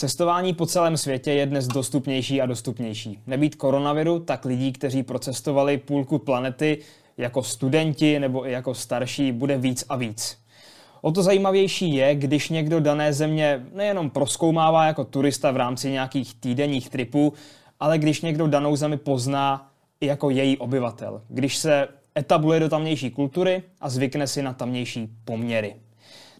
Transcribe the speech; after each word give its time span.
Cestování 0.00 0.54
po 0.54 0.66
celém 0.66 0.96
světě 0.96 1.32
je 1.32 1.46
dnes 1.46 1.66
dostupnější 1.66 2.40
a 2.40 2.46
dostupnější. 2.46 3.18
Nebýt 3.26 3.54
koronaviru, 3.54 4.20
tak 4.20 4.44
lidí, 4.44 4.72
kteří 4.72 5.02
procestovali 5.02 5.78
půlku 5.78 6.18
planety 6.18 6.78
jako 7.16 7.42
studenti 7.42 8.18
nebo 8.18 8.46
i 8.46 8.52
jako 8.52 8.74
starší, 8.74 9.32
bude 9.32 9.58
víc 9.58 9.84
a 9.88 9.96
víc. 9.96 10.38
O 11.00 11.12
to 11.12 11.22
zajímavější 11.22 11.94
je, 11.94 12.14
když 12.14 12.48
někdo 12.48 12.80
dané 12.80 13.12
země 13.12 13.66
nejenom 13.72 14.10
proskoumává 14.10 14.84
jako 14.84 15.04
turista 15.04 15.50
v 15.50 15.56
rámci 15.56 15.90
nějakých 15.90 16.34
týdenních 16.34 16.90
tripů, 16.90 17.32
ale 17.80 17.98
když 17.98 18.22
někdo 18.22 18.46
danou 18.46 18.76
zemi 18.76 18.96
pozná 18.96 19.72
i 20.00 20.06
jako 20.06 20.30
její 20.30 20.58
obyvatel. 20.58 21.22
Když 21.28 21.56
se 21.56 21.88
etabluje 22.18 22.60
do 22.60 22.68
tamnější 22.68 23.10
kultury 23.10 23.62
a 23.80 23.88
zvykne 23.88 24.26
si 24.26 24.42
na 24.42 24.52
tamnější 24.52 25.08
poměry. 25.24 25.76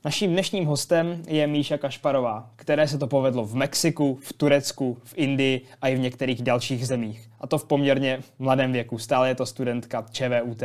Naším 0.04 0.32
dnešním 0.32 0.66
hostem 0.66 1.22
je 1.28 1.46
Míša 1.46 1.78
Kašparová, 1.78 2.50
které 2.56 2.88
se 2.88 2.98
to 2.98 3.06
povedlo 3.06 3.44
v 3.44 3.54
Mexiku, 3.54 4.18
v 4.22 4.32
Turecku, 4.32 4.98
v 5.04 5.12
Indii 5.16 5.60
a 5.82 5.88
i 5.88 5.94
v 5.94 5.98
některých 5.98 6.42
dalších 6.42 6.86
zemích. 6.86 7.30
A 7.40 7.46
to 7.46 7.58
v 7.58 7.64
poměrně 7.64 8.20
mladém 8.38 8.72
věku. 8.72 8.98
Stále 8.98 9.28
je 9.28 9.34
to 9.34 9.46
studentka 9.46 10.06
ČVUT. 10.10 10.62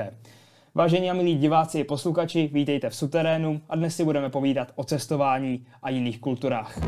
Vážení 0.76 1.10
a 1.10 1.14
milí 1.14 1.36
diváci 1.36 1.80
i 1.80 1.84
posluchači, 1.84 2.50
vítejte 2.54 2.90
v 2.90 2.96
Suterénu 2.96 3.62
a 3.70 3.76
dnes 3.76 3.96
si 3.96 4.04
budeme 4.04 4.30
povídat 4.30 4.72
o 4.76 4.84
cestování 4.84 5.66
a 5.84 5.90
jiných 5.90 6.20
kulturách. 6.20 6.80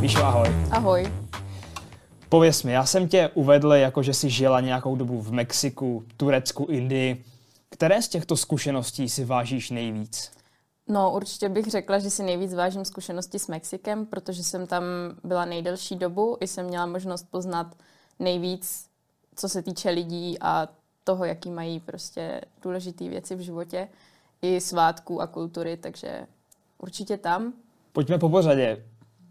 Míšo, 0.00 0.24
ahoj. 0.24 0.48
Ahoj. 0.70 1.21
Pověz 2.32 2.62
mi, 2.62 2.72
já 2.72 2.86
jsem 2.86 3.08
tě 3.08 3.30
uvedl, 3.34 3.72
jako 3.72 4.02
že 4.02 4.14
jsi 4.14 4.30
žila 4.30 4.60
nějakou 4.60 4.96
dobu 4.96 5.20
v 5.20 5.32
Mexiku, 5.32 6.04
Turecku, 6.16 6.64
Indii. 6.64 7.24
Které 7.68 8.02
z 8.02 8.08
těchto 8.08 8.36
zkušeností 8.36 9.08
si 9.08 9.24
vážíš 9.24 9.70
nejvíc? 9.70 10.32
No, 10.88 11.12
určitě 11.12 11.48
bych 11.48 11.66
řekla, 11.66 11.98
že 11.98 12.10
si 12.10 12.22
nejvíc 12.22 12.54
vážím 12.54 12.84
zkušenosti 12.84 13.38
s 13.38 13.48
Mexikem, 13.48 14.06
protože 14.06 14.44
jsem 14.44 14.66
tam 14.66 14.84
byla 15.24 15.44
nejdelší 15.44 15.96
dobu 15.96 16.36
i 16.40 16.46
jsem 16.46 16.66
měla 16.66 16.86
možnost 16.86 17.26
poznat 17.30 17.66
nejvíc, 18.18 18.86
co 19.36 19.48
se 19.48 19.62
týče 19.62 19.90
lidí 19.90 20.38
a 20.40 20.68
toho, 21.04 21.24
jaký 21.24 21.50
mají 21.50 21.80
prostě 21.80 22.40
důležité 22.62 23.08
věci 23.08 23.34
v 23.34 23.40
životě, 23.40 23.88
i 24.42 24.60
svátků 24.60 25.22
a 25.22 25.26
kultury, 25.26 25.76
takže 25.76 26.26
určitě 26.78 27.16
tam. 27.16 27.52
Pojďme 27.92 28.18
po 28.18 28.28
pořadě. 28.28 28.84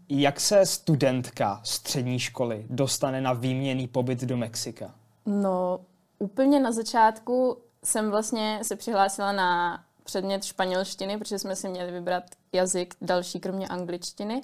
Jak 0.08 0.40
se 0.40 0.66
studentka 0.66 1.60
střední 1.64 2.18
školy 2.18 2.66
dostane 2.70 3.20
na 3.20 3.32
výměný 3.32 3.88
pobyt 3.88 4.20
do 4.20 4.36
Mexika? 4.36 4.94
No, 5.26 5.80
úplně 6.18 6.60
na 6.60 6.72
začátku 6.72 7.58
jsem 7.84 8.10
vlastně 8.10 8.58
se 8.62 8.76
přihlásila 8.76 9.32
na 9.32 9.80
předmět 10.04 10.44
španělštiny, 10.44 11.18
protože 11.18 11.38
jsme 11.38 11.56
si 11.56 11.68
měli 11.68 11.92
vybrat 11.92 12.24
jazyk 12.52 12.94
další, 13.00 13.40
kromě 13.40 13.68
angličtiny. 13.68 14.42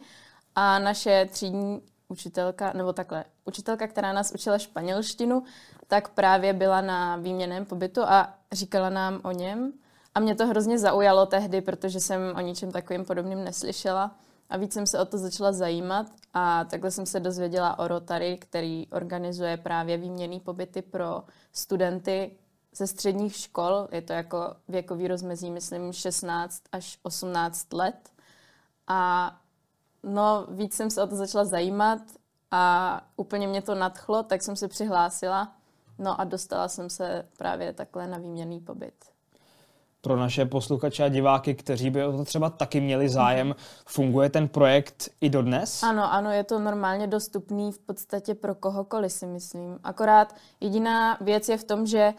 A 0.55 0.79
naše 0.79 1.29
třídní 1.31 1.83
učitelka, 2.09 2.73
nebo 2.73 2.93
takhle, 2.93 3.25
učitelka, 3.45 3.87
která 3.87 4.13
nás 4.13 4.33
učila 4.33 4.59
španělštinu, 4.59 5.43
tak 5.87 6.09
právě 6.09 6.53
byla 6.53 6.81
na 6.81 7.17
výměném 7.17 7.65
pobytu 7.65 8.03
a 8.03 8.35
říkala 8.53 8.91
nám 8.91 9.21
o 9.23 9.31
něm. 9.33 9.73
A 10.15 10.21
mě 10.21 10.35
to 10.35 10.47
hrozně 10.47 10.79
zaujalo 10.79 11.27
tehdy, 11.27 11.61
protože 11.61 12.01
jsem 12.01 12.21
o 12.37 12.41
ničem 12.41 12.73
takovým 12.73 13.05
podobným 13.05 13.45
neslyšela. 13.45 14.11
A 14.51 14.57
víc 14.57 14.73
jsem 14.73 14.87
se 14.87 15.01
o 15.01 15.05
to 15.05 15.19
začala 15.19 15.53
zajímat 15.53 16.07
a 16.35 16.65
takhle 16.65 16.91
jsem 16.91 17.07
se 17.07 17.21
dozvěděla 17.21 17.79
o 17.79 17.89
Rotary, 17.89 18.39
který 18.39 18.87
organizuje 18.87 19.57
právě 19.57 19.97
výměný 19.97 20.41
pobyty 20.41 20.83
pro 20.83 21.23
studenty 21.53 22.39
ze 22.73 22.87
středních 22.87 23.37
škol. 23.37 23.89
Je 23.93 24.03
to 24.03 24.13
jako 24.13 24.55
věkový 24.69 25.09
rozmezí, 25.09 25.51
myslím, 25.51 25.93
16 25.93 26.63
až 26.73 26.99
18 27.03 27.73
let. 27.73 28.11
A 28.87 29.33
no, 30.03 30.47
víc 30.51 30.75
jsem 30.75 30.91
se 30.91 31.03
o 31.03 31.07
to 31.07 31.17
začala 31.17 31.45
zajímat 31.45 32.01
a 32.51 33.01
úplně 33.17 33.47
mě 33.47 33.63
to 33.63 33.75
nadchlo, 33.75 34.23
tak 34.23 34.43
jsem 34.43 34.57
se 34.57 34.69
přihlásila. 34.69 35.57
No 35.99 36.21
a 36.21 36.25
dostala 36.25 36.69
jsem 36.69 36.91
se 36.91 37.29
právě 37.37 37.73
takhle 37.73 38.07
na 38.07 38.19
výměný 38.19 38.61
pobyt 38.61 39.08
pro 40.01 40.17
naše 40.17 40.45
posluchače 40.45 41.05
a 41.05 41.09
diváky, 41.09 41.55
kteří 41.55 41.91
by 41.91 42.05
o 42.05 42.13
to 42.13 42.25
třeba 42.25 42.51
taky 42.51 42.81
měli 42.81 43.09
zájem. 43.09 43.55
Funguje 43.87 44.31
ten 44.31 44.49
projekt 44.49 45.11
i 45.21 45.31
dodnes? 45.31 45.83
Ano, 45.83 46.13
ano, 46.13 46.31
je 46.31 46.45
to 46.45 46.59
normálně 46.59 47.07
dostupný 47.07 47.73
v 47.73 47.79
podstatě 47.79 48.35
pro 48.35 48.55
kohokoliv, 48.55 49.13
si 49.13 49.27
myslím. 49.27 49.79
Akorát 49.85 50.35
jediná 50.61 51.19
věc 51.21 51.49
je 51.49 51.59
v 51.59 51.65
tom, 51.65 51.87
že 51.87 52.15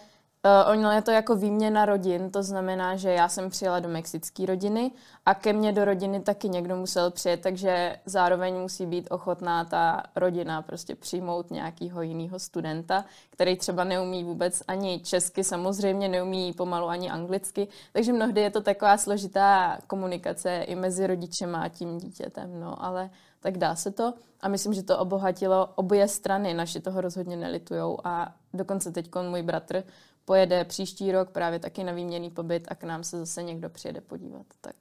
Uh, 0.45 0.72
ono 0.72 0.91
je 0.91 1.01
to 1.01 1.11
jako 1.11 1.35
výměna 1.35 1.85
rodin, 1.85 2.31
to 2.31 2.44
znamená, 2.44 2.95
že 2.95 3.11
já 3.11 3.29
jsem 3.29 3.50
přijela 3.50 3.79
do 3.79 3.89
mexické 3.89 4.45
rodiny 4.45 4.91
a 5.25 5.33
ke 5.33 5.53
mně 5.53 5.72
do 5.72 5.85
rodiny 5.85 6.19
taky 6.19 6.50
někdo 6.50 6.75
musel 6.75 7.11
přijet, 7.11 7.41
takže 7.41 8.00
zároveň 8.05 8.55
musí 8.55 8.85
být 8.85 9.07
ochotná 9.11 9.66
ta 9.66 10.03
rodina 10.16 10.61
prostě 10.61 10.95
přijmout 10.95 11.51
nějakého 11.51 12.01
jiného 12.01 12.39
studenta, 12.39 13.05
který 13.29 13.57
třeba 13.57 13.83
neumí 13.83 14.23
vůbec 14.23 14.63
ani 14.67 15.00
česky, 15.00 15.44
samozřejmě 15.44 16.07
neumí 16.07 16.53
pomalu 16.53 16.88
ani 16.88 17.09
anglicky, 17.09 17.67
takže 17.94 18.13
mnohdy 18.13 18.41
je 18.41 18.51
to 18.51 18.61
taková 18.61 18.97
složitá 18.97 19.77
komunikace 19.88 20.57
i 20.57 20.75
mezi 20.75 21.07
rodičem 21.07 21.56
a 21.56 21.69
tím 21.69 21.97
dítětem, 21.97 22.59
no, 22.59 22.85
ale 22.85 23.09
tak 23.39 23.57
dá 23.57 23.75
se 23.75 23.91
to. 23.91 24.13
A 24.41 24.47
myslím, 24.47 24.73
že 24.73 24.83
to 24.83 24.97
obohatilo 24.97 25.69
obě 25.75 26.07
strany, 26.07 26.53
naši 26.53 26.79
toho 26.79 27.01
rozhodně 27.01 27.38
nelitujou 27.38 27.97
a 28.03 28.33
dokonce 28.53 28.91
teď 28.91 29.09
můj 29.29 29.41
bratr 29.41 29.83
pojede 30.29 30.66
příští 30.66 31.12
rok 31.12 31.29
právě 31.29 31.59
taky 31.59 31.84
na 31.84 31.91
výměný 31.91 32.29
pobyt 32.29 32.67
a 32.67 32.75
k 32.75 32.84
nám 32.84 33.03
se 33.03 33.19
zase 33.19 33.44
někdo 33.44 33.69
přijede 33.69 34.01
podívat. 34.01 34.45
Tak 34.62 34.75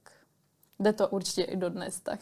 jde 0.79 0.93
to 0.93 1.07
určitě 1.07 1.43
i 1.43 1.57
dodnes. 1.57 1.99
Tak. 1.99 2.19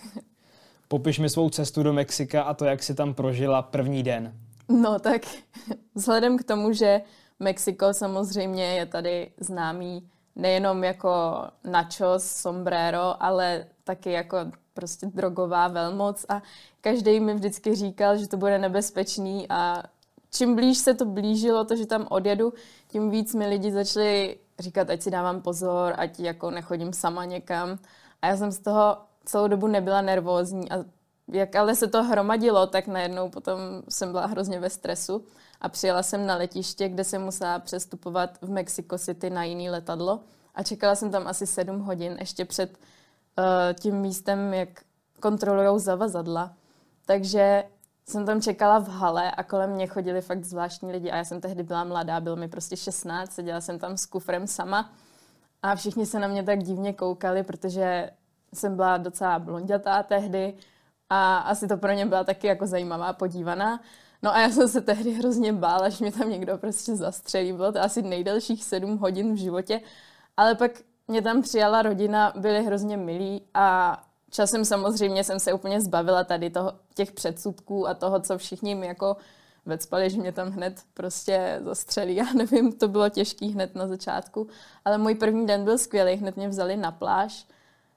Popiš 0.88 1.19
mi 1.19 1.29
svou 1.29 1.49
cestu 1.49 1.83
do 1.83 1.93
Mexika 1.93 2.43
a 2.43 2.53
to, 2.53 2.66
jak 2.66 2.83
si 2.83 2.95
tam 2.95 3.13
prožila 3.13 3.61
první 3.61 4.03
den. 4.03 4.33
No 4.69 4.99
tak 4.99 5.21
vzhledem 5.95 6.37
k 6.37 6.43
tomu, 6.43 6.73
že 6.73 7.01
Mexiko 7.39 7.93
samozřejmě 7.93 8.66
je 8.66 8.85
tady 8.85 9.31
známý 9.39 10.09
nejenom 10.35 10.83
jako 10.83 11.11
nachos, 11.63 12.23
sombrero, 12.23 13.23
ale 13.23 13.66
taky 13.83 14.11
jako 14.11 14.37
prostě 14.73 15.05
drogová 15.05 15.67
velmoc 15.67 16.25
a 16.29 16.41
každý 16.81 17.19
mi 17.19 17.33
vždycky 17.33 17.75
říkal, 17.75 18.17
že 18.17 18.27
to 18.27 18.37
bude 18.37 18.59
nebezpečný 18.59 19.49
a 19.49 19.83
čím 20.37 20.55
blíž 20.55 20.77
se 20.77 20.93
to 20.93 21.05
blížilo, 21.05 21.66
to, 21.66 21.75
že 21.75 21.85
tam 21.85 22.07
odjedu, 22.09 22.53
tím 22.87 23.09
víc 23.09 23.35
mi 23.35 23.47
lidi 23.47 23.71
začali 23.71 24.37
říkat, 24.59 24.89
ať 24.89 25.01
si 25.01 25.11
dávám 25.11 25.41
pozor, 25.41 25.93
ať 25.97 26.19
jako 26.19 26.51
nechodím 26.51 26.93
sama 26.93 27.25
někam. 27.25 27.79
A 28.21 28.27
já 28.27 28.37
jsem 28.37 28.51
z 28.51 28.59
toho 28.59 28.97
celou 29.25 29.47
dobu 29.47 29.67
nebyla 29.67 30.01
nervózní 30.01 30.71
a 30.71 30.85
jak 31.27 31.55
ale 31.55 31.75
se 31.75 31.87
to 31.87 32.03
hromadilo, 32.03 32.67
tak 32.67 32.87
najednou 32.87 33.29
potom 33.29 33.59
jsem 33.89 34.11
byla 34.11 34.25
hrozně 34.25 34.59
ve 34.59 34.69
stresu 34.69 35.25
a 35.61 35.69
přijela 35.69 36.03
jsem 36.03 36.25
na 36.25 36.35
letiště, 36.35 36.89
kde 36.89 37.03
jsem 37.03 37.21
musela 37.21 37.59
přestupovat 37.59 38.37
v 38.41 38.49
Mexico 38.49 38.97
City 38.97 39.29
na 39.29 39.43
jiný 39.43 39.69
letadlo 39.69 40.19
a 40.55 40.63
čekala 40.63 40.95
jsem 40.95 41.11
tam 41.11 41.27
asi 41.27 41.47
sedm 41.47 41.79
hodin 41.79 42.17
ještě 42.19 42.45
před 42.45 42.77
uh, 43.37 43.45
tím 43.79 43.95
místem, 43.95 44.53
jak 44.53 44.69
kontrolují 45.19 45.79
zavazadla. 45.79 46.53
Takže 47.05 47.63
jsem 48.09 48.25
tam 48.25 48.41
čekala 48.41 48.79
v 48.79 48.88
hale 48.88 49.31
a 49.31 49.44
kolem 49.44 49.72
mě 49.72 49.88
chodili 49.88 50.22
fakt 50.22 50.44
zvláštní 50.44 50.91
lidi 50.91 51.12
a 51.12 51.16
já 51.16 51.23
jsem 51.23 51.41
tehdy 51.41 51.63
byla 51.63 51.84
mladá, 51.84 52.19
bylo 52.19 52.35
mi 52.35 52.47
prostě 52.47 52.78
16, 52.78 53.31
seděla 53.31 53.62
jsem 53.62 53.79
tam 53.79 53.97
s 53.97 54.06
kufrem 54.06 54.47
sama 54.47 54.91
a 55.63 55.75
všichni 55.75 56.06
se 56.06 56.19
na 56.19 56.28
mě 56.28 56.44
tak 56.44 56.63
divně 56.63 56.94
koukali, 56.94 57.44
protože 57.44 58.09
jsem 58.53 58.75
byla 58.75 58.97
docela 58.97 59.40
blondětá 59.40 60.03
tehdy 60.03 60.53
a 61.09 61.38
asi 61.38 61.67
to 61.67 61.78
pro 61.78 61.91
ně 61.91 62.06
byla 62.06 62.23
taky 62.23 62.47
jako 62.47 62.67
zajímavá 62.67 63.13
podívaná. 63.13 63.79
No 64.23 64.35
a 64.35 64.40
já 64.40 64.50
jsem 64.50 64.67
se 64.67 64.81
tehdy 64.81 65.12
hrozně 65.12 65.53
bála, 65.53 65.90
že 65.90 65.97
mě 66.06 66.12
tam 66.12 66.29
někdo 66.29 66.57
prostě 66.57 66.96
zastřelí. 66.96 67.53
Bylo 67.53 67.72
to 67.72 67.81
asi 67.81 68.01
nejdelších 68.01 68.63
sedm 68.63 68.97
hodin 68.97 69.34
v 69.34 69.38
životě. 69.38 69.81
Ale 70.38 70.56
pak 70.56 70.72
mě 71.07 71.22
tam 71.22 71.41
přijala 71.41 71.81
rodina, 71.81 72.34
byli 72.35 72.63
hrozně 72.63 72.97
milí 72.97 73.41
a 73.53 73.97
časem 74.32 74.66
samozřejmě 74.66 75.24
jsem 75.24 75.40
se 75.40 75.53
úplně 75.53 75.82
zbavila 75.82 76.24
tady 76.24 76.50
toho, 76.50 76.74
těch 76.96 77.12
předsudků 77.12 77.88
a 77.88 77.94
toho, 77.94 78.20
co 78.20 78.38
všichni 78.38 78.76
mi 78.76 78.88
jako 78.88 79.18
vecpali, 79.66 80.09
že 80.09 80.18
mě 80.18 80.32
tam 80.32 80.50
hned 80.50 80.82
prostě 80.94 81.59
zastřelí. 81.64 82.16
Já 82.16 82.34
nevím, 82.34 82.74
to 82.74 82.88
bylo 82.88 83.09
těžký 83.09 83.52
hned 83.52 83.76
na 83.76 83.88
začátku, 83.88 84.47
ale 84.85 84.97
můj 84.97 85.16
první 85.16 85.47
den 85.47 85.64
byl 85.64 85.78
skvělý. 85.78 86.14
Hned 86.14 86.38
mě 86.38 86.50
vzali 86.50 86.78
na 86.78 86.91
pláž, 86.91 87.47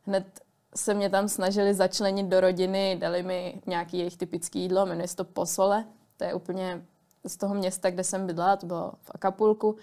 hned 0.06 0.40
se 0.74 0.94
mě 0.94 1.10
tam 1.10 1.28
snažili 1.28 1.74
začlenit 1.74 2.26
do 2.26 2.40
rodiny, 2.40 2.96
dali 3.00 3.22
mi 3.22 3.60
nějaký 3.66 3.98
jejich 3.98 4.16
typický 4.16 4.60
jídlo, 4.60 4.86
jmenuje 4.86 5.08
se 5.08 5.16
to 5.16 5.24
posole. 5.24 5.84
To 6.16 6.24
je 6.24 6.34
úplně 6.34 6.84
z 7.26 7.36
toho 7.36 7.54
města, 7.54 7.90
kde 7.90 8.04
jsem 8.04 8.26
bydlela, 8.26 8.56
to 8.56 8.66
bylo 8.66 8.92
v 9.02 9.10
Akapulku. 9.14 9.76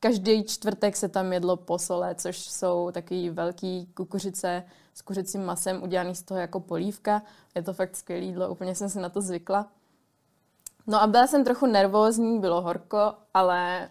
Každý 0.00 0.44
čtvrtek 0.44 0.96
se 0.96 1.08
tam 1.08 1.32
jedlo 1.32 1.56
posole, 1.56 2.14
což 2.14 2.38
jsou 2.38 2.90
takový 2.90 3.30
velký 3.30 3.86
kukuřice 3.94 4.64
s 4.96 5.02
kuřecím 5.02 5.44
masem, 5.44 5.82
udělaný 5.82 6.14
z 6.14 6.22
toho 6.22 6.40
jako 6.40 6.60
polívka. 6.60 7.22
Je 7.54 7.62
to 7.62 7.72
fakt 7.72 7.96
skvělé 7.96 8.24
jídlo, 8.24 8.48
úplně 8.48 8.74
jsem 8.74 8.88
si 8.88 9.00
na 9.00 9.08
to 9.08 9.20
zvykla. 9.20 9.68
No 10.86 11.02
a 11.02 11.06
byla 11.06 11.26
jsem 11.26 11.44
trochu 11.44 11.66
nervózní, 11.66 12.40
bylo 12.40 12.62
horko, 12.62 13.14
ale 13.34 13.88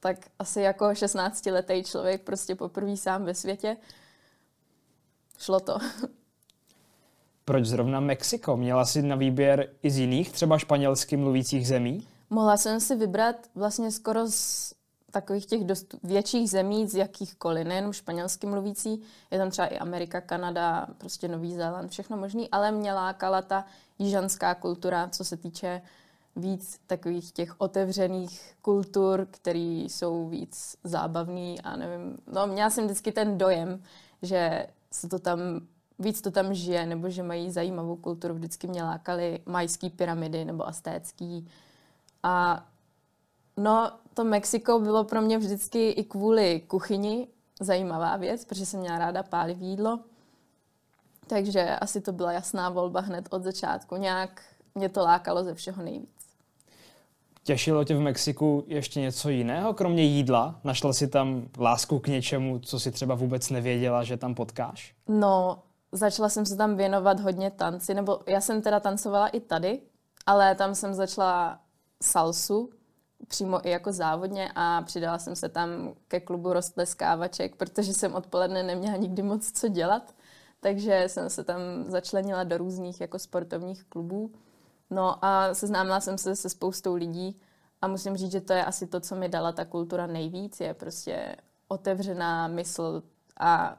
tak 0.00 0.16
asi 0.38 0.60
jako 0.60 0.84
16-letý 0.84 1.84
člověk 1.84 2.22
prostě 2.22 2.54
poprvé 2.54 2.96
sám 2.96 3.24
ve 3.24 3.34
světě. 3.34 3.76
Šlo 5.38 5.60
to. 5.60 5.78
Proč 7.44 7.66
zrovna 7.66 8.00
Mexiko? 8.00 8.56
Měla 8.56 8.84
jsi 8.84 9.02
na 9.02 9.16
výběr 9.16 9.68
i 9.82 9.90
z 9.90 9.98
jiných, 9.98 10.32
třeba 10.32 10.58
španělsky 10.58 11.16
mluvících 11.16 11.68
zemí? 11.68 12.08
Mohla 12.30 12.56
jsem 12.56 12.80
si 12.80 12.96
vybrat 12.96 13.36
vlastně 13.54 13.92
skoro 13.92 14.26
z 14.26 14.74
takových 15.10 15.46
těch 15.46 15.64
dost 15.64 15.94
větších 16.02 16.50
zemí, 16.50 16.86
z 16.86 16.94
jakýchkoliv, 16.94 17.66
nejenom 17.66 17.92
španělsky 17.92 18.46
mluvící, 18.46 19.02
je 19.30 19.38
tam 19.38 19.50
třeba 19.50 19.66
i 19.66 19.78
Amerika, 19.78 20.20
Kanada, 20.20 20.86
prostě 20.98 21.28
Nový 21.28 21.54
Zéland, 21.54 21.90
všechno 21.90 22.16
možný, 22.16 22.50
ale 22.50 22.72
mě 22.72 22.92
lákala 22.92 23.42
ta 23.42 23.64
jižanská 23.98 24.54
kultura, 24.54 25.08
co 25.08 25.24
se 25.24 25.36
týče 25.36 25.82
víc 26.36 26.80
takových 26.86 27.32
těch 27.32 27.60
otevřených 27.60 28.54
kultur, 28.62 29.26
které 29.30 29.84
jsou 29.88 30.28
víc 30.28 30.76
zábavný 30.84 31.60
a 31.60 31.76
nevím, 31.76 32.18
no 32.32 32.46
měla 32.46 32.70
jsem 32.70 32.84
vždycky 32.84 33.12
ten 33.12 33.38
dojem, 33.38 33.82
že 34.22 34.66
se 34.90 35.08
to 35.08 35.18
tam 35.18 35.40
víc 35.98 36.20
to 36.20 36.30
tam 36.30 36.54
žije, 36.54 36.86
nebo 36.86 37.10
že 37.10 37.22
mají 37.22 37.50
zajímavou 37.50 37.96
kulturu. 37.96 38.34
Vždycky 38.34 38.66
mě 38.66 38.82
lákaly 38.82 39.40
majské 39.46 39.90
pyramidy 39.90 40.44
nebo 40.44 40.68
astécký. 40.68 41.48
A 42.22 42.66
no, 43.58 43.92
to 44.14 44.24
Mexiko 44.24 44.78
bylo 44.78 45.04
pro 45.04 45.22
mě 45.22 45.38
vždycky 45.38 45.90
i 45.90 46.04
kvůli 46.04 46.60
kuchyni 46.60 47.28
zajímavá 47.60 48.16
věc, 48.16 48.44
protože 48.44 48.66
jsem 48.66 48.80
měla 48.80 48.98
ráda 48.98 49.22
pálivý 49.22 49.66
jídlo. 49.66 50.00
Takže 51.26 51.76
asi 51.76 52.00
to 52.00 52.12
byla 52.12 52.32
jasná 52.32 52.70
volba 52.70 53.00
hned 53.00 53.28
od 53.30 53.42
začátku. 53.42 53.96
Nějak 53.96 54.42
mě 54.74 54.88
to 54.88 55.00
lákalo 55.00 55.44
ze 55.44 55.54
všeho 55.54 55.82
nejvíc. 55.82 56.18
Těšilo 57.42 57.84
tě 57.84 57.96
v 57.96 58.00
Mexiku 58.00 58.64
ještě 58.66 59.00
něco 59.00 59.28
jiného, 59.28 59.74
kromě 59.74 60.02
jídla? 60.02 60.60
Našla 60.64 60.92
si 60.92 61.08
tam 61.08 61.48
lásku 61.58 61.98
k 61.98 62.08
něčemu, 62.08 62.58
co 62.58 62.80
si 62.80 62.90
třeba 62.90 63.14
vůbec 63.14 63.50
nevěděla, 63.50 64.04
že 64.04 64.16
tam 64.16 64.34
potkáš? 64.34 64.94
No, 65.08 65.62
začala 65.92 66.28
jsem 66.28 66.46
se 66.46 66.56
tam 66.56 66.76
věnovat 66.76 67.20
hodně 67.20 67.50
tanci, 67.50 67.94
nebo 67.94 68.20
já 68.26 68.40
jsem 68.40 68.62
teda 68.62 68.80
tancovala 68.80 69.28
i 69.28 69.40
tady, 69.40 69.80
ale 70.26 70.54
tam 70.54 70.74
jsem 70.74 70.94
začala 70.94 71.60
salsu, 72.02 72.70
přímo 73.26 73.66
i 73.66 73.70
jako 73.70 73.92
závodně 73.92 74.50
a 74.54 74.82
přidala 74.82 75.18
jsem 75.18 75.36
se 75.36 75.48
tam 75.48 75.94
ke 76.08 76.20
klubu 76.20 76.52
rostleskávaček, 76.52 77.56
protože 77.56 77.92
jsem 77.94 78.14
odpoledne 78.14 78.62
neměla 78.62 78.96
nikdy 78.96 79.22
moc 79.22 79.52
co 79.52 79.68
dělat, 79.68 80.14
takže 80.60 81.04
jsem 81.06 81.30
se 81.30 81.44
tam 81.44 81.60
začlenila 81.86 82.44
do 82.44 82.58
různých 82.58 83.00
jako 83.00 83.18
sportovních 83.18 83.84
klubů. 83.84 84.32
No 84.90 85.24
a 85.24 85.54
seznámila 85.54 86.00
jsem 86.00 86.18
se 86.18 86.36
se 86.36 86.48
spoustou 86.48 86.94
lidí 86.94 87.40
a 87.82 87.88
musím 87.88 88.16
říct, 88.16 88.32
že 88.32 88.40
to 88.40 88.52
je 88.52 88.64
asi 88.64 88.86
to, 88.86 89.00
co 89.00 89.14
mi 89.14 89.28
dala 89.28 89.52
ta 89.52 89.64
kultura 89.64 90.06
nejvíc, 90.06 90.60
je 90.60 90.74
prostě 90.74 91.36
otevřená 91.68 92.48
mysl 92.48 93.02
a 93.40 93.78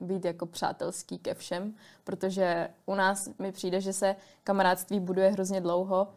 být 0.00 0.24
jako 0.24 0.46
přátelský 0.46 1.18
ke 1.18 1.34
všem, 1.34 1.74
protože 2.04 2.68
u 2.86 2.94
nás 2.94 3.28
mi 3.38 3.52
přijde, 3.52 3.80
že 3.80 3.92
se 3.92 4.16
kamarádství 4.44 5.00
buduje 5.00 5.30
hrozně 5.30 5.60
dlouho 5.60 6.08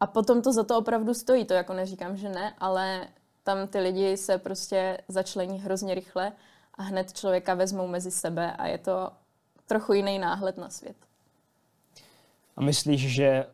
a 0.00 0.06
potom 0.06 0.42
to 0.42 0.52
za 0.52 0.64
to 0.64 0.78
opravdu 0.78 1.14
stojí. 1.14 1.44
To 1.44 1.54
jako 1.54 1.72
neříkám, 1.72 2.16
že 2.16 2.28
ne, 2.28 2.54
ale 2.58 3.08
tam 3.42 3.68
ty 3.68 3.78
lidi 3.78 4.16
se 4.16 4.38
prostě 4.38 4.98
začlení 5.08 5.60
hrozně 5.60 5.94
rychle 5.94 6.32
a 6.74 6.82
hned 6.82 7.12
člověka 7.12 7.54
vezmou 7.54 7.88
mezi 7.88 8.10
sebe 8.10 8.52
a 8.52 8.66
je 8.66 8.78
to 8.78 9.10
trochu 9.66 9.92
jiný 9.92 10.18
náhled 10.18 10.56
na 10.56 10.70
svět. 10.70 10.96
A 12.56 12.62
myslíš, 12.62 13.14
že 13.14 13.46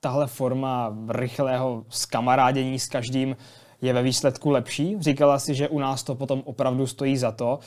tahle 0.00 0.26
forma 0.26 0.96
rychlého 1.08 1.84
skamarádění 1.88 2.78
s 2.78 2.88
každým 2.88 3.36
je 3.82 3.92
ve 3.92 4.02
výsledku 4.02 4.50
lepší? 4.50 4.96
Říkala 5.00 5.38
si, 5.38 5.54
že 5.54 5.68
u 5.68 5.78
nás 5.78 6.02
to 6.02 6.14
potom 6.14 6.42
opravdu 6.44 6.86
stojí 6.86 7.16
za 7.16 7.32
to. 7.32 7.58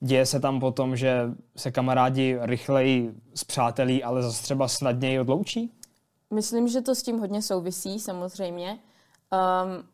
Děje 0.00 0.26
se 0.26 0.40
tam 0.40 0.60
potom, 0.60 0.96
že 0.96 1.30
se 1.56 1.70
kamarádi 1.70 2.38
rychleji 2.40 3.14
zpřátelí, 3.34 4.04
ale 4.04 4.22
zase 4.22 4.42
třeba 4.42 4.68
snadněji 4.68 5.20
odloučí? 5.20 5.72
Myslím, 6.32 6.68
že 6.68 6.80
to 6.80 6.94
s 6.94 7.02
tím 7.02 7.18
hodně 7.18 7.42
souvisí, 7.42 8.00
samozřejmě. 8.00 8.78
Um, 9.32 9.88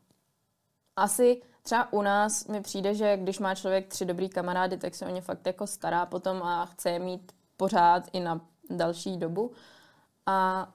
asi 0.96 1.43
třeba 1.62 1.93
u 1.93 2.02
nás 2.02 2.46
mi 2.46 2.61
přijde, 2.61 2.94
že 2.94 3.17
když 3.17 3.38
má 3.38 3.55
člověk 3.55 3.88
tři 3.88 4.05
dobrý 4.05 4.29
kamarády, 4.29 4.76
tak 4.76 4.94
se 4.94 5.06
o 5.06 5.08
ně 5.08 5.20
fakt 5.20 5.46
jako 5.46 5.67
stará 5.67 6.06
potom 6.06 6.43
a 6.43 6.67
chce 6.67 6.90
je 6.90 6.99
mít 6.99 7.32
pořád 7.56 8.02
i 8.12 8.20
na 8.20 8.40
další 8.70 9.17
dobu. 9.17 9.52
A 10.26 10.69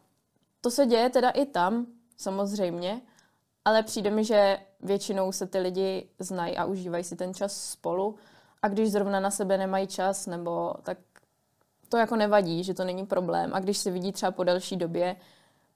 to 0.62 0.72
se 0.72 0.86
děje 0.86 1.10
teda 1.10 1.30
i 1.30 1.46
tam, 1.46 1.86
samozřejmě, 2.18 3.02
ale 3.66 3.84
přijde 3.84 4.10
mi, 4.10 4.26
že 4.26 4.60
většinou 4.82 5.32
se 5.32 5.48
ty 5.48 5.60
lidi 5.60 6.10
znají 6.20 6.58
a 6.58 6.66
užívají 6.66 7.04
si 7.04 7.16
ten 7.16 7.34
čas 7.34 7.72
spolu 7.72 8.16
a 8.62 8.68
když 8.68 8.92
zrovna 8.92 9.20
na 9.20 9.32
sebe 9.32 9.58
nemají 9.58 9.88
čas, 9.88 10.28
nebo 10.28 10.74
tak 10.84 10.98
to 11.90 11.98
jako 11.98 12.16
nevadí, 12.16 12.64
že 12.64 12.74
to 12.74 12.84
není 12.84 13.06
problém. 13.06 13.52
A 13.54 13.60
když 13.60 13.78
se 13.78 13.92
vidí 13.92 14.12
třeba 14.12 14.32
po 14.32 14.44
delší 14.44 14.78
době, 14.78 15.16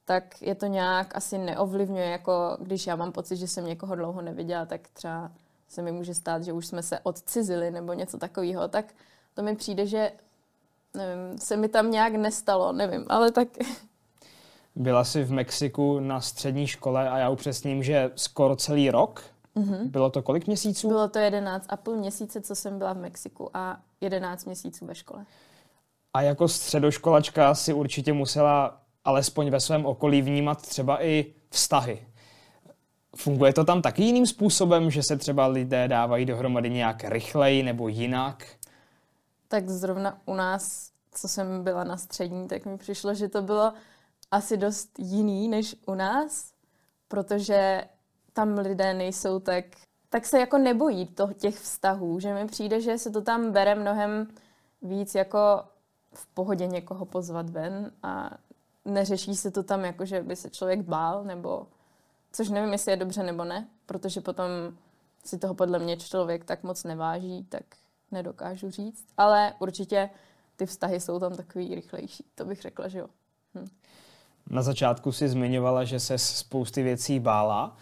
tak 0.08 0.42
je 0.42 0.56
to 0.56 0.66
nějak 0.66 1.16
asi 1.16 1.38
neovlivňuje, 1.38 2.06
jako 2.06 2.58
když 2.60 2.88
já 2.88 2.96
mám 2.96 3.12
pocit, 3.12 3.36
že 3.36 3.48
jsem 3.48 3.66
někoho 3.66 3.96
dlouho 3.96 4.22
neviděla, 4.22 4.66
tak 4.66 4.82
třeba 4.94 5.32
se 5.68 5.82
mi 5.82 5.92
může 5.92 6.14
stát, 6.14 6.44
že 6.44 6.54
už 6.54 6.68
jsme 6.68 6.84
se 6.84 7.00
odcizili 7.00 7.72
nebo 7.72 7.94
něco 7.94 8.18
takového, 8.18 8.68
tak 8.68 8.86
to 9.34 9.44
mi 9.44 9.56
přijde, 9.56 9.86
že 9.86 10.12
nevím, 10.94 11.38
se 11.38 11.58
mi 11.58 11.68
tam 11.68 11.92
nějak 11.92 12.14
nestalo, 12.14 12.72
nevím, 12.72 13.06
ale 13.10 13.32
tak... 13.32 13.48
Byla 14.76 15.04
jsi 15.04 15.24
v 15.24 15.32
Mexiku 15.32 16.00
na 16.00 16.22
střední 16.22 16.68
škole 16.68 17.10
a 17.10 17.18
já 17.18 17.30
upřesním, 17.30 17.84
že 17.84 18.12
skoro 18.16 18.56
celý 18.56 18.90
rok 18.90 19.24
Mm-hmm. 19.58 19.90
Bylo 19.90 20.10
to 20.10 20.22
kolik 20.22 20.48
měsíců? 20.48 20.88
Bylo 20.88 21.08
to 21.08 21.20
11 21.20 21.66
a 21.70 21.78
půl 21.78 21.96
měsíce, 21.96 22.42
co 22.42 22.56
jsem 22.56 22.78
byla 22.78 22.94
v 22.94 22.98
Mexiku 22.98 23.50
a 23.54 23.78
11 24.02 24.46
měsíců 24.46 24.86
ve 24.86 24.96
škole. 24.96 25.26
A 26.14 26.22
jako 26.22 26.48
středoškolačka 26.48 27.56
si 27.56 27.74
určitě 27.74 28.14
musela 28.14 28.82
alespoň 29.08 29.50
ve 29.50 29.60
svém 29.60 29.86
okolí 29.86 30.22
vnímat 30.22 30.62
třeba 30.62 31.04
i 31.04 31.34
vztahy. 31.50 32.08
Funguje 33.16 33.54
to 33.54 33.64
tam 33.64 33.82
taky 33.82 34.04
jiným 34.04 34.28
způsobem, 34.28 34.92
že 34.92 35.02
se 35.04 35.18
třeba 35.18 35.48
lidé 35.48 35.88
dávají 35.88 36.26
dohromady 36.26 36.70
nějak 36.70 37.04
rychleji 37.04 37.64
nebo 37.64 37.88
jinak? 37.88 38.46
Tak 39.48 39.70
zrovna 39.70 40.22
u 40.26 40.34
nás, 40.34 40.92
co 41.12 41.28
jsem 41.28 41.64
byla 41.64 41.84
na 41.84 41.98
střední, 41.98 42.48
tak 42.48 42.66
mi 42.66 42.78
přišlo, 42.78 43.14
že 43.14 43.28
to 43.28 43.42
bylo 43.42 43.74
asi 44.32 44.58
dost 44.58 45.00
jiný 45.00 45.48
než 45.48 45.76
u 45.86 45.94
nás, 45.94 46.52
protože 47.08 47.84
tam 48.34 48.58
lidé 48.58 48.94
nejsou 48.94 49.40
tak, 49.40 49.66
tak 50.10 50.26
se 50.26 50.40
jako 50.40 50.58
nebojí 50.58 51.06
to, 51.06 51.34
těch 51.34 51.56
vztahů, 51.60 52.20
že 52.20 52.34
mi 52.34 52.46
přijde, 52.46 52.82
že 52.82 52.98
se 52.98 53.12
to 53.12 53.22
tam 53.22 53.52
bere 53.52 53.76
mnohem 53.76 54.28
víc 54.82 55.16
jako 55.16 55.62
v 56.14 56.28
pohodě 56.28 56.68
někoho 56.68 57.06
pozvat 57.06 57.50
ven 57.50 57.92
a 58.04 58.30
neřeší 58.88 59.36
se 59.36 59.52
to 59.52 59.64
tam 59.64 59.86
jako, 59.86 60.06
že 60.06 60.22
by 60.22 60.36
se 60.36 60.50
člověk 60.50 60.82
bál, 60.82 61.24
nebo 61.24 61.68
což 62.32 62.50
nevím, 62.50 62.72
jestli 62.72 62.92
je 62.92 62.98
dobře 62.98 63.24
nebo 63.24 63.44
ne, 63.44 63.68
protože 63.86 64.22
potom 64.22 64.50
si 65.26 65.38
toho 65.38 65.54
podle 65.54 65.80
mě 65.80 65.98
člověk 65.98 66.46
tak 66.46 66.64
moc 66.64 66.84
neváží, 66.84 67.46
tak 67.50 67.64
nedokážu 68.12 68.72
říct. 68.72 69.06
Ale 69.18 69.54
určitě 69.60 70.10
ty 70.56 70.66
vztahy 70.66 71.00
jsou 71.00 71.20
tam 71.20 71.36
takový 71.36 71.76
rychlejší, 71.76 72.26
to 72.36 72.46
bych 72.46 72.62
řekla, 72.62 72.88
že 72.88 73.00
jo. 73.00 73.08
Hm. 73.56 73.68
Na 74.50 74.62
začátku 74.62 75.12
si 75.12 75.30
zmiňovala, 75.30 75.84
že 75.84 76.00
se 76.00 76.18
spousty 76.18 76.84
věcí 76.84 77.20
bála. 77.20 77.76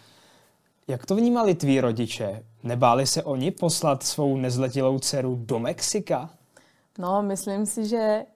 Jak 0.88 1.06
to 1.06 1.16
vnímali 1.16 1.54
tví 1.54 1.80
rodiče? 1.80 2.44
Nebáli 2.62 3.06
se 3.06 3.22
oni 3.22 3.50
poslat 3.50 4.02
svou 4.02 4.36
nezletilou 4.36 4.98
dceru 4.98 5.36
do 5.40 5.58
Mexika? 5.58 6.30
No, 6.98 7.22
myslím 7.22 7.66
si, 7.66 7.86
že 7.88 8.26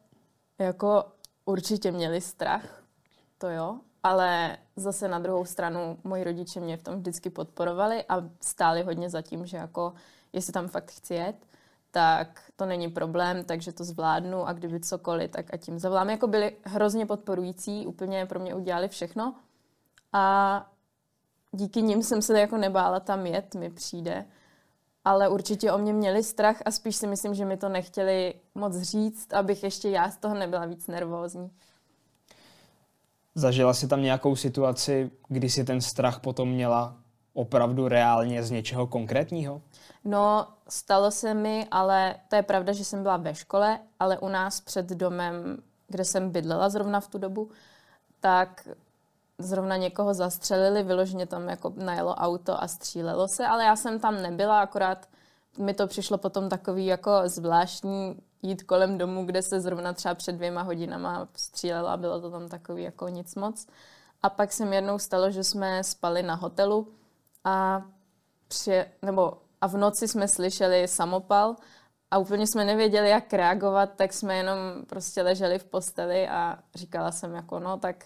jako 0.59 1.05
určitě 1.51 1.93
měli 1.93 2.21
strach, 2.21 2.83
to 3.39 3.49
jo, 3.49 3.79
ale 4.03 4.59
zase 4.77 5.09
na 5.09 5.19
druhou 5.19 5.45
stranu 5.45 5.99
moji 6.05 6.25
rodiče 6.25 6.61
mě 6.61 6.77
v 6.77 6.83
tom 6.83 6.95
vždycky 6.95 7.31
podporovali 7.31 8.05
a 8.09 8.17
stáli 8.41 8.83
hodně 8.83 9.11
za 9.11 9.23
tím, 9.23 9.47
že 9.47 9.57
jako 9.57 9.93
jestli 10.33 10.53
tam 10.53 10.69
fakt 10.69 10.91
chci 10.91 11.15
jet, 11.15 11.37
tak 11.91 12.43
to 12.57 12.67
není 12.67 12.89
problém, 12.89 13.45
takže 13.45 13.73
to 13.73 13.85
zvládnu 13.85 14.49
a 14.49 14.53
kdyby 14.53 14.81
cokoliv, 14.81 15.31
tak 15.31 15.55
a 15.55 15.57
tím 15.57 15.79
zavolám. 15.79 16.11
Jako 16.11 16.27
byli 16.27 16.57
hrozně 16.65 17.07
podporující, 17.07 17.87
úplně 17.87 18.27
pro 18.27 18.41
mě 18.41 18.55
udělali 18.55 18.89
všechno. 18.89 19.35
A 20.13 20.67
díky 21.53 21.83
nim 21.83 22.03
jsem 22.03 22.23
se 22.23 22.41
jako 22.41 22.57
nebála 22.57 23.01
tam 23.01 23.27
jet, 23.27 23.55
mi 23.55 23.71
přijde. 23.71 24.27
Ale 25.05 25.29
určitě 25.29 25.73
o 25.73 25.79
mě 25.79 25.93
měli 25.93 26.23
strach 26.23 26.63
a 26.65 26.71
spíš 26.71 26.97
si 26.97 27.07
myslím, 27.07 27.35
že 27.35 27.45
mi 27.45 27.57
to 27.57 27.69
nechtěli 27.69 28.35
moc 28.55 28.77
říct, 28.77 29.33
abych 29.33 29.63
ještě 29.63 29.91
já 29.91 30.11
z 30.11 30.17
toho 30.17 30.35
nebyla 30.35 30.67
víc 30.67 30.87
nervózní. 30.87 31.51
Zažila 33.35 33.75
si 33.75 33.89
tam 33.89 34.03
nějakou 34.03 34.37
situaci, 34.37 35.11
kdy 35.29 35.51
si 35.51 35.65
ten 35.65 35.81
strach 35.81 36.21
potom 36.21 36.49
měla 36.49 36.97
opravdu 37.33 37.89
reálně 37.89 38.43
z 38.43 38.51
něčeho 38.51 38.87
konkrétního? 38.87 39.63
No, 40.05 40.47
stalo 40.69 41.11
se 41.11 41.35
mi, 41.35 41.67
ale 41.71 42.15
to 42.29 42.37
je 42.37 42.43
pravda, 42.43 42.73
že 42.73 42.85
jsem 42.85 43.03
byla 43.03 43.17
ve 43.17 43.35
škole, 43.35 43.81
ale 44.01 44.19
u 44.19 44.29
nás 44.29 44.61
před 44.61 44.87
domem, 44.87 45.63
kde 45.89 46.05
jsem 46.05 46.31
bydlela 46.31 46.69
zrovna 46.69 47.01
v 47.01 47.09
tu 47.09 47.19
dobu, 47.19 47.51
tak 48.21 48.69
zrovna 49.43 49.77
někoho 49.77 50.15
zastřelili, 50.15 50.83
vyloženě 50.83 51.27
tam 51.27 51.49
jako 51.49 51.73
najelo 51.77 52.15
auto 52.15 52.63
a 52.63 52.69
střílelo 52.69 53.29
se, 53.29 53.47
ale 53.47 53.65
já 53.65 53.77
jsem 53.77 54.01
tam 54.01 54.23
nebyla, 54.23 54.61
akorát 54.61 55.09
mi 55.59 55.75
to 55.75 55.87
přišlo 55.87 56.19
potom 56.19 56.49
takový 56.49 56.87
jako 56.87 57.11
zvláštní 57.25 58.17
jít 58.43 58.63
kolem 58.63 58.99
domu, 58.99 59.25
kde 59.25 59.43
se 59.43 59.61
zrovna 59.61 59.93
třeba 59.93 60.15
před 60.15 60.33
dvěma 60.33 60.63
hodinama 60.63 61.29
střílela, 61.37 61.97
bylo 61.97 62.21
to 62.21 62.31
tam 62.31 62.49
takový 62.49 62.83
jako 62.83 63.09
nic 63.09 63.35
moc. 63.35 63.67
A 64.23 64.31
pak 64.31 64.53
se 64.53 64.65
mi 64.65 64.77
jednou 64.77 64.99
stalo, 64.99 65.31
že 65.31 65.45
jsme 65.45 65.85
spali 65.85 66.23
na 66.23 66.35
hotelu 66.35 66.89
a, 67.45 67.83
při, 68.49 68.85
nebo, 69.03 69.33
a 69.61 69.67
v 69.67 69.77
noci 69.77 70.09
jsme 70.09 70.29
slyšeli 70.29 70.89
samopal 70.89 71.57
a 72.11 72.19
úplně 72.19 72.47
jsme 72.47 72.65
nevěděli, 72.65 73.11
jak 73.11 73.33
reagovat, 73.33 73.91
tak 73.97 74.13
jsme 74.13 74.37
jenom 74.37 74.59
prostě 74.89 75.23
leželi 75.23 75.59
v 75.59 75.65
posteli 75.65 76.29
a 76.29 76.59
říkala 76.75 77.13
jsem 77.13 77.35
jako 77.35 77.59
no, 77.59 77.77
tak 77.77 78.05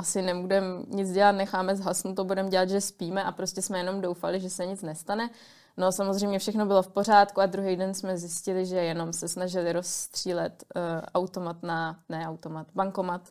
asi 0.00 0.22
nebudeme 0.22 0.82
nic 0.88 1.12
dělat, 1.12 1.32
necháme 1.32 1.76
zhasnout, 1.76 2.16
to 2.16 2.24
budeme 2.24 2.48
dělat, 2.48 2.68
že 2.68 2.80
spíme 2.80 3.24
a 3.24 3.32
prostě 3.32 3.62
jsme 3.62 3.78
jenom 3.78 4.00
doufali, 4.00 4.40
že 4.40 4.50
se 4.50 4.66
nic 4.66 4.82
nestane. 4.82 5.30
No 5.76 5.92
samozřejmě 5.92 6.38
všechno 6.38 6.66
bylo 6.66 6.82
v 6.82 6.88
pořádku 6.88 7.40
a 7.40 7.46
druhý 7.46 7.76
den 7.76 7.94
jsme 7.94 8.18
zjistili, 8.18 8.66
že 8.66 8.76
jenom 8.76 9.12
se 9.12 9.28
snažili 9.28 9.72
rozstřílet 9.72 10.64
uh, 10.76 10.82
automat 11.14 11.62
na, 11.62 12.00
ne 12.08 12.28
automat, 12.28 12.66
bankomat 12.74 13.28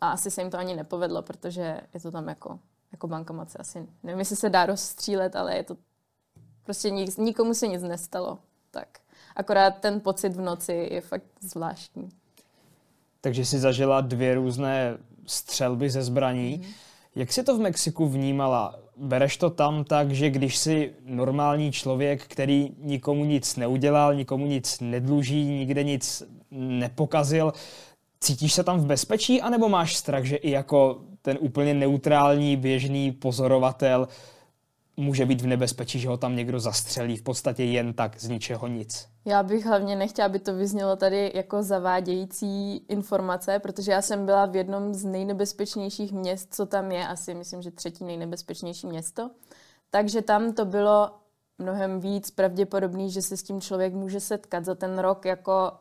a 0.00 0.10
asi 0.10 0.30
se 0.30 0.40
jim 0.40 0.50
to 0.50 0.58
ani 0.58 0.76
nepovedlo, 0.76 1.22
protože 1.22 1.80
je 1.94 2.00
to 2.00 2.10
tam 2.10 2.28
jako, 2.28 2.58
jako 2.92 3.08
bankomat 3.08 3.50
se 3.50 3.58
asi, 3.58 3.88
nevím, 4.02 4.18
jestli 4.18 4.36
se 4.36 4.50
dá 4.50 4.66
rozstřílet, 4.66 5.36
ale 5.36 5.56
je 5.56 5.62
to 5.62 5.76
prostě 6.64 6.90
nik, 6.90 7.18
nikomu 7.18 7.54
se 7.54 7.66
nic 7.66 7.82
nestalo. 7.82 8.38
Tak 8.70 8.88
akorát 9.36 9.70
ten 9.70 10.00
pocit 10.00 10.28
v 10.28 10.40
noci 10.40 10.88
je 10.90 11.00
fakt 11.00 11.26
zvláštní. 11.40 12.08
Takže 13.20 13.44
si 13.44 13.58
zažila 13.58 14.00
dvě 14.00 14.34
různé 14.34 14.98
střelby 15.26 15.90
ze 15.90 16.02
zbraní. 16.02 16.58
Mm-hmm. 16.58 16.86
Jak 17.16 17.32
jsi 17.32 17.42
to 17.42 17.56
v 17.56 17.60
Mexiku 17.60 18.08
vnímala? 18.08 18.74
Bereš 18.96 19.36
to 19.36 19.50
tam 19.50 19.84
tak, 19.84 20.10
že 20.10 20.30
když 20.30 20.56
jsi 20.56 20.92
normální 21.04 21.72
člověk, 21.72 22.22
který 22.22 22.70
nikomu 22.78 23.24
nic 23.24 23.56
neudělal, 23.56 24.14
nikomu 24.14 24.46
nic 24.46 24.80
nedluží, 24.80 25.44
nikde 25.44 25.84
nic 25.84 26.22
nepokazil, 26.50 27.52
cítíš 28.20 28.52
se 28.52 28.64
tam 28.64 28.80
v 28.80 28.86
bezpečí, 28.86 29.42
anebo 29.42 29.68
máš 29.68 29.96
strach, 29.96 30.24
že 30.24 30.36
i 30.36 30.50
jako 30.50 31.00
ten 31.22 31.38
úplně 31.40 31.74
neutrální, 31.74 32.56
běžný 32.56 33.12
pozorovatel 33.12 34.08
může 34.96 35.26
být 35.26 35.40
v 35.40 35.46
nebezpečí, 35.46 36.00
že 36.00 36.08
ho 36.08 36.16
tam 36.16 36.36
někdo 36.36 36.60
zastřelí 36.60 37.16
v 37.16 37.22
podstatě 37.22 37.64
jen 37.64 37.94
tak 37.94 38.20
z 38.20 38.28
ničeho 38.28 38.66
nic. 38.66 39.08
Já 39.24 39.42
bych 39.42 39.66
hlavně 39.66 39.96
nechtěla, 39.96 40.26
aby 40.26 40.38
to 40.38 40.54
vyznělo 40.54 40.96
tady 40.96 41.32
jako 41.34 41.62
zavádějící 41.62 42.76
informace, 42.76 43.58
protože 43.58 43.92
já 43.92 44.02
jsem 44.02 44.26
byla 44.26 44.46
v 44.46 44.56
jednom 44.56 44.94
z 44.94 45.04
nejnebezpečnějších 45.04 46.12
měst, 46.12 46.54
co 46.54 46.66
tam 46.66 46.92
je, 46.92 47.08
asi 47.08 47.34
myslím, 47.34 47.62
že 47.62 47.70
třetí 47.70 48.04
nejnebezpečnější 48.04 48.86
město. 48.86 49.30
Takže 49.90 50.22
tam 50.22 50.52
to 50.52 50.64
bylo 50.64 51.10
mnohem 51.58 52.00
víc 52.00 52.30
pravděpodobný, 52.30 53.10
že 53.10 53.22
se 53.22 53.36
s 53.36 53.42
tím 53.42 53.60
člověk 53.60 53.94
může 53.94 54.20
setkat 54.20 54.64
za 54.64 54.74
ten 54.74 54.98
rok, 54.98 55.24
jako 55.24 55.72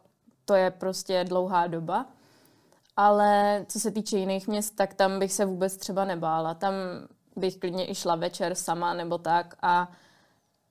to 0.46 0.54
je 0.54 0.72
prostě 0.72 1.24
dlouhá 1.24 1.68
doba. 1.68 2.06
Ale 2.98 3.66
co 3.70 3.80
se 3.80 3.92
týče 3.92 4.18
jiných 4.18 4.48
měst, 4.48 4.76
tak 4.76 4.94
tam 4.94 5.20
bych 5.20 5.34
se 5.34 5.46
vůbec 5.46 5.78
třeba 5.78 6.06
nebála. 6.06 6.54
Tam 6.54 6.74
bych 7.36 7.58
klidně 7.58 7.90
i 7.90 7.96
šla 7.96 8.16
večer 8.16 8.56
sama 8.56 8.94
nebo 8.94 9.18
tak 9.18 9.56
a 9.62 9.92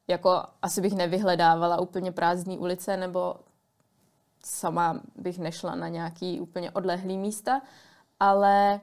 jako 0.08 0.42
asi 0.62 0.80
bych 0.80 0.92
nevyhledávala 0.92 1.80
úplně 1.80 2.12
prázdné 2.12 2.54
ulice 2.58 2.96
nebo 2.96 3.36
sama 4.44 5.00
bych 5.16 5.38
nešla 5.38 5.74
na 5.74 5.88
nějaký 5.88 6.40
úplně 6.40 6.70
odlehlý 6.70 7.18
místa, 7.18 7.62
ale 8.20 8.80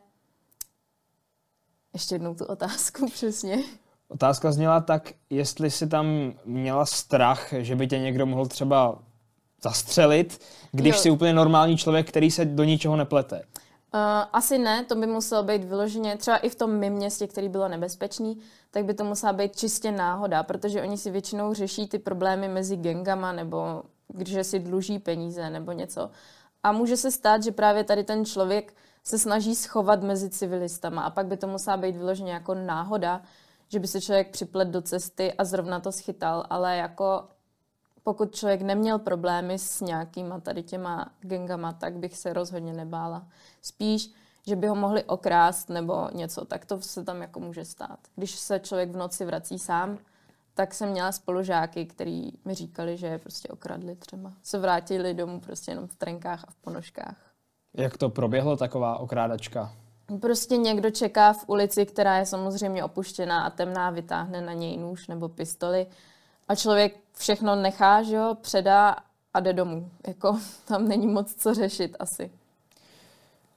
ještě 1.94 2.16
jednou 2.16 2.36
tu 2.36 2.46
otázku 2.46 3.10
přesně. 3.14 3.58
Otázka 4.08 4.52
zněla 4.52 4.82
tak, 4.82 5.14
jestli 5.30 5.72
si 5.72 5.88
tam 5.88 6.34
měla 6.46 6.86
strach, 6.86 7.54
že 7.58 7.76
by 7.76 7.88
tě 7.88 8.00
někdo 8.00 8.26
mohl 8.26 8.46
třeba 8.46 9.00
zastřelit, 9.64 10.42
když 10.72 10.96
jo. 10.96 11.02
jsi 11.02 11.12
úplně 11.12 11.34
normální 11.34 11.78
člověk, 11.78 12.10
který 12.10 12.32
se 12.32 12.46
do 12.46 12.64
ničeho 12.64 12.96
neplete. 12.96 13.42
Uh, 13.94 14.00
asi 14.34 14.58
ne, 14.58 14.86
to 14.86 14.96
by 14.96 15.08
muselo 15.08 15.44
být 15.44 15.64
vyloženě, 15.64 16.18
třeba 16.18 16.38
i 16.38 16.50
v 16.50 16.56
tom 16.56 16.72
mém 16.80 16.94
městě, 16.94 17.28
který 17.28 17.50
bylo 17.50 17.68
nebezpečný, 17.68 18.38
tak 18.72 18.86
by 18.86 18.94
to 18.94 19.04
musela 19.04 19.34
být 19.34 19.56
čistě 19.56 19.92
náhoda, 19.92 20.44
protože 20.44 20.82
oni 20.82 20.98
si 20.98 21.12
většinou 21.12 21.54
řeší 21.54 21.88
ty 21.88 22.00
problémy 22.00 22.48
mezi 22.48 22.78
gengama 22.78 23.32
nebo 23.32 23.84
když 24.08 24.48
si 24.48 24.60
dluží 24.60 25.00
peníze 25.00 25.50
nebo 25.50 25.72
něco. 25.72 26.10
A 26.64 26.72
může 26.72 26.98
se 26.98 27.12
stát, 27.12 27.44
že 27.44 27.52
právě 27.52 27.84
tady 27.84 28.04
ten 28.04 28.26
člověk 28.26 28.74
se 29.04 29.20
snaží 29.20 29.56
schovat 29.56 30.04
mezi 30.04 30.30
civilistama 30.30 31.02
a 31.02 31.10
pak 31.10 31.28
by 31.28 31.38
to 31.38 31.48
musela 31.48 31.78
být 31.78 31.96
vyloženě 31.96 32.32
jako 32.32 32.54
náhoda, 32.54 33.22
že 33.68 33.80
by 33.80 33.88
se 33.88 34.02
člověk 34.02 34.32
připlet 34.32 34.68
do 34.68 34.82
cesty 34.82 35.34
a 35.34 35.44
zrovna 35.44 35.80
to 35.80 35.92
schytal, 35.92 36.46
ale 36.50 36.78
jako 36.78 37.24
pokud 38.04 38.36
člověk 38.36 38.62
neměl 38.62 39.00
problémy 39.00 39.60
s 39.60 39.82
nějakýma 39.82 40.40
tady 40.40 40.64
těma 40.64 41.10
gengama, 41.22 41.74
tak 41.74 41.94
bych 41.94 42.18
se 42.18 42.34
rozhodně 42.34 42.74
nebála. 42.74 43.28
Spíš, 43.62 44.14
že 44.48 44.56
by 44.56 44.68
ho 44.68 44.76
mohli 44.76 45.04
okrást 45.04 45.70
nebo 45.70 46.10
něco, 46.14 46.46
tak 46.46 46.66
to 46.66 46.82
se 46.82 47.04
tam 47.04 47.22
jako 47.22 47.40
může 47.40 47.66
stát. 47.66 48.00
Když 48.16 48.32
se 48.32 48.60
člověk 48.60 48.90
v 48.90 48.98
noci 48.98 49.26
vrací 49.26 49.60
sám, 49.60 49.98
tak 50.54 50.74
jsem 50.74 50.90
měla 50.90 51.12
spolužáky, 51.12 51.86
který 51.86 52.32
mi 52.46 52.54
říkali, 52.54 52.98
že 52.98 53.08
je 53.08 53.20
prostě 53.20 53.48
okradli 53.48 53.96
třeba. 53.96 54.34
Se 54.44 54.60
vrátili 54.60 55.14
domů 55.14 55.40
prostě 55.40 55.72
jenom 55.72 55.88
v 55.88 55.96
trenkách 55.96 56.44
a 56.48 56.52
v 56.52 56.56
ponožkách. 56.56 57.16
Jak 57.74 57.98
to 57.98 58.10
proběhlo, 58.10 58.58
taková 58.58 58.98
okrádačka? 58.98 59.74
Prostě 60.20 60.58
někdo 60.58 60.92
čeká 60.92 61.34
v 61.34 61.44
ulici, 61.48 61.86
která 61.86 62.18
je 62.18 62.26
samozřejmě 62.26 62.84
opuštěná 62.84 63.44
a 63.44 63.50
temná, 63.50 63.90
vytáhne 63.90 64.42
na 64.42 64.54
něj 64.54 64.78
nůž 64.78 65.08
nebo 65.08 65.30
pistoli 65.30 65.88
a 66.52 66.56
člověk 66.56 66.96
všechno 67.18 67.56
nechá, 67.56 68.04
že 68.04 68.16
jo, 68.16 68.38
předá 68.42 68.96
a 69.34 69.40
jde 69.40 69.54
domů. 69.54 69.90
Jako 70.08 70.40
tam 70.66 70.88
není 70.88 71.08
moc 71.08 71.34
co 71.34 71.54
řešit 71.54 71.96
asi. 72.00 72.32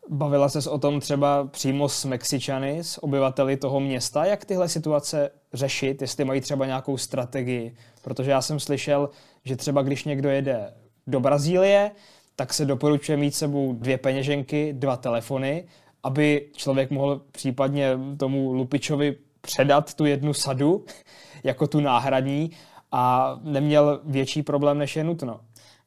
Bavila 0.09 0.49
ses 0.49 0.67
o 0.67 0.79
tom 0.79 1.01
třeba 1.01 1.45
přímo 1.47 1.89
s 1.89 2.05
Mexičany, 2.05 2.85
s 2.85 3.03
obyvateli 3.03 3.57
toho 3.57 3.81
města, 3.81 4.25
jak 4.25 4.45
tyhle 4.45 4.69
situace 4.69 5.31
řešit, 5.53 6.03
jestli 6.03 6.25
mají 6.25 6.41
třeba 6.41 6.67
nějakou 6.67 6.97
strategii. 6.97 7.77
Protože 8.03 8.31
já 8.31 8.43
jsem 8.43 8.61
slyšel, 8.61 9.11
že 9.45 9.57
třeba 9.57 9.83
když 9.83 10.05
někdo 10.05 10.29
jede 10.29 10.75
do 11.07 11.21
Brazílie, 11.21 11.91
tak 12.37 12.55
se 12.55 12.65
doporučuje 12.65 13.19
mít 13.19 13.35
sebou 13.35 13.73
dvě 13.73 13.99
peněženky, 13.99 14.73
dva 14.73 14.97
telefony, 14.97 15.65
aby 16.03 16.49
člověk 16.57 16.91
mohl 16.91 17.23
případně 17.33 17.99
tomu 18.19 18.53
lupičovi 18.53 19.17
předat 19.41 19.95
tu 19.95 20.05
jednu 20.05 20.35
sadu 20.35 20.85
jako 21.45 21.67
tu 21.67 21.81
náhradní 21.81 22.51
a 22.97 23.37
neměl 23.43 24.01
větší 24.05 24.43
problém, 24.43 24.79
než 24.79 24.97
je 24.97 25.05
nutno. 25.05 25.41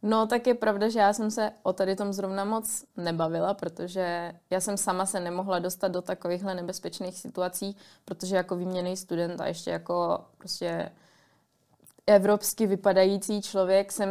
No, 0.03 0.27
tak 0.27 0.47
je 0.47 0.53
pravda, 0.53 0.89
že 0.89 0.99
já 0.99 1.13
jsem 1.13 1.31
se 1.31 1.51
o 1.63 1.73
tady 1.73 1.95
tom 1.95 2.13
zrovna 2.13 2.45
moc 2.45 2.85
nebavila, 2.97 3.53
protože 3.53 4.33
já 4.49 4.59
jsem 4.59 4.77
sama 4.77 5.05
se 5.05 5.19
nemohla 5.19 5.59
dostat 5.59 5.87
do 5.87 6.01
takovýchhle 6.01 6.55
nebezpečných 6.55 7.17
situací, 7.17 7.75
protože 8.05 8.35
jako 8.35 8.55
výměný 8.55 8.97
student 8.97 9.41
a 9.41 9.47
ještě 9.47 9.71
jako 9.71 10.25
prostě 10.37 10.91
evropsky 12.07 12.67
vypadající 12.67 13.41
člověk 13.41 13.91
jsem 13.91 14.09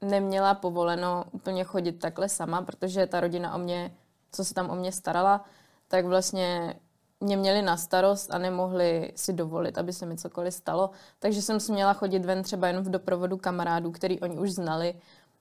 neměla 0.00 0.54
povoleno 0.54 1.24
úplně 1.32 1.64
chodit 1.64 1.92
takhle 1.92 2.28
sama, 2.28 2.62
protože 2.62 3.06
ta 3.06 3.20
rodina 3.20 3.54
o 3.54 3.58
mě, 3.58 3.94
co 4.32 4.44
se 4.44 4.54
tam 4.54 4.70
o 4.70 4.74
mě 4.74 4.92
starala, 4.92 5.44
tak 5.88 6.04
vlastně 6.04 6.74
mě 7.20 7.36
měli 7.36 7.62
na 7.62 7.76
starost 7.76 8.34
a 8.34 8.38
nemohli 8.38 9.12
si 9.16 9.32
dovolit, 9.32 9.78
aby 9.78 9.92
se 9.92 10.06
mi 10.06 10.16
cokoliv 10.16 10.54
stalo. 10.54 10.90
Takže 11.18 11.42
jsem 11.42 11.60
si 11.60 11.72
měla 11.72 11.92
chodit 11.92 12.24
ven 12.24 12.42
třeba 12.42 12.66
jenom 12.66 12.84
v 12.84 12.90
doprovodu 12.90 13.36
kamarádů, 13.36 13.90
který 13.90 14.20
oni 14.20 14.38
už 14.38 14.50
znali. 14.50 14.94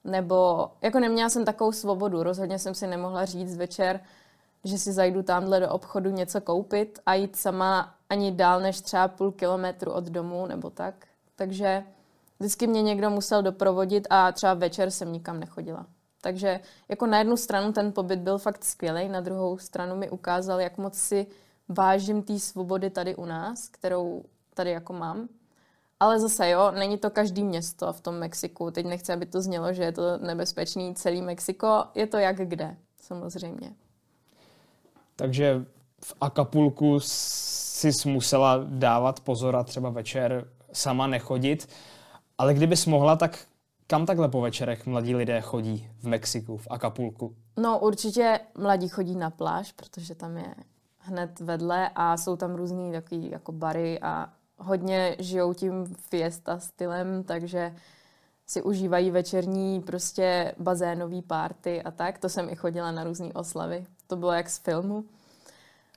Nebo 0.03 0.67
jako 0.81 1.00
neměla 1.00 1.29
jsem 1.29 1.46
takovou 1.46 1.72
svobodu. 1.72 2.24
Rozhodně 2.24 2.60
jsem 2.60 2.74
si 2.74 2.88
nemohla 2.88 3.25
říct 3.25 3.57
večer, 3.57 4.00
že 4.63 4.77
si 4.77 4.93
zajdu 4.93 5.24
tamhle 5.24 5.60
do 5.60 5.69
obchodu 5.69 6.10
něco 6.10 6.41
koupit 6.41 7.00
a 7.05 7.13
jít 7.13 7.36
sama 7.36 7.96
ani 8.10 8.31
dál 8.31 8.60
než 8.60 8.81
třeba 8.81 9.07
půl 9.07 9.31
kilometru 9.31 9.91
od 9.91 10.03
domu 10.03 10.46
nebo 10.46 10.69
tak. 10.69 10.96
Takže 11.36 11.84
vždycky 12.39 12.67
mě 12.67 12.81
někdo 12.81 13.10
musel 13.10 13.43
doprovodit 13.43 14.07
a 14.10 14.31
třeba 14.31 14.53
večer 14.53 14.91
jsem 14.91 15.13
nikam 15.13 15.39
nechodila. 15.39 15.86
Takže 16.22 16.60
jako 16.89 17.07
na 17.07 17.17
jednu 17.17 17.38
stranu 17.38 17.74
ten 17.74 17.91
pobyt 17.91 18.19
byl 18.19 18.38
fakt 18.38 18.63
skvělý, 18.63 19.10
na 19.10 19.22
druhou 19.22 19.57
stranu 19.57 19.96
mi 19.96 20.10
ukázal, 20.10 20.62
jak 20.62 20.77
moc 20.77 20.98
si 20.98 21.27
vážím 21.69 22.24
té 22.24 22.39
svobody 22.39 22.89
tady 22.89 23.15
u 23.15 23.25
nás, 23.25 23.67
kterou 23.67 24.24
tady 24.53 24.71
jako 24.71 24.93
mám. 24.93 25.27
Ale 26.00 26.19
zase 26.19 26.50
jo, 26.50 26.71
není 26.71 26.97
to 26.97 27.09
každý 27.09 27.43
město 27.43 27.93
v 27.93 28.01
tom 28.01 28.15
Mexiku. 28.15 28.71
Teď 28.71 28.86
nechci, 28.86 29.13
aby 29.13 29.25
to 29.25 29.41
znělo, 29.41 29.74
že 29.74 29.83
je 29.83 29.91
to 29.91 30.17
nebezpečný 30.17 30.95
celý 30.95 31.21
Mexiko. 31.21 31.83
Je 31.95 32.07
to 32.07 32.17
jak 32.17 32.38
kde, 32.38 32.77
samozřejmě. 33.01 33.74
Takže 35.15 35.65
v 36.03 36.13
Acapulku 36.21 37.00
si 37.00 37.91
musela 38.05 38.59
dávat 38.63 39.19
pozor 39.19 39.55
a 39.55 39.63
třeba 39.63 39.89
večer 39.89 40.47
sama 40.74 41.07
nechodit. 41.07 41.69
Ale 42.38 42.53
kdybys 42.53 42.86
mohla, 42.86 43.15
tak 43.15 43.45
kam 43.88 44.05
takhle 44.05 44.29
po 44.29 44.41
večerech 44.41 44.86
mladí 44.86 45.15
lidé 45.15 45.41
chodí 45.41 45.89
v 46.00 46.03
Mexiku, 46.07 46.57
v 46.57 46.67
Acapulku? 46.69 47.36
No 47.57 47.79
určitě 47.79 48.39
mladí 48.57 48.88
chodí 48.88 49.15
na 49.15 49.29
pláž, 49.29 49.71
protože 49.71 50.15
tam 50.15 50.38
je 50.38 50.55
hned 51.08 51.40
vedle 51.40 51.90
a 51.96 52.18
jsou 52.18 52.36
tam 52.36 52.56
různý 52.56 52.92
takový 52.92 53.32
jako 53.32 53.52
bary 53.52 54.00
a 54.00 54.34
hodně 54.58 55.16
žijou 55.20 55.54
tím 55.54 55.86
fiesta 55.86 56.60
stylem, 56.60 57.24
takže 57.24 57.76
si 58.48 58.62
užívají 58.62 59.12
večerní 59.12 59.82
prostě 59.82 60.56
bazénový 60.60 61.22
párty 61.22 61.84
a 61.84 61.92
tak. 61.92 62.18
To 62.18 62.30
jsem 62.30 62.50
i 62.50 62.56
chodila 62.56 62.92
na 62.92 63.04
různé 63.04 63.34
oslavy. 63.34 63.86
To 64.08 64.16
bylo 64.16 64.32
jak 64.32 64.50
z 64.50 64.58
filmu. 64.58 65.06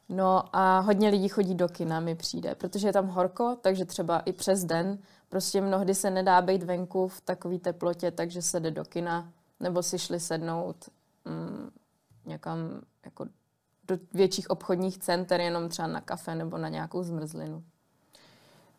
No 0.08 0.56
a 0.56 0.78
hodně 0.78 1.08
lidí 1.08 1.28
chodí 1.28 1.54
do 1.54 1.68
kina, 1.68 2.00
mi 2.00 2.14
přijde, 2.14 2.54
protože 2.54 2.88
je 2.88 2.92
tam 2.92 3.06
horko, 3.06 3.56
takže 3.60 3.84
třeba 3.84 4.20
i 4.20 4.32
přes 4.32 4.64
den 4.64 4.98
prostě 5.28 5.60
mnohdy 5.60 5.94
se 5.94 6.10
nedá 6.10 6.42
být 6.42 6.62
venku 6.62 7.08
v 7.08 7.20
takové 7.20 7.58
teplotě, 7.58 8.10
takže 8.10 8.42
se 8.42 8.60
jde 8.60 8.70
do 8.70 8.84
kina, 8.84 9.32
nebo 9.60 9.82
si 9.82 9.98
šli 9.98 10.20
sednout 10.20 10.76
mm, 11.24 11.70
někam 12.26 12.58
jako 13.04 13.26
do 13.90 13.98
větších 14.14 14.50
obchodních 14.50 14.98
center, 14.98 15.40
jenom 15.40 15.68
třeba 15.68 15.88
na 15.88 16.00
kafe 16.00 16.34
nebo 16.34 16.58
na 16.58 16.68
nějakou 16.68 17.02
zmrzlinu. 17.02 17.62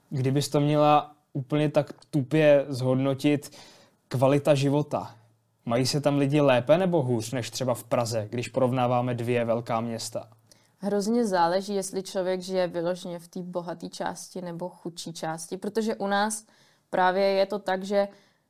Kdybys 0.10 0.50
to 0.50 0.60
měla 0.60 1.16
úplně 1.34 1.70
tak 1.70 1.94
tupě 2.10 2.66
zhodnotit, 2.70 3.58
kvalita 4.08 4.56
života. 4.56 5.16
Mají 5.66 5.86
se 5.86 6.02
tam 6.02 6.18
lidi 6.18 6.42
lépe 6.42 6.78
nebo 6.78 7.04
hůř 7.04 7.32
než 7.32 7.50
třeba 7.50 7.74
v 7.74 7.84
Praze, 7.84 8.28
když 8.30 8.48
porovnáváme 8.48 9.14
dvě 9.14 9.46
velká 9.46 9.82
města? 9.82 10.28
Hrozně 10.78 11.26
záleží, 11.26 11.76
jestli 11.76 12.04
člověk 12.04 12.42
žije 12.42 12.68
vyloženě 12.68 13.20
v 13.20 13.28
té 13.28 13.42
bohaté 13.42 13.90
části 13.90 14.42
nebo 14.42 14.70
chudší 14.70 15.14
části, 15.14 15.58
protože 15.58 15.96
u 15.96 16.08
nás 16.08 16.46
právě 16.90 17.24
je 17.24 17.46
to 17.46 17.60
tak, 17.60 17.84
že 17.84 18.08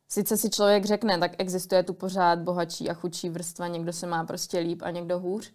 sice 0.07 0.37
si 0.37 0.49
člověk 0.49 0.85
řekne, 0.85 1.17
tak 1.17 1.31
existuje 1.37 1.83
tu 1.83 1.93
pořád 1.93 2.39
bohatší 2.39 2.89
a 2.89 2.93
chudší 2.93 3.29
vrstva, 3.29 3.67
někdo 3.67 3.93
se 3.93 4.07
má 4.07 4.23
prostě 4.23 4.59
líp 4.59 4.81
a 4.85 4.91
někdo 4.91 5.19
hůř, 5.19 5.53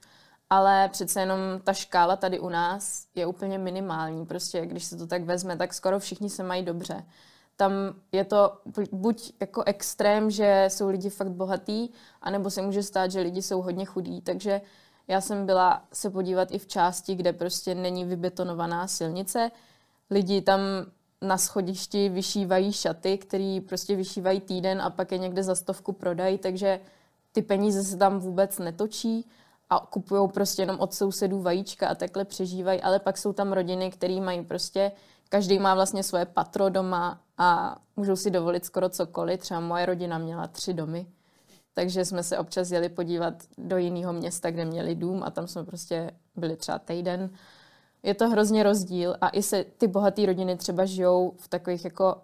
ale 0.50 0.88
přece 0.88 1.20
jenom 1.20 1.38
ta 1.64 1.72
škála 1.72 2.16
tady 2.16 2.40
u 2.40 2.48
nás 2.48 3.06
je 3.14 3.26
úplně 3.26 3.58
minimální. 3.58 4.26
Prostě 4.26 4.66
když 4.66 4.84
se 4.84 4.96
to 4.96 5.06
tak 5.06 5.24
vezme, 5.24 5.56
tak 5.56 5.74
skoro 5.74 5.98
všichni 5.98 6.30
se 6.30 6.42
mají 6.42 6.62
dobře. 6.62 7.04
Tam 7.56 7.72
je 8.12 8.24
to 8.24 8.58
buď 8.92 9.32
jako 9.40 9.62
extrém, 9.66 10.30
že 10.30 10.64
jsou 10.68 10.88
lidi 10.88 11.10
fakt 11.10 11.30
bohatý, 11.30 11.88
anebo 12.22 12.50
se 12.50 12.62
může 12.62 12.82
stát, 12.82 13.10
že 13.10 13.20
lidi 13.20 13.42
jsou 13.42 13.62
hodně 13.62 13.84
chudí. 13.84 14.20
Takže 14.20 14.60
já 15.08 15.20
jsem 15.20 15.46
byla 15.46 15.84
se 15.92 16.10
podívat 16.10 16.50
i 16.50 16.58
v 16.58 16.66
části, 16.66 17.14
kde 17.14 17.32
prostě 17.32 17.74
není 17.74 18.04
vybetonovaná 18.04 18.86
silnice. 18.86 19.50
Lidi 20.10 20.42
tam 20.42 20.60
na 21.22 21.38
schodišti 21.38 22.08
vyšívají 22.08 22.72
šaty, 22.72 23.18
který 23.18 23.60
prostě 23.60 23.96
vyšívají 23.96 24.40
týden 24.40 24.82
a 24.82 24.90
pak 24.90 25.12
je 25.12 25.18
někde 25.18 25.42
za 25.42 25.54
stovku 25.54 25.92
prodají, 25.92 26.38
takže 26.38 26.80
ty 27.32 27.42
peníze 27.42 27.84
se 27.84 27.96
tam 27.96 28.18
vůbec 28.18 28.58
netočí 28.58 29.26
a 29.70 29.80
kupují 29.80 30.28
prostě 30.28 30.62
jenom 30.62 30.80
od 30.80 30.94
sousedů 30.94 31.42
vajíčka 31.42 31.88
a 31.88 31.94
takhle 31.94 32.24
přežívají, 32.24 32.82
ale 32.82 32.98
pak 32.98 33.18
jsou 33.18 33.32
tam 33.32 33.52
rodiny, 33.52 33.90
které 33.90 34.20
mají 34.20 34.44
prostě, 34.44 34.92
každý 35.28 35.58
má 35.58 35.74
vlastně 35.74 36.02
svoje 36.02 36.24
patro 36.24 36.68
doma 36.68 37.20
a 37.38 37.76
můžou 37.96 38.16
si 38.16 38.30
dovolit 38.30 38.64
skoro 38.64 38.88
cokoliv. 38.88 39.40
Třeba 39.40 39.60
moje 39.60 39.86
rodina 39.86 40.18
měla 40.18 40.46
tři 40.46 40.74
domy, 40.74 41.06
takže 41.74 42.04
jsme 42.04 42.22
se 42.22 42.38
občas 42.38 42.70
jeli 42.70 42.88
podívat 42.88 43.34
do 43.58 43.76
jiného 43.76 44.12
města, 44.12 44.50
kde 44.50 44.64
měli 44.64 44.94
dům 44.94 45.22
a 45.22 45.30
tam 45.30 45.46
jsme 45.48 45.64
prostě 45.64 46.10
byli 46.36 46.56
třeba 46.56 46.78
týden. 46.78 47.30
Je 48.02 48.14
to 48.14 48.28
hrozně 48.28 48.62
rozdíl 48.62 49.16
a 49.20 49.28
i 49.28 49.42
se 49.42 49.64
ty 49.64 49.86
bohaté 49.86 50.26
rodiny 50.26 50.56
třeba 50.56 50.84
žijou 50.84 51.34
v 51.38 51.48
takových 51.48 51.84
jako 51.84 52.22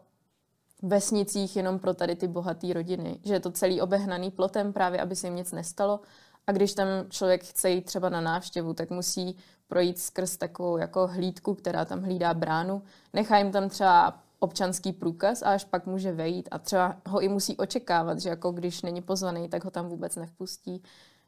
vesnicích 0.82 1.56
jenom 1.56 1.78
pro 1.78 1.94
tady 1.94 2.16
ty 2.16 2.28
bohaté 2.28 2.72
rodiny, 2.72 3.18
že 3.24 3.34
je 3.34 3.40
to 3.40 3.50
celý 3.50 3.80
obehnaný 3.80 4.30
plotem 4.30 4.72
právě, 4.72 5.00
aby 5.00 5.16
se 5.16 5.26
jim 5.26 5.36
nic 5.36 5.52
nestalo 5.52 6.00
a 6.46 6.52
když 6.52 6.74
tam 6.74 6.88
člověk 7.08 7.44
chce 7.44 7.70
jít 7.70 7.84
třeba 7.84 8.08
na 8.08 8.20
návštěvu, 8.20 8.74
tak 8.74 8.90
musí 8.90 9.36
projít 9.68 9.98
skrz 9.98 10.36
takovou 10.36 10.76
jako 10.76 11.06
hlídku, 11.06 11.54
která 11.54 11.84
tam 11.84 12.02
hlídá 12.02 12.34
bránu. 12.34 12.82
Nechá 13.12 13.38
jim 13.38 13.52
tam 13.52 13.68
třeba 13.68 14.18
občanský 14.38 14.92
průkaz 14.92 15.42
a 15.42 15.46
až 15.52 15.64
pak 15.64 15.86
může 15.86 16.12
vejít 16.12 16.48
a 16.50 16.58
třeba 16.58 16.96
ho 17.06 17.20
i 17.20 17.28
musí 17.28 17.56
očekávat, 17.56 18.20
že 18.20 18.28
jako 18.28 18.50
když 18.50 18.82
není 18.82 19.02
pozvaný, 19.02 19.48
tak 19.48 19.64
ho 19.64 19.70
tam 19.70 19.88
vůbec 19.88 20.16
nevpustí. 20.16 20.82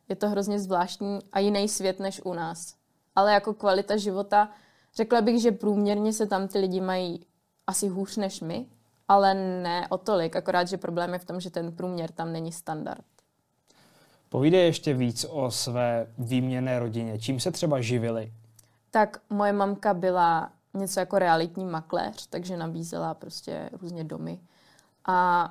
Je 0.09 0.17
to 0.17 0.29
hrozně 0.29 0.59
zvláštní 0.59 1.19
a 1.33 1.39
jiný 1.39 1.69
svět 1.69 2.01
než 2.01 2.21
u 2.25 2.35
nás. 2.35 2.75
Ale 3.17 3.33
jako 3.33 3.55
kvalita 3.55 3.97
života, 3.97 4.51
řekla 4.97 5.21
bych, 5.21 5.43
že 5.43 5.53
průměrně 5.53 6.13
se 6.13 6.27
tam 6.27 6.49
ty 6.49 6.59
lidi 6.59 6.81
mají 6.81 7.27
asi 7.67 7.89
hůř 7.89 8.17
než 8.17 8.41
my, 8.41 8.67
ale 9.09 9.35
ne 9.35 9.87
o 9.89 9.99
tolik, 9.99 10.37
akorát, 10.37 10.69
že 10.69 10.77
problém 10.77 11.13
je 11.13 11.19
v 11.19 11.25
tom, 11.25 11.41
že 11.41 11.51
ten 11.51 11.73
průměr 11.73 12.11
tam 12.11 12.33
není 12.33 12.53
standard. 12.53 13.05
Povídej 14.35 14.67
ještě 14.67 14.95
víc 14.95 15.27
o 15.31 15.51
své 15.51 16.07
výměné 16.19 16.79
rodině. 16.79 17.19
Čím 17.19 17.41
se 17.41 17.51
třeba 17.51 17.81
živili? 17.81 18.33
Tak 18.91 19.21
moje 19.31 19.53
mamka 19.53 19.95
byla 19.95 20.53
něco 20.75 21.01
jako 21.01 21.19
realitní 21.19 21.65
makléř, 21.65 22.27
takže 22.27 22.57
nabízela 22.57 23.15
prostě 23.15 23.71
různě 23.83 24.05
domy. 24.05 24.41
A 25.07 25.51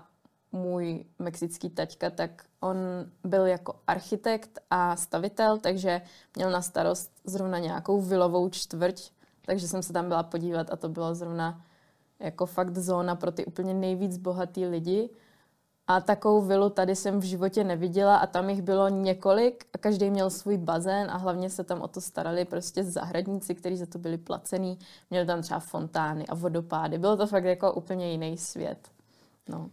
můj 0.51 1.05
mexický 1.19 1.69
taťka, 1.69 2.09
tak 2.09 2.43
on 2.59 2.77
byl 3.23 3.45
jako 3.45 3.75
architekt 3.87 4.59
a 4.69 4.95
stavitel, 4.95 5.57
takže 5.57 6.01
měl 6.35 6.51
na 6.51 6.61
starost 6.61 7.11
zrovna 7.25 7.59
nějakou 7.59 8.01
vilovou 8.01 8.49
čtvrť, 8.49 9.11
takže 9.45 9.67
jsem 9.67 9.83
se 9.83 9.93
tam 9.93 10.07
byla 10.07 10.23
podívat 10.23 10.71
a 10.71 10.75
to 10.75 10.89
bylo 10.89 11.15
zrovna 11.15 11.61
jako 12.19 12.45
fakt 12.45 12.77
zóna 12.77 13.15
pro 13.15 13.31
ty 13.31 13.45
úplně 13.45 13.73
nejvíc 13.73 14.17
bohatý 14.17 14.65
lidi. 14.65 15.09
A 15.87 16.01
takovou 16.01 16.41
vilu 16.41 16.69
tady 16.69 16.95
jsem 16.95 17.19
v 17.19 17.23
životě 17.23 17.63
neviděla 17.63 18.17
a 18.17 18.27
tam 18.27 18.49
jich 18.49 18.61
bylo 18.61 18.89
několik 18.89 19.65
a 19.73 19.77
každý 19.77 20.09
měl 20.09 20.29
svůj 20.29 20.57
bazén 20.57 21.11
a 21.11 21.17
hlavně 21.17 21.49
se 21.49 21.63
tam 21.63 21.81
o 21.81 21.87
to 21.87 22.01
starali 22.01 22.45
prostě 22.45 22.83
zahradníci, 22.83 23.55
kteří 23.55 23.77
za 23.77 23.85
to 23.85 23.99
byli 23.99 24.17
placený. 24.17 24.79
Měli 25.09 25.25
tam 25.25 25.41
třeba 25.41 25.59
fontány 25.59 26.27
a 26.27 26.35
vodopády. 26.35 26.97
Bylo 26.97 27.17
to 27.17 27.27
fakt 27.27 27.43
jako 27.43 27.73
úplně 27.73 28.11
jiný 28.11 28.37
svět. 28.37 28.77
No. 29.49 29.69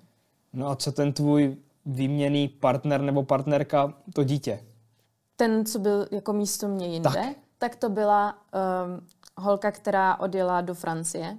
No 0.53 0.69
a 0.69 0.77
co 0.77 0.93
ten 0.93 1.13
tvůj 1.13 1.57
výměný 1.87 2.49
partner 2.49 3.01
nebo 3.01 3.23
partnerka, 3.23 3.95
to 4.15 4.25
dítě? 4.25 4.61
Ten, 5.37 5.67
co 5.67 5.79
byl 5.79 6.07
jako 6.11 6.33
místo 6.33 6.69
mě 6.69 6.87
jinde, 6.87 7.11
tak, 7.11 7.37
tak 7.59 7.77
to 7.77 7.89
byla 7.89 8.33
um, 8.35 9.07
holka, 9.37 9.71
která 9.71 10.17
odjela 10.17 10.61
do 10.61 10.75
Francie. 10.75 11.39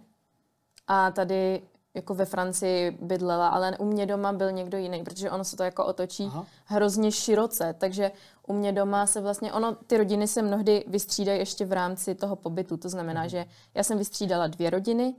A 0.87 1.11
tady 1.11 1.61
jako 1.93 2.13
ve 2.13 2.25
Francii 2.25 2.97
bydlela, 3.01 3.47
ale 3.47 3.77
u 3.77 3.85
mě 3.85 4.05
doma 4.05 4.33
byl 4.33 4.51
někdo 4.51 4.77
jiný, 4.77 5.03
protože 5.03 5.31
ono 5.31 5.43
se 5.43 5.57
to 5.57 5.63
jako 5.63 5.85
otočí 5.85 6.25
Aha. 6.27 6.45
hrozně 6.65 7.11
široce, 7.11 7.75
takže 7.77 8.11
u 8.47 8.53
mě 8.53 8.71
doma 8.71 9.07
se 9.07 9.21
vlastně, 9.21 9.53
ono, 9.53 9.75
ty 9.75 9.97
rodiny 9.97 10.27
se 10.27 10.41
mnohdy 10.41 10.83
vystřídají 10.87 11.39
ještě 11.39 11.65
v 11.65 11.71
rámci 11.71 12.15
toho 12.15 12.35
pobytu, 12.35 12.77
to 12.77 12.89
znamená, 12.89 13.21
mhm. 13.21 13.29
že 13.29 13.45
já 13.73 13.83
jsem 13.83 13.97
vystřídala 13.97 14.47
dvě 14.47 14.69
rodiny 14.69 15.15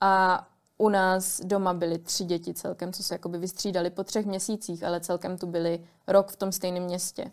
a 0.00 0.46
u 0.78 0.88
nás 0.88 1.40
doma 1.44 1.74
byly 1.74 1.98
tři 1.98 2.24
děti 2.24 2.54
celkem, 2.54 2.92
co 2.92 3.02
se 3.02 3.14
jakoby 3.14 3.38
vystřídali 3.38 3.90
po 3.90 4.04
třech 4.04 4.26
měsících, 4.26 4.84
ale 4.84 5.00
celkem 5.00 5.38
tu 5.38 5.46
byli 5.46 5.84
rok 6.06 6.30
v 6.30 6.36
tom 6.36 6.52
stejném 6.52 6.82
městě. 6.82 7.30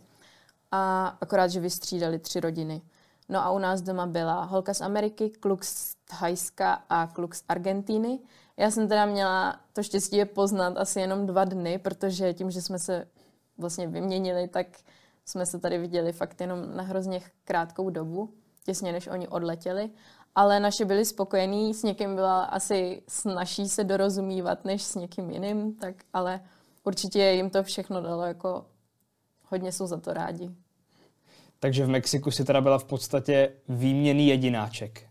A 0.72 1.08
akorát, 1.22 1.48
že 1.48 1.60
vystřídali 1.60 2.20
tři 2.20 2.40
rodiny. 2.40 2.82
No 3.30 3.46
a 3.46 3.52
u 3.52 3.60
nás 3.60 3.82
doma 3.82 4.06
byla 4.06 4.44
holka 4.44 4.74
z 4.74 4.82
Ameriky, 4.82 5.30
kluk 5.30 5.64
z 5.64 5.96
Thajska 6.20 6.84
a 6.90 7.08
kluk 7.08 7.36
z 7.36 7.44
Argentíny. 7.50 8.20
Já 8.60 8.72
jsem 8.72 8.88
teda 8.88 9.06
měla 9.06 9.60
to 9.74 9.84
štěstí 9.84 10.18
je 10.18 10.26
poznat 10.26 10.78
asi 10.78 11.00
jenom 11.00 11.26
dva 11.26 11.46
dny, 11.46 11.78
protože 11.78 12.34
tím, 12.34 12.52
že 12.52 12.62
jsme 12.62 12.80
se 12.80 13.08
vlastně 13.58 13.88
vyměnili, 13.88 14.48
tak 14.48 14.68
jsme 15.26 15.46
se 15.46 15.60
tady 15.60 15.78
viděli 15.78 16.12
fakt 16.12 16.42
jenom 16.42 16.76
na 16.76 16.84
hrozně 16.84 17.22
krátkou 17.44 17.90
dobu, 17.90 18.34
těsně 18.66 18.92
než 18.92 19.08
oni 19.08 19.28
odletěli. 19.28 19.90
Ale 20.36 20.60
naši 20.60 20.86
byli 20.86 21.06
spokojení, 21.06 21.74
s 21.74 21.84
někým 21.84 22.16
byla 22.16 22.44
asi 22.44 23.02
snaží 23.08 23.70
se 23.70 23.84
dorozumívat 23.84 24.66
než 24.66 24.84
s 24.84 24.96
někým 24.96 25.30
jiným, 25.30 25.76
tak 25.76 25.96
ale 26.14 26.42
určitě 26.84 27.20
jim 27.20 27.50
to 27.50 27.64
všechno 27.64 28.02
dalo 28.02 28.24
jako 28.24 28.66
hodně 29.50 29.72
jsou 29.72 29.88
za 29.88 29.98
to 29.98 30.14
rádi. 30.14 30.52
Takže 31.60 31.86
v 31.86 31.90
Mexiku 31.90 32.32
si 32.32 32.46
teda 32.46 32.62
byla 32.62 32.78
v 32.78 32.86
podstatě 32.86 33.54
výměný 33.70 34.28
jedináček. 34.28 35.10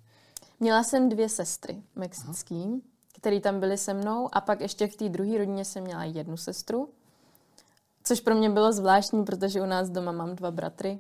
Měla 0.61 0.85
jsem 0.85 1.09
dvě 1.09 1.29
sestry 1.29 1.83
mexický. 1.97 2.55
Aha 2.55 2.98
který 3.21 3.41
tam 3.41 3.61
byli 3.61 3.79
se 3.79 3.95
mnou 3.95 4.29
a 4.33 4.41
pak 4.41 4.61
ještě 4.61 4.87
v 4.87 4.97
té 4.97 5.09
druhé 5.09 5.39
rodině 5.39 5.65
jsem 5.65 5.85
měla 5.85 6.05
jednu 6.05 6.37
sestru, 6.37 6.89
což 8.05 8.21
pro 8.21 8.35
mě 8.35 8.51
bylo 8.51 8.73
zvláštní, 8.73 9.25
protože 9.25 9.61
u 9.63 9.67
nás 9.67 9.91
doma 9.91 10.13
mám 10.13 10.35
dva 10.35 10.51
bratry, 10.51 10.99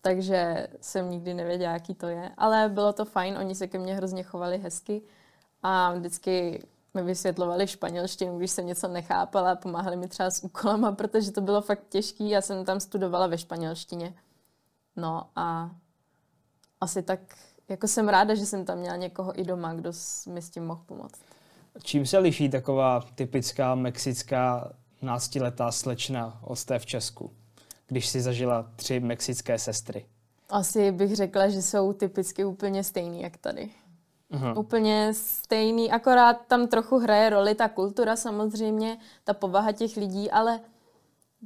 takže 0.00 0.68
jsem 0.80 1.10
nikdy 1.10 1.34
nevěděla, 1.34 1.72
jaký 1.72 1.94
to 1.94 2.06
je. 2.06 2.30
Ale 2.36 2.68
bylo 2.68 2.92
to 2.92 3.04
fajn, 3.04 3.38
oni 3.38 3.54
se 3.54 3.66
ke 3.66 3.78
mně 3.78 3.94
hrozně 3.94 4.22
chovali 4.22 4.58
hezky 4.58 5.02
a 5.62 5.92
vždycky 5.92 6.62
mi 6.94 7.02
vysvětlovali 7.02 7.66
španělštinu, 7.66 8.38
když 8.38 8.50
jsem 8.50 8.66
něco 8.66 8.88
nechápala, 8.88 9.56
pomáhali 9.56 9.96
mi 9.96 10.08
třeba 10.08 10.30
s 10.30 10.44
úkolama, 10.44 10.92
protože 10.92 11.32
to 11.32 11.40
bylo 11.40 11.62
fakt 11.62 11.88
těžký. 11.88 12.30
Já 12.30 12.40
jsem 12.40 12.64
tam 12.64 12.80
studovala 12.80 13.26
ve 13.26 13.38
španělštině. 13.38 14.14
No 14.96 15.26
a 15.36 15.70
asi 16.80 17.02
tak, 17.02 17.20
jako 17.68 17.88
jsem 17.88 18.08
ráda, 18.08 18.34
že 18.34 18.46
jsem 18.46 18.64
tam 18.64 18.78
měla 18.78 18.96
někoho 18.96 19.40
i 19.40 19.44
doma, 19.44 19.74
kdo 19.74 19.92
mi 20.28 20.42
s 20.42 20.50
tím 20.50 20.66
mohl 20.66 20.82
pomoct. 20.86 21.20
Čím 21.82 22.06
se 22.06 22.18
liší 22.18 22.48
taková 22.48 23.00
typická 23.14 23.74
mexická 23.74 24.72
náctiletá 25.02 25.72
slečna 25.72 26.38
od 26.42 26.64
té 26.64 26.78
v 26.78 26.86
Česku, 26.86 27.30
když 27.86 28.08
si 28.08 28.20
zažila 28.20 28.70
tři 28.76 29.00
mexické 29.00 29.58
sestry? 29.58 30.06
Asi 30.50 30.92
bych 30.92 31.16
řekla, 31.16 31.48
že 31.48 31.62
jsou 31.62 31.92
typicky 31.92 32.44
úplně 32.44 32.84
stejný, 32.84 33.22
jak 33.22 33.36
tady. 33.36 33.70
Aha. 34.30 34.56
Úplně 34.56 35.14
stejný, 35.14 35.90
akorát 35.90 36.46
tam 36.46 36.68
trochu 36.68 36.98
hraje 36.98 37.30
roli 37.30 37.54
ta 37.54 37.68
kultura 37.68 38.16
samozřejmě, 38.16 38.98
ta 39.24 39.34
povaha 39.34 39.72
těch 39.72 39.96
lidí, 39.96 40.30
ale 40.30 40.60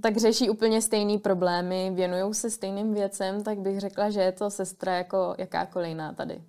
tak 0.03 0.17
řeší 0.17 0.51
úplně 0.51 0.83
stejný 0.83 1.19
problémy, 1.19 1.91
věnují 1.95 2.35
se 2.35 2.51
stejným 2.51 2.95
věcem, 2.95 3.43
tak 3.43 3.59
bych 3.59 3.81
řekla, 3.81 4.11
že 4.11 4.21
je 4.21 4.33
to 4.33 4.51
sestra 4.51 4.97
jako 4.97 5.35
jakákoliv 5.39 5.89
jiná 5.89 6.13
tady. 6.13 6.43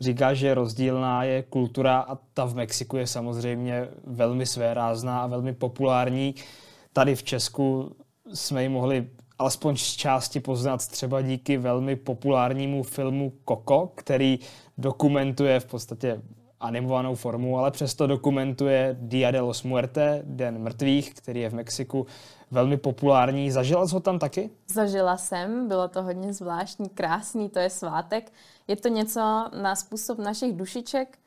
Říká, 0.00 0.34
že 0.34 0.54
rozdílná 0.54 1.24
je 1.24 1.42
kultura 1.42 1.98
a 1.98 2.18
ta 2.34 2.44
v 2.44 2.54
Mexiku 2.54 2.96
je 2.96 3.06
samozřejmě 3.06 3.88
velmi 4.04 4.46
svérázná 4.46 5.22
a 5.22 5.26
velmi 5.26 5.54
populární. 5.54 6.34
Tady 6.92 7.14
v 7.14 7.22
Česku 7.22 7.96
jsme 8.34 8.62
ji 8.62 8.68
mohli 8.68 9.08
alespoň 9.38 9.76
z 9.76 9.96
části 9.96 10.40
poznat 10.40 10.88
třeba 10.88 11.20
díky 11.20 11.56
velmi 11.56 11.96
populárnímu 11.96 12.82
filmu 12.82 13.32
Coco, 13.48 13.92
který 13.94 14.38
dokumentuje 14.78 15.60
v 15.60 15.64
podstatě 15.64 16.22
animovanou 16.64 17.14
formu, 17.14 17.58
ale 17.58 17.70
přesto 17.70 18.06
dokumentuje 18.06 18.96
Dia 19.00 19.30
de 19.30 19.40
los 19.40 19.62
Muerte, 19.62 20.22
Den 20.24 20.58
mrtvých, 20.58 21.14
který 21.14 21.40
je 21.40 21.50
v 21.50 21.54
Mexiku 21.54 22.06
velmi 22.50 22.76
populární. 22.76 23.50
Zažila 23.50 23.86
jsi 23.86 23.94
ho 23.94 24.00
tam 24.00 24.18
taky? 24.18 24.50
Zažila 24.68 25.16
jsem, 25.16 25.68
bylo 25.68 25.88
to 25.88 26.02
hodně 26.02 26.32
zvláštní, 26.32 26.88
krásný, 26.88 27.48
to 27.48 27.58
je 27.58 27.70
svátek. 27.70 28.32
Je 28.68 28.76
to 28.76 28.88
něco 28.88 29.20
na 29.62 29.74
způsob 29.76 30.18
našich 30.18 30.56
dušiček. 30.56 31.18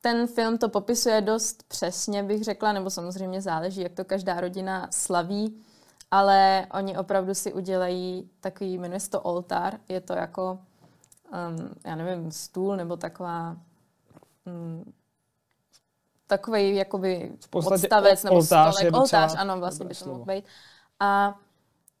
Ten 0.00 0.26
film 0.26 0.58
to 0.58 0.68
popisuje 0.68 1.20
dost 1.20 1.62
přesně, 1.68 2.22
bych 2.22 2.44
řekla, 2.44 2.72
nebo 2.72 2.90
samozřejmě 2.90 3.40
záleží, 3.42 3.80
jak 3.80 3.92
to 3.92 4.04
každá 4.04 4.40
rodina 4.40 4.88
slaví, 4.90 5.56
ale 6.10 6.66
oni 6.74 6.98
opravdu 6.98 7.34
si 7.34 7.52
udělají 7.52 8.30
takový, 8.40 8.78
jmenuje 8.78 9.00
se 9.00 9.10
to 9.10 9.20
oltár, 9.20 9.78
je 9.88 10.00
to 10.00 10.12
jako, 10.12 10.58
um, 11.32 11.68
já 11.84 11.94
nevím, 11.94 12.32
stůl 12.32 12.76
nebo 12.76 12.96
taková 12.96 13.56
um, 14.46 14.92
takový 16.26 16.76
jakoby 16.76 17.32
odstavec 17.54 18.22
nebo 18.22 18.42
stolek, 18.42 18.94
oltář, 18.94 19.34
ano, 19.38 19.58
vlastně 19.58 19.86
by 19.86 19.94
to 19.94 20.08
mohl 20.08 20.24
být. 20.24 20.44
A 21.00 21.38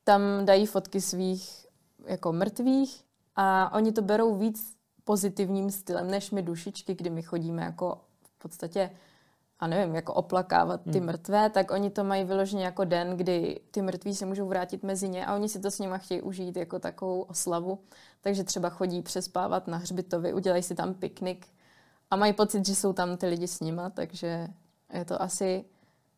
tam 0.04 0.20
dají 0.44 0.66
fotky 0.66 1.00
svých 1.00 1.66
jako 2.06 2.32
mrtvých 2.32 3.04
a 3.36 3.74
oni 3.74 3.92
to 3.92 4.02
berou 4.02 4.34
víc 4.34 4.76
pozitivním 5.04 5.70
stylem, 5.70 6.10
než 6.10 6.30
my 6.30 6.42
dušičky, 6.42 6.94
kdy 6.94 7.10
my 7.10 7.22
chodíme 7.22 7.62
jako 7.62 8.00
v 8.22 8.38
podstatě 8.38 8.90
a 9.58 9.66
nevím, 9.66 9.94
jako 9.94 10.14
oplakávat 10.14 10.80
ty 10.92 10.98
hmm. 10.98 11.06
mrtvé, 11.06 11.50
tak 11.50 11.70
oni 11.70 11.90
to 11.90 12.04
mají 12.04 12.24
vyloženě 12.24 12.64
jako 12.64 12.84
den, 12.84 13.16
kdy 13.16 13.60
ty 13.70 13.82
mrtví 13.82 14.14
se 14.14 14.26
můžou 14.26 14.48
vrátit 14.48 14.82
mezi 14.82 15.08
ně 15.08 15.26
a 15.26 15.34
oni 15.34 15.48
si 15.48 15.60
to 15.60 15.70
s 15.70 15.78
nima 15.78 15.98
chtějí 15.98 16.22
užít 16.22 16.56
jako 16.56 16.78
takovou 16.78 17.20
oslavu. 17.20 17.78
Takže 18.20 18.44
třeba 18.44 18.68
chodí 18.68 19.02
přespávat 19.02 19.66
na 19.66 19.76
hřbitovy, 19.76 20.32
udělají 20.32 20.62
si 20.62 20.74
tam 20.74 20.94
piknik 20.94 21.46
a 22.12 22.16
mají 22.16 22.32
pocit, 22.32 22.66
že 22.66 22.74
jsou 22.74 22.92
tam 22.92 23.16
ty 23.16 23.26
lidi 23.26 23.48
s 23.48 23.60
nima, 23.60 23.90
takže 23.90 24.48
je 24.92 25.04
to 25.04 25.22
asi 25.22 25.64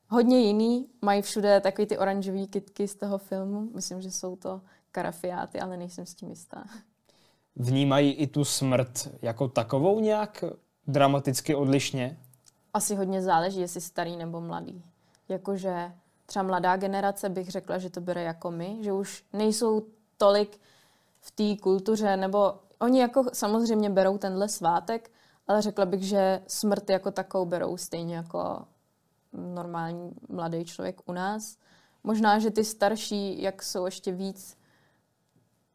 hodně 0.08 0.40
jiný. 0.40 0.88
Mají 1.02 1.22
všude 1.22 1.60
takový 1.60 1.86
ty 1.86 1.98
oranžové 1.98 2.46
kitky 2.46 2.88
z 2.88 2.94
toho 2.94 3.18
filmu. 3.18 3.68
Myslím, 3.74 4.00
že 4.00 4.10
jsou 4.10 4.36
to 4.36 4.60
karafiáty, 4.92 5.60
ale 5.60 5.76
nejsem 5.76 6.06
s 6.06 6.14
tím 6.14 6.30
jistá. 6.30 6.64
Vnímají 7.56 8.12
i 8.12 8.26
tu 8.26 8.44
smrt 8.44 9.08
jako 9.22 9.48
takovou 9.48 10.00
nějak 10.00 10.44
dramaticky 10.86 11.54
odlišně? 11.54 12.18
Asi 12.72 12.94
hodně 12.94 13.22
záleží, 13.22 13.60
jestli 13.60 13.80
starý 13.80 14.16
nebo 14.16 14.40
mladý. 14.40 14.84
Jakože 15.28 15.92
třeba 16.26 16.42
mladá 16.42 16.76
generace 16.76 17.28
bych 17.28 17.50
řekla, 17.50 17.78
že 17.78 17.90
to 17.90 18.00
bere 18.00 18.22
jako 18.22 18.50
my, 18.50 18.78
že 18.80 18.92
už 18.92 19.24
nejsou 19.32 19.86
tolik 20.16 20.60
v 21.20 21.30
té 21.30 21.62
kultuře, 21.62 22.16
nebo 22.16 22.54
oni 22.78 23.00
jako 23.00 23.24
samozřejmě 23.32 23.90
berou 23.90 24.18
tenhle 24.18 24.48
svátek, 24.48 25.10
ale 25.46 25.62
řekla 25.62 25.86
bych, 25.86 26.02
že 26.02 26.42
smrt 26.46 26.90
jako 26.90 27.10
takovou 27.10 27.44
berou 27.44 27.76
stejně 27.76 28.16
jako 28.16 28.64
normální 29.32 30.10
mladý 30.28 30.64
člověk 30.64 31.08
u 31.08 31.12
nás. 31.12 31.56
Možná, 32.04 32.38
že 32.38 32.50
ty 32.50 32.64
starší, 32.64 33.42
jak 33.42 33.62
jsou 33.62 33.84
ještě 33.84 34.12
víc 34.12 34.56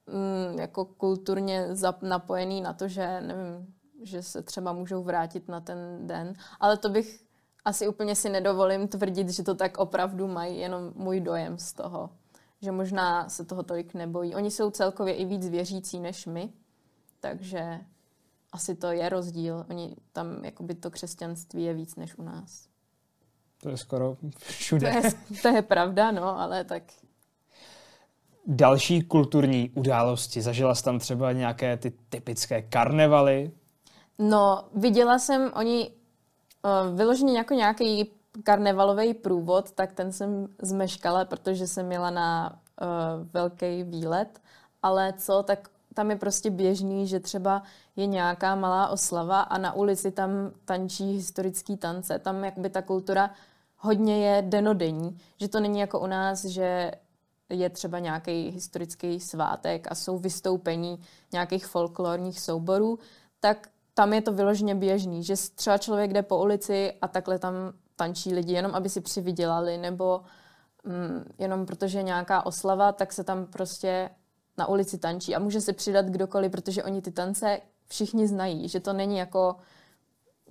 mm, 0.08 0.60
jako 0.60 0.86
kulturně 0.86 1.68
napojený 2.02 2.62
na 2.62 2.74
to, 2.74 2.88
že 2.88 3.22
nevím, 3.22 3.76
že 4.02 4.24
se 4.24 4.42
třeba 4.42 4.74
můžou 4.74 5.04
vrátit 5.04 5.48
na 5.48 5.62
ten 5.62 6.08
den, 6.08 6.34
ale 6.60 6.78
to 6.78 6.90
bych 6.90 7.24
asi 7.66 7.88
úplně 7.88 8.16
si 8.16 8.30
nedovolím 8.30 8.88
tvrdit, 8.88 9.30
že 9.30 9.44
to 9.44 9.56
tak 9.56 9.78
opravdu 9.78 10.28
mají, 10.28 10.60
jenom 10.60 10.94
můj 10.96 11.20
dojem 11.20 11.58
z 11.58 11.74
toho, 11.74 12.10
že 12.62 12.72
možná 12.72 13.30
se 13.30 13.46
toho 13.46 13.64
tolik 13.64 13.94
nebojí. 13.94 14.36
Oni 14.36 14.52
jsou 14.52 14.72
celkově 14.72 15.14
i 15.14 15.26
víc 15.26 15.50
věřící 15.50 16.00
než 16.00 16.26
my, 16.26 16.54
takže 17.20 17.80
asi 18.52 18.76
to 18.76 18.88
je 18.88 19.10
rozdíl. 19.10 19.66
Oni 19.70 19.96
tam, 20.14 20.46
jakoby 20.46 20.76
to 20.76 20.92
křesťanství 20.92 21.64
je 21.64 21.74
víc 21.74 21.96
než 21.96 22.18
u 22.18 22.24
nás. 22.24 22.68
To 23.62 23.70
je 23.70 23.78
skoro 23.78 24.18
všude. 24.38 24.92
To 24.92 25.08
je, 25.08 25.14
to 25.42 25.48
je 25.48 25.62
pravda, 25.62 26.12
no, 26.12 26.40
ale 26.40 26.64
tak... 26.64 26.84
Další 28.48 29.02
kulturní 29.02 29.70
události. 29.70 30.42
Zažila 30.42 30.76
jsi 30.76 30.84
tam 30.84 31.00
třeba 31.00 31.32
nějaké 31.32 31.78
ty 31.78 31.94
typické 32.10 32.62
karnevaly? 32.62 33.52
No, 34.20 34.64
viděla 34.76 35.20
jsem, 35.20 35.52
oni 35.56 35.92
uh, 36.64 36.98
vyloženě 36.98 37.38
jako 37.38 37.54
nějaký 37.54 38.12
karnevalový 38.44 39.14
průvod, 39.14 39.72
tak 39.72 39.94
ten 39.94 40.12
jsem 40.12 40.48
zmeškala, 40.62 41.26
protože 41.26 41.68
jsem 41.68 41.86
měla 41.86 42.10
na 42.10 42.60
uh, 42.82 42.88
velký 43.34 43.84
výlet. 43.84 44.42
Ale 44.84 45.14
co, 45.18 45.44
tak 45.44 45.70
tam 46.00 46.12
je 46.12 46.16
prostě 46.16 46.50
běžný, 46.50 47.08
že 47.08 47.20
třeba 47.20 47.64
je 47.96 48.06
nějaká 48.06 48.56
malá 48.56 48.88
oslava 48.88 49.42
a 49.42 49.58
na 49.58 49.74
ulici 49.74 50.12
tam 50.12 50.30
tančí 50.66 51.12
historický 51.12 51.78
tance. 51.78 52.20
Tam 52.20 52.44
jakby 52.44 52.70
ta 52.70 52.82
kultura 52.82 53.32
hodně 53.78 54.28
je 54.28 54.42
denodenní, 54.42 55.18
že 55.38 55.48
to 55.48 55.60
není 55.60 55.80
jako 55.80 56.00
u 56.00 56.08
nás, 56.08 56.46
že 56.46 56.92
je 57.50 57.70
třeba 57.70 58.00
nějaký 58.00 58.50
historický 58.50 59.20
svátek 59.20 59.88
a 59.92 59.96
jsou 59.96 60.18
vystoupení 60.18 61.00
nějakých 61.32 61.66
folklorních 61.66 62.40
souborů, 62.40 63.00
tak 63.40 63.68
tam 63.94 64.14
je 64.14 64.22
to 64.22 64.34
vyloženě 64.34 64.76
běžný, 64.76 65.24
že 65.24 65.34
třeba 65.56 65.78
člověk 65.78 66.14
jde 66.14 66.22
po 66.24 66.38
ulici 66.38 66.94
a 67.02 67.08
takhle 67.08 67.40
tam 67.40 67.54
tančí 67.96 68.34
lidi, 68.34 68.54
jenom 68.54 68.76
aby 68.76 68.90
si 68.90 69.02
přivydělali, 69.02 69.78
nebo 69.78 70.22
mm, 70.84 71.24
jenom 71.38 71.66
protože 71.66 72.00
je 72.00 72.04
nějaká 72.04 72.46
oslava, 72.46 72.92
tak 72.92 73.14
se 73.14 73.24
tam 73.24 73.46
prostě 73.46 74.10
na 74.60 74.68
ulici 74.68 74.98
tančí 74.98 75.36
a 75.36 75.40
může 75.40 75.62
se 75.62 75.74
přidat 75.74 76.06
kdokoliv, 76.06 76.52
protože 76.52 76.84
oni 76.84 77.02
ty 77.02 77.12
tance 77.12 77.62
všichni 77.88 78.28
znají, 78.28 78.70
že 78.70 78.80
to 78.80 78.94
není 78.94 79.18
jako 79.18 79.56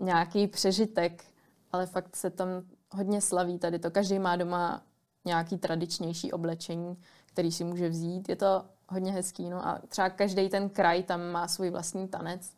nějaký 0.01 0.47
přežitek, 0.47 1.25
ale 1.73 1.87
fakt 1.87 2.17
se 2.17 2.31
tam 2.31 2.49
hodně 2.91 3.21
slaví 3.21 3.59
tady 3.59 3.79
to. 3.79 3.91
Každý 3.91 4.19
má 4.19 4.37
doma 4.37 4.83
nějaký 5.25 5.59
tradičnější 5.59 6.33
oblečení, 6.33 6.97
který 7.27 7.53
si 7.53 7.65
může 7.65 7.89
vzít. 7.89 8.29
Je 8.29 8.37
to 8.37 8.65
hodně 8.89 9.13
hezký. 9.13 9.51
No 9.51 9.67
a 9.67 9.81
třeba 9.89 10.11
každý 10.11 10.49
ten 10.49 10.69
kraj 10.69 11.03
tam 11.03 11.31
má 11.31 11.49
svůj 11.49 11.71
vlastní 11.71 12.09
tanec. 12.09 12.53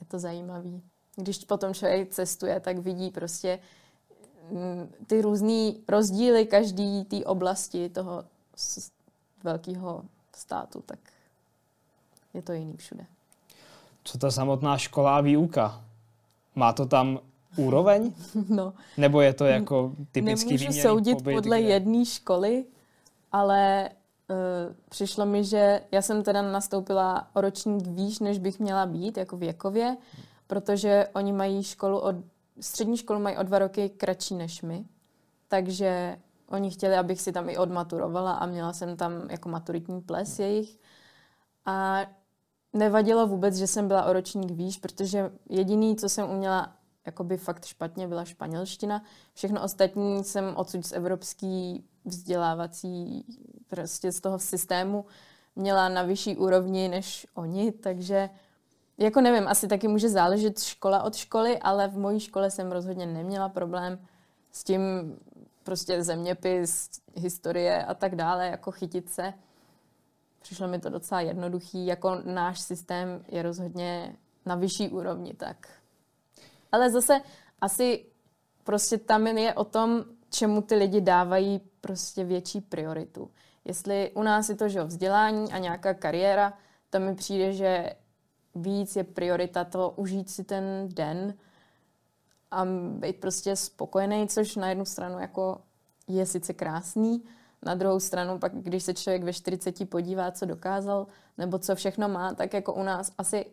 Je 0.00 0.06
to 0.06 0.18
zajímavý. 0.18 0.82
Když 1.16 1.44
potom 1.44 1.74
člověk 1.74 2.10
cestuje, 2.10 2.60
tak 2.60 2.78
vidí 2.78 3.10
prostě 3.10 3.58
mm, 4.50 4.92
ty 5.06 5.22
různé 5.22 5.72
rozdíly 5.88 6.46
každý 6.46 7.04
té 7.04 7.24
oblasti 7.24 7.88
toho 7.88 8.24
velkého 9.44 10.04
státu, 10.40 10.82
tak 10.86 10.98
je 12.34 12.42
to 12.42 12.52
jiný 12.52 12.76
všude. 12.76 13.06
Co 14.04 14.18
ta 14.18 14.30
samotná 14.30 14.78
škola 14.78 15.16
a 15.16 15.20
výuka? 15.20 15.84
Má 16.54 16.72
to 16.72 16.86
tam 16.86 17.20
úroveň? 17.56 18.12
No. 18.48 18.72
Nebo 18.96 19.20
je 19.20 19.34
to 19.34 19.44
jako 19.44 19.92
typický 20.12 20.56
Nemůžu 20.56 20.80
soudit 20.80 21.18
pobyt, 21.18 21.34
podle 21.34 21.58
kde... 21.58 21.68
jedné 21.68 22.04
školy, 22.04 22.64
ale 23.32 23.90
uh, 24.30 24.36
přišlo 24.88 25.26
mi, 25.26 25.44
že 25.44 25.80
já 25.92 26.02
jsem 26.02 26.22
teda 26.22 26.42
nastoupila 26.42 27.28
o 27.34 27.40
ročník 27.40 27.86
výš, 27.86 28.18
než 28.18 28.38
bych 28.38 28.60
měla 28.60 28.86
být, 28.86 29.16
jako 29.16 29.36
věkově, 29.36 29.96
protože 30.46 31.08
oni 31.14 31.32
mají 31.32 31.62
školu 31.62 31.98
od, 31.98 32.16
střední 32.60 32.96
školu 32.96 33.20
mají 33.20 33.36
o 33.36 33.42
dva 33.42 33.58
roky 33.58 33.88
kratší 33.88 34.34
než 34.34 34.62
my, 34.62 34.84
takže 35.48 36.18
Oni 36.50 36.70
chtěli, 36.70 36.96
abych 36.96 37.20
si 37.20 37.32
tam 37.32 37.48
i 37.48 37.58
odmaturovala 37.58 38.32
a 38.32 38.46
měla 38.46 38.72
jsem 38.72 38.96
tam 38.96 39.30
jako 39.30 39.48
maturitní 39.48 40.00
ples 40.00 40.38
jejich. 40.38 40.78
A 41.66 42.06
nevadilo 42.72 43.26
vůbec, 43.26 43.56
že 43.56 43.66
jsem 43.66 43.88
byla 43.88 44.04
o 44.04 44.12
ročník 44.12 44.50
výš, 44.50 44.78
protože 44.78 45.32
jediný, 45.48 45.96
co 45.96 46.08
jsem 46.08 46.30
uměla 46.30 46.72
jakoby 47.06 47.36
fakt 47.36 47.64
špatně, 47.64 48.08
byla 48.08 48.24
španělština. 48.24 49.02
Všechno 49.34 49.62
ostatní 49.62 50.24
jsem 50.24 50.56
odsud 50.56 50.86
z 50.86 50.92
evropský 50.92 51.84
vzdělávací, 52.04 53.24
prostě 53.68 54.12
z 54.12 54.20
toho 54.20 54.38
systému 54.38 55.04
měla 55.56 55.88
na 55.88 56.02
vyšší 56.02 56.36
úrovni 56.36 56.88
než 56.88 57.26
oni, 57.34 57.72
takže 57.72 58.30
jako 58.98 59.20
nevím, 59.20 59.48
asi 59.48 59.68
taky 59.68 59.88
může 59.88 60.08
záležet 60.08 60.58
škola 60.58 61.02
od 61.02 61.14
školy, 61.14 61.58
ale 61.58 61.88
v 61.88 61.98
mojí 61.98 62.20
škole 62.20 62.50
jsem 62.50 62.72
rozhodně 62.72 63.06
neměla 63.06 63.48
problém 63.48 63.98
s 64.52 64.64
tím 64.64 64.80
prostě 65.70 66.02
zeměpis, 66.02 66.90
historie 67.14 67.84
a 67.84 67.94
tak 67.94 68.16
dále, 68.16 68.46
jako 68.46 68.70
chytit 68.70 69.10
se. 69.10 69.34
přišlo 70.42 70.68
mi 70.68 70.78
to 70.78 70.90
docela 70.90 71.20
jednoduchý, 71.20 71.86
jako 71.86 72.14
náš 72.24 72.60
systém 72.60 73.24
je 73.28 73.42
rozhodně 73.42 74.16
na 74.46 74.54
vyšší 74.54 74.88
úrovni, 74.88 75.34
tak. 75.34 75.68
Ale 76.72 76.90
zase 76.90 77.20
asi 77.60 78.06
prostě 78.64 78.98
tam 78.98 79.26
je 79.26 79.54
o 79.54 79.64
tom, 79.64 80.04
čemu 80.30 80.62
ty 80.62 80.74
lidi 80.74 81.00
dávají 81.00 81.60
prostě 81.80 82.24
větší 82.24 82.60
prioritu. 82.60 83.30
Jestli 83.64 84.10
u 84.14 84.22
nás 84.22 84.48
je 84.48 84.56
to, 84.56 84.68
že 84.68 84.84
vzdělání 84.84 85.52
a 85.52 85.58
nějaká 85.58 85.94
kariéra, 85.94 86.52
tam 86.90 87.02
mi 87.02 87.14
přijde, 87.14 87.52
že 87.52 87.94
víc 88.54 88.96
je 88.96 89.04
priorita 89.04 89.64
to 89.64 89.90
užít 89.96 90.30
si 90.30 90.44
ten 90.44 90.88
den 90.88 91.34
a 92.50 92.64
být 92.90 93.16
prostě 93.16 93.56
spokojený, 93.56 94.28
což 94.28 94.56
na 94.56 94.68
jednu 94.68 94.84
stranu 94.84 95.18
jako 95.18 95.60
je 96.08 96.26
sice 96.26 96.54
krásný, 96.54 97.22
na 97.62 97.74
druhou 97.74 98.00
stranu 98.00 98.38
pak, 98.38 98.54
když 98.54 98.82
se 98.82 98.94
člověk 98.94 99.22
ve 99.22 99.32
40 99.32 99.90
podívá, 99.90 100.30
co 100.30 100.46
dokázal, 100.46 101.06
nebo 101.38 101.58
co 101.58 101.74
všechno 101.74 102.08
má, 102.08 102.34
tak 102.34 102.54
jako 102.54 102.74
u 102.74 102.82
nás 102.82 103.12
asi 103.18 103.46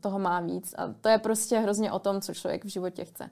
toho 0.00 0.18
má 0.18 0.40
víc. 0.40 0.74
A 0.78 0.94
to 1.00 1.08
je 1.08 1.18
prostě 1.18 1.58
hrozně 1.58 1.92
o 1.92 1.98
tom, 1.98 2.20
co 2.20 2.34
člověk 2.34 2.64
v 2.64 2.68
životě 2.68 3.04
chce. 3.04 3.30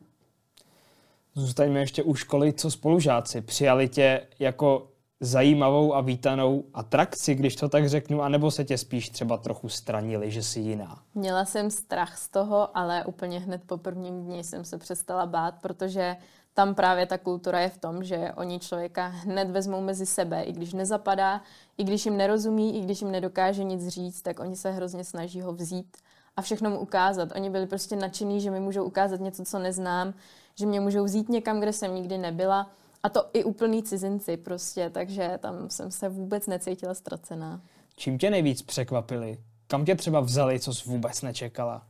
Zůstaňme 1.34 1.80
ještě 1.80 2.02
u 2.02 2.14
školy, 2.14 2.52
co 2.52 2.70
spolužáci. 2.70 3.40
Přijali 3.40 3.88
tě 3.88 4.26
jako 4.38 4.88
zajímavou 5.20 5.94
a 5.94 6.00
vítanou 6.00 6.64
atrakci, 6.74 7.34
když 7.34 7.56
to 7.56 7.68
tak 7.68 7.88
řeknu, 7.88 8.22
anebo 8.22 8.50
se 8.50 8.64
tě 8.64 8.78
spíš 8.78 9.08
třeba 9.08 9.36
trochu 9.36 9.68
stranili, 9.68 10.30
že 10.30 10.42
jsi 10.42 10.60
jiná? 10.60 10.98
Měla 11.14 11.44
jsem 11.44 11.70
strach 11.70 12.18
z 12.18 12.28
toho, 12.28 12.78
ale 12.78 13.04
úplně 13.04 13.40
hned 13.40 13.62
po 13.66 13.76
prvním 13.76 14.24
dni 14.24 14.44
jsem 14.44 14.64
se 14.64 14.78
přestala 14.78 15.26
bát, 15.26 15.54
protože 15.62 16.16
tam 16.54 16.74
právě 16.74 17.06
ta 17.06 17.18
kultura 17.18 17.60
je 17.60 17.68
v 17.68 17.78
tom, 17.78 18.04
že 18.04 18.32
oni 18.36 18.58
člověka 18.58 19.06
hned 19.06 19.50
vezmou 19.50 19.80
mezi 19.80 20.06
sebe, 20.06 20.42
i 20.42 20.52
když 20.52 20.72
nezapadá, 20.72 21.40
i 21.78 21.84
když 21.84 22.06
jim 22.06 22.16
nerozumí, 22.16 22.78
i 22.78 22.80
když 22.80 23.00
jim 23.00 23.10
nedokáže 23.10 23.64
nic 23.64 23.88
říct, 23.88 24.22
tak 24.22 24.40
oni 24.40 24.56
se 24.56 24.70
hrozně 24.70 25.04
snaží 25.04 25.40
ho 25.40 25.52
vzít 25.52 25.96
a 26.36 26.42
všechno 26.42 26.70
mu 26.70 26.78
ukázat. 26.78 27.28
Oni 27.34 27.50
byli 27.50 27.66
prostě 27.66 27.96
nadšení, 27.96 28.40
že 28.40 28.50
mi 28.50 28.60
můžou 28.60 28.84
ukázat 28.84 29.20
něco, 29.20 29.44
co 29.44 29.58
neznám, 29.58 30.14
že 30.54 30.66
mě 30.66 30.80
můžou 30.80 31.04
vzít 31.04 31.28
někam, 31.28 31.60
kde 31.60 31.72
jsem 31.72 31.94
nikdy 31.94 32.18
nebyla. 32.18 32.70
A 33.06 33.08
to 33.08 33.26
i 33.32 33.44
úplný 33.44 33.82
cizinci 33.82 34.36
prostě, 34.36 34.90
takže 34.90 35.38
tam 35.42 35.70
jsem 35.70 35.90
se 35.90 36.08
vůbec 36.08 36.46
necítila 36.46 36.94
ztracená. 36.94 37.60
Čím 37.96 38.18
tě 38.18 38.30
nejvíc 38.30 38.62
překvapili? 38.62 39.38
Kam 39.66 39.84
tě 39.84 39.94
třeba 39.94 40.20
vzali, 40.20 40.60
co 40.60 40.74
jsi 40.74 40.88
vůbec 40.88 41.22
nečekala? 41.22 41.82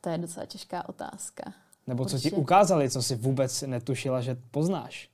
To 0.00 0.08
je 0.08 0.18
docela 0.18 0.46
těžká 0.46 0.88
otázka. 0.88 1.52
Nebo 1.86 2.04
co 2.04 2.14
určitě. 2.16 2.30
ti 2.30 2.36
ukázali, 2.36 2.90
co 2.90 3.02
si 3.02 3.16
vůbec 3.16 3.62
netušila, 3.62 4.20
že 4.20 4.36
poznáš? 4.50 5.08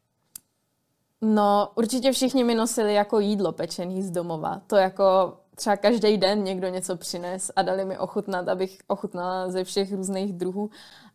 No, 1.20 1.70
určitě 1.74 2.12
všichni 2.12 2.44
mi 2.44 2.54
nosili 2.54 2.94
jako 2.94 3.20
jídlo 3.20 3.52
pečený 3.52 4.02
z 4.02 4.10
domova. 4.10 4.62
To 4.66 4.76
jako 4.76 5.36
třeba 5.54 5.76
každý 5.76 6.18
den 6.18 6.44
někdo 6.44 6.68
něco 6.68 6.96
přines 6.96 7.50
a 7.56 7.62
dali 7.62 7.84
mi 7.84 7.98
ochutnat, 7.98 8.48
abych 8.48 8.78
ochutnala 8.86 9.50
ze 9.50 9.64
všech 9.64 9.92
různých 9.92 10.32
druhů. 10.32 10.70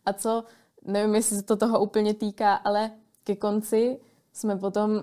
A 0.06 0.12
co, 0.12 0.44
nevím, 0.84 1.14
jestli 1.14 1.36
se 1.36 1.42
to 1.42 1.56
toho 1.56 1.80
úplně 1.80 2.14
týká, 2.14 2.54
ale 2.54 2.90
ke 3.28 3.36
konci 3.36 4.00
jsme 4.32 4.56
potom 4.56 5.02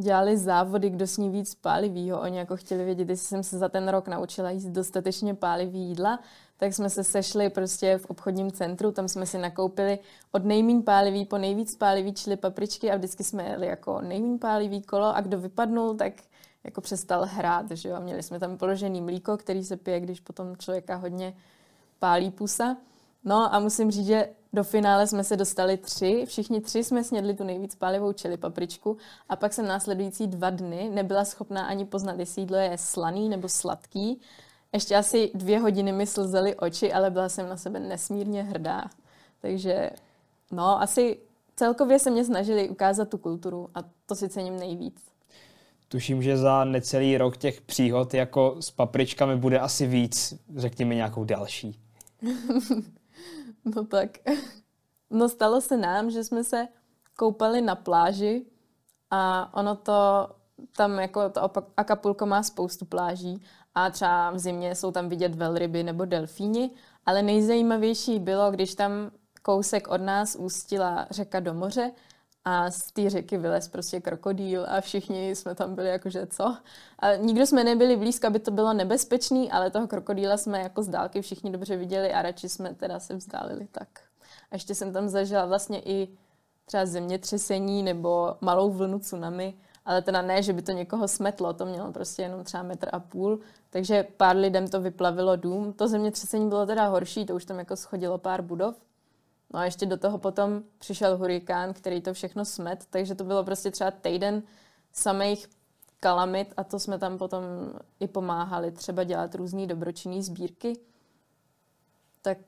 dělali 0.00 0.38
závody, 0.38 0.90
kdo 0.90 1.06
sní 1.06 1.30
víc 1.30 1.54
pálivýho. 1.54 2.20
Oni 2.20 2.38
jako 2.38 2.56
chtěli 2.56 2.84
vědět, 2.84 3.08
jestli 3.08 3.26
jsem 3.26 3.42
se 3.42 3.58
za 3.58 3.68
ten 3.68 3.88
rok 3.88 4.08
naučila 4.08 4.50
jíst 4.50 4.66
dostatečně 4.66 5.34
pálivý 5.34 5.80
jídla, 5.80 6.20
tak 6.56 6.74
jsme 6.74 6.90
se 6.90 7.04
sešli 7.04 7.50
prostě 7.50 7.98
v 7.98 8.06
obchodním 8.06 8.52
centru, 8.52 8.92
tam 8.92 9.08
jsme 9.08 9.26
si 9.26 9.38
nakoupili 9.38 9.98
od 10.32 10.44
nejmín 10.44 10.82
pálivý 10.82 11.24
po 11.24 11.38
nejvíc 11.38 11.76
pálivý 11.76 12.14
čili 12.14 12.36
papričky 12.36 12.90
a 12.90 12.96
vždycky 12.96 13.24
jsme 13.24 13.42
jeli 13.42 13.66
jako 13.66 14.00
nejmín 14.00 14.38
pálivý 14.38 14.82
kolo 14.82 15.16
a 15.16 15.20
kdo 15.20 15.38
vypadnul, 15.38 15.94
tak 15.94 16.12
jako 16.64 16.80
přestal 16.80 17.26
hrát, 17.26 17.70
že 17.70 17.88
jo. 17.88 18.00
Měli 18.00 18.22
jsme 18.22 18.40
tam 18.40 18.58
položený 18.58 19.00
mlíko, 19.00 19.36
který 19.36 19.64
se 19.64 19.76
pije, 19.76 20.00
když 20.00 20.20
potom 20.20 20.56
člověka 20.56 20.96
hodně 20.96 21.34
pálí 21.98 22.30
pusa. 22.30 22.76
No 23.24 23.54
a 23.54 23.58
musím 23.58 23.90
říct, 23.90 24.06
že 24.06 24.28
do 24.54 24.64
finále 24.64 25.06
jsme 25.06 25.24
se 25.24 25.36
dostali 25.36 25.76
tři, 25.76 26.24
všichni 26.26 26.60
tři 26.60 26.84
jsme 26.84 27.04
snědli 27.04 27.34
tu 27.34 27.44
nejvíc 27.44 27.74
pálivou 27.74 28.12
čili 28.12 28.36
papričku 28.36 28.96
a 29.28 29.36
pak 29.36 29.52
jsem 29.52 29.66
následující 29.66 30.26
dva 30.26 30.50
dny 30.50 30.90
nebyla 30.92 31.24
schopná 31.24 31.66
ani 31.66 31.84
poznat, 31.84 32.18
jestli 32.18 32.42
jídlo 32.42 32.56
je 32.56 32.78
slaný 32.78 33.28
nebo 33.28 33.48
sladký. 33.48 34.20
Ještě 34.72 34.96
asi 34.96 35.30
dvě 35.34 35.58
hodiny 35.58 35.92
mi 35.92 36.06
slzely 36.06 36.54
oči, 36.54 36.92
ale 36.92 37.10
byla 37.10 37.28
jsem 37.28 37.48
na 37.48 37.56
sebe 37.56 37.80
nesmírně 37.80 38.42
hrdá. 38.42 38.84
Takže 39.40 39.90
no, 40.52 40.82
asi 40.82 41.18
celkově 41.56 41.98
se 41.98 42.10
mě 42.10 42.24
snažili 42.24 42.68
ukázat 42.68 43.08
tu 43.08 43.18
kulturu 43.18 43.68
a 43.74 43.78
to 44.06 44.14
si 44.14 44.28
cením 44.28 44.56
nejvíc. 44.56 45.02
Tuším, 45.88 46.22
že 46.22 46.36
za 46.36 46.64
necelý 46.64 47.18
rok 47.18 47.36
těch 47.36 47.60
příhod 47.60 48.14
jako 48.14 48.56
s 48.60 48.70
papričkami 48.70 49.36
bude 49.36 49.58
asi 49.58 49.86
víc. 49.86 50.34
Řekni 50.56 50.84
mi 50.84 50.96
nějakou 50.96 51.24
další. 51.24 51.80
No 53.64 53.84
tak. 53.84 54.10
No 55.10 55.28
stalo 55.28 55.60
se 55.60 55.76
nám, 55.76 56.10
že 56.10 56.24
jsme 56.24 56.44
se 56.44 56.68
koupali 57.16 57.60
na 57.60 57.74
pláži 57.74 58.46
a 59.10 59.50
ono 59.54 59.76
to 59.76 60.28
tam 60.76 60.98
jako 60.98 61.30
to 61.30 61.50
Acapulco 61.76 62.26
má 62.26 62.42
spoustu 62.42 62.84
pláží 62.84 63.42
a 63.74 63.90
třeba 63.90 64.30
v 64.30 64.38
zimě 64.38 64.74
jsou 64.74 64.90
tam 64.90 65.08
vidět 65.08 65.34
velryby 65.34 65.82
nebo 65.82 66.04
delfíni, 66.04 66.70
ale 67.06 67.22
nejzajímavější 67.22 68.18
bylo, 68.18 68.50
když 68.50 68.74
tam 68.74 69.10
kousek 69.42 69.88
od 69.88 70.00
nás 70.00 70.36
ústila 70.36 71.06
řeka 71.10 71.40
do 71.40 71.54
moře 71.54 71.92
a 72.44 72.70
z 72.70 72.92
té 72.92 73.10
řeky 73.10 73.38
vylez 73.38 73.68
prostě 73.68 74.00
krokodýl 74.00 74.66
a 74.68 74.80
všichni 74.80 75.36
jsme 75.36 75.54
tam 75.54 75.74
byli 75.74 75.88
jakože 75.88 76.26
co. 76.26 76.56
A 76.98 77.14
nikdo 77.14 77.46
jsme 77.46 77.64
nebyli 77.64 77.96
blízko, 77.96 78.26
aby 78.26 78.38
to 78.38 78.50
bylo 78.50 78.72
nebezpečný, 78.72 79.50
ale 79.50 79.70
toho 79.70 79.86
krokodýla 79.86 80.36
jsme 80.36 80.60
jako 80.60 80.82
z 80.82 80.88
dálky 80.88 81.22
všichni 81.22 81.50
dobře 81.50 81.76
viděli 81.76 82.12
a 82.12 82.22
radši 82.22 82.48
jsme 82.48 82.74
teda 82.74 83.00
se 83.00 83.14
vzdálili 83.14 83.68
tak. 83.72 83.88
A 84.50 84.54
ještě 84.54 84.74
jsem 84.74 84.92
tam 84.92 85.08
zažila 85.08 85.46
vlastně 85.46 85.80
i 85.80 86.08
třeba 86.64 86.86
zemětřesení 86.86 87.82
nebo 87.82 88.36
malou 88.40 88.70
vlnu 88.70 88.98
tsunami, 88.98 89.54
ale 89.84 90.02
teda 90.02 90.22
ne, 90.22 90.42
že 90.42 90.52
by 90.52 90.62
to 90.62 90.72
někoho 90.72 91.08
smetlo, 91.08 91.52
to 91.52 91.66
mělo 91.66 91.92
prostě 91.92 92.22
jenom 92.22 92.44
třeba 92.44 92.62
metr 92.62 92.88
a 92.92 93.00
půl, 93.00 93.40
takže 93.70 94.06
pár 94.16 94.36
lidem 94.36 94.68
to 94.68 94.80
vyplavilo 94.80 95.36
dům. 95.36 95.72
To 95.72 95.88
zemětřesení 95.88 96.48
bylo 96.48 96.66
teda 96.66 96.86
horší, 96.86 97.26
to 97.26 97.34
už 97.34 97.44
tam 97.44 97.58
jako 97.58 97.76
schodilo 97.76 98.18
pár 98.18 98.42
budov, 98.42 98.76
No 99.52 99.60
a 99.60 99.64
ještě 99.64 99.86
do 99.86 99.96
toho 99.96 100.18
potom 100.18 100.62
přišel 100.78 101.16
hurikán, 101.16 101.72
který 101.72 102.00
to 102.00 102.14
všechno 102.14 102.44
smet, 102.44 102.84
takže 102.90 103.14
to 103.14 103.24
bylo 103.24 103.44
prostě 103.44 103.70
třeba 103.70 103.90
týden 103.90 104.42
samých 104.92 105.48
kalamit 106.00 106.54
a 106.56 106.64
to 106.64 106.78
jsme 106.78 106.98
tam 106.98 107.18
potom 107.18 107.42
i 108.00 108.08
pomáhali 108.08 108.72
třeba 108.72 109.04
dělat 109.04 109.34
různé 109.34 109.66
dobročinné 109.66 110.22
sbírky. 110.22 110.72
Tak 112.22 112.38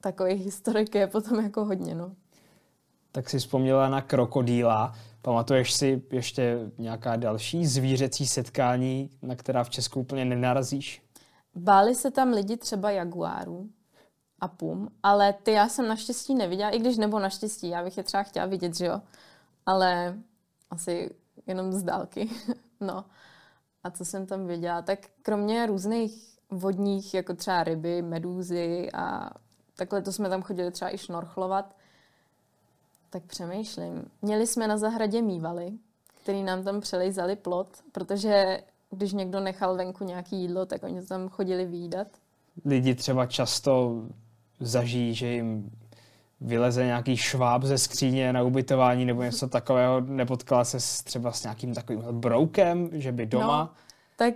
takových 0.00 0.44
historik 0.44 0.94
je 0.94 1.06
potom 1.06 1.40
jako 1.40 1.64
hodně, 1.64 1.94
no. 1.94 2.12
Tak 3.12 3.30
si 3.30 3.38
vzpomněla 3.38 3.88
na 3.88 4.02
krokodýla. 4.02 4.94
Pamatuješ 5.22 5.72
si 5.72 6.02
ještě 6.10 6.70
nějaká 6.78 7.16
další 7.16 7.66
zvířecí 7.66 8.26
setkání, 8.26 9.10
na 9.22 9.36
která 9.36 9.64
v 9.64 9.70
Česku 9.70 10.00
úplně 10.00 10.24
nenarazíš? 10.24 11.02
Báli 11.54 11.94
se 11.94 12.10
tam 12.10 12.30
lidi 12.30 12.56
třeba 12.56 12.90
jaguárů, 12.90 13.68
a 14.40 14.48
pum, 14.48 14.88
ale 15.02 15.32
ty 15.32 15.52
já 15.52 15.68
jsem 15.68 15.88
naštěstí 15.88 16.34
neviděla, 16.34 16.70
i 16.70 16.78
když 16.78 16.96
nebo 16.96 17.18
naštěstí, 17.18 17.68
já 17.68 17.84
bych 17.84 17.96
je 17.96 18.02
třeba 18.02 18.22
chtěla 18.22 18.46
vidět, 18.46 18.76
že 18.76 18.86
jo, 18.86 19.00
ale 19.66 20.18
asi 20.70 21.10
jenom 21.46 21.72
z 21.72 21.82
dálky, 21.82 22.30
no. 22.80 23.04
A 23.84 23.90
co 23.90 24.04
jsem 24.04 24.26
tam 24.26 24.46
viděla, 24.46 24.82
tak 24.82 24.98
kromě 25.22 25.66
různých 25.66 26.38
vodních, 26.50 27.14
jako 27.14 27.34
třeba 27.34 27.64
ryby, 27.64 28.02
medúzy 28.02 28.92
a 28.92 29.30
takhle 29.76 30.02
to 30.02 30.12
jsme 30.12 30.28
tam 30.28 30.42
chodili 30.42 30.70
třeba 30.70 30.94
i 30.94 30.98
šnorchlovat, 30.98 31.76
tak 33.10 33.22
přemýšlím. 33.22 34.10
Měli 34.22 34.46
jsme 34.46 34.68
na 34.68 34.76
zahradě 34.76 35.22
mývaly, 35.22 35.72
který 36.22 36.42
nám 36.42 36.64
tam 36.64 36.80
přelejzali 36.80 37.36
plot, 37.36 37.68
protože 37.92 38.60
když 38.90 39.12
někdo 39.12 39.40
nechal 39.40 39.76
venku 39.76 40.04
nějaký 40.04 40.36
jídlo, 40.36 40.66
tak 40.66 40.82
oni 40.82 41.06
tam 41.06 41.28
chodili 41.28 41.66
výdat. 41.66 42.08
Lidi 42.64 42.94
třeba 42.94 43.26
často 43.26 44.02
zažijí, 44.60 45.14
že 45.14 45.26
jim 45.26 45.70
vyleze 46.40 46.84
nějaký 46.84 47.16
šváb 47.16 47.62
ze 47.62 47.78
skříně 47.78 48.32
na 48.32 48.42
ubytování 48.42 49.04
nebo 49.04 49.22
něco 49.22 49.48
takového, 49.48 50.00
nepotkala 50.00 50.64
se 50.64 51.04
třeba 51.04 51.32
s 51.32 51.42
nějakým 51.42 51.74
takovým 51.74 52.02
broukem, 52.10 52.90
že 52.92 53.12
by 53.12 53.26
doma... 53.26 53.62
No, 53.62 53.70
tak 54.16 54.34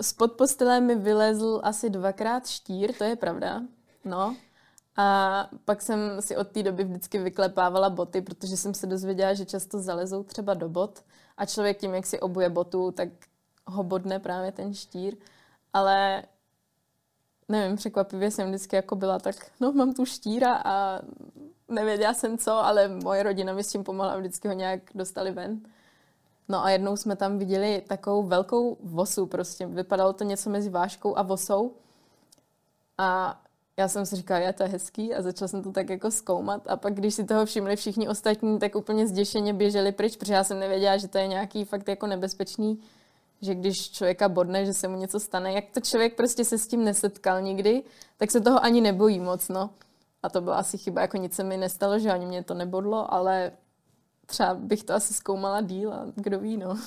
spod 0.00 0.32
postele 0.32 0.80
mi 0.80 0.94
vylezl 0.94 1.60
asi 1.62 1.90
dvakrát 1.90 2.46
štír, 2.46 2.92
to 2.92 3.04
je 3.04 3.16
pravda. 3.16 3.62
No. 4.04 4.36
A 4.96 5.48
pak 5.64 5.82
jsem 5.82 5.98
si 6.20 6.36
od 6.36 6.48
té 6.48 6.62
doby 6.62 6.84
vždycky 6.84 7.18
vyklepávala 7.18 7.90
boty, 7.90 8.22
protože 8.22 8.56
jsem 8.56 8.74
se 8.74 8.86
dozvěděla, 8.86 9.34
že 9.34 9.44
často 9.44 9.78
zalezou 9.78 10.22
třeba 10.22 10.54
do 10.54 10.68
bot 10.68 11.04
a 11.36 11.46
člověk 11.46 11.78
tím, 11.78 11.94
jak 11.94 12.06
si 12.06 12.20
obuje 12.20 12.48
botu, 12.48 12.90
tak 12.90 13.08
ho 13.66 13.82
bodne 13.82 14.18
právě 14.18 14.52
ten 14.52 14.74
štír. 14.74 15.14
Ale 15.72 16.22
nevím, 17.48 17.76
překvapivě 17.76 18.30
jsem 18.30 18.48
vždycky 18.48 18.76
jako 18.76 18.96
byla 18.96 19.18
tak, 19.18 19.36
no 19.60 19.72
mám 19.72 19.94
tu 19.94 20.04
štíra 20.04 20.62
a 20.64 21.00
nevěděla 21.68 22.14
jsem 22.14 22.38
co, 22.38 22.52
ale 22.52 22.88
moje 22.88 23.22
rodina 23.22 23.52
mi 23.52 23.64
s 23.64 23.72
tím 23.72 23.84
pomohla 23.84 24.12
a 24.12 24.16
vždycky 24.16 24.48
ho 24.48 24.54
nějak 24.54 24.80
dostali 24.94 25.30
ven. 25.30 25.60
No 26.48 26.64
a 26.64 26.70
jednou 26.70 26.96
jsme 26.96 27.16
tam 27.16 27.38
viděli 27.38 27.82
takovou 27.88 28.22
velkou 28.22 28.76
vosu, 28.82 29.26
prostě 29.26 29.66
vypadalo 29.66 30.12
to 30.12 30.24
něco 30.24 30.50
mezi 30.50 30.70
váškou 30.70 31.18
a 31.18 31.22
vosou. 31.22 31.72
A 32.98 33.40
já 33.76 33.88
jsem 33.88 34.06
si 34.06 34.16
říkala, 34.16 34.40
je 34.40 34.52
to 34.52 34.62
je 34.62 34.68
hezký 34.68 35.14
a 35.14 35.22
začala 35.22 35.48
jsem 35.48 35.62
to 35.62 35.72
tak 35.72 35.90
jako 35.90 36.10
zkoumat 36.10 36.62
a 36.66 36.76
pak, 36.76 36.94
když 36.94 37.14
si 37.14 37.24
toho 37.24 37.46
všimli 37.46 37.76
všichni 37.76 38.08
ostatní, 38.08 38.58
tak 38.58 38.74
úplně 38.74 39.06
zděšeně 39.06 39.52
běželi 39.52 39.92
pryč, 39.92 40.16
protože 40.16 40.34
já 40.34 40.44
jsem 40.44 40.58
nevěděla, 40.58 40.96
že 40.96 41.08
to 41.08 41.18
je 41.18 41.26
nějaký 41.26 41.64
fakt 41.64 41.88
jako 41.88 42.06
nebezpečný, 42.06 42.80
že 43.42 43.54
když 43.54 43.90
člověka 43.90 44.28
bodne, 44.28 44.66
že 44.66 44.72
se 44.72 44.88
mu 44.88 44.96
něco 44.96 45.20
stane, 45.20 45.52
jak 45.52 45.64
to 45.74 45.80
člověk 45.80 46.16
prostě 46.16 46.44
se 46.44 46.58
s 46.58 46.66
tím 46.66 46.84
nesetkal 46.84 47.42
nikdy, 47.42 47.82
tak 48.16 48.30
se 48.30 48.40
toho 48.40 48.64
ani 48.64 48.80
nebojí 48.80 49.20
moc, 49.20 49.48
no. 49.48 49.70
A 50.22 50.28
to 50.28 50.40
byla 50.40 50.56
asi 50.56 50.78
chyba, 50.78 51.00
jako 51.00 51.16
nic 51.16 51.34
se 51.34 51.44
mi 51.44 51.56
nestalo, 51.56 51.98
že 51.98 52.12
ani 52.12 52.26
mě 52.26 52.44
to 52.44 52.54
nebodlo, 52.54 53.14
ale 53.14 53.52
třeba 54.26 54.54
bych 54.54 54.84
to 54.84 54.94
asi 54.94 55.14
zkoumala 55.14 55.60
díl 55.60 55.92
a 55.92 56.06
kdo 56.14 56.40
ví, 56.40 56.56
no. 56.56 56.78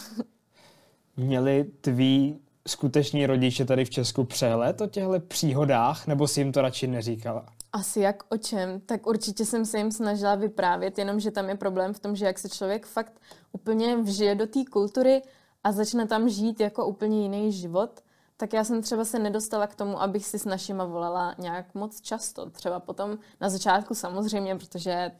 Měli 1.17 1.63
tví 1.81 2.39
skuteční 2.67 3.25
rodiče 3.25 3.65
tady 3.65 3.85
v 3.85 3.89
Česku 3.89 4.23
přehled 4.23 4.81
o 4.81 4.87
těchto 4.87 5.19
příhodách, 5.19 6.07
nebo 6.07 6.27
si 6.27 6.41
jim 6.41 6.51
to 6.51 6.61
radši 6.61 6.87
neříkala? 6.87 7.45
Asi 7.73 7.99
jak 7.99 8.23
o 8.29 8.37
čem, 8.37 8.79
tak 8.79 9.07
určitě 9.07 9.45
jsem 9.45 9.65
se 9.65 9.77
jim 9.77 9.91
snažila 9.91 10.35
vyprávět, 10.35 10.97
jenomže 10.97 11.31
tam 11.31 11.49
je 11.49 11.55
problém 11.55 11.93
v 11.93 11.99
tom, 11.99 12.15
že 12.15 12.25
jak 12.25 12.39
se 12.39 12.49
člověk 12.49 12.85
fakt 12.85 13.13
úplně 13.51 13.97
vžije 13.97 14.35
do 14.35 14.47
té 14.47 14.59
kultury 14.71 15.21
a 15.63 15.71
začne 15.71 16.07
tam 16.07 16.29
žít 16.29 16.59
jako 16.59 16.85
úplně 16.85 17.21
jiný 17.21 17.51
život, 17.51 18.03
tak 18.37 18.53
já 18.53 18.63
jsem 18.63 18.81
třeba 18.81 19.05
se 19.05 19.19
nedostala 19.19 19.67
k 19.67 19.75
tomu, 19.75 20.01
abych 20.01 20.25
si 20.25 20.39
s 20.39 20.45
našima 20.45 20.85
volala 20.85 21.35
nějak 21.37 21.75
moc 21.75 22.01
často. 22.01 22.49
Třeba 22.49 22.79
potom 22.79 23.17
na 23.41 23.49
začátku 23.49 23.95
samozřejmě, 23.95 24.55
protože 24.55 25.11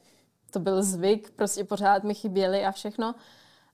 to 0.50 0.60
byl 0.60 0.82
zvyk, 0.82 1.30
prostě 1.30 1.64
pořád 1.64 2.04
mi 2.04 2.14
chyběli 2.14 2.64
a 2.64 2.72
všechno, 2.72 3.14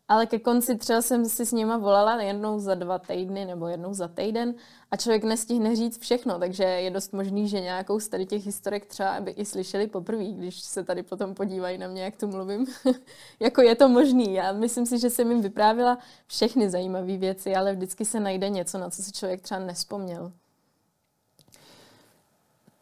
ale 0.09 0.27
ke 0.27 0.38
konci 0.38 0.77
třeba 0.77 1.03
jsem 1.03 1.25
si 1.25 1.47
s 1.47 1.53
nima 1.53 1.77
volala 1.77 2.23
jednou 2.23 2.59
za 2.59 2.75
dva 2.75 2.99
týdny 2.99 3.45
nebo 3.45 3.69
jednou 3.69 3.95
za 3.95 4.09
týden 4.09 4.55
a 4.90 4.97
člověk 4.97 5.25
nestihne 5.25 5.77
říct 5.77 6.01
všechno, 6.01 6.38
takže 6.38 6.64
je 6.64 6.90
dost 6.90 7.12
možný, 7.12 7.49
že 7.49 7.61
nějakou 7.61 8.01
z 8.01 8.09
tady 8.09 8.27
těch 8.27 8.47
historek 8.47 8.87
třeba 8.87 9.21
by 9.21 9.31
i 9.31 9.45
slyšeli 9.45 9.87
poprvé, 9.87 10.25
když 10.25 10.61
se 10.61 10.85
tady 10.85 11.03
potom 11.03 11.35
podívají 11.35 11.79
na 11.79 11.88
mě, 11.88 12.03
jak 12.03 12.17
tu 12.17 12.29
mluvím. 12.29 12.67
jako 13.40 13.62
je 13.62 13.75
to 13.75 13.88
možný. 13.88 14.35
Já 14.35 14.53
myslím 14.53 14.87
si, 14.87 14.99
že 14.99 15.11
jsem 15.11 15.31
jim 15.31 15.43
vyprávila 15.43 15.99
všechny 16.27 16.71
zajímavé 16.71 17.17
věci, 17.17 17.55
ale 17.55 17.73
vždycky 17.73 18.05
se 18.05 18.21
najde 18.21 18.49
něco, 18.49 18.79
na 18.79 18.90
co 18.90 19.03
si 19.03 19.12
člověk 19.12 19.40
třeba 19.40 19.61
nespomněl. 19.61 20.33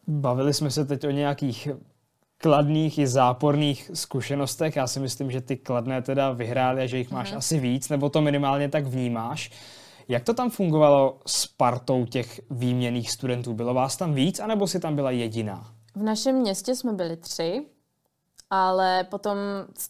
Bavili 0.07 0.53
jsme 0.53 0.71
se 0.71 0.85
teď 0.85 1.07
o 1.07 1.11
nějakých 1.11 1.69
kladných 2.43 2.97
i 2.97 3.07
záporných 3.07 3.91
zkušenostech. 3.93 4.75
Já 4.75 4.87
si 4.87 4.99
myslím, 4.99 5.31
že 5.31 5.41
ty 5.41 5.57
kladné 5.57 6.01
teda 6.01 6.31
vyhrály 6.31 6.81
a 6.81 6.85
že 6.85 6.97
jich 6.97 7.11
máš 7.11 7.29
Aha. 7.29 7.37
asi 7.37 7.59
víc, 7.59 7.89
nebo 7.89 8.09
to 8.09 8.21
minimálně 8.21 8.69
tak 8.69 8.85
vnímáš. 8.85 9.51
Jak 10.07 10.23
to 10.23 10.33
tam 10.33 10.49
fungovalo 10.49 11.19
s 11.27 11.47
partou 11.47 12.05
těch 12.05 12.41
výměných 12.49 13.11
studentů? 13.11 13.53
Bylo 13.53 13.73
vás 13.73 13.97
tam 13.97 14.13
víc, 14.13 14.39
anebo 14.39 14.67
si 14.67 14.79
tam 14.79 14.95
byla 14.95 15.11
jediná? 15.11 15.67
V 15.95 16.03
našem 16.03 16.35
městě 16.35 16.75
jsme 16.75 16.93
byli 16.93 17.17
tři, 17.17 17.65
ale 18.49 19.03
potom 19.03 19.37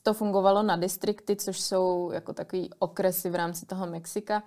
to 0.04 0.14
fungovalo 0.14 0.64
na 0.64 0.76
distrikty, 0.76 1.36
což 1.36 1.60
jsou 1.60 2.12
jako 2.14 2.34
takový 2.34 2.70
okresy 2.80 3.30
v 3.30 3.36
rámci 3.36 3.66
toho 3.66 3.88
Mexika. 3.88 4.44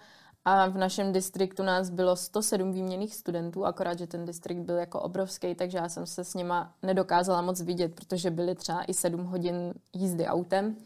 A 0.49 0.69
v 0.69 0.79
našem 0.79 1.13
distriktu 1.13 1.63
nás 1.63 1.91
bylo 1.91 2.17
107 2.17 2.73
výměných 2.73 3.15
studentů, 3.15 3.65
akorát, 3.65 3.99
že 3.99 4.07
ten 4.07 4.25
distrikt 4.25 4.61
byl 4.61 4.77
jako 4.77 5.01
obrovský, 5.01 5.55
takže 5.55 5.79
já 5.79 5.89
jsem 5.89 6.07
se 6.07 6.25
s 6.25 6.35
nima 6.35 6.73
nedokázala 6.83 7.43
moc 7.43 7.61
vidět, 7.61 7.95
protože 7.95 8.31
byly 8.31 8.55
třeba 8.55 8.85
i 8.85 8.95
7 8.95 9.25
hodin 9.25 9.75
jízdy 9.93 10.27
autem. 10.27 10.77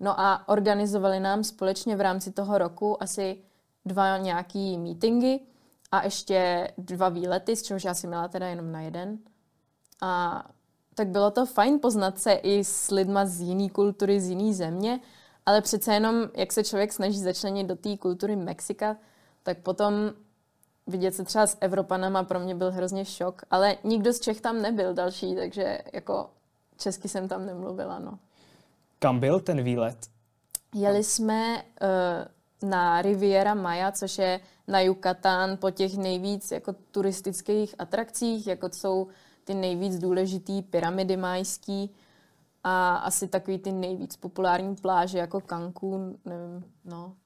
No 0.00 0.20
a 0.20 0.48
organizovali 0.48 1.20
nám 1.20 1.44
společně 1.44 1.96
v 1.96 2.00
rámci 2.00 2.32
toho 2.32 2.58
roku 2.58 3.02
asi 3.02 3.38
dva 3.84 4.18
nějaký 4.18 4.78
meetingy 4.78 5.40
a 5.92 6.04
ještě 6.04 6.68
dva 6.78 7.08
výlety, 7.08 7.56
z 7.56 7.62
čehož 7.62 7.84
já 7.84 7.94
si 7.94 8.06
měla 8.06 8.28
teda 8.28 8.48
jenom 8.48 8.72
na 8.72 8.80
jeden. 8.80 9.18
A 10.02 10.44
tak 10.94 11.08
bylo 11.08 11.30
to 11.30 11.46
fajn 11.46 11.78
poznat 11.80 12.18
se 12.18 12.32
i 12.32 12.64
s 12.64 12.90
lidma 12.90 13.26
z 13.26 13.40
jiné 13.40 13.68
kultury, 13.68 14.20
z 14.20 14.28
jiné 14.28 14.54
země, 14.54 15.00
ale 15.46 15.60
přece 15.60 15.94
jenom, 15.94 16.28
jak 16.34 16.52
se 16.52 16.64
člověk 16.64 16.92
snaží 16.92 17.18
začlenit 17.18 17.66
do 17.66 17.76
té 17.76 17.96
kultury 17.96 18.36
Mexika, 18.36 18.96
tak 19.42 19.58
potom 19.58 19.94
vidět 20.86 21.14
se 21.14 21.24
třeba 21.24 21.46
s 21.46 21.56
Evropanama 21.60 22.22
pro 22.22 22.40
mě 22.40 22.54
byl 22.54 22.72
hrozně 22.72 23.04
šok, 23.04 23.42
ale 23.50 23.76
nikdo 23.84 24.12
z 24.12 24.20
Čech 24.20 24.40
tam 24.40 24.62
nebyl 24.62 24.94
další, 24.94 25.34
takže 25.34 25.78
jako 25.92 26.30
česky 26.76 27.08
jsem 27.08 27.28
tam 27.28 27.46
nemluvila, 27.46 27.98
no. 27.98 28.18
Kam 28.98 29.20
byl 29.20 29.40
ten 29.40 29.62
výlet? 29.62 29.96
Jeli 30.74 31.04
jsme 31.04 31.62
uh, 31.62 32.68
na 32.70 33.02
Riviera 33.02 33.54
Maya, 33.54 33.92
což 33.92 34.18
je 34.18 34.40
na 34.68 34.80
Yucatán 34.80 35.56
po 35.56 35.70
těch 35.70 35.96
nejvíc 35.96 36.50
jako 36.50 36.74
turistických 36.90 37.74
atrakcích, 37.78 38.46
jako 38.46 38.68
jsou 38.68 39.08
ty 39.44 39.54
nejvíc 39.54 39.98
důležitý 39.98 40.62
pyramidy 40.62 41.16
majský, 41.16 41.94
a 42.64 42.96
asi 42.96 43.28
takový 43.28 43.58
ty 43.58 43.72
nejvíc 43.72 44.16
populární 44.16 44.76
pláže 44.76 45.18
jako 45.18 45.40
Cancún, 45.40 46.18
nevím, 46.24 46.64
no. 46.84 47.16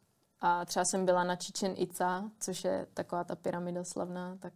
A 0.41 0.65
třeba 0.65 0.85
jsem 0.85 1.05
byla 1.05 1.25
na 1.25 1.37
Chichen 1.37 1.75
Itza, 1.77 2.25
což 2.41 2.65
je 2.65 2.87
taková 2.95 3.25
ta 3.25 3.37
pyramida 3.37 3.85
slavná, 3.85 4.37
tak 4.41 4.53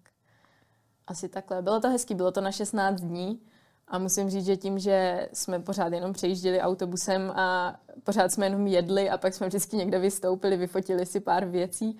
asi 1.06 1.28
takhle. 1.28 1.62
Bylo 1.62 1.80
to 1.80 1.88
hezký, 1.88 2.14
bylo 2.14 2.32
to 2.32 2.40
na 2.40 2.52
16 2.52 3.00
dní 3.00 3.40
a 3.88 3.98
musím 3.98 4.30
říct, 4.30 4.46
že 4.46 4.56
tím, 4.56 4.78
že 4.78 5.28
jsme 5.32 5.58
pořád 5.58 5.92
jenom 5.92 6.12
přejížděli 6.12 6.60
autobusem 6.60 7.30
a 7.30 7.76
pořád 8.04 8.32
jsme 8.32 8.46
jenom 8.46 8.66
jedli 8.66 9.10
a 9.10 9.18
pak 9.18 9.34
jsme 9.34 9.46
vždycky 9.46 9.76
někde 9.76 9.98
vystoupili, 9.98 10.56
vyfotili 10.56 11.06
si 11.06 11.20
pár 11.20 11.44
věcí, 11.44 11.98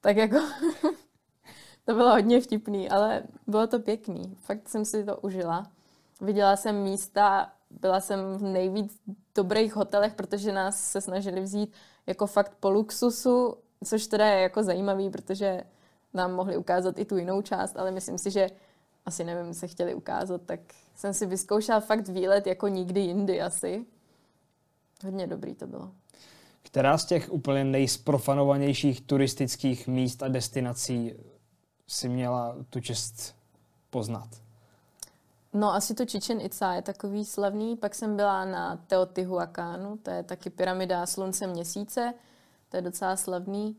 tak 0.00 0.16
jako 0.16 0.36
to 1.84 1.94
bylo 1.94 2.10
hodně 2.10 2.40
vtipný, 2.40 2.90
ale 2.90 3.22
bylo 3.46 3.66
to 3.66 3.78
pěkný. 3.78 4.36
Fakt 4.40 4.68
jsem 4.68 4.84
si 4.84 5.04
to 5.04 5.16
užila. 5.16 5.66
Viděla 6.20 6.56
jsem 6.56 6.82
místa, 6.82 7.52
byla 7.80 8.00
jsem 8.00 8.18
v 8.38 8.42
nejvíc 8.42 9.00
dobrých 9.34 9.76
hotelech, 9.76 10.14
protože 10.14 10.52
nás 10.52 10.90
se 10.90 11.00
snažili 11.00 11.40
vzít 11.40 11.72
jako 12.06 12.26
fakt 12.26 12.52
po 12.60 12.70
luxusu, 12.70 13.56
což 13.84 14.06
teda 14.06 14.26
je 14.26 14.42
jako 14.42 14.62
zajímavý, 14.62 15.10
protože 15.10 15.60
nám 16.14 16.32
mohli 16.32 16.56
ukázat 16.56 16.98
i 16.98 17.04
tu 17.04 17.16
jinou 17.16 17.42
část, 17.42 17.76
ale 17.76 17.90
myslím 17.90 18.18
si, 18.18 18.30
že 18.30 18.50
asi 19.06 19.24
nevím, 19.24 19.54
se 19.54 19.68
chtěli 19.68 19.94
ukázat, 19.94 20.40
tak 20.46 20.60
jsem 20.94 21.14
si 21.14 21.26
vyzkoušela 21.26 21.80
fakt 21.80 22.08
výlet 22.08 22.46
jako 22.46 22.68
nikdy 22.68 23.00
jindy 23.00 23.42
asi. 23.42 23.84
Hodně 25.04 25.26
dobrý 25.26 25.54
to 25.54 25.66
bylo. 25.66 25.90
Která 26.62 26.98
z 26.98 27.04
těch 27.04 27.32
úplně 27.32 27.64
nejsprofanovanějších 27.64 29.00
turistických 29.00 29.88
míst 29.88 30.22
a 30.22 30.28
destinací 30.28 31.12
si 31.86 32.08
měla 32.08 32.56
tu 32.70 32.80
čest 32.80 33.36
poznat? 33.90 34.43
No 35.54 35.74
asi 35.74 35.94
to 35.94 36.06
Chichen 36.06 36.40
Itza 36.40 36.72
je 36.72 36.82
takový 36.82 37.24
slavný. 37.24 37.76
Pak 37.76 37.94
jsem 37.94 38.16
byla 38.16 38.44
na 38.44 38.76
Teotihuacánu, 38.86 39.96
to 39.96 40.10
je 40.10 40.22
taky 40.22 40.50
pyramida 40.50 41.06
slunce 41.06 41.46
měsíce, 41.46 42.14
to 42.68 42.76
je 42.76 42.82
docela 42.82 43.16
slavný. 43.16 43.76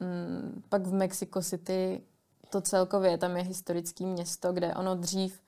Mm, 0.00 0.62
pak 0.68 0.82
v 0.82 0.92
Mexico 0.92 1.42
City 1.42 2.02
to 2.50 2.60
celkově, 2.60 3.18
tam 3.18 3.36
je 3.36 3.42
historický 3.42 4.06
město, 4.06 4.52
kde 4.52 4.74
ono 4.74 4.94
dřív, 4.94 5.40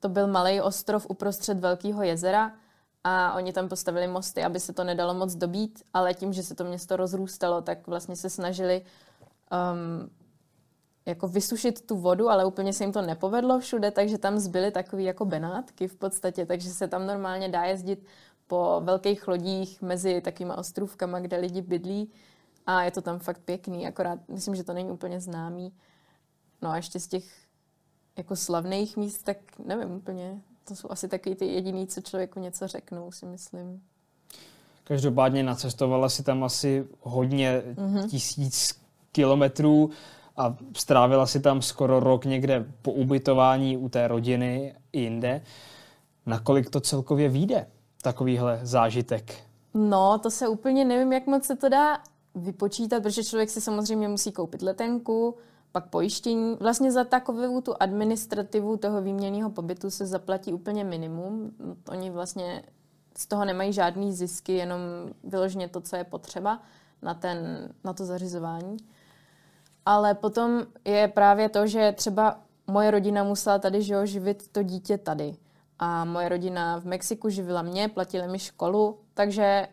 to 0.00 0.08
byl 0.08 0.26
malý 0.26 0.60
ostrov 0.60 1.06
uprostřed 1.08 1.58
velkého 1.58 2.02
jezera 2.02 2.52
a 3.04 3.34
oni 3.34 3.52
tam 3.52 3.68
postavili 3.68 4.06
mosty, 4.06 4.44
aby 4.44 4.60
se 4.60 4.72
to 4.72 4.84
nedalo 4.84 5.14
moc 5.14 5.34
dobít, 5.34 5.82
ale 5.94 6.14
tím, 6.14 6.32
že 6.32 6.42
se 6.42 6.54
to 6.54 6.64
město 6.64 6.96
rozrůstalo, 6.96 7.62
tak 7.62 7.86
vlastně 7.86 8.16
se 8.16 8.30
snažili 8.30 8.82
um, 9.72 10.10
jako 11.06 11.28
vysušit 11.28 11.86
tu 11.86 11.96
vodu, 11.96 12.28
ale 12.28 12.44
úplně 12.44 12.72
se 12.72 12.84
jim 12.84 12.92
to 12.92 13.02
nepovedlo 13.02 13.60
všude, 13.60 13.90
takže 13.90 14.18
tam 14.18 14.38
zbyly 14.38 14.70
takové 14.70 15.02
jako 15.02 15.24
benátky 15.24 15.88
v 15.88 15.96
podstatě, 15.96 16.46
takže 16.46 16.70
se 16.70 16.88
tam 16.88 17.06
normálně 17.06 17.48
dá 17.48 17.64
jezdit 17.64 18.06
po 18.46 18.80
velkých 18.84 19.28
lodích 19.28 19.82
mezi 19.82 20.20
takovými 20.20 20.54
ostrůvkama, 20.54 21.20
kde 21.20 21.36
lidi 21.36 21.62
bydlí 21.62 22.10
a 22.66 22.82
je 22.82 22.90
to 22.90 23.02
tam 23.02 23.18
fakt 23.18 23.40
pěkný, 23.44 23.86
akorát 23.86 24.18
myslím, 24.28 24.54
že 24.54 24.64
to 24.64 24.72
není 24.72 24.90
úplně 24.90 25.20
známý. 25.20 25.72
No 26.62 26.70
a 26.70 26.76
ještě 26.76 27.00
z 27.00 27.06
těch 27.06 27.24
jako 28.16 28.36
slavných 28.36 28.96
míst, 28.96 29.22
tak 29.22 29.36
nevím 29.64 29.90
úplně, 29.90 30.40
to 30.68 30.76
jsou 30.76 30.90
asi 30.90 31.08
takový 31.08 31.34
ty 31.34 31.46
jediný, 31.46 31.86
co 31.86 32.00
člověku 32.00 32.40
něco 32.40 32.66
řeknou, 32.66 33.12
si 33.12 33.26
myslím. 33.26 33.82
Každopádně 34.84 35.42
nacestovala 35.42 36.08
si 36.08 36.22
tam 36.22 36.44
asi 36.44 36.86
hodně 37.00 37.62
mm-hmm. 37.74 38.08
tisíc 38.08 38.80
kilometrů 39.12 39.90
a 40.36 40.56
strávila 40.76 41.26
si 41.26 41.40
tam 41.40 41.62
skoro 41.62 42.00
rok 42.00 42.24
někde 42.24 42.66
po 42.82 42.92
ubytování 42.92 43.76
u 43.76 43.88
té 43.88 44.08
rodiny 44.08 44.74
i 44.92 45.00
jinde. 45.00 45.42
Nakolik 46.26 46.70
to 46.70 46.80
celkově 46.80 47.28
vyjde, 47.28 47.66
takovýhle 48.02 48.60
zážitek? 48.62 49.34
No, 49.74 50.18
to 50.18 50.30
se 50.30 50.48
úplně 50.48 50.84
nevím, 50.84 51.12
jak 51.12 51.26
moc 51.26 51.44
se 51.44 51.56
to 51.56 51.68
dá 51.68 51.98
vypočítat, 52.34 53.02
protože 53.02 53.24
člověk 53.24 53.50
si 53.50 53.60
samozřejmě 53.60 54.08
musí 54.08 54.32
koupit 54.32 54.62
letenku, 54.62 55.34
pak 55.72 55.90
pojištění. 55.90 56.56
Vlastně 56.60 56.92
za 56.92 57.04
takovou 57.04 57.60
tu 57.60 57.74
administrativu 57.80 58.76
toho 58.76 59.02
výměnného 59.02 59.50
pobytu 59.50 59.90
se 59.90 60.06
zaplatí 60.06 60.52
úplně 60.52 60.84
minimum. 60.84 61.50
Oni 61.88 62.10
vlastně 62.10 62.62
z 63.18 63.26
toho 63.26 63.44
nemají 63.44 63.72
žádný 63.72 64.12
zisky, 64.12 64.52
jenom 64.52 64.80
vyloženě 65.24 65.68
to, 65.68 65.80
co 65.80 65.96
je 65.96 66.04
potřeba. 66.04 66.62
na, 67.02 67.14
ten, 67.14 67.68
na 67.84 67.92
to 67.92 68.04
zařizování. 68.04 68.76
Ale 69.86 70.14
potom 70.14 70.66
je 70.84 71.08
právě 71.08 71.48
to, 71.48 71.66
že 71.66 71.92
třeba 71.92 72.40
moje 72.66 72.90
rodina 72.90 73.24
musela 73.24 73.58
tady 73.58 73.82
že 73.82 74.06
živit 74.06 74.48
to 74.52 74.62
dítě 74.62 74.98
tady. 74.98 75.36
A 75.78 76.04
moje 76.04 76.28
rodina 76.28 76.80
v 76.80 76.84
Mexiku 76.84 77.28
živila 77.28 77.62
mě, 77.62 77.88
platili 77.88 78.28
mi 78.28 78.38
školu, 78.38 78.98
takže 79.14 79.68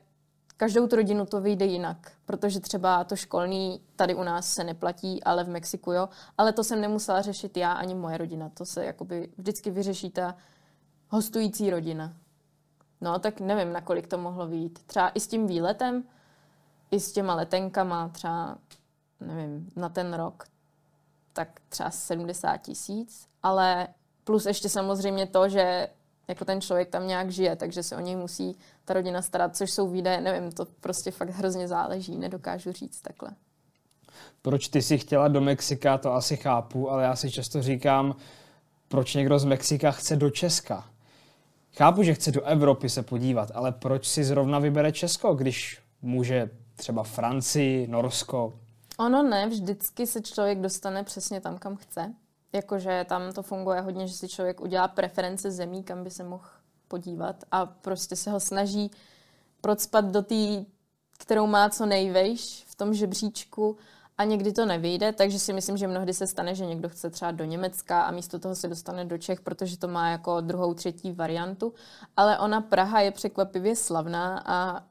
každou 0.57 0.88
tu 0.88 0.95
rodinu 0.95 1.26
to 1.26 1.41
vyjde 1.41 1.66
jinak, 1.66 2.11
protože 2.26 2.59
třeba 2.59 3.03
to 3.03 3.16
školní 3.16 3.82
tady 3.95 4.16
u 4.16 4.24
nás 4.24 4.53
se 4.53 4.64
neplatí, 4.64 5.24
ale 5.24 5.43
v 5.43 5.49
Mexiku 5.49 5.91
jo. 5.91 6.09
Ale 6.38 6.53
to 6.53 6.64
jsem 6.64 6.82
nemusela 6.82 7.22
řešit 7.22 7.57
já 7.57 7.72
ani 7.72 7.95
moje 7.95 8.18
rodina. 8.18 8.49
To 8.49 8.66
se 8.66 8.86
jakoby 8.86 9.30
vždycky 9.38 9.72
vyřeší 9.72 10.09
ta 10.09 10.36
hostující 11.09 11.70
rodina. 11.70 12.14
No, 13.01 13.20
tak 13.20 13.39
nevím, 13.39 13.74
nakolik 13.74 14.07
to 14.07 14.18
mohlo 14.18 14.47
vyjít. 14.47 14.80
Třeba 14.86 15.09
i 15.09 15.20
s 15.20 15.28
tím 15.28 15.47
výletem, 15.47 16.03
i 16.91 16.99
s 16.99 17.11
těma 17.11 17.36
letenkama, 17.36 18.09
třeba, 18.09 18.57
nevím, 19.28 19.70
na 19.76 19.90
ten 19.90 20.14
rok, 20.14 20.44
tak 21.34 21.60
třeba 21.70 21.92
70 21.92 22.58
tisíc, 22.58 23.28
ale 23.44 23.88
plus 24.24 24.46
ještě 24.46 24.70
samozřejmě 24.70 25.28
to, 25.28 25.50
že 25.50 25.88
jako 26.28 26.46
ten 26.46 26.62
člověk 26.62 26.90
tam 26.90 27.08
nějak 27.08 27.32
žije, 27.32 27.56
takže 27.56 27.84
se 27.84 27.96
o 27.96 28.00
něj 28.00 28.16
musí 28.16 28.58
ta 28.86 28.94
rodina 28.94 29.22
starat, 29.22 29.56
což 29.56 29.72
jsou 29.72 29.88
výdaje, 29.90 30.22
nevím, 30.22 30.52
to 30.52 30.66
prostě 30.66 31.12
fakt 31.12 31.30
hrozně 31.30 31.68
záleží, 31.68 32.18
nedokážu 32.18 32.72
říct 32.72 33.02
takhle. 33.02 33.30
Proč 34.42 34.68
ty 34.68 34.82
si 34.82 34.98
chtěla 34.98 35.28
do 35.28 35.42
Mexika, 35.42 35.98
to 35.98 36.14
asi 36.14 36.38
chápu, 36.38 36.92
ale 36.92 37.04
já 37.04 37.16
si 37.16 37.32
často 37.32 37.62
říkám, 37.62 38.16
proč 38.88 39.14
někdo 39.14 39.40
z 39.40 39.46
Mexika 39.46 39.92
chce 39.92 40.16
do 40.16 40.30
Česka. 40.30 40.86
Chápu, 41.78 42.04
že 42.04 42.14
chce 42.14 42.32
do 42.32 42.44
Evropy 42.44 42.90
se 42.90 43.04
podívat, 43.04 43.52
ale 43.54 43.72
proč 43.72 44.08
si 44.08 44.24
zrovna 44.24 44.60
vybere 44.60 44.92
Česko, 44.92 45.34
když 45.34 45.80
může 46.02 46.50
třeba 46.76 47.04
Francii, 47.04 47.88
Norsko? 47.88 48.54
Ono 49.00 49.24
ne, 49.24 49.48
vždycky 49.48 50.08
se 50.08 50.22
člověk 50.22 50.60
dostane 50.60 51.04
přesně 51.04 51.41
tam, 51.41 51.58
kam 51.58 51.76
chce. 51.76 52.14
Jakože 52.54 53.06
tam 53.10 53.34
to 53.34 53.44
funguje 53.44 53.82
hodně, 53.82 54.08
že 54.08 54.14
si 54.14 54.28
člověk 54.28 54.62
udělá 54.62 54.88
preference 54.88 55.52
zemí, 55.52 55.84
kam 55.84 56.04
by 56.04 56.12
se 56.12 56.24
mohl 56.24 56.46
podívat 56.88 57.36
a 57.52 57.66
prostě 57.66 58.16
se 58.16 58.32
ho 58.32 58.39
snaží 58.39 58.91
procpat 59.62 60.06
do 60.06 60.22
té, 60.22 60.66
kterou 61.18 61.48
má 61.48 61.70
co 61.70 61.86
nejvejš 61.86 62.64
v 62.68 62.76
tom 62.76 62.94
žebříčku 62.94 63.78
a 64.18 64.24
někdy 64.24 64.54
to 64.54 64.66
nevyjde, 64.66 65.14
takže 65.14 65.39
si 65.39 65.54
myslím, 65.54 65.78
že 65.78 65.88
mnohdy 65.88 66.14
se 66.14 66.28
stane, 66.28 66.56
že 66.56 66.66
někdo 66.66 66.89
chce 66.89 67.10
třeba 67.10 67.32
do 67.32 67.46
Německa 67.46 68.02
a 68.02 68.12
místo 68.12 68.39
toho 68.39 68.56
se 68.56 68.68
dostane 68.68 69.06
do 69.06 69.18
Čech, 69.18 69.41
protože 69.41 69.78
to 69.78 69.88
má 69.88 70.10
jako 70.10 70.41
druhou, 70.41 70.74
třetí 70.74 71.12
variantu. 71.12 71.74
Ale 72.18 72.39
ona 72.39 72.62
Praha 72.62 73.02
je 73.02 73.12
překvapivě 73.12 73.76
slavná 73.76 74.44
a 74.46 74.84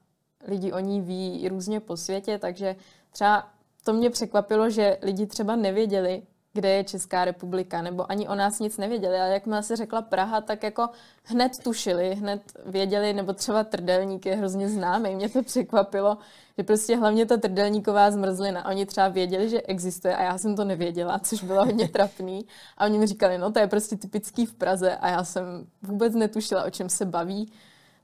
lidi 0.48 0.72
o 0.72 0.78
ní 0.78 1.00
ví 1.00 1.48
různě 1.48 1.80
po 1.80 1.96
světě, 1.96 2.38
takže 2.38 2.76
třeba 3.10 3.48
to 3.84 3.92
mě 3.92 4.10
překvapilo, 4.10 4.70
že 4.70 4.98
lidi 5.02 5.26
třeba 5.26 5.56
nevěděli, 5.56 6.22
kde 6.54 6.68
je 6.68 6.84
Česká 6.84 7.24
republika, 7.24 7.82
nebo 7.82 8.10
ani 8.10 8.28
o 8.28 8.34
nás 8.34 8.60
nic 8.60 8.78
nevěděli, 8.78 9.20
ale 9.20 9.28
jakmile 9.28 9.62
se 9.62 9.76
řekla 9.76 10.02
Praha, 10.02 10.40
tak 10.40 10.62
jako 10.62 10.88
hned 11.24 11.52
tušili, 11.64 12.14
hned 12.14 12.42
věděli, 12.66 13.12
nebo 13.12 13.32
třeba 13.32 13.64
trdelník 13.64 14.26
je 14.26 14.36
hrozně 14.36 14.68
známý. 14.68 15.14
Mě 15.14 15.28
to 15.28 15.42
překvapilo, 15.42 16.18
že 16.58 16.64
prostě 16.64 16.96
hlavně 16.96 17.26
ta 17.26 17.36
trdelníková 17.36 18.10
zmrzlina. 18.10 18.68
Oni 18.68 18.86
třeba 18.86 19.08
věděli, 19.08 19.48
že 19.48 19.62
existuje 19.62 20.16
a 20.16 20.22
já 20.22 20.38
jsem 20.38 20.56
to 20.56 20.64
nevěděla, 20.64 21.18
což 21.18 21.44
bylo 21.44 21.64
hodně 21.64 21.88
trapný. 21.88 22.46
A 22.78 22.84
oni 22.84 22.98
mi 22.98 23.06
říkali, 23.06 23.38
no 23.38 23.52
to 23.52 23.58
je 23.58 23.66
prostě 23.66 23.96
typický 23.96 24.46
v 24.46 24.54
Praze 24.54 24.96
a 24.96 25.08
já 25.08 25.24
jsem 25.24 25.44
vůbec 25.82 26.14
netušila, 26.14 26.64
o 26.64 26.70
čem 26.70 26.88
se 26.88 27.04
baví. 27.04 27.52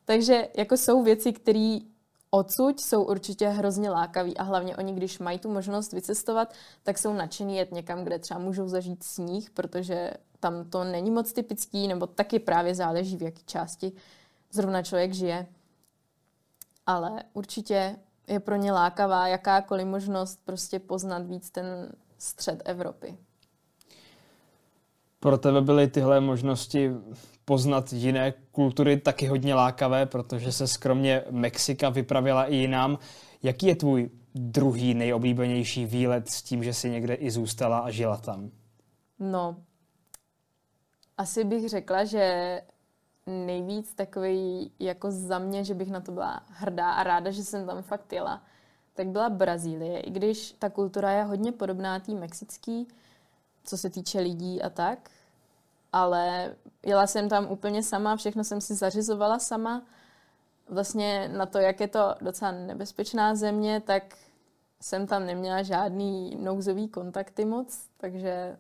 Takže 0.05 0.49
jako 0.57 0.77
jsou 0.77 1.03
věci, 1.03 1.33
které 1.33 1.79
odsud 2.31 2.81
jsou 2.81 3.05
určitě 3.05 3.49
hrozně 3.49 3.91
lákaví 3.91 4.37
a 4.37 4.43
hlavně 4.43 4.77
oni, 4.77 4.95
když 4.95 5.19
mají 5.19 5.39
tu 5.39 5.53
možnost 5.53 5.93
vycestovat, 5.93 6.55
tak 6.83 6.99
jsou 6.99 7.13
nadšení 7.13 7.57
jet 7.57 7.73
někam, 7.73 8.05
kde 8.05 8.19
třeba 8.19 8.41
můžou 8.41 8.69
zažít 8.69 9.03
sníh, 9.03 9.51
protože 9.51 10.11
tam 10.41 10.71
to 10.71 10.85
není 10.85 11.11
moc 11.11 11.33
typický, 11.33 11.89
nebo 11.89 12.07
taky 12.07 12.39
právě 12.39 12.75
záleží, 12.75 13.17
v 13.17 13.23
jaké 13.23 13.43
části 13.47 13.93
zrovna 14.51 14.83
člověk 14.83 15.15
žije. 15.15 15.47
Ale 16.87 17.23
určitě 17.33 17.97
je 18.27 18.41
pro 18.41 18.57
ně 18.57 18.73
lákavá 18.73 19.29
jakákoliv 19.29 19.87
možnost 19.87 20.41
prostě 20.45 20.79
poznat 20.79 21.27
víc 21.27 21.51
ten 21.51 21.93
střed 22.19 22.63
Evropy. 22.65 23.19
Pro 25.21 25.39
tebe 25.39 25.61
byly 25.61 25.89
tyhle 25.89 26.21
možnosti 26.21 26.91
poznat 27.49 27.93
jiné 27.93 28.33
kultury 28.53 28.97
taky 28.97 29.27
hodně 29.27 29.55
lákavé, 29.55 30.07
protože 30.07 30.53
se 30.53 30.67
skromně 30.67 31.25
Mexika 31.31 31.89
vypravila 31.89 32.45
i 32.45 32.57
jinam. 32.57 32.99
Jaký 33.43 33.67
je 33.67 33.77
tvůj 33.77 34.11
druhý 34.35 34.95
nejoblíbenější 34.95 35.87
výlet 35.87 36.29
s 36.29 36.43
tím, 36.43 36.65
že 36.65 36.75
si 36.75 36.91
někde 36.91 37.15
i 37.15 37.31
zůstala 37.31 37.79
a 37.79 37.91
žila 37.91 38.17
tam? 38.17 38.51
No, 39.19 39.57
asi 41.17 41.45
bych 41.45 41.69
řekla, 41.69 42.05
že 42.05 42.61
nejvíc 43.27 43.95
takový 43.95 44.73
jako 44.79 45.11
za 45.11 45.39
mě, 45.39 45.65
že 45.65 45.75
bych 45.75 45.91
na 45.91 46.01
to 46.01 46.13
byla 46.13 46.43
hrdá 46.49 46.93
a 46.93 47.03
ráda, 47.03 47.31
že 47.31 47.45
jsem 47.45 47.67
tam 47.67 47.83
fakt 47.83 48.13
jela, 48.13 48.43
tak 48.95 49.09
byla 49.09 49.31
Brazílie. 49.31 50.01
I 50.01 50.11
když 50.11 50.53
ta 50.59 50.71
kultura 50.71 51.11
je 51.11 51.25
hodně 51.25 51.53
podobná 51.53 52.01
té 52.01 52.13
mexický, 52.13 52.89
co 53.65 53.79
se 53.79 53.91
týče 53.91 54.21
lidí 54.21 54.63
a 54.63 54.71
tak, 54.71 55.11
ale 55.93 56.55
jela 56.87 57.07
jsem 57.07 57.29
tam 57.29 57.51
úplně 57.51 57.83
sama, 57.83 58.17
všechno 58.17 58.45
jsem 58.45 58.61
si 58.61 58.75
zařizovala 58.75 59.39
sama. 59.39 59.83
Vlastně 60.69 61.31
na 61.37 61.47
to, 61.47 61.59
jak 61.59 61.81
je 61.81 61.89
to 61.89 62.15
docela 62.21 62.53
nebezpečná 62.53 63.35
země, 63.35 63.81
tak 63.81 64.03
jsem 64.81 65.07
tam 65.07 65.27
neměla 65.27 65.63
žádný 65.63 66.37
nouzový 66.37 66.89
kontakty 66.89 67.45
moc, 67.45 67.79
takže 67.97 68.59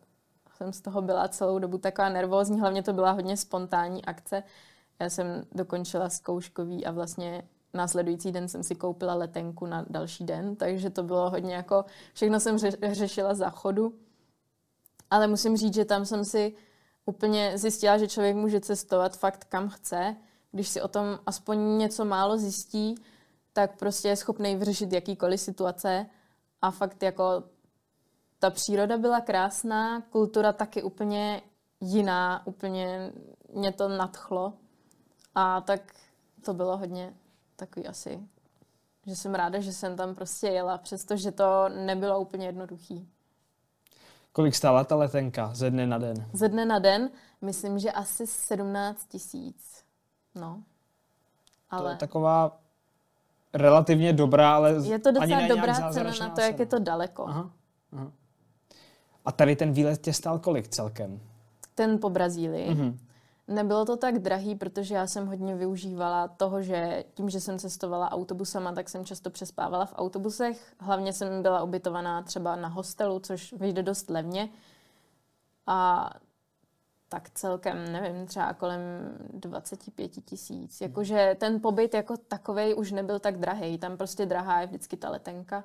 jsem 0.56 0.72
z 0.72 0.80
toho 0.80 1.02
byla 1.02 1.28
celou 1.28 1.58
dobu 1.58 1.78
taková 1.78 2.08
nervózní, 2.08 2.60
hlavně 2.60 2.82
to 2.82 2.92
byla 2.92 3.10
hodně 3.10 3.36
spontánní 3.36 4.04
akce. 4.04 4.42
Já 5.00 5.10
jsem 5.10 5.44
dokončila 5.52 6.08
zkouškový 6.08 6.86
a 6.86 6.90
vlastně 6.90 7.42
následující 7.74 8.32
den 8.32 8.48
jsem 8.48 8.62
si 8.62 8.74
koupila 8.74 9.14
letenku 9.14 9.66
na 9.66 9.84
další 9.90 10.24
den, 10.24 10.56
takže 10.56 10.90
to 10.90 11.02
bylo 11.02 11.30
hodně 11.30 11.54
jako, 11.54 11.84
všechno 12.14 12.40
jsem 12.40 12.58
řešila 12.92 13.34
za 13.34 13.50
chodu. 13.50 13.94
Ale 15.10 15.26
musím 15.26 15.56
říct, 15.56 15.74
že 15.74 15.84
tam 15.84 16.04
jsem 16.04 16.24
si 16.24 16.54
úplně 17.08 17.58
zjistila, 17.58 17.98
že 17.98 18.08
člověk 18.08 18.36
může 18.36 18.60
cestovat 18.60 19.16
fakt 19.16 19.44
kam 19.44 19.68
chce. 19.68 20.16
Když 20.52 20.68
si 20.68 20.82
o 20.82 20.88
tom 20.88 21.18
aspoň 21.26 21.78
něco 21.78 22.04
málo 22.04 22.38
zjistí, 22.38 22.94
tak 23.52 23.78
prostě 23.78 24.08
je 24.08 24.16
schopný 24.16 24.56
vyřešit 24.56 24.92
jakýkoliv 24.92 25.40
situace 25.40 26.06
a 26.62 26.70
fakt 26.70 27.02
jako 27.02 27.42
ta 28.38 28.50
příroda 28.50 28.98
byla 28.98 29.20
krásná, 29.20 30.00
kultura 30.00 30.52
taky 30.52 30.82
úplně 30.82 31.42
jiná, 31.80 32.46
úplně 32.46 33.12
mě 33.54 33.72
to 33.72 33.88
nadchlo 33.88 34.52
a 35.34 35.60
tak 35.60 35.80
to 36.44 36.54
bylo 36.54 36.76
hodně 36.76 37.14
takový 37.56 37.86
asi, 37.86 38.28
že 39.06 39.16
jsem 39.16 39.34
ráda, 39.34 39.60
že 39.60 39.72
jsem 39.72 39.96
tam 39.96 40.14
prostě 40.14 40.46
jela, 40.46 40.78
přestože 40.78 41.32
to 41.32 41.68
nebylo 41.68 42.20
úplně 42.20 42.46
jednoduchý. 42.46 43.08
Kolik 44.32 44.54
stála 44.54 44.84
ta 44.84 44.96
letenka 44.96 45.50
ze 45.54 45.70
dne 45.70 45.86
na 45.86 45.98
den? 45.98 46.26
Ze 46.32 46.48
dne 46.48 46.64
na 46.64 46.78
den, 46.78 47.10
myslím, 47.40 47.78
že 47.78 47.92
asi 47.92 48.26
17 48.26 49.06
tisíc. 49.06 49.84
No. 50.34 50.62
Ale... 51.70 51.82
To 51.82 51.88
je 51.88 51.96
taková 51.96 52.58
relativně 53.54 54.12
dobrá, 54.12 54.56
ale 54.56 54.70
Je 54.70 54.98
to 54.98 55.12
docela 55.12 55.46
dobrá 55.48 55.90
cena 55.92 56.12
na 56.20 56.28
to, 56.28 56.40
jak 56.40 56.58
je 56.58 56.66
to 56.66 56.78
daleko. 56.78 57.26
Aha, 57.28 57.50
aha. 57.92 58.12
A 59.24 59.32
tady 59.32 59.56
ten 59.56 59.72
výlet 59.72 60.00
tě 60.00 60.12
stál 60.12 60.38
kolik 60.38 60.68
celkem? 60.68 61.20
Ten 61.74 61.98
po 61.98 62.10
Brazílii? 62.10 62.70
Mm-hmm. 62.70 62.98
Nebylo 63.48 63.84
to 63.84 63.96
tak 63.96 64.18
drahý, 64.18 64.54
protože 64.54 64.94
já 64.94 65.06
jsem 65.06 65.26
hodně 65.26 65.54
využívala 65.54 66.28
toho, 66.28 66.62
že 66.62 67.04
tím, 67.14 67.30
že 67.30 67.40
jsem 67.40 67.58
cestovala 67.58 68.12
autobusama, 68.12 68.72
tak 68.72 68.88
jsem 68.88 69.04
často 69.04 69.30
přespávala 69.30 69.86
v 69.86 69.94
autobusech. 69.96 70.74
Hlavně 70.80 71.12
jsem 71.12 71.42
byla 71.42 71.62
ubytovaná 71.62 72.22
třeba 72.22 72.56
na 72.56 72.68
hostelu, 72.68 73.18
což 73.18 73.52
vyjde 73.52 73.82
dost 73.82 74.10
levně. 74.10 74.48
A 75.66 76.10
tak 77.08 77.30
celkem, 77.30 77.92
nevím, 77.92 78.26
třeba 78.26 78.52
kolem 78.52 78.80
25 79.32 80.08
tisíc. 80.08 80.80
Jakože 80.80 81.36
ten 81.40 81.60
pobyt 81.60 81.94
jako 81.94 82.16
takový 82.16 82.74
už 82.74 82.92
nebyl 82.92 83.18
tak 83.18 83.38
drahý. 83.38 83.78
Tam 83.78 83.96
prostě 83.96 84.26
drahá 84.26 84.60
je 84.60 84.66
vždycky 84.66 84.96
ta 84.96 85.10
letenka. 85.10 85.64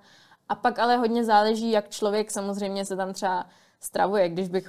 A 0.49 0.55
pak 0.55 0.79
ale 0.79 0.97
hodně 0.97 1.23
záleží, 1.23 1.71
jak 1.71 1.89
člověk 1.89 2.31
samozřejmě 2.31 2.85
se 2.85 2.95
tam 2.95 3.13
třeba 3.13 3.45
stravuje. 3.83 4.29
Když 4.29 4.49
by 4.49 4.63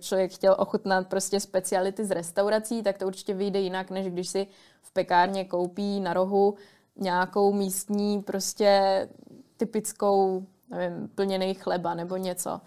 člověk, 0.00 0.32
chtěl 0.32 0.56
ochutnat 0.58 1.06
prostě 1.06 1.40
speciality 1.40 2.04
z 2.04 2.10
restaurací, 2.10 2.82
tak 2.82 2.98
to 2.98 3.06
určitě 3.06 3.34
vyjde 3.34 3.60
jinak, 3.60 3.90
než 3.90 4.06
když 4.06 4.28
si 4.28 4.46
v 4.82 4.92
pekárně 4.92 5.44
koupí 5.44 6.00
na 6.00 6.14
rohu 6.14 6.54
nějakou 6.96 7.52
místní 7.52 8.22
prostě 8.22 9.08
typickou, 9.56 10.46
nevím, 10.70 11.08
plněný 11.08 11.54
chleba 11.54 11.94
nebo 11.94 12.16
něco. 12.16 12.60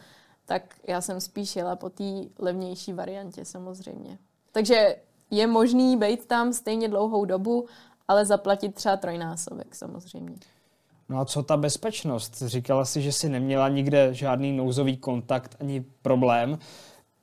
Tak 0.46 0.76
já 0.88 1.02
jsem 1.02 1.22
spíš 1.22 1.56
jela 1.56 1.76
po 1.76 1.90
té 1.90 2.04
levnější 2.40 2.94
variantě 2.94 3.46
samozřejmě. 3.46 4.18
Takže 4.52 4.96
je 5.32 5.48
možný 5.48 5.98
být 5.98 6.26
tam 6.26 6.54
stejně 6.54 6.90
dlouhou 6.90 7.26
dobu, 7.26 7.68
ale 8.08 8.26
zaplatit 8.26 8.76
třeba 8.76 8.98
trojnásobek 8.98 9.76
samozřejmě. 9.76 10.36
No 11.10 11.20
a 11.20 11.26
co 11.26 11.44
ta 11.44 11.58
bezpečnost? 11.58 12.44
Říkala 12.46 12.86
si, 12.86 13.02
že 13.02 13.12
jsi 13.12 13.30
neměla 13.30 13.70
nikde 13.70 14.14
žádný 14.14 14.58
nouzový 14.58 14.98
kontakt 14.98 15.56
ani 15.60 15.86
problém. 16.02 16.60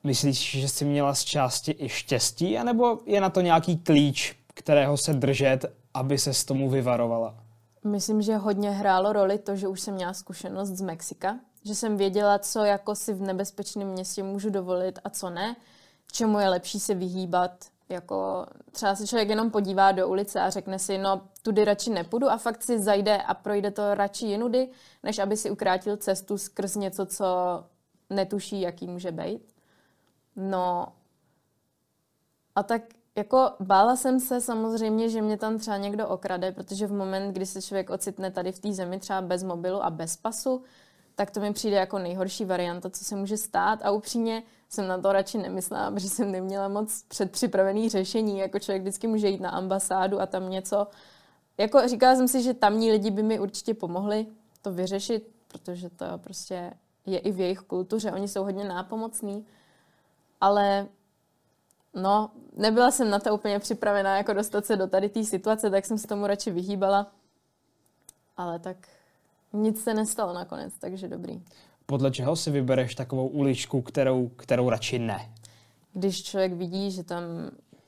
Myslíš, 0.03 0.51
že 0.59 0.67
jsi 0.67 0.85
měla 0.85 1.15
z 1.15 1.23
části 1.23 1.75
i 1.79 1.89
štěstí, 1.89 2.57
anebo 2.57 2.99
je 3.05 3.21
na 3.21 3.29
to 3.29 3.41
nějaký 3.41 3.77
klíč, 3.77 4.35
kterého 4.53 4.97
se 4.97 5.13
držet, 5.13 5.65
aby 5.93 6.17
se 6.17 6.33
s 6.33 6.45
tomu 6.45 6.69
vyvarovala? 6.69 7.35
Myslím, 7.83 8.21
že 8.21 8.35
hodně 8.35 8.71
hrálo 8.71 9.13
roli 9.13 9.37
to, 9.37 9.55
že 9.55 9.67
už 9.67 9.81
jsem 9.81 9.93
měla 9.93 10.13
zkušenost 10.13 10.69
z 10.69 10.81
Mexika, 10.81 11.39
že 11.65 11.75
jsem 11.75 11.97
věděla, 11.97 12.39
co 12.39 12.63
jako 12.63 12.95
si 12.95 13.13
v 13.13 13.21
nebezpečném 13.21 13.87
městě 13.87 14.23
můžu 14.23 14.49
dovolit 14.49 14.99
a 15.03 15.09
co 15.09 15.29
ne, 15.29 15.55
čemu 16.11 16.39
je 16.39 16.49
lepší 16.49 16.79
se 16.79 16.95
vyhýbat. 16.95 17.65
Jako 17.89 18.45
třeba 18.71 18.95
se 18.95 19.07
člověk 19.07 19.29
jenom 19.29 19.51
podívá 19.51 19.91
do 19.91 20.07
ulice 20.07 20.41
a 20.41 20.49
řekne 20.49 20.79
si, 20.79 20.97
no 20.97 21.21
tudy 21.41 21.65
radši 21.65 21.89
nepůjdu 21.89 22.29
a 22.29 22.37
fakt 22.37 22.63
si 22.63 22.79
zajde 22.79 23.17
a 23.17 23.33
projde 23.33 23.71
to 23.71 23.93
radši 23.93 24.25
jinudy, 24.25 24.69
než 25.03 25.19
aby 25.19 25.37
si 25.37 25.51
ukrátil 25.51 25.97
cestu 25.97 26.37
skrz 26.37 26.75
něco, 26.75 27.05
co 27.05 27.25
netuší, 28.09 28.61
jaký 28.61 28.87
může 28.87 29.11
být. 29.11 29.53
No 30.35 30.87
a 32.55 32.63
tak 32.63 32.81
jako 33.15 33.51
bála 33.59 33.95
jsem 33.95 34.19
se 34.19 34.41
samozřejmě, 34.41 35.09
že 35.09 35.21
mě 35.21 35.37
tam 35.37 35.57
třeba 35.57 35.77
někdo 35.77 36.07
okrade, 36.07 36.51
protože 36.51 36.87
v 36.87 36.93
moment, 36.93 37.31
kdy 37.31 37.45
se 37.45 37.61
člověk 37.61 37.89
ocitne 37.89 38.31
tady 38.31 38.51
v 38.51 38.59
té 38.59 38.73
zemi 38.73 38.99
třeba 38.99 39.21
bez 39.21 39.43
mobilu 39.43 39.83
a 39.83 39.89
bez 39.89 40.17
pasu, 40.17 40.63
tak 41.15 41.31
to 41.31 41.39
mi 41.39 41.53
přijde 41.53 41.75
jako 41.75 41.99
nejhorší 41.99 42.45
varianta, 42.45 42.89
co 42.89 43.03
se 43.03 43.15
může 43.15 43.37
stát. 43.37 43.79
A 43.83 43.91
upřímně 43.91 44.43
jsem 44.69 44.87
na 44.87 45.01
to 45.01 45.11
radši 45.11 45.37
nemyslela, 45.37 45.91
protože 45.91 46.09
jsem 46.09 46.31
neměla 46.31 46.67
moc 46.67 47.03
předpřipravený 47.07 47.89
řešení. 47.89 48.39
Jako 48.39 48.59
člověk 48.59 48.81
vždycky 48.81 49.07
může 49.07 49.27
jít 49.27 49.41
na 49.41 49.49
ambasádu 49.49 50.21
a 50.21 50.25
tam 50.25 50.49
něco. 50.49 50.87
Jako 51.57 51.87
říkala 51.87 52.15
jsem 52.15 52.27
si, 52.27 52.43
že 52.43 52.53
tamní 52.53 52.91
lidi 52.91 53.11
by 53.11 53.23
mi 53.23 53.39
určitě 53.39 53.73
pomohli 53.73 54.27
to 54.61 54.71
vyřešit, 54.71 55.29
protože 55.47 55.89
to 55.89 56.05
prostě 56.17 56.73
je 57.05 57.19
i 57.19 57.31
v 57.31 57.39
jejich 57.39 57.59
kultuře. 57.59 58.11
Oni 58.11 58.27
jsou 58.27 58.43
hodně 58.43 58.63
nápomocní. 58.63 59.45
Ale 60.41 60.87
no, 61.93 62.31
nebyla 62.53 62.91
jsem 62.91 63.09
na 63.09 63.19
to 63.19 63.33
úplně 63.33 63.59
připravená, 63.59 64.17
jako 64.17 64.33
dostat 64.33 64.65
se 64.65 64.75
do 64.75 64.87
tady 64.87 65.09
té 65.09 65.23
situace, 65.23 65.69
tak 65.69 65.85
jsem 65.85 65.97
se 65.97 66.07
tomu 66.07 66.27
radši 66.27 66.51
vyhýbala. 66.51 67.11
Ale 68.37 68.59
tak 68.59 68.77
nic 69.53 69.83
se 69.83 69.93
nestalo 69.93 70.33
nakonec, 70.33 70.73
takže 70.79 71.07
dobrý. 71.07 71.43
Podle 71.89 72.11
čeho 72.11 72.35
si 72.35 72.51
vybereš 72.51 72.95
takovou 72.95 73.27
uličku, 73.27 73.81
kterou, 73.81 74.27
kterou 74.27 74.69
radši 74.69 74.99
ne? 74.99 75.33
Když 75.93 76.23
člověk 76.23 76.53
vidí, 76.53 76.91
že 76.91 77.03
tam 77.03 77.23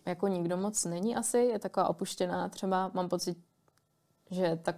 jako 0.05 0.27
nikdo 0.27 0.57
moc 0.57 0.85
není 0.85 1.15
asi, 1.15 1.37
je 1.37 1.59
taková 1.59 1.89
opuštěná 1.89 2.49
třeba, 2.49 2.91
mám 2.93 3.09
pocit, 3.09 3.37
že 4.31 4.59
tak, 4.61 4.75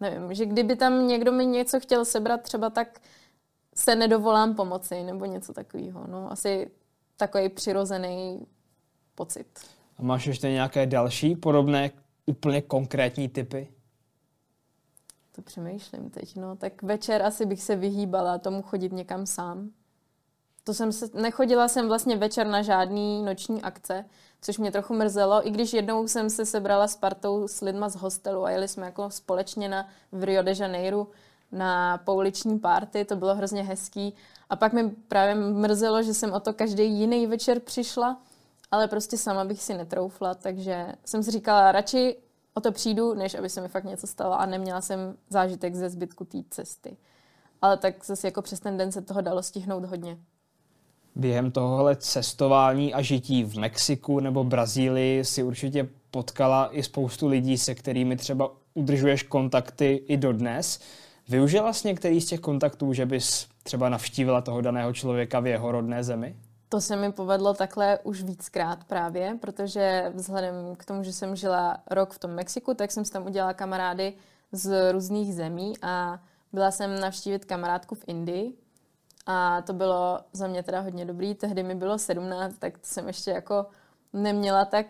nevím, 0.00 0.34
že 0.34 0.46
kdyby 0.46 0.76
tam 0.76 1.06
někdo 1.06 1.32
mi 1.32 1.46
něco 1.46 1.80
chtěl 1.80 2.04
sebrat 2.04 2.42
třeba, 2.42 2.70
tak 2.70 3.00
se 3.74 3.94
nedovolám 3.94 4.54
pomoci 4.54 5.02
nebo 5.02 5.24
něco 5.24 5.52
takového. 5.52 6.06
No, 6.06 6.32
asi 6.32 6.70
takový 7.16 7.48
přirozený 7.48 8.46
pocit. 9.14 9.46
A 9.98 10.02
máš 10.02 10.26
ještě 10.26 10.50
nějaké 10.50 10.86
další 10.86 11.36
podobné 11.36 11.90
úplně 12.26 12.62
konkrétní 12.62 13.28
typy? 13.28 13.68
To 15.34 15.42
přemýšlím 15.42 16.10
teď, 16.10 16.36
no. 16.36 16.56
Tak 16.56 16.82
večer 16.82 17.22
asi 17.22 17.46
bych 17.46 17.62
se 17.62 17.76
vyhýbala 17.76 18.38
tomu 18.38 18.62
chodit 18.62 18.92
někam 18.92 19.26
sám. 19.26 19.70
To 20.64 20.74
jsem 20.74 20.92
se, 20.92 21.06
nechodila 21.14 21.68
jsem 21.68 21.88
vlastně 21.88 22.16
večer 22.16 22.46
na 22.46 22.62
žádný 22.62 23.22
noční 23.22 23.62
akce, 23.62 24.04
což 24.40 24.58
mě 24.58 24.72
trochu 24.72 24.94
mrzelo, 24.94 25.46
i 25.46 25.50
když 25.50 25.72
jednou 25.72 26.08
jsem 26.08 26.30
se 26.30 26.46
sebrala 26.46 26.88
s 26.88 26.96
partou 26.96 27.48
s 27.48 27.60
lidma 27.60 27.88
z 27.88 27.96
hostelu 27.96 28.44
a 28.44 28.50
jeli 28.50 28.68
jsme 28.68 28.86
jako 28.86 29.10
společně 29.10 29.68
na, 29.68 29.88
v 30.12 30.24
Rio 30.24 30.42
de 30.42 30.54
Janeiro 30.56 31.06
na 31.52 31.98
pouliční 31.98 32.58
party, 32.58 33.04
to 33.04 33.16
bylo 33.16 33.34
hrozně 33.34 33.62
hezký. 33.62 34.14
A 34.50 34.56
pak 34.56 34.72
mi 34.72 34.90
právě 34.90 35.34
mrzelo, 35.34 36.02
že 36.02 36.14
jsem 36.14 36.32
o 36.32 36.40
to 36.40 36.52
každý 36.52 36.92
jiný 36.92 37.26
večer 37.26 37.60
přišla, 37.60 38.20
ale 38.70 38.88
prostě 38.88 39.18
sama 39.18 39.44
bych 39.44 39.62
si 39.62 39.74
netroufla, 39.74 40.34
takže 40.34 40.86
jsem 41.04 41.22
si 41.22 41.30
říkala, 41.30 41.72
radši 41.72 42.16
o 42.54 42.60
to 42.60 42.72
přijdu, 42.72 43.14
než 43.14 43.34
aby 43.34 43.48
se 43.48 43.60
mi 43.60 43.68
fakt 43.68 43.84
něco 43.84 44.06
stalo 44.06 44.40
a 44.40 44.46
neměla 44.46 44.80
jsem 44.80 45.16
zážitek 45.28 45.74
ze 45.74 45.90
zbytku 45.90 46.24
té 46.24 46.38
cesty. 46.50 46.96
Ale 47.62 47.76
tak 47.76 48.04
zase 48.04 48.26
jako 48.26 48.42
přes 48.42 48.60
ten 48.60 48.76
den 48.76 48.92
se 48.92 49.02
toho 49.02 49.20
dalo 49.20 49.42
stihnout 49.42 49.84
hodně. 49.84 50.18
Během 51.14 51.50
tohohle 51.50 51.96
cestování 51.96 52.94
a 52.94 53.02
žití 53.02 53.44
v 53.44 53.58
Mexiku 53.58 54.20
nebo 54.20 54.44
Brazílii 54.44 55.24
si 55.24 55.42
určitě 55.42 55.88
potkala 56.10 56.76
i 56.76 56.82
spoustu 56.82 57.28
lidí, 57.28 57.58
se 57.58 57.74
kterými 57.74 58.16
třeba 58.16 58.50
udržuješ 58.74 59.22
kontakty 59.22 60.04
i 60.08 60.16
dodnes. 60.16 60.80
Využila 61.28 61.72
jsi 61.72 61.88
některý 61.88 62.20
z 62.20 62.26
těch 62.26 62.40
kontaktů, 62.40 62.92
že 62.92 63.06
bys 63.06 63.46
třeba 63.62 63.88
navštívila 63.88 64.40
toho 64.40 64.60
daného 64.60 64.92
člověka 64.92 65.40
v 65.40 65.46
jeho 65.46 65.72
rodné 65.72 66.04
zemi? 66.04 66.36
To 66.72 66.80
se 66.80 66.96
mi 66.96 67.12
povedlo 67.12 67.54
takhle 67.54 67.98
už 68.02 68.22
víckrát 68.22 68.84
právě, 68.84 69.38
protože 69.40 70.12
vzhledem 70.14 70.76
k 70.76 70.84
tomu, 70.84 71.02
že 71.02 71.12
jsem 71.12 71.36
žila 71.36 71.76
rok 71.90 72.12
v 72.12 72.18
tom 72.18 72.30
Mexiku, 72.30 72.74
tak 72.74 72.92
jsem 72.92 73.04
si 73.04 73.12
tam 73.12 73.26
udělala 73.26 73.54
kamarády 73.54 74.14
z 74.52 74.92
různých 74.92 75.34
zemí 75.34 75.72
a 75.82 76.22
byla 76.52 76.70
jsem 76.70 77.00
navštívit 77.00 77.44
kamarádku 77.44 77.94
v 77.94 78.04
Indii 78.06 78.52
a 79.26 79.62
to 79.62 79.72
bylo 79.72 80.20
za 80.32 80.46
mě 80.46 80.62
teda 80.62 80.80
hodně 80.80 81.04
dobrý. 81.04 81.34
Tehdy 81.34 81.62
mi 81.62 81.74
bylo 81.74 81.98
17, 81.98 82.58
tak 82.58 82.74
jsem 82.82 83.06
ještě 83.06 83.30
jako 83.30 83.66
neměla 84.12 84.64
tak 84.64 84.86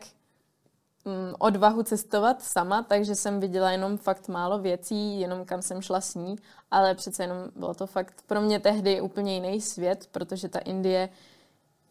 mm, 1.04 1.34
odvahu 1.38 1.82
cestovat 1.82 2.42
sama, 2.42 2.82
takže 2.82 3.14
jsem 3.14 3.40
viděla 3.40 3.70
jenom 3.70 3.98
fakt 3.98 4.28
málo 4.28 4.58
věcí, 4.58 5.20
jenom 5.20 5.44
kam 5.44 5.62
jsem 5.62 5.82
šla 5.82 6.00
s 6.00 6.14
ní, 6.14 6.36
ale 6.70 6.94
přece 6.94 7.22
jenom 7.22 7.38
bylo 7.56 7.74
to 7.74 7.86
fakt 7.86 8.22
pro 8.26 8.40
mě 8.40 8.60
tehdy 8.60 9.00
úplně 9.00 9.34
jiný 9.34 9.60
svět, 9.60 10.08
protože 10.12 10.48
ta 10.48 10.58
Indie 10.58 11.08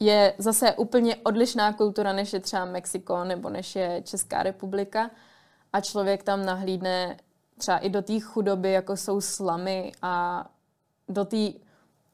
je 0.02 0.34
zase 0.38 0.74
úplně 0.74 1.16
odlišná 1.16 1.74
kultura, 1.74 2.14
než 2.14 2.34
je 2.34 2.39
třeba 2.39 2.66
Mexiko 2.66 3.24
nebo 3.24 3.49
než 3.49 3.76
je 3.76 4.02
Česká 4.06 4.43
republika 4.43 5.12
a 5.74 5.82
člověk 5.82 6.24
tam 6.24 6.45
nahlídne 6.45 7.18
třeba 7.58 7.78
i 7.78 7.89
do 7.89 8.02
té 8.02 8.20
chudoby, 8.20 8.72
jako 8.72 8.97
jsou 8.97 9.22
slamy 9.22 9.91
a 10.02 10.45
do 11.10 11.26
té 11.26 11.47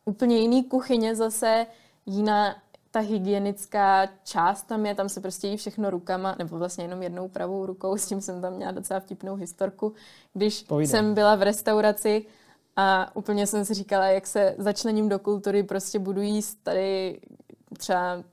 úplně 0.06 0.38
jiné 0.38 0.64
kuchyně 0.64 1.16
zase 1.16 1.66
jiná 2.06 2.56
ta 2.92 3.00
hygienická 3.00 4.08
část 4.24 4.64
tam 4.64 4.86
je, 4.86 4.96
tam 4.96 5.10
se 5.10 5.22
prostě 5.22 5.48
jí 5.48 5.58
všechno 5.58 5.90
rukama, 5.90 6.36
nebo 6.40 6.58
vlastně 6.58 6.84
jenom 6.84 7.04
jednou 7.04 7.28
pravou 7.28 7.66
rukou, 7.66 7.98
s 7.98 8.06
tím 8.06 8.22
jsem 8.22 8.42
tam 8.42 8.54
měla 8.54 8.72
docela 8.72 9.00
vtipnou 9.00 9.36
historku, 9.36 9.94
když 10.34 10.64
Pojde. 10.64 10.88
jsem 10.88 11.14
byla 11.14 11.36
v 11.36 11.42
restauraci 11.42 12.26
a 12.76 13.16
úplně 13.16 13.48
jsem 13.48 13.66
si 13.66 13.74
říkala, 13.74 14.06
jak 14.06 14.28
se 14.28 14.56
začlením 14.58 15.10
do 15.10 15.20
kultury, 15.20 15.64
prostě 15.64 16.00
budu 16.00 16.22
jíst 16.22 16.64
tady 16.64 17.20
třeba 17.78 18.24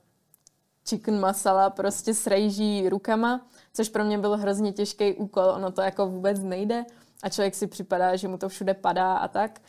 chicken 0.87 1.19
masala 1.19 1.69
prostě 1.69 2.13
s 2.13 2.27
rejží 2.27 2.89
rukama, 2.89 3.47
což 3.73 3.89
pro 3.89 4.03
mě 4.03 4.17
byl 4.17 4.37
hrozně 4.37 4.71
těžký 4.71 5.13
úkol, 5.13 5.43
ono 5.43 5.71
to 5.71 5.81
jako 5.81 6.07
vůbec 6.07 6.39
nejde 6.39 6.85
a 7.23 7.29
člověk 7.29 7.55
si 7.55 7.67
připadá, 7.67 8.15
že 8.15 8.27
mu 8.27 8.37
to 8.37 8.49
všude 8.49 8.73
padá 8.73 9.13
a 9.13 9.27
tak. 9.27 9.61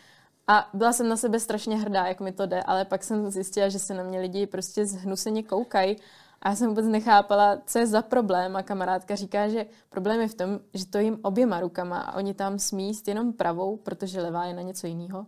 A 0.49 0.69
byla 0.75 0.93
jsem 0.93 1.09
na 1.09 1.17
sebe 1.17 1.41
strašně 1.41 1.77
hrdá, 1.77 2.07
jak 2.07 2.21
mi 2.21 2.33
to 2.33 2.47
jde, 2.47 2.63
ale 2.63 2.85
pak 2.85 3.05
jsem 3.05 3.31
zjistila, 3.31 3.69
že 3.69 3.79
se 3.79 3.95
na 3.95 4.03
mě 4.03 4.21
lidi 4.21 4.47
prostě 4.47 4.87
zhnuseně 4.87 5.43
koukají 5.43 5.97
a 6.43 6.49
já 6.49 6.57
jsem 6.57 6.69
vůbec 6.69 6.87
nechápala, 6.87 7.59
co 7.67 7.79
je 7.79 7.87
za 7.87 8.03
problém 8.03 8.57
a 8.57 8.63
kamarádka 8.63 9.15
říká, 9.15 9.49
že 9.49 9.67
problém 9.89 10.21
je 10.21 10.29
v 10.29 10.35
tom, 10.35 10.61
že 10.75 10.87
to 10.87 10.99
jim 10.99 11.19
oběma 11.23 11.61
rukama 11.61 11.99
a 11.99 12.17
oni 12.17 12.35
tam 12.35 12.59
smí 12.59 12.87
jíst 12.87 13.09
jenom 13.09 13.33
pravou, 13.33 13.77
protože 13.77 14.23
levá 14.23 14.45
je 14.45 14.55
na 14.55 14.63
něco 14.63 14.87
jiného. 14.87 15.27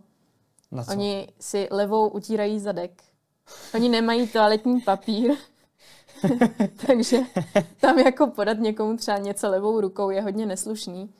Na 0.71 0.83
co? 0.83 0.91
Oni 0.91 1.27
si 1.39 1.67
levou 1.71 2.07
utírají 2.09 2.59
zadek 2.59 3.03
Oni 3.73 3.89
nemají 3.89 4.27
toaletní 4.27 4.81
papír, 4.81 5.31
takže 6.87 7.19
tam 7.79 7.99
jako 7.99 8.27
podat 8.27 8.57
někomu 8.57 8.97
třeba 8.97 9.17
něco 9.17 9.49
levou 9.49 9.81
rukou 9.81 10.09
je 10.09 10.21
hodně 10.21 10.45
neslušný. 10.45 11.13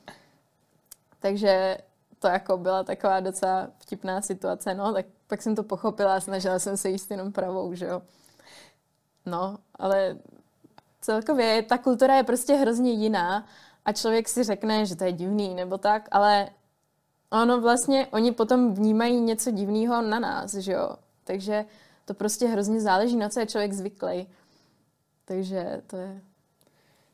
Takže 1.20 1.78
to 2.20 2.28
jako 2.28 2.58
byla 2.58 2.84
taková 2.84 3.20
docela 3.20 3.68
vtipná 3.78 4.22
situace, 4.22 4.74
no, 4.74 4.94
tak 4.94 5.06
pak 5.28 5.42
jsem 5.42 5.56
to 5.56 5.64
pochopila 5.64 6.16
a 6.16 6.20
snažila 6.20 6.60
jsem 6.60 6.78
se 6.78 6.90
jíst 6.90 7.12
jenom 7.12 7.32
pravou, 7.32 7.74
že 7.74 7.86
jo. 7.86 8.02
No, 9.26 9.58
ale 9.76 10.18
celkově 11.02 11.64
ta 11.64 11.78
kultura 11.78 12.16
je 12.16 12.24
prostě 12.24 12.54
hrozně 12.54 12.92
jiná 12.92 13.46
a 13.86 13.94
člověk 13.94 14.30
si 14.30 14.44
řekne, 14.44 14.86
že 14.86 14.96
to 14.96 15.04
je 15.04 15.12
divný 15.12 15.56
nebo 15.56 15.78
tak, 15.78 16.08
ale 16.12 16.50
ono 17.30 17.62
vlastně, 17.62 18.08
oni 18.08 18.32
potom 18.32 18.74
vnímají 18.74 19.22
něco 19.22 19.52
divného 19.52 20.02
na 20.02 20.20
nás, 20.20 20.54
že 20.54 20.72
jo. 20.72 20.96
Takže 21.24 21.66
to 22.10 22.14
prostě 22.14 22.48
hrozně 22.48 22.82
záleží, 22.82 23.18
na 23.18 23.30
co 23.30 23.40
je 23.40 23.46
člověk 23.46 23.74
zvyklý. 23.74 24.28
Takže 25.26 25.82
to 25.88 25.98
je... 25.98 26.22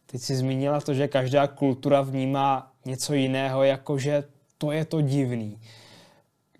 Teď 0.06 0.22
jsi 0.22 0.36
zmínila 0.36 0.82
to, 0.82 0.94
že 0.94 1.08
každá 1.08 1.48
kultura 1.48 2.02
vnímá 2.02 2.72
něco 2.86 3.14
jiného, 3.14 3.64
jakože 3.64 4.24
to 4.58 4.72
je 4.72 4.86
to 4.86 5.02
divný. 5.02 5.60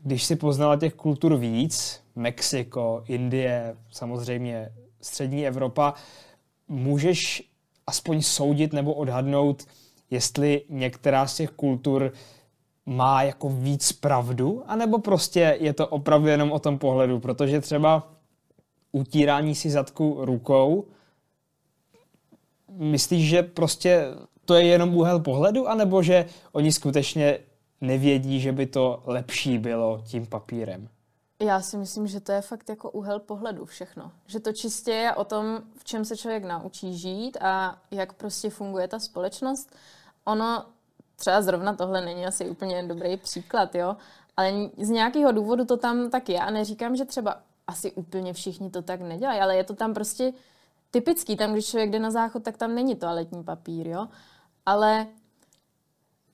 Když 0.04 0.24
si 0.24 0.36
poznala 0.36 0.76
těch 0.76 0.94
kultur 0.94 1.38
víc, 1.38 2.02
Mexiko, 2.16 3.04
Indie, 3.08 3.76
samozřejmě 3.92 4.72
střední 5.02 5.48
Evropa, 5.48 5.94
můžeš 6.68 7.50
aspoň 7.88 8.22
soudit 8.22 8.74
nebo 8.74 8.94
odhadnout, 8.94 9.68
jestli 10.10 10.62
některá 10.70 11.28
z 11.28 11.36
těch 11.36 11.50
kultur 11.50 12.12
má 12.86 13.24
jako 13.24 13.50
víc 13.50 13.92
pravdu, 13.92 14.64
anebo 14.68 15.00
prostě 15.00 15.58
je 15.60 15.74
to 15.74 15.88
opravdu 15.88 16.28
jenom 16.28 16.52
o 16.52 16.60
tom 16.60 16.80
pohledu, 16.80 17.20
protože 17.20 17.62
třeba 17.62 18.15
utírání 18.96 19.56
si 19.56 19.70
zadku 19.70 20.18
rukou, 20.20 20.86
myslíš, 22.70 23.30
že 23.30 23.44
prostě 23.44 24.06
to 24.46 24.56
je 24.56 24.66
jenom 24.66 24.96
úhel 24.96 25.20
pohledu, 25.20 25.68
anebo 25.68 26.04
že 26.04 26.26
oni 26.52 26.72
skutečně 26.72 27.40
nevědí, 27.82 28.40
že 28.40 28.52
by 28.52 28.66
to 28.66 29.04
lepší 29.06 29.58
bylo 29.58 30.02
tím 30.06 30.26
papírem? 30.26 30.88
Já 31.40 31.62
si 31.62 31.78
myslím, 31.78 32.08
že 32.08 32.20
to 32.20 32.32
je 32.32 32.42
fakt 32.42 32.70
jako 32.70 32.92
úhel 32.92 33.20
pohledu 33.20 33.66
všechno. 33.66 34.12
Že 34.28 34.40
to 34.40 34.54
čistě 34.54 34.92
je 34.92 35.14
o 35.14 35.24
tom, 35.24 35.62
v 35.78 35.84
čem 35.84 36.06
se 36.06 36.18
člověk 36.18 36.44
naučí 36.44 36.98
žít 36.98 37.38
a 37.42 37.78
jak 37.92 38.14
prostě 38.14 38.50
funguje 38.50 38.88
ta 38.88 39.00
společnost. 39.00 39.76
Ono, 40.26 40.66
třeba 41.16 41.42
zrovna 41.42 41.76
tohle 41.76 42.06
není 42.06 42.26
asi 42.26 42.50
úplně 42.50 42.84
dobrý 42.84 43.18
příklad, 43.18 43.76
jo, 43.76 43.96
ale 44.38 44.52
z 44.78 44.90
nějakého 44.90 45.32
důvodu 45.32 45.66
to 45.66 45.78
tam 45.78 46.10
tak 46.10 46.30
je 46.30 46.40
a 46.40 46.52
neříkám, 46.52 46.96
že 46.96 47.06
třeba 47.06 47.42
asi 47.68 47.92
úplně 47.92 48.34
všichni 48.34 48.70
to 48.70 48.82
tak 48.82 49.02
nedělají, 49.02 49.40
ale 49.40 49.56
je 49.56 49.64
to 49.64 49.76
tam 49.76 49.94
prostě 49.94 50.34
typický. 50.92 51.38
Tam, 51.38 51.54
když 51.54 51.68
člověk 51.68 51.92
jde 51.92 52.00
na 52.00 52.12
záchod, 52.12 52.44
tak 52.44 52.58
tam 52.58 52.76
není 52.76 52.96
toaletní 52.96 53.44
papír, 53.44 53.88
jo. 53.88 54.08
Ale 54.66 55.08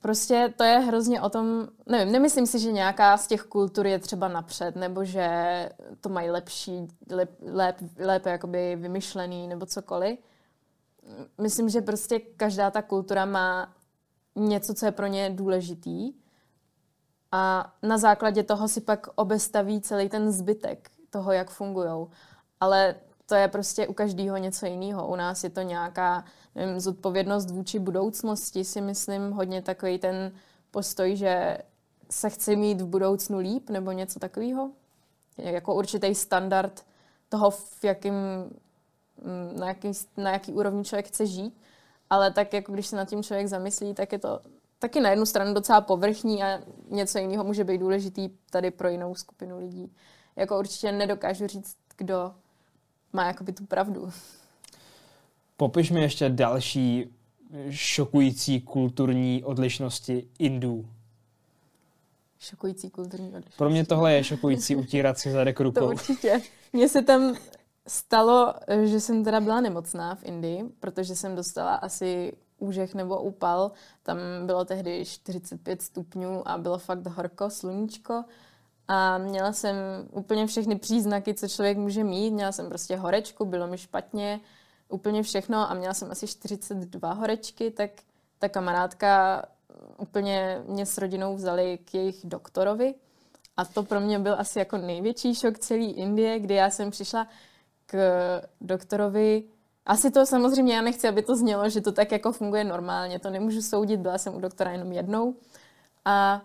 Prostě 0.02 0.54
to 0.58 0.64
je 0.64 0.80
hrozně 0.80 1.22
o 1.22 1.30
tom, 1.30 1.68
nevím, 1.86 2.14
nemyslím 2.14 2.48
si, 2.48 2.60
že 2.60 2.72
nějaká 2.72 3.18
z 3.18 3.28
těch 3.28 3.44
kultur 3.44 3.88
je 3.88 4.00
třeba 4.00 4.28
napřed, 4.28 4.76
nebo 4.76 5.06
že 5.06 5.30
to 6.02 6.10
mají 6.10 6.30
lepší, 6.30 6.88
lep, 7.12 7.30
lép, 7.42 7.76
lépe 7.98 8.30
jakoby 8.30 8.76
vymyšlený, 8.76 9.48
nebo 9.48 9.66
cokoliv. 9.66 10.20
Myslím, 11.38 11.70
že 11.70 11.82
prostě 11.82 12.20
každá 12.20 12.72
ta 12.72 12.82
kultura 12.82 13.26
má 13.26 13.74
něco, 14.36 14.74
co 14.74 14.86
je 14.86 14.92
pro 14.92 15.08
ně 15.08 15.30
důležitý 15.30 16.14
a 17.32 17.74
na 17.84 17.98
základě 17.98 18.44
toho 18.44 18.68
si 18.68 18.82
pak 18.82 19.08
obestaví 19.16 19.82
celý 19.82 20.10
ten 20.10 20.32
zbytek 20.32 20.92
toho, 21.12 21.32
jak 21.32 21.50
fungují. 21.50 22.08
Ale 22.60 22.96
to 23.26 23.36
je 23.36 23.48
prostě 23.48 23.88
u 23.88 23.94
každého 23.94 24.38
něco 24.38 24.66
jiného. 24.66 25.08
U 25.08 25.16
nás 25.16 25.44
je 25.44 25.50
to 25.50 25.62
nějaká 25.62 26.26
nevím, 26.56 26.80
zodpovědnost 26.80 27.52
vůči 27.52 27.80
budoucnosti, 27.80 28.66
si 28.66 28.82
myslím, 28.82 29.32
hodně 29.32 29.62
takový 29.62 30.00
ten 30.00 30.32
postoj, 30.72 31.16
že 31.16 31.58
se 32.10 32.30
chci 32.30 32.56
mít 32.56 32.82
v 32.82 32.86
budoucnu 32.86 33.40
líp 33.40 33.70
nebo 33.70 33.92
něco 33.92 34.20
takového. 34.20 34.72
Jako 35.38 35.76
určitý 35.76 36.16
standard 36.16 36.86
toho, 37.30 37.52
v 37.52 37.84
jakým, 37.84 38.14
mm, 38.14 39.60
na, 39.60 39.68
jaký, 39.68 39.92
na 40.18 40.32
jaký 40.32 40.54
úrovni 40.54 40.84
člověk 40.84 41.08
chce 41.08 41.26
žít. 41.26 41.62
Ale 42.10 42.32
tak 42.32 42.54
jako 42.54 42.72
když 42.72 42.88
se 42.88 42.96
nad 42.96 43.10
tím 43.10 43.24
člověk 43.24 43.48
zamyslí, 43.48 43.94
tak 43.94 44.12
je 44.12 44.20
to 44.20 44.40
taky 44.80 45.00
na 45.00 45.10
jednu 45.10 45.26
stranu 45.26 45.54
docela 45.54 45.82
povrchní 45.82 46.44
a 46.44 46.60
něco 46.90 47.18
jiného 47.18 47.44
může 47.44 47.64
být 47.64 47.78
důležitý 47.78 48.30
tady 48.50 48.72
pro 48.72 48.90
jinou 48.90 49.16
skupinu 49.16 49.60
lidí. 49.60 49.92
Jako 50.36 50.60
určitě 50.60 50.92
nedokážu 50.92 51.48
říct, 51.48 51.78
kdo 51.98 52.34
má 53.14 53.28
jakoby 53.28 53.54
tu 53.54 53.66
pravdu. 53.66 54.12
Popiš 55.58 55.92
mi 55.92 56.02
ještě 56.02 56.30
další 56.30 57.14
šokující 57.70 58.62
kulturní 58.62 59.44
odlišnosti 59.44 60.28
Indů. 60.40 60.86
Šokující 62.40 62.90
kulturní 62.90 63.28
odlišnosti. 63.28 63.58
Pro 63.58 63.70
mě 63.70 63.86
tohle 63.86 64.14
je 64.14 64.24
šokující 64.24 64.76
utírat 64.76 65.18
si 65.20 65.32
zadek 65.32 65.60
rukou. 65.60 65.80
To 65.80 65.88
určitě. 65.88 66.42
Mně 66.74 66.90
se 66.90 67.02
tam 67.02 67.36
stalo, 67.88 68.54
že 68.84 69.00
jsem 69.00 69.24
teda 69.24 69.40
byla 69.40 69.62
nemocná 69.62 70.16
v 70.16 70.24
Indii, 70.24 70.64
protože 70.80 71.16
jsem 71.16 71.36
dostala 71.36 71.76
asi 71.76 72.34
úžeh 72.58 72.96
nebo 72.96 73.22
úpal. 73.22 73.72
Tam 74.04 74.18
bylo 74.46 74.66
tehdy 74.66 75.06
45 75.06 75.82
stupňů 75.82 76.48
a 76.48 76.58
bylo 76.58 76.78
fakt 76.78 77.08
horko, 77.08 77.50
sluníčko. 77.50 78.24
A 78.88 79.18
měla 79.18 79.54
jsem 79.54 79.76
úplně 80.12 80.48
všechny 80.48 80.76
příznaky, 80.76 81.34
co 81.34 81.48
člověk 81.48 81.78
může 81.78 82.04
mít. 82.04 82.32
Měla 82.32 82.52
jsem 82.52 82.70
prostě 82.70 82.96
horečku, 82.96 83.46
bylo 83.46 83.68
mi 83.68 83.78
špatně, 83.78 84.40
úplně 84.90 85.24
všechno 85.24 85.72
a 85.72 85.74
měla 85.74 85.94
jsem 85.94 86.12
asi 86.12 86.28
42 86.28 87.14
horečky, 87.14 87.72
tak 87.72 87.92
ta 88.40 88.50
kamarádka 88.50 89.44
úplně 89.98 90.62
mě 90.68 90.86
s 90.86 90.98
rodinou 90.98 91.36
vzali 91.36 91.80
k 91.86 91.94
jejich 91.94 92.20
doktorovi. 92.24 92.96
A 93.58 93.66
to 93.66 93.84
pro 93.84 94.00
mě 94.00 94.20
byl 94.20 94.36
asi 94.40 94.60
jako 94.60 94.78
největší 94.78 95.36
šok 95.36 95.60
celé 95.60 95.86
Indie, 95.86 96.40
kdy 96.40 96.56
já 96.56 96.70
jsem 96.70 96.92
přišla 96.92 97.28
k 97.86 97.98
doktorovi. 98.62 99.44
Asi 99.86 100.12
to 100.12 100.26
samozřejmě, 100.26 100.76
já 100.76 100.82
nechci, 100.82 101.08
aby 101.08 101.22
to 101.22 101.36
znělo, 101.36 101.70
že 101.70 101.82
to 101.82 101.92
tak 101.92 102.12
jako 102.12 102.32
funguje 102.32 102.64
normálně, 102.64 103.20
to 103.20 103.30
nemůžu 103.30 103.62
soudit, 103.62 104.00
byla 104.00 104.18
jsem 104.18 104.36
u 104.36 104.40
doktora 104.40 104.72
jenom 104.72 104.92
jednou. 104.92 105.36
A 106.06 106.42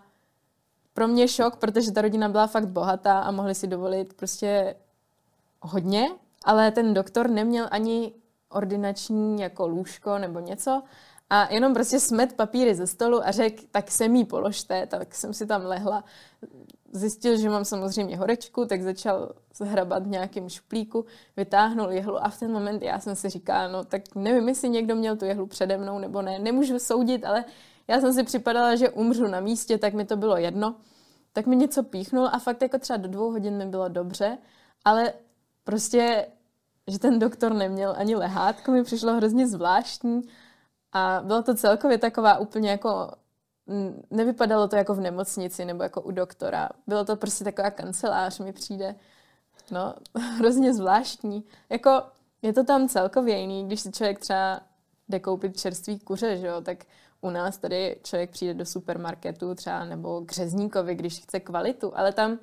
pro 0.97 1.07
mě 1.07 1.27
šok, 1.27 1.55
protože 1.55 1.91
ta 1.91 2.01
rodina 2.01 2.29
byla 2.29 2.47
fakt 2.47 2.67
bohatá 2.67 3.19
a 3.19 3.31
mohli 3.31 3.55
si 3.55 3.67
dovolit 3.67 4.13
prostě 4.13 4.75
hodně, 5.61 6.09
ale 6.45 6.71
ten 6.71 6.93
doktor 6.93 7.29
neměl 7.29 7.67
ani 7.71 8.13
ordinační 8.49 9.41
jako 9.41 9.67
lůžko 9.67 10.17
nebo 10.17 10.39
něco 10.39 10.83
a 11.29 11.53
jenom 11.53 11.73
prostě 11.73 11.99
smet 11.99 12.33
papíry 12.33 12.75
ze 12.75 12.87
stolu 12.87 13.27
a 13.27 13.31
řekl, 13.31 13.63
tak 13.71 13.91
se 13.91 14.07
mi 14.07 14.25
položte, 14.25 14.87
tak 14.87 15.15
jsem 15.15 15.33
si 15.33 15.45
tam 15.45 15.65
lehla. 15.65 16.03
Zjistil, 16.91 17.37
že 17.37 17.49
mám 17.49 17.65
samozřejmě 17.65 18.17
horečku, 18.17 18.65
tak 18.65 18.81
začal 18.81 19.31
zhrabat 19.55 20.03
v 20.03 20.09
nějakém 20.09 20.49
šuplíku, 20.49 21.05
vytáhnul 21.37 21.91
jehlu 21.91 22.23
a 22.23 22.29
v 22.29 22.39
ten 22.39 22.51
moment 22.51 22.81
já 22.81 22.99
jsem 22.99 23.15
si 23.15 23.29
říkala, 23.29 23.67
no 23.67 23.83
tak 23.83 24.01
nevím, 24.15 24.49
jestli 24.49 24.69
někdo 24.69 24.95
měl 24.95 25.15
tu 25.15 25.25
jehlu 25.25 25.45
přede 25.45 25.77
mnou 25.77 25.99
nebo 25.99 26.21
ne, 26.21 26.39
nemůžu 26.39 26.79
soudit, 26.79 27.25
ale 27.25 27.45
já 27.87 28.01
jsem 28.01 28.13
si 28.13 28.23
připadala, 28.23 28.75
že 28.75 28.89
umřu 28.89 29.27
na 29.27 29.39
místě, 29.39 29.77
tak 29.77 29.93
mi 29.93 30.05
to 30.05 30.17
bylo 30.17 30.37
jedno. 30.37 30.75
Tak 31.33 31.45
mi 31.45 31.55
něco 31.55 31.83
píchnul 31.83 32.29
a 32.31 32.39
fakt 32.39 32.61
jako 32.61 32.79
třeba 32.79 32.97
do 32.97 33.07
dvou 33.07 33.31
hodin 33.31 33.57
mi 33.57 33.65
bylo 33.65 33.89
dobře, 33.89 34.37
ale 34.85 35.13
prostě, 35.63 36.27
že 36.87 36.99
ten 36.99 37.19
doktor 37.19 37.53
neměl 37.53 37.95
ani 37.97 38.15
lehátko, 38.15 38.71
mi 38.71 38.83
přišlo 38.83 39.13
hrozně 39.13 39.47
zvláštní 39.47 40.21
a 40.93 41.21
bylo 41.23 41.43
to 41.43 41.55
celkově 41.55 41.97
taková 41.97 42.37
úplně 42.37 42.69
jako, 42.69 43.11
nevypadalo 44.11 44.67
to 44.67 44.75
jako 44.75 44.93
v 44.93 44.99
nemocnici 44.99 45.65
nebo 45.65 45.83
jako 45.83 46.01
u 46.01 46.11
doktora. 46.11 46.69
Bylo 46.87 47.05
to 47.05 47.15
prostě 47.15 47.43
taková 47.43 47.71
kancelář 47.71 48.39
mi 48.39 48.53
přijde. 48.53 48.95
No, 49.71 49.93
hrozně 50.37 50.73
zvláštní. 50.73 51.43
Jako, 51.69 52.01
je 52.41 52.53
to 52.53 52.63
tam 52.63 52.87
celkově 52.87 53.37
jiný, 53.37 53.65
když 53.65 53.81
si 53.81 53.91
člověk 53.91 54.19
třeba 54.19 54.61
jde 55.09 55.19
koupit 55.19 55.59
čerstvý 55.59 55.99
kuře, 55.99 56.37
že 56.37 56.47
jo, 56.47 56.61
tak 56.61 56.85
u 57.21 57.29
nás 57.29 57.57
tady 57.57 57.97
člověk 58.03 58.29
přijde 58.29 58.53
do 58.53 58.65
supermarketu 58.65 59.55
třeba 59.55 59.85
nebo 59.85 60.21
k 60.25 60.31
řezníkovi, 60.31 60.95
když 60.95 61.19
chce 61.19 61.39
kvalitu, 61.39 61.97
ale 61.97 62.13
tam 62.13 62.39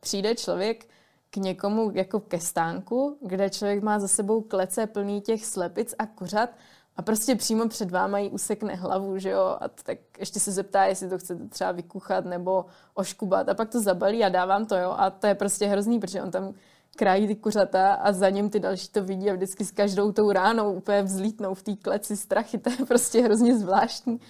přijde 0.00 0.34
člověk 0.34 0.86
k 1.30 1.36
někomu 1.36 1.90
jako 1.94 2.20
ke 2.20 2.40
stánku, 2.40 3.18
kde 3.20 3.50
člověk 3.50 3.82
má 3.82 3.98
za 3.98 4.08
sebou 4.08 4.40
klece 4.40 4.86
plný 4.86 5.20
těch 5.20 5.46
slepic 5.46 5.94
a 5.98 6.06
kuřat 6.06 6.50
a 6.96 7.02
prostě 7.02 7.36
přímo 7.36 7.68
před 7.68 7.90
váma 7.90 8.18
jí 8.18 8.30
usekne 8.30 8.74
hlavu, 8.74 9.18
že 9.18 9.30
jo, 9.30 9.56
a 9.60 9.68
tak 9.68 9.98
ještě 10.18 10.40
se 10.40 10.52
zeptá, 10.52 10.84
jestli 10.84 11.08
to 11.08 11.18
chcete 11.18 11.48
třeba 11.48 11.72
vykuchat 11.72 12.24
nebo 12.24 12.66
oškubat 12.94 13.48
a 13.48 13.54
pak 13.54 13.68
to 13.68 13.80
zabalí 13.80 14.24
a 14.24 14.28
dávám 14.28 14.66
to, 14.66 14.76
jo, 14.76 14.94
a 14.98 15.10
to 15.10 15.26
je 15.26 15.34
prostě 15.34 15.66
hrozný, 15.66 16.00
protože 16.00 16.22
on 16.22 16.30
tam 16.30 16.54
krájí 16.96 17.26
ty 17.26 17.34
kuřata 17.34 17.94
a 17.94 18.12
za 18.12 18.30
ním 18.30 18.50
ty 18.50 18.60
další 18.60 18.88
to 18.88 19.04
vidí 19.04 19.30
a 19.30 19.34
vždycky 19.34 19.64
s 19.64 19.70
každou 19.70 20.12
tou 20.12 20.32
ránou 20.32 20.72
úplně 20.72 21.02
vzlítnou 21.02 21.54
v 21.54 21.62
té 21.62 21.76
kleci 21.76 22.16
strachy. 22.16 22.58
To 22.66 22.70
je 22.70 22.86
prostě 22.88 23.22
hrozně 23.22 23.58
zvláštní. 23.58 24.20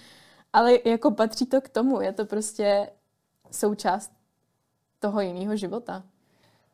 Ale 0.53 0.73
jako 0.85 1.11
patří 1.11 1.45
to 1.45 1.61
k 1.61 1.69
tomu, 1.69 2.01
je 2.01 2.13
to 2.13 2.25
prostě 2.25 2.89
součást 3.51 4.11
toho 4.99 5.21
jiného 5.21 5.55
života. 5.55 6.03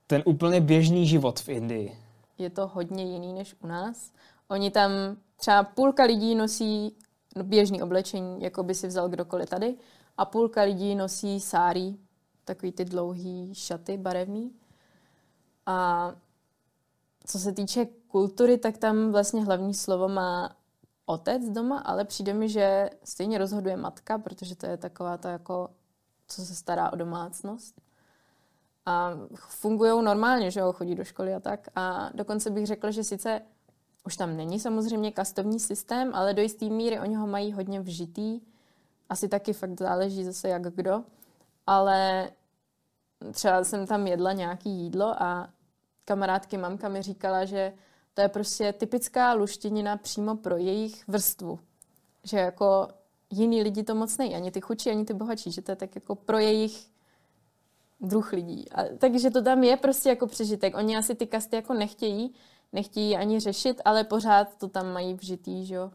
Ten 0.08 0.24
úplně 0.26 0.62
běžný 0.62 1.08
život 1.08 1.40
v 1.40 1.50
Indii. 1.50 1.98
Je 2.38 2.50
to 2.50 2.68
hodně 2.68 3.04
jiný 3.04 3.34
než 3.34 3.56
u 3.64 3.68
nás. 3.68 4.12
Oni 4.48 4.72
tam 4.72 4.92
třeba 5.36 5.64
půlka 5.64 6.04
lidí 6.04 6.36
nosí 6.36 6.96
běžný 7.44 7.82
oblečení, 7.82 8.42
jako 8.42 8.64
by 8.64 8.76
si 8.76 8.88
vzal 8.88 9.10
kdokoliv 9.10 9.50
tady, 9.50 9.76
a 10.18 10.26
půlka 10.26 10.62
lidí 10.62 10.96
nosí 10.96 11.40
sáry, 11.40 11.96
takový 12.46 12.72
ty 12.72 12.86
dlouhý 12.86 13.56
šaty 13.56 13.98
barevný. 13.98 14.52
A 15.66 16.12
co 17.26 17.40
se 17.40 17.52
týče 17.52 17.86
kultury, 18.08 18.58
tak 18.58 18.78
tam 18.78 19.12
vlastně 19.12 19.46
hlavní 19.46 19.74
slovo 19.74 20.08
má 20.08 20.56
otec 21.06 21.50
doma, 21.50 21.80
ale 21.80 22.06
přijde 22.06 22.34
mi, 22.34 22.50
že 22.50 22.90
stejně 23.04 23.38
rozhoduje 23.38 23.78
matka, 23.78 24.18
protože 24.18 24.56
to 24.56 24.66
je 24.66 24.78
taková 24.78 25.18
ta 25.18 25.30
jako, 25.30 25.70
co 26.28 26.46
se 26.46 26.56
stará 26.56 26.94
o 26.94 26.96
domácnost. 26.96 27.82
A 28.86 29.12
fungují 29.36 30.04
normálně, 30.04 30.52
že 30.52 30.60
jo, 30.60 30.74
chodí 30.74 30.96
do 30.96 31.04
školy 31.04 31.34
a 31.34 31.40
tak. 31.40 31.68
A 31.76 32.10
dokonce 32.14 32.50
bych 32.50 32.68
řekla, 32.68 32.92
že 32.92 33.04
sice 33.04 33.42
už 34.06 34.18
tam 34.18 34.38
není 34.38 34.60
samozřejmě 34.60 35.12
kastovní 35.12 35.60
systém, 35.60 36.16
ale 36.16 36.34
do 36.34 36.42
jisté 36.42 36.66
míry 36.66 37.00
oni 37.00 37.16
ho 37.16 37.28
mají 37.28 37.54
hodně 37.54 37.82
vžitý. 37.82 38.42
Asi 39.10 39.28
taky 39.28 39.54
fakt 39.54 39.80
záleží 39.80 40.24
zase 40.24 40.50
jak 40.50 40.76
kdo. 40.76 41.04
Ale 41.68 42.30
třeba 43.32 43.64
jsem 43.64 43.88
tam 43.88 44.08
jedla 44.08 44.34
nějaký 44.34 44.70
jídlo 44.70 45.24
a 45.24 45.50
kamarádky 46.06 46.58
mamka 46.58 46.90
mi 46.90 47.02
říkala, 47.02 47.46
že 47.46 47.74
to 48.14 48.22
je 48.22 48.28
prostě 48.28 48.74
typická 48.74 49.34
luštinina 49.34 49.98
přímo 49.98 50.36
pro 50.36 50.58
jejich 50.58 51.08
vrstvu. 51.08 51.60
Že 52.24 52.38
jako 52.38 52.88
jiný 53.30 53.64
lidi 53.64 53.84
to 53.84 53.96
moc 53.96 54.18
nejí, 54.18 54.36
ani 54.36 54.52
ty 54.52 54.62
chudší, 54.62 54.90
ani 54.90 55.06
ty 55.06 55.14
bohatší, 55.14 55.52
že 55.52 55.62
to 55.62 55.72
je 55.72 55.76
tak 55.76 55.96
jako 55.96 56.16
pro 56.16 56.38
jejich 56.38 56.88
druh 58.02 58.34
lidí. 58.34 58.72
A, 58.72 58.84
takže 58.98 59.30
to 59.30 59.42
tam 59.42 59.64
je 59.64 59.78
prostě 59.78 60.10
jako 60.10 60.28
přežitek. 60.28 60.76
Oni 60.78 60.98
asi 60.98 61.16
ty 61.16 61.28
kasty 61.28 61.56
jako 61.56 61.74
nechtějí, 61.74 62.34
nechtějí 62.74 63.18
ani 63.18 63.40
řešit, 63.40 63.82
ale 63.86 64.04
pořád 64.04 64.58
to 64.58 64.68
tam 64.68 64.94
mají 64.94 65.14
vžitý, 65.14 65.66
že 65.66 65.76
jo. 65.76 65.92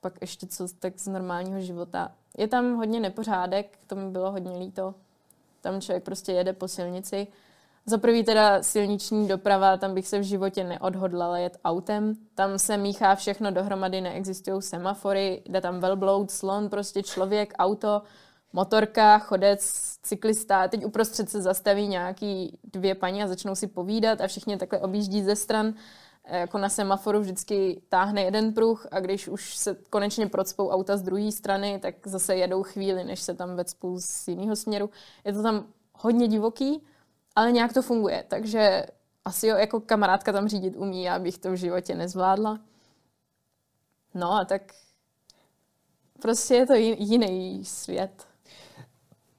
Pak 0.00 0.12
ještě 0.20 0.46
co 0.46 0.68
tak 0.78 0.98
z 0.98 1.06
normálního 1.06 1.60
života. 1.60 2.12
Je 2.38 2.48
tam 2.48 2.76
hodně 2.76 3.00
nepořádek, 3.00 3.78
to 3.86 3.96
mi 3.96 4.10
bylo 4.10 4.32
hodně 4.32 4.58
líto. 4.58 4.94
Tam 5.60 5.80
člověk 5.80 6.04
prostě 6.04 6.32
jede 6.32 6.52
po 6.52 6.68
silnici. 6.68 7.26
Za 7.86 7.98
prvý 7.98 8.24
teda 8.24 8.62
silniční 8.62 9.28
doprava, 9.28 9.76
tam 9.76 9.94
bych 9.94 10.08
se 10.08 10.18
v 10.18 10.22
životě 10.22 10.64
neodhodlala 10.64 11.38
jet 11.38 11.58
autem. 11.64 12.14
Tam 12.34 12.58
se 12.58 12.76
míchá 12.76 13.14
všechno 13.14 13.50
dohromady, 13.50 14.00
neexistují 14.00 14.62
semafory, 14.62 15.42
jde 15.46 15.60
tam 15.60 15.80
velbloud, 15.80 16.30
slon, 16.30 16.68
prostě 16.68 17.02
člověk, 17.02 17.54
auto, 17.58 18.02
motorka, 18.52 19.18
chodec, 19.18 19.60
cyklista. 20.02 20.68
Teď 20.68 20.84
uprostřed 20.84 21.30
se 21.30 21.42
zastaví 21.42 21.86
nějaký 21.88 22.58
dvě 22.64 22.94
paní 22.94 23.22
a 23.22 23.28
začnou 23.28 23.54
si 23.54 23.66
povídat 23.66 24.20
a 24.20 24.26
všichni 24.26 24.56
takhle 24.56 24.80
objíždí 24.80 25.22
ze 25.22 25.36
stran. 25.36 25.74
Jako 26.28 26.58
na 26.58 26.68
semaforu 26.68 27.20
vždycky 27.20 27.82
táhne 27.88 28.22
jeden 28.22 28.52
pruh 28.52 28.86
a 28.90 29.00
když 29.00 29.28
už 29.28 29.56
se 29.56 29.76
konečně 29.90 30.26
procpou 30.26 30.68
auta 30.68 30.96
z 30.96 31.02
druhé 31.02 31.32
strany, 31.32 31.78
tak 31.78 31.94
zase 32.06 32.36
jedou 32.36 32.62
chvíli, 32.62 33.04
než 33.04 33.20
se 33.20 33.34
tam 33.34 33.56
vecpou 33.56 33.98
z 34.00 34.28
jiného 34.28 34.56
směru. 34.56 34.90
Je 35.24 35.32
to 35.32 35.42
tam 35.42 35.64
hodně 35.92 36.28
divoký, 36.28 36.82
ale 37.36 37.52
nějak 37.52 37.72
to 37.72 37.82
funguje, 37.82 38.24
takže 38.28 38.86
asi 39.24 39.46
jo, 39.46 39.56
jako 39.56 39.80
kamarádka 39.80 40.32
tam 40.32 40.48
řídit 40.48 40.76
umí, 40.76 41.02
já 41.02 41.18
bych 41.18 41.38
to 41.38 41.52
v 41.52 41.56
životě 41.56 41.94
nezvládla. 41.94 42.60
No 44.14 44.32
a 44.32 44.44
tak 44.44 44.62
prostě 46.22 46.54
je 46.54 46.66
to 46.66 46.74
jiný 46.74 47.64
svět. 47.64 48.26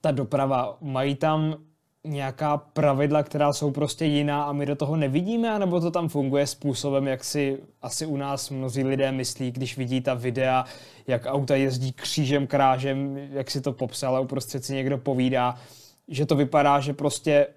Ta 0.01 0.11
doprava, 0.11 0.77
mají 0.81 1.15
tam 1.15 1.55
nějaká 2.03 2.57
pravidla, 2.57 3.23
která 3.23 3.53
jsou 3.53 3.71
prostě 3.71 4.05
jiná 4.05 4.43
a 4.43 4.51
my 4.51 4.65
do 4.65 4.75
toho 4.75 4.95
nevidíme, 4.95 5.51
anebo 5.51 5.79
to 5.79 5.91
tam 5.91 6.09
funguje 6.09 6.47
způsobem, 6.47 7.07
jak 7.07 7.23
si 7.23 7.63
asi 7.81 8.05
u 8.05 8.17
nás 8.17 8.49
mnozí 8.49 8.83
lidé 8.83 9.11
myslí, 9.11 9.51
když 9.51 9.77
vidí 9.77 10.01
ta 10.01 10.13
videa, 10.13 10.65
jak 11.07 11.25
auta 11.25 11.55
jezdí 11.55 11.93
křížem, 11.93 12.47
krážem, 12.47 13.17
jak 13.17 13.51
si 13.51 13.61
to 13.61 13.73
popsal 13.73 14.15
a 14.15 14.19
uprostřed 14.19 14.65
si 14.65 14.73
někdo 14.73 14.97
povídá, 14.97 15.59
že 16.07 16.25
to 16.25 16.35
vypadá, 16.35 16.79
že 16.79 16.93
prostě 16.93 17.47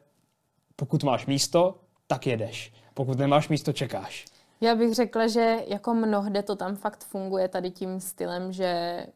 pokud 0.78 1.04
máš 1.04 1.26
místo, 1.26 1.80
tak 2.06 2.26
jedeš. 2.26 2.72
Pokud 2.94 3.18
nemáš 3.18 3.48
místo, 3.48 3.72
čekáš. 3.72 4.24
Já 4.60 4.74
bych 4.74 4.94
řekla, 4.94 5.26
že 5.26 5.56
jako 5.66 5.94
mnohde 5.94 6.42
to 6.42 6.56
tam 6.56 6.76
fakt 6.76 7.04
funguje 7.04 7.48
tady 7.48 7.70
tím 7.70 8.00
stylem, 8.00 8.52
že 8.52 9.06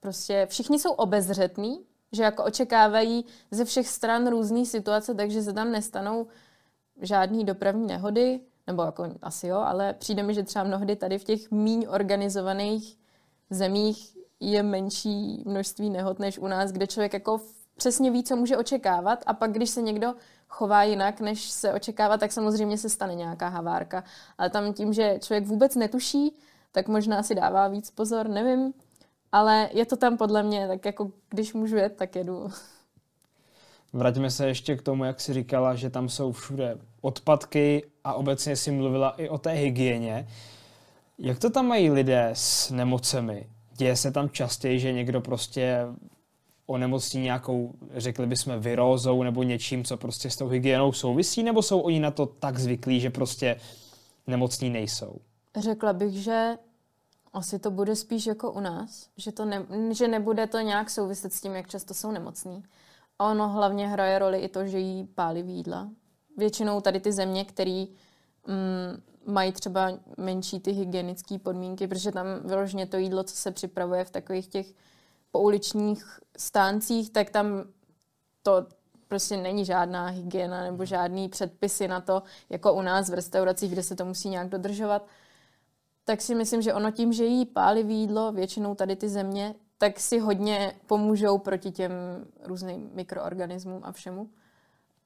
prostě 0.00 0.46
všichni 0.50 0.78
jsou 0.78 0.92
obezřetní, 0.92 1.80
že 2.12 2.22
jako 2.22 2.44
očekávají 2.44 3.24
ze 3.50 3.64
všech 3.64 3.88
stran 3.88 4.30
různé 4.30 4.64
situace, 4.64 5.14
takže 5.14 5.42
se 5.42 5.52
tam 5.52 5.72
nestanou 5.72 6.26
žádný 7.02 7.44
dopravní 7.44 7.86
nehody, 7.86 8.40
nebo 8.66 8.82
jako 8.82 9.08
asi 9.22 9.46
jo, 9.46 9.56
ale 9.56 9.94
přijde 9.94 10.22
mi, 10.22 10.34
že 10.34 10.42
třeba 10.42 10.64
mnohdy 10.64 10.96
tady 10.96 11.18
v 11.18 11.24
těch 11.24 11.50
míň 11.50 11.86
organizovaných 11.88 12.98
zemích 13.50 14.16
je 14.40 14.62
menší 14.62 15.42
množství 15.46 15.90
nehod 15.90 16.18
než 16.18 16.38
u 16.38 16.46
nás, 16.46 16.72
kde 16.72 16.86
člověk 16.86 17.12
jako 17.12 17.40
přesně 17.76 18.10
ví, 18.10 18.24
co 18.24 18.36
může 18.36 18.56
očekávat 18.56 19.24
a 19.26 19.34
pak, 19.34 19.52
když 19.52 19.70
se 19.70 19.82
někdo 19.82 20.14
chová 20.48 20.82
jinak, 20.82 21.20
než 21.20 21.50
se 21.50 21.72
očekává, 21.72 22.16
tak 22.16 22.32
samozřejmě 22.32 22.78
se 22.78 22.88
stane 22.88 23.14
nějaká 23.14 23.48
havárka. 23.48 24.04
Ale 24.38 24.50
tam 24.50 24.72
tím, 24.72 24.92
že 24.92 25.18
člověk 25.22 25.46
vůbec 25.46 25.76
netuší, 25.76 26.36
tak 26.72 26.88
možná 26.88 27.22
si 27.22 27.34
dává 27.34 27.68
víc 27.68 27.90
pozor, 27.90 28.28
nevím. 28.28 28.72
Ale 29.32 29.68
je 29.72 29.86
to 29.86 29.96
tam 29.96 30.16
podle 30.16 30.42
mě, 30.42 30.68
tak 30.68 30.84
jako 30.84 31.10
když 31.28 31.54
můžu 31.54 31.76
jet, 31.76 31.96
tak 31.96 32.16
jedu. 32.16 32.50
Vraťme 33.92 34.30
se 34.30 34.46
ještě 34.46 34.76
k 34.76 34.82
tomu, 34.82 35.04
jak 35.04 35.20
jsi 35.20 35.34
říkala, 35.34 35.74
že 35.74 35.90
tam 35.90 36.08
jsou 36.08 36.32
všude 36.32 36.78
odpadky 37.00 37.86
a 38.04 38.14
obecně 38.14 38.56
si 38.56 38.70
mluvila 38.70 39.10
i 39.10 39.28
o 39.28 39.38
té 39.38 39.50
hygieně. 39.50 40.28
Jak 41.18 41.38
to 41.38 41.50
tam 41.50 41.66
mají 41.66 41.90
lidé 41.90 42.30
s 42.32 42.70
nemocemi? 42.70 43.48
Děje 43.72 43.96
se 43.96 44.10
tam 44.10 44.30
častěji, 44.30 44.80
že 44.80 44.92
někdo 44.92 45.20
prostě 45.20 45.86
onemocní 46.66 47.22
nějakou, 47.22 47.74
řekli 47.94 48.26
bychom, 48.26 48.60
virózou 48.60 49.22
nebo 49.22 49.42
něčím, 49.42 49.84
co 49.84 49.96
prostě 49.96 50.30
s 50.30 50.36
tou 50.36 50.48
hygienou 50.48 50.92
souvisí, 50.92 51.42
nebo 51.42 51.62
jsou 51.62 51.80
oni 51.80 52.00
na 52.00 52.10
to 52.10 52.26
tak 52.26 52.58
zvyklí, 52.58 53.00
že 53.00 53.10
prostě 53.10 53.60
nemocní 54.26 54.70
nejsou? 54.70 55.16
Řekla 55.56 55.92
bych, 55.92 56.12
že 56.12 56.58
asi 57.32 57.58
to 57.58 57.70
bude 57.70 57.96
spíš 57.96 58.26
jako 58.26 58.52
u 58.52 58.60
nás, 58.60 59.08
že, 59.16 59.32
to 59.32 59.44
ne, 59.44 59.66
že 59.90 60.08
nebude 60.08 60.46
to 60.46 60.60
nějak 60.60 60.90
souviset 60.90 61.32
s 61.32 61.40
tím, 61.40 61.54
jak 61.54 61.68
často 61.68 61.94
jsou 61.94 62.10
nemocní. 62.10 62.64
A 63.18 63.30
ono 63.30 63.48
hlavně 63.48 63.88
hraje 63.88 64.18
roli 64.18 64.38
i 64.38 64.48
to, 64.48 64.66
že 64.66 64.78
jí 64.78 65.04
pálivý 65.14 65.52
jídla. 65.52 65.88
Většinou 66.36 66.80
tady 66.80 67.00
ty 67.00 67.12
země, 67.12 67.44
které 67.44 67.86
mm, 68.46 69.02
mají 69.26 69.52
třeba 69.52 69.90
menší 70.16 70.60
ty 70.60 70.72
hygienické 70.72 71.38
podmínky, 71.38 71.86
protože 71.86 72.12
tam 72.12 72.26
vyloženě 72.44 72.86
to 72.86 72.96
jídlo, 72.96 73.24
co 73.24 73.36
se 73.36 73.50
připravuje 73.50 74.04
v 74.04 74.10
takových 74.10 74.48
těch 74.48 74.66
pouličních 75.36 76.20
stáncích, 76.36 77.10
tak 77.10 77.30
tam 77.30 77.64
to 78.42 78.66
prostě 79.08 79.36
není 79.36 79.64
žádná 79.64 80.06
hygiena 80.06 80.62
nebo 80.62 80.84
žádný 80.84 81.28
předpisy 81.28 81.88
na 81.88 82.00
to, 82.00 82.22
jako 82.50 82.72
u 82.72 82.82
nás 82.82 83.10
v 83.10 83.14
restauracích, 83.14 83.72
kde 83.72 83.82
se 83.82 83.96
to 83.96 84.04
musí 84.04 84.28
nějak 84.28 84.48
dodržovat. 84.48 85.06
Tak 86.04 86.22
si 86.22 86.34
myslím, 86.34 86.62
že 86.62 86.74
ono 86.74 86.90
tím, 86.90 87.12
že 87.12 87.24
jí 87.24 87.46
pálivý 87.46 88.00
jídlo, 88.00 88.32
většinou 88.32 88.74
tady 88.74 88.96
ty 88.96 89.08
země, 89.08 89.54
tak 89.78 90.00
si 90.00 90.18
hodně 90.18 90.72
pomůžou 90.86 91.38
proti 91.38 91.70
těm 91.70 91.92
různým 92.44 92.90
mikroorganismům 92.92 93.80
a 93.84 93.92
všemu. 93.92 94.30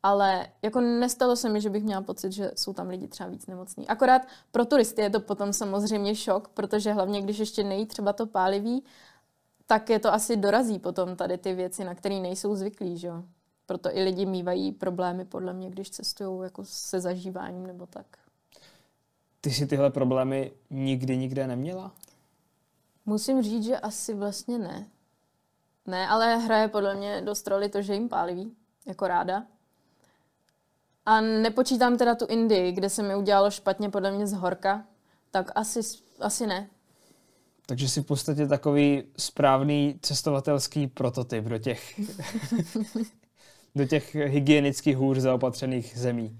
Ale 0.02 0.46
jako 0.62 0.80
nestalo 0.80 1.36
se 1.36 1.48
mi, 1.48 1.60
že 1.60 1.70
bych 1.70 1.84
měla 1.84 2.02
pocit, 2.02 2.32
že 2.32 2.50
jsou 2.56 2.72
tam 2.72 2.88
lidi 2.88 3.08
třeba 3.08 3.28
víc 3.28 3.46
nemocní. 3.46 3.88
Akorát 3.88 4.22
pro 4.50 4.64
turisty 4.64 5.02
je 5.02 5.10
to 5.10 5.20
potom 5.20 5.52
samozřejmě 5.52 6.14
šok, 6.14 6.48
protože 6.48 6.92
hlavně 6.92 7.22
když 7.22 7.38
ještě 7.38 7.64
nejí 7.64 7.86
třeba 7.86 8.12
to 8.12 8.26
pálivý 8.26 8.84
tak 9.70 9.90
je 9.90 9.98
to 9.98 10.12
asi 10.12 10.36
dorazí 10.36 10.78
potom 10.78 11.16
tady 11.16 11.38
ty 11.38 11.54
věci, 11.54 11.84
na 11.84 11.94
které 11.94 12.20
nejsou 12.20 12.54
zvyklí, 12.54 12.98
že 12.98 13.06
jo. 13.06 13.22
Proto 13.66 13.96
i 13.96 14.02
lidi 14.02 14.26
mývají 14.26 14.72
problémy, 14.72 15.24
podle 15.24 15.52
mě, 15.52 15.70
když 15.70 15.90
cestují 15.90 16.42
jako 16.42 16.64
se 16.64 17.00
zažíváním 17.00 17.66
nebo 17.66 17.86
tak. 17.86 18.06
Ty 19.40 19.50
si 19.50 19.66
tyhle 19.66 19.90
problémy 19.90 20.52
nikdy 20.70 21.16
nikde 21.16 21.46
neměla? 21.46 21.92
Musím 23.06 23.42
říct, 23.42 23.64
že 23.64 23.78
asi 23.78 24.14
vlastně 24.14 24.58
ne. 24.58 24.86
Ne, 25.86 26.08
ale 26.08 26.36
hraje 26.36 26.68
podle 26.68 26.94
mě 26.94 27.22
dost 27.22 27.46
roli 27.46 27.68
to, 27.68 27.82
že 27.82 27.94
jim 27.94 28.08
pálivý, 28.08 28.56
jako 28.86 29.08
ráda. 29.08 29.46
A 31.06 31.20
nepočítám 31.20 31.96
teda 31.96 32.14
tu 32.14 32.26
Indii, 32.26 32.72
kde 32.72 32.90
se 32.90 33.02
mi 33.02 33.16
udělalo 33.16 33.50
špatně 33.50 33.90
podle 33.90 34.10
mě 34.10 34.26
z 34.26 34.32
horka, 34.32 34.86
tak 35.30 35.50
asi, 35.54 35.80
asi 36.20 36.46
ne. 36.46 36.70
Takže 37.70 37.88
si 37.88 38.02
v 38.02 38.04
podstatě 38.04 38.46
takový 38.46 39.02
správný 39.16 39.98
cestovatelský 40.02 40.86
prototyp 40.86 41.44
do 41.44 41.58
těch, 41.58 42.00
do 43.74 43.86
těch 43.86 44.14
hygienických 44.14 44.96
hůř 44.96 45.18
zaopatřených 45.18 45.98
zemí. 45.98 46.38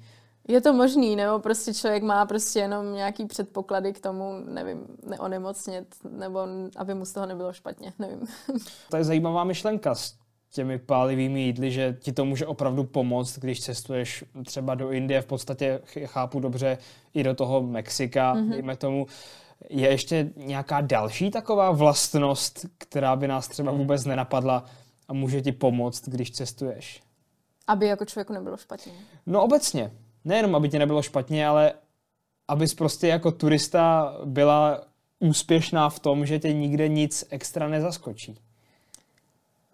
Je 0.49 0.61
to 0.61 0.73
možný, 0.73 1.17
nebo 1.17 1.39
prostě 1.39 1.75
člověk 1.75 2.03
má 2.03 2.27
prostě 2.27 2.59
jenom 2.59 2.95
nějaký 2.95 3.27
předpoklady 3.27 3.93
k 3.93 4.01
tomu, 4.01 4.33
nevím, 4.47 4.87
neonemocnit, 5.07 5.87
nebo 6.11 6.41
aby 6.77 6.95
mu 6.95 7.05
z 7.05 7.13
toho 7.13 7.27
nebylo 7.27 7.53
špatně, 7.53 7.93
nevím. 7.99 8.21
To 8.91 8.97
je 8.97 9.05
zajímavá 9.05 9.45
myšlenka 9.45 9.95
s 9.95 10.15
těmi 10.53 10.79
pálivými 10.79 11.41
jídly, 11.41 11.71
že 11.71 11.97
ti 12.01 12.13
to 12.13 12.25
může 12.25 12.47
opravdu 12.47 12.85
pomoct, 12.85 13.39
když 13.39 13.61
cestuješ 13.61 14.25
třeba 14.45 14.75
do 14.75 14.91
Indie, 14.91 15.23
v 15.23 15.27
podstatě 15.27 15.81
chápu 16.05 16.41
dobře 16.41 16.79
i 17.15 17.23
do 17.23 17.35
toho 17.35 17.63
Mexika, 17.63 18.35
mm-hmm. 18.35 18.51
dejme 18.51 18.77
tomu. 18.77 19.07
Je 19.69 19.91
ještě 19.91 20.31
nějaká 20.37 20.81
další 20.81 21.31
taková 21.31 21.71
vlastnost, 21.71 22.67
která 22.79 23.17
by 23.17 23.29
nás 23.29 23.49
třeba 23.49 23.73
vůbec 23.73 24.05
nenapadla 24.05 24.65
a 25.09 25.13
může 25.13 25.43
ti 25.43 25.53
pomoct, 25.53 26.09
když 26.09 26.31
cestuješ? 26.31 27.03
Aby 27.67 27.87
jako 27.87 28.05
člověku 28.05 28.33
nebylo 28.33 28.57
špatně. 28.57 28.93
No 29.27 29.43
obecně. 29.43 29.93
Nejenom, 30.25 30.55
aby 30.55 30.69
ti 30.69 30.79
nebylo 30.79 31.03
špatně, 31.03 31.47
ale 31.47 31.73
abys 32.49 32.75
prostě 32.75 33.09
jako 33.09 33.33
turista 33.33 34.15
byla 34.25 34.81
úspěšná 35.19 35.89
v 35.89 35.99
tom, 35.99 36.27
že 36.27 36.39
tě 36.39 36.53
nikde 36.53 36.89
nic 36.89 37.25
extra 37.31 37.69
nezaskočí. 37.69 38.39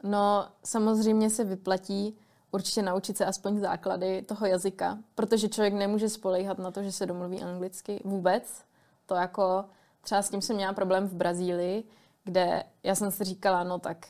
No, 0.02 0.46
samozřejmě 0.64 1.30
se 1.30 1.44
vyplatí 1.44 2.16
určitě 2.50 2.82
naučit 2.82 3.16
se 3.16 3.24
aspoň 3.24 3.58
základy 3.58 4.22
toho 4.22 4.46
jazyka, 4.46 4.98
protože 5.14 5.48
člověk 5.48 5.74
nemůže 5.74 6.08
spolejhat 6.08 6.58
na 6.58 6.70
to, 6.70 6.82
že 6.82 6.92
se 6.92 7.06
domluví 7.06 7.42
anglicky 7.42 8.00
vůbec. 8.04 8.62
To 9.06 9.14
jako 9.14 9.64
Třeba 10.06 10.22
s 10.22 10.30
tím 10.30 10.42
jsem 10.42 10.56
měla 10.56 10.72
problém 10.72 11.08
v 11.08 11.14
Brazílii, 11.14 11.84
kde 12.24 12.62
já 12.82 12.94
jsem 12.94 13.10
si 13.10 13.24
říkala, 13.24 13.64
no 13.64 13.78
tak 13.78 14.06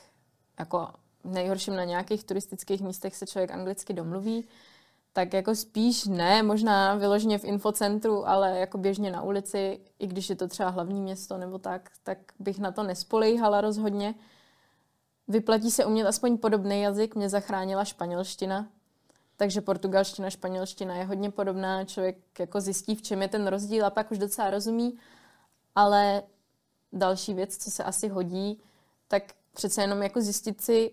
jako 0.58 0.88
nejhorším 1.24 1.76
na 1.76 1.84
nějakých 1.84 2.24
turistických 2.24 2.80
místech 2.80 3.16
se 3.16 3.26
člověk 3.26 3.50
anglicky 3.50 3.92
domluví, 3.92 4.44
tak 5.12 5.32
jako 5.32 5.54
spíš 5.54 6.04
ne, 6.04 6.42
možná 6.42 6.94
vyloženě 6.94 7.38
v 7.38 7.44
infocentru, 7.44 8.28
ale 8.28 8.58
jako 8.58 8.78
běžně 8.78 9.10
na 9.10 9.22
ulici, 9.22 9.80
i 9.98 10.06
když 10.06 10.30
je 10.30 10.36
to 10.36 10.48
třeba 10.48 10.68
hlavní 10.68 11.00
město 11.00 11.38
nebo 11.38 11.58
tak, 11.58 11.90
tak 12.02 12.18
bych 12.38 12.58
na 12.58 12.72
to 12.72 12.82
nespolejhala 12.82 13.60
rozhodně. 13.60 14.14
vyplatí 15.28 15.70
se 15.70 15.84
umět 15.84 16.06
aspoň 16.06 16.38
podobný 16.38 16.82
jazyk. 16.82 17.14
Mě 17.14 17.28
zachránila 17.28 17.84
španělština, 17.84 18.68
takže 19.36 19.60
portugalština, 19.60 20.30
španělština 20.30 20.96
je 20.96 21.04
hodně 21.04 21.30
podobná. 21.30 21.84
Člověk 21.84 22.16
jako 22.38 22.60
zjistí, 22.60 22.94
v 22.94 23.02
čem 23.02 23.22
je 23.22 23.28
ten 23.28 23.46
rozdíl 23.46 23.86
a 23.86 23.90
pak 23.90 24.10
už 24.10 24.18
docela 24.18 24.50
rozumí. 24.50 24.98
Ale 25.76 26.22
další 26.92 27.34
věc, 27.34 27.56
co 27.56 27.70
se 27.70 27.84
asi 27.84 28.08
hodí, 28.08 28.60
tak 29.08 29.22
přece 29.54 29.82
jenom 29.82 30.02
jako 30.02 30.20
zjistit 30.20 30.60
si, 30.60 30.90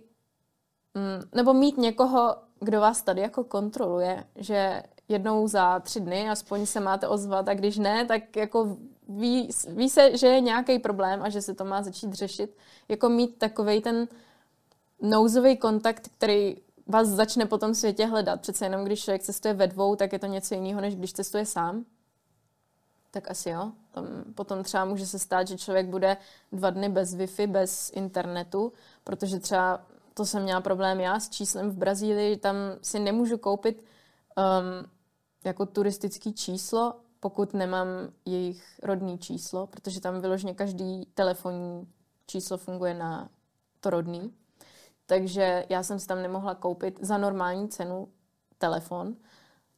mm, 0.94 1.30
nebo 1.36 1.54
mít 1.54 1.78
někoho, 1.78 2.36
kdo 2.60 2.80
vás 2.80 3.02
tady 3.02 3.22
jako 3.22 3.44
kontroluje, 3.44 4.24
že 4.36 4.84
jednou 5.08 5.48
za 5.48 5.80
tři 5.80 6.00
dny 6.00 6.30
aspoň 6.30 6.66
se 6.66 6.80
máte 6.80 7.08
ozvat 7.08 7.48
a 7.48 7.54
když 7.54 7.78
ne, 7.78 8.06
tak 8.06 8.36
jako 8.36 8.78
ví, 9.10 9.50
ví 9.68 9.90
se, 9.90 10.18
že 10.18 10.28
je 10.28 10.42
nějaký 10.42 10.80
problém 10.80 11.24
a 11.24 11.30
že 11.30 11.42
se 11.42 11.54
to 11.54 11.66
má 11.66 11.84
začít 11.84 12.14
řešit. 12.14 12.58
Jako 12.90 13.10
mít 13.10 13.38
takový 13.38 13.82
ten 13.82 14.08
nouzový 15.02 15.58
kontakt, 15.58 16.10
který 16.18 16.56
vás 16.88 17.08
začne 17.08 17.46
po 17.46 17.58
tom 17.58 17.76
světě 17.76 18.06
hledat. 18.06 18.42
Přece 18.42 18.66
jenom 18.66 18.86
když 18.86 19.04
člověk 19.04 19.22
cestuje 19.22 19.54
ve 19.54 19.68
dvou, 19.68 19.96
tak 19.96 20.14
je 20.14 20.20
to 20.20 20.26
něco 20.26 20.56
jiného, 20.56 20.82
než 20.82 20.96
když 20.96 21.14
cestuje 21.14 21.46
sám. 21.46 21.86
Tak 23.14 23.32
asi 23.32 23.50
jo. 23.50 23.72
Tam 23.92 24.06
potom 24.36 24.64
třeba 24.64 24.86
může 24.86 25.06
se 25.06 25.20
stát, 25.20 25.48
že 25.48 25.58
člověk 25.58 25.88
bude 25.88 26.18
dva 26.52 26.70
dny 26.70 26.90
bez 26.90 27.16
Wi-Fi, 27.16 27.48
bez 27.48 27.92
internetu, 27.94 28.74
protože 29.04 29.40
třeba 29.40 29.86
to 30.14 30.26
jsem 30.26 30.44
měla 30.44 30.62
problém 30.62 31.00
já 31.00 31.20
s 31.20 31.30
číslem 31.30 31.70
v 31.70 31.78
Brazílii, 31.78 32.38
tam 32.38 32.56
si 32.82 33.00
nemůžu 33.00 33.38
koupit 33.38 33.86
um, 34.38 34.90
jako 35.44 35.66
turistický 35.66 36.34
číslo, 36.34 36.94
pokud 37.20 37.54
nemám 37.54 37.88
jejich 38.26 38.80
rodný 38.84 39.18
číslo, 39.18 39.68
protože 39.68 40.02
tam 40.02 40.22
vyloženě 40.22 40.54
každý 40.54 41.06
telefonní 41.14 41.88
číslo 42.28 42.58
funguje 42.58 42.94
na 42.94 43.30
to 43.80 43.90
rodný. 43.90 44.34
Takže 45.06 45.66
já 45.70 45.84
jsem 45.84 46.00
si 46.00 46.08
tam 46.08 46.22
nemohla 46.22 46.56
koupit 46.56 47.00
za 47.02 47.18
normální 47.18 47.70
cenu 47.70 48.08
telefon, 48.58 49.16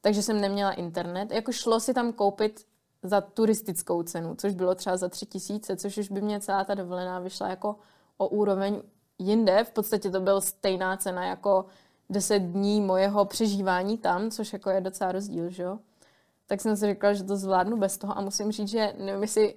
takže 0.02 0.22
jsem 0.22 0.42
neměla 0.42 0.72
internet. 0.72 1.32
Jako 1.32 1.52
šlo 1.52 1.80
si 1.80 1.94
tam 1.94 2.14
koupit 2.14 2.66
za 3.06 3.22
turistickou 3.22 4.04
cenu, 4.04 4.36
což 4.36 4.54
bylo 4.54 4.76
třeba 4.76 4.98
za 4.98 5.10
tři 5.10 5.26
tisíce, 5.26 5.76
což 5.76 5.98
už 5.98 6.10
by 6.10 6.22
mě 6.22 6.40
celá 6.40 6.64
ta 6.64 6.76
dovolená 6.76 7.20
vyšla 7.20 7.50
jako 7.50 7.76
o 8.18 8.28
úroveň 8.28 8.82
jinde. 9.20 9.64
V 9.64 9.72
podstatě 9.72 10.10
to 10.10 10.20
byla 10.20 10.42
stejná 10.42 10.98
cena 10.98 11.26
jako 11.26 11.66
10 12.10 12.40
dní 12.40 12.82
mojeho 12.82 13.26
přežívání 13.26 13.98
tam, 13.98 14.32
což 14.32 14.54
jako 14.54 14.70
je 14.70 14.82
docela 14.82 15.12
rozdíl, 15.12 15.50
že 15.50 15.64
jo? 15.64 15.80
Tak 16.48 16.62
jsem 16.62 16.76
si 16.78 16.86
řekla, 16.86 17.14
že 17.14 17.24
to 17.24 17.38
zvládnu 17.38 17.78
bez 17.78 17.98
toho 17.98 18.18
a 18.18 18.22
musím 18.22 18.52
říct, 18.52 18.70
že 18.70 18.94
nevím, 18.98 19.22
jestli 19.22 19.56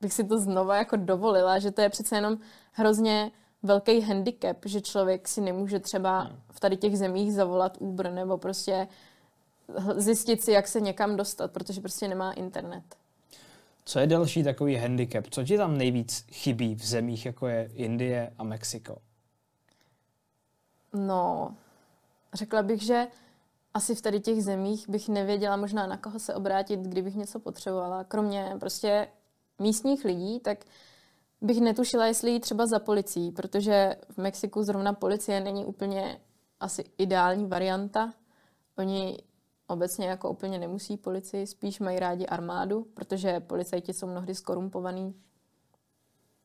bych 0.00 0.12
si 0.12 0.24
to 0.24 0.38
znova 0.38 0.76
jako 0.76 0.96
dovolila, 0.96 1.58
že 1.58 1.70
to 1.70 1.80
je 1.80 1.88
přece 1.88 2.16
jenom 2.16 2.38
hrozně 2.72 3.30
velký 3.62 4.00
handicap, 4.00 4.56
že 4.64 4.80
člověk 4.80 5.28
si 5.28 5.40
nemůže 5.40 5.78
třeba 5.78 6.20
hmm. 6.20 6.36
v 6.52 6.60
tady 6.60 6.76
těch 6.76 6.98
zemích 6.98 7.34
zavolat 7.34 7.76
Uber 7.80 8.12
nebo 8.12 8.38
prostě 8.38 8.88
zjistit 9.96 10.44
si, 10.44 10.52
jak 10.52 10.68
se 10.68 10.80
někam 10.80 11.16
dostat, 11.16 11.52
protože 11.52 11.80
prostě 11.80 12.08
nemá 12.08 12.32
internet. 12.32 12.84
Co 13.84 13.98
je 13.98 14.06
další 14.06 14.42
takový 14.42 14.76
handicap? 14.76 15.26
Co 15.30 15.44
ti 15.44 15.56
tam 15.56 15.78
nejvíc 15.78 16.26
chybí 16.32 16.74
v 16.74 16.86
zemích, 16.86 17.26
jako 17.26 17.46
je 17.46 17.70
Indie 17.74 18.32
a 18.38 18.44
Mexiko? 18.44 18.98
No, 20.92 21.54
řekla 22.34 22.62
bych, 22.62 22.82
že 22.82 23.06
asi 23.74 23.94
v 23.94 24.02
tady 24.02 24.20
těch 24.20 24.44
zemích 24.44 24.88
bych 24.88 25.08
nevěděla 25.08 25.56
možná 25.56 25.86
na 25.86 25.96
koho 25.96 26.18
se 26.18 26.34
obrátit, 26.34 26.80
kdybych 26.80 27.14
něco 27.14 27.40
potřebovala. 27.40 28.04
Kromě 28.04 28.56
prostě 28.60 29.08
místních 29.58 30.04
lidí, 30.04 30.40
tak 30.40 30.64
bych 31.40 31.60
netušila, 31.60 32.06
jestli 32.06 32.30
jít 32.30 32.40
třeba 32.40 32.66
za 32.66 32.78
policií, 32.78 33.32
protože 33.32 33.96
v 34.10 34.18
Mexiku 34.18 34.62
zrovna 34.62 34.92
policie 34.92 35.40
není 35.40 35.64
úplně 35.64 36.20
asi 36.60 36.84
ideální 36.98 37.46
varianta. 37.46 38.12
Oni 38.78 39.18
obecně 39.68 40.08
jako 40.08 40.30
úplně 40.30 40.58
nemusí 40.58 40.96
policii, 40.96 41.46
spíš 41.46 41.80
mají 41.80 41.98
rádi 41.98 42.26
armádu, 42.26 42.86
protože 42.94 43.40
policajti 43.40 43.92
jsou 43.92 44.06
mnohdy 44.06 44.34
skorumpovaný. 44.34 45.14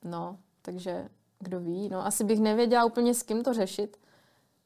No, 0.05 0.37
takže 0.61 1.09
kdo 1.39 1.59
ví. 1.59 1.89
No, 1.89 2.05
asi 2.05 2.23
bych 2.23 2.39
nevěděla 2.39 2.85
úplně 2.85 3.13
s 3.13 3.23
kým 3.23 3.43
to 3.43 3.53
řešit. 3.53 3.97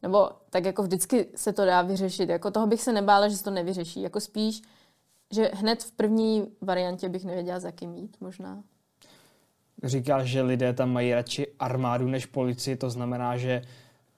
Nebo 0.02 0.30
tak 0.50 0.66
jako 0.66 0.84
vždycky 0.84 1.28
se 1.36 1.54
to 1.54 1.66
dá 1.66 1.82
vyřešit. 1.82 2.30
Jako 2.30 2.52
toho 2.52 2.68
bych 2.68 2.82
se 2.82 2.94
nebála, 2.94 3.28
že 3.28 3.38
se 3.38 3.44
to 3.44 3.52
nevyřeší. 3.52 4.02
Jako 4.02 4.20
spíš, 4.20 4.62
že 5.32 5.52
hned 5.54 5.84
v 5.84 5.92
první 5.92 6.48
variantě 6.62 7.10
bych 7.10 7.26
nevěděla, 7.26 7.60
za 7.60 7.72
kým 7.72 7.96
jít 7.96 8.18
možná. 8.20 8.64
Říkáš, 9.84 10.28
že 10.28 10.42
lidé 10.42 10.74
tam 10.74 10.92
mají 10.92 11.14
radši 11.14 11.48
armádu 11.60 12.08
než 12.08 12.26
policii, 12.26 12.76
to 12.76 12.90
znamená, 12.90 13.38
že 13.38 13.62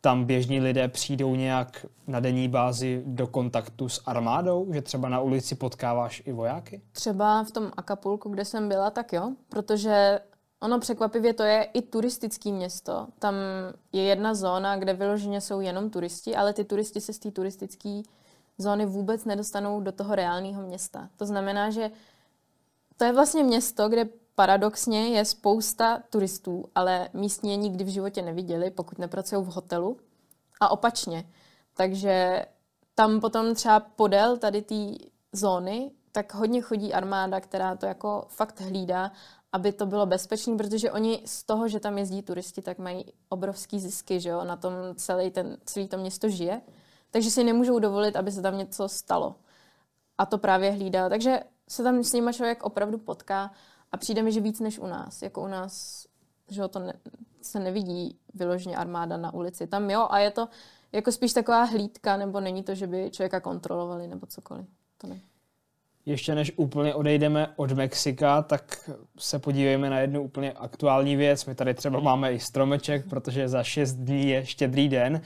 tam 0.02 0.26
běžní 0.26 0.60
lidé 0.60 0.88
přijdou 0.88 1.36
nějak 1.36 1.86
na 2.08 2.20
denní 2.20 2.48
bázi 2.48 3.04
do 3.06 3.28
kontaktu 3.28 3.90
s 3.90 4.02
armádou, 4.06 4.74
že 4.74 4.82
třeba 4.82 5.10
na 5.10 5.22
ulici 5.22 5.56
potkáváš 5.56 6.24
i 6.26 6.32
vojáky? 6.32 6.82
Třeba 6.92 7.44
v 7.44 7.52
tom 7.52 7.72
Acapulku, 7.78 8.30
kde 8.30 8.46
jsem 8.46 8.70
byla, 8.70 8.90
tak 8.90 9.14
jo, 9.14 9.32
protože 9.50 10.20
ono 10.62 10.80
překvapivě 10.80 11.34
to 11.34 11.44
je 11.44 11.64
i 11.64 11.82
turistické 11.82 12.52
město. 12.52 13.08
Tam 13.20 13.36
je 13.94 14.04
jedna 14.04 14.34
zóna, 14.34 14.78
kde 14.78 14.94
vyloženě 14.94 15.42
jsou 15.42 15.60
jenom 15.60 15.90
turisti, 15.90 16.36
ale 16.36 16.54
ty 16.54 16.64
turisti 16.64 17.02
se 17.02 17.14
z 17.14 17.20
té 17.20 17.32
turistické 17.32 18.02
zóny 18.58 18.86
vůbec 18.86 19.26
nedostanou 19.26 19.82
do 19.82 19.92
toho 19.92 20.16
reálného 20.16 20.62
města. 20.62 21.10
To 21.18 21.26
znamená, 21.26 21.70
že 21.70 21.92
to 22.98 23.06
je 23.06 23.14
vlastně 23.14 23.44
město, 23.44 23.90
kde 23.90 24.06
paradoxně 24.40 25.10
je 25.10 25.26
spousta 25.26 26.04
turistů, 26.10 26.66
ale 26.76 27.10
místní 27.14 27.52
je 27.52 27.58
nikdy 27.58 27.84
v 27.84 27.88
životě 27.88 28.22
neviděli, 28.22 28.72
pokud 28.72 28.98
nepracují 28.98 29.44
v 29.44 29.48
hotelu. 29.48 29.98
A 30.60 30.72
opačně. 30.72 31.30
Takže 31.74 32.46
tam 32.96 33.20
potom 33.20 33.56
třeba 33.56 33.80
podél 33.80 34.38
tady 34.38 34.62
té 34.62 34.76
zóny, 35.32 35.92
tak 36.12 36.34
hodně 36.34 36.62
chodí 36.62 36.94
armáda, 36.94 37.42
která 37.42 37.76
to 37.76 37.86
jako 37.86 38.26
fakt 38.28 38.62
hlídá, 38.62 39.12
aby 39.52 39.72
to 39.72 39.86
bylo 39.86 40.06
bezpečné, 40.06 40.58
protože 40.58 40.92
oni 40.92 41.22
z 41.26 41.44
toho, 41.44 41.68
že 41.68 41.80
tam 41.80 41.98
jezdí 41.98 42.22
turisti, 42.22 42.62
tak 42.62 42.78
mají 42.78 43.06
obrovský 43.30 43.80
zisky, 43.80 44.20
že 44.20 44.30
jo, 44.30 44.44
na 44.44 44.56
tom 44.56 44.74
celý 44.96 45.32
ten, 45.32 45.58
celý 45.66 45.88
to 45.88 45.98
město 45.98 46.30
žije. 46.30 46.62
Takže 47.12 47.32
si 47.32 47.44
nemůžou 47.44 47.80
dovolit, 47.80 48.16
aby 48.16 48.32
se 48.32 48.42
tam 48.42 48.58
něco 48.58 48.90
stalo. 48.90 49.36
A 50.18 50.26
to 50.26 50.38
právě 50.38 50.72
hlídá. 50.72 51.10
Takže 51.10 51.40
se 51.70 51.84
tam 51.84 52.04
s 52.04 52.14
nimi 52.14 52.34
člověk 52.34 52.64
opravdu 52.64 52.98
potká 52.98 53.52
a 53.92 53.98
přijde 53.98 54.24
mi, 54.24 54.32
že 54.32 54.42
víc 54.42 54.60
než 54.60 54.80
u 54.80 54.88
nás. 54.88 55.22
Jako 55.22 55.42
u 55.42 55.48
nás, 55.48 56.06
že 56.50 56.68
to 56.68 56.80
ne, 56.80 56.94
se 57.42 57.60
nevidí 57.60 58.18
vyloženě 58.34 58.76
armáda 58.76 59.18
na 59.18 59.34
ulici. 59.34 59.68
Tam 59.68 59.90
jo, 59.90 60.08
a 60.10 60.20
je 60.20 60.32
to 60.32 60.48
jako 60.92 61.12
spíš 61.12 61.34
taková 61.34 61.64
hlídka, 61.64 62.18
nebo 62.18 62.40
není 62.40 62.64
to, 62.64 62.76
že 62.76 62.88
by 62.88 63.12
člověka 63.12 63.40
kontrolovali, 63.40 64.08
nebo 64.08 64.28
cokoliv. 64.28 64.66
To 64.98 65.08
ne. 65.08 65.20
Ještě 66.06 66.36
než 66.36 66.52
úplně 66.56 66.96
odejdeme 66.96 67.54
od 67.56 67.72
Mexika, 67.72 68.42
tak 68.42 68.90
se 69.18 69.40
podívejme 69.40 69.90
na 69.90 70.00
jednu 70.00 70.24
úplně 70.24 70.52
aktuální 70.52 71.16
věc. 71.16 71.46
My 71.46 71.56
tady 71.56 71.74
třeba 71.74 72.00
máme 72.00 72.34
i 72.34 72.40
stromeček, 72.40 73.10
protože 73.10 73.50
za 73.50 73.64
6 73.64 73.94
dní 73.94 74.30
je 74.30 74.46
štědrý 74.46 74.90
den. 74.90 75.22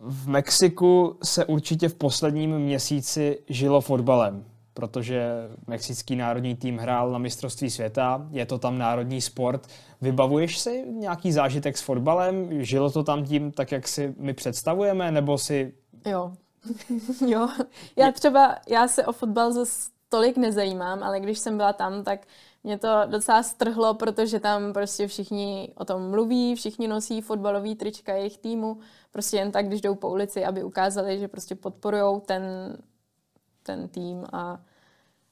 V 0.00 0.28
Mexiku 0.28 1.18
se 1.22 1.44
určitě 1.44 1.88
v 1.88 1.94
posledním 1.94 2.58
měsíci 2.58 3.38
žilo 3.48 3.80
fotbalem 3.80 4.44
protože 4.80 5.48
mexický 5.66 6.16
národní 6.16 6.56
tým 6.56 6.78
hrál 6.78 7.10
na 7.10 7.18
mistrovství 7.18 7.70
světa, 7.70 8.26
je 8.30 8.46
to 8.46 8.58
tam 8.58 8.78
národní 8.78 9.20
sport. 9.20 9.66
Vybavuješ 10.00 10.58
si 10.58 10.84
nějaký 10.90 11.32
zážitek 11.32 11.78
s 11.78 11.82
fotbalem? 11.82 12.64
Žilo 12.64 12.90
to 12.90 13.04
tam 13.04 13.24
tím 13.24 13.52
tak, 13.52 13.72
jak 13.72 13.88
si 13.88 14.14
my 14.18 14.34
představujeme, 14.34 15.10
nebo 15.10 15.38
si... 15.38 15.74
Jo, 16.06 16.32
jo. 17.26 17.48
Já 17.96 18.12
třeba, 18.12 18.56
já 18.68 18.88
se 18.88 19.06
o 19.06 19.12
fotbal 19.12 19.52
zase 19.52 19.90
tolik 20.08 20.36
nezajímám, 20.36 21.02
ale 21.02 21.20
když 21.20 21.38
jsem 21.38 21.56
byla 21.56 21.72
tam, 21.72 22.04
tak 22.04 22.26
mě 22.64 22.78
to 22.78 22.88
docela 23.06 23.42
strhlo, 23.42 23.94
protože 23.94 24.40
tam 24.40 24.72
prostě 24.72 25.06
všichni 25.06 25.72
o 25.74 25.84
tom 25.84 26.10
mluví, 26.10 26.54
všichni 26.54 26.88
nosí 26.88 27.20
fotbalový 27.20 27.74
trička 27.74 28.14
jejich 28.14 28.38
týmu, 28.38 28.78
prostě 29.10 29.36
jen 29.36 29.52
tak, 29.52 29.66
když 29.66 29.80
jdou 29.80 29.94
po 29.94 30.10
ulici, 30.10 30.44
aby 30.44 30.64
ukázali, 30.64 31.18
že 31.18 31.28
prostě 31.28 31.54
podporují 31.54 32.20
ten, 32.20 32.42
ten 33.62 33.88
tým 33.88 34.24
a 34.32 34.60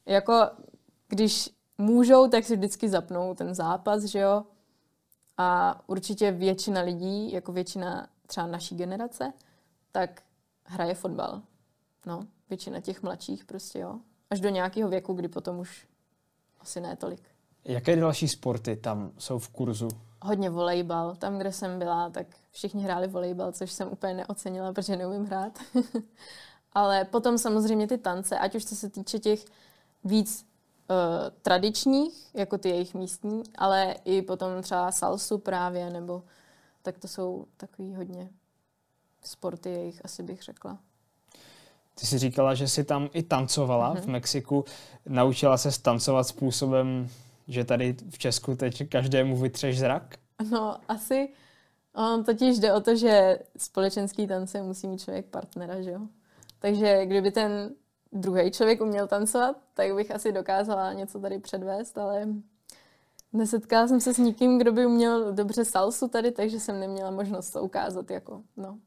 jako 0.09 0.51
když 1.09 1.51
můžou, 1.79 2.29
tak 2.29 2.45
si 2.45 2.57
vždycky 2.57 2.89
zapnou 2.89 3.35
ten 3.35 3.55
zápas, 3.55 4.05
že 4.05 4.19
jo. 4.19 4.45
A 5.37 5.81
určitě 5.87 6.33
většina 6.33 6.81
lidí, 6.81 7.33
jako 7.33 7.53
většina 7.53 8.09
třeba 8.27 8.47
naší 8.47 8.77
generace, 8.77 9.33
tak 9.93 10.23
hraje 10.65 10.95
fotbal. 10.95 11.43
No, 12.07 12.27
většina 12.49 12.81
těch 12.81 13.03
mladších 13.03 13.45
prostě, 13.45 13.79
jo. 13.79 13.99
Až 14.31 14.41
do 14.41 14.49
nějakého 14.49 14.89
věku, 14.89 15.13
kdy 15.13 15.29
potom 15.29 15.59
už 15.59 15.87
asi 16.61 16.81
ne 16.81 16.97
tolik. 16.97 17.23
Jaké 17.65 17.97
další 17.97 18.29
sporty 18.29 18.77
tam 18.77 19.13
jsou 19.19 19.39
v 19.39 19.49
kurzu? 19.49 19.89
Hodně 20.23 20.51
volejbal. 20.51 21.17
Tam, 21.17 21.39
kde 21.39 21.53
jsem 21.53 21.79
byla, 21.79 22.11
tak 22.11 22.27
všichni 22.51 22.83
hráli 22.83 23.09
volejbal, 23.09 23.53
což 23.53 23.73
jsem 23.73 23.89
úplně 23.89 24.15
neocenila, 24.15 24.73
protože 24.73 24.97
neumím 24.97 25.27
hrát. 25.27 25.59
Ale 26.73 27.05
potom 27.05 27.39
samozřejmě 27.39 27.87
ty 27.87 27.99
tance, 27.99 28.39
ať 28.39 28.55
už 28.55 28.65
co 28.65 28.77
se 28.77 28.91
týče 28.91 29.19
těch 29.19 29.45
víc 30.05 30.47
uh, 30.91 30.97
tradičních, 31.43 32.35
jako 32.35 32.59
ty 32.59 32.69
jejich 32.69 32.95
místní, 32.95 33.43
ale 33.55 33.95
i 34.05 34.23
potom 34.23 34.63
třeba 34.63 34.93
salsu 34.93 35.39
právě, 35.39 35.91
nebo 35.91 36.23
tak 36.83 36.99
to 36.99 37.09
jsou 37.09 37.47
takový 37.57 37.95
hodně 37.95 38.29
sporty 39.23 39.71
jejich, 39.71 40.05
asi 40.05 40.23
bych 40.23 40.43
řekla. 40.43 40.79
Ty 41.95 42.07
jsi 42.07 42.19
říkala, 42.19 42.55
že 42.55 42.69
jsi 42.69 42.85
tam 42.85 43.09
i 43.13 43.23
tancovala 43.23 43.95
mm-hmm. 43.95 44.01
v 44.01 44.07
Mexiku. 44.07 44.65
Naučila 45.07 45.57
se 45.57 45.83
tancovat 45.83 46.25
způsobem, 46.25 47.09
že 47.49 47.65
tady 47.65 47.97
v 48.11 48.19
Česku 48.19 48.55
teď 48.57 48.89
každému 48.89 49.37
vytřeš 49.37 49.79
zrak? 49.79 50.17
No, 50.51 50.77
asi. 50.89 51.29
On 51.95 52.25
totiž 52.25 52.59
jde 52.59 52.73
o 52.73 52.81
to, 52.81 52.97
že 52.97 53.39
společenský 53.57 54.27
tance 54.27 54.63
musí 54.63 54.89
mít 54.89 55.01
člověk 55.01 55.27
partnera, 55.27 55.83
že 55.83 55.91
jo? 55.91 56.01
Takže 56.59 57.07
kdyby 57.07 57.31
ten 57.31 57.71
druhý 58.13 58.51
člověk 58.51 58.81
uměl 58.81 59.07
tancovat, 59.07 59.57
tak 59.75 59.95
bych 59.95 60.11
asi 60.11 60.33
dokázala 60.33 60.93
něco 60.93 61.21
tady 61.21 61.39
předvést, 61.39 61.99
ale 61.99 62.29
nesetkala 63.33 63.89
jsem 63.89 64.01
se 64.01 64.15
s 64.15 64.19
nikým, 64.19 64.59
kdo 64.59 64.73
by 64.73 64.87
uměl 64.87 65.33
dobře 65.33 65.65
salsu 65.65 66.09
tady, 66.09 66.31
takže 66.31 66.61
jsem 66.61 66.81
neměla 66.81 67.11
možnost 67.11 67.51
to 67.51 67.63
ukázat. 67.63 68.11
Jako, 68.11 68.43
no. 68.57 68.79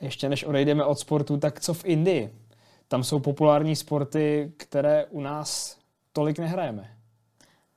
Ještě 0.00 0.28
než 0.28 0.44
odejdeme 0.44 0.84
od 0.84 0.98
sportu, 0.98 1.36
tak 1.36 1.60
co 1.60 1.74
v 1.74 1.84
Indii? 1.84 2.34
Tam 2.88 3.04
jsou 3.04 3.20
populární 3.20 3.76
sporty, 3.76 4.52
které 4.56 5.06
u 5.06 5.20
nás 5.20 5.76
tolik 6.12 6.38
nehrajeme. 6.38 6.96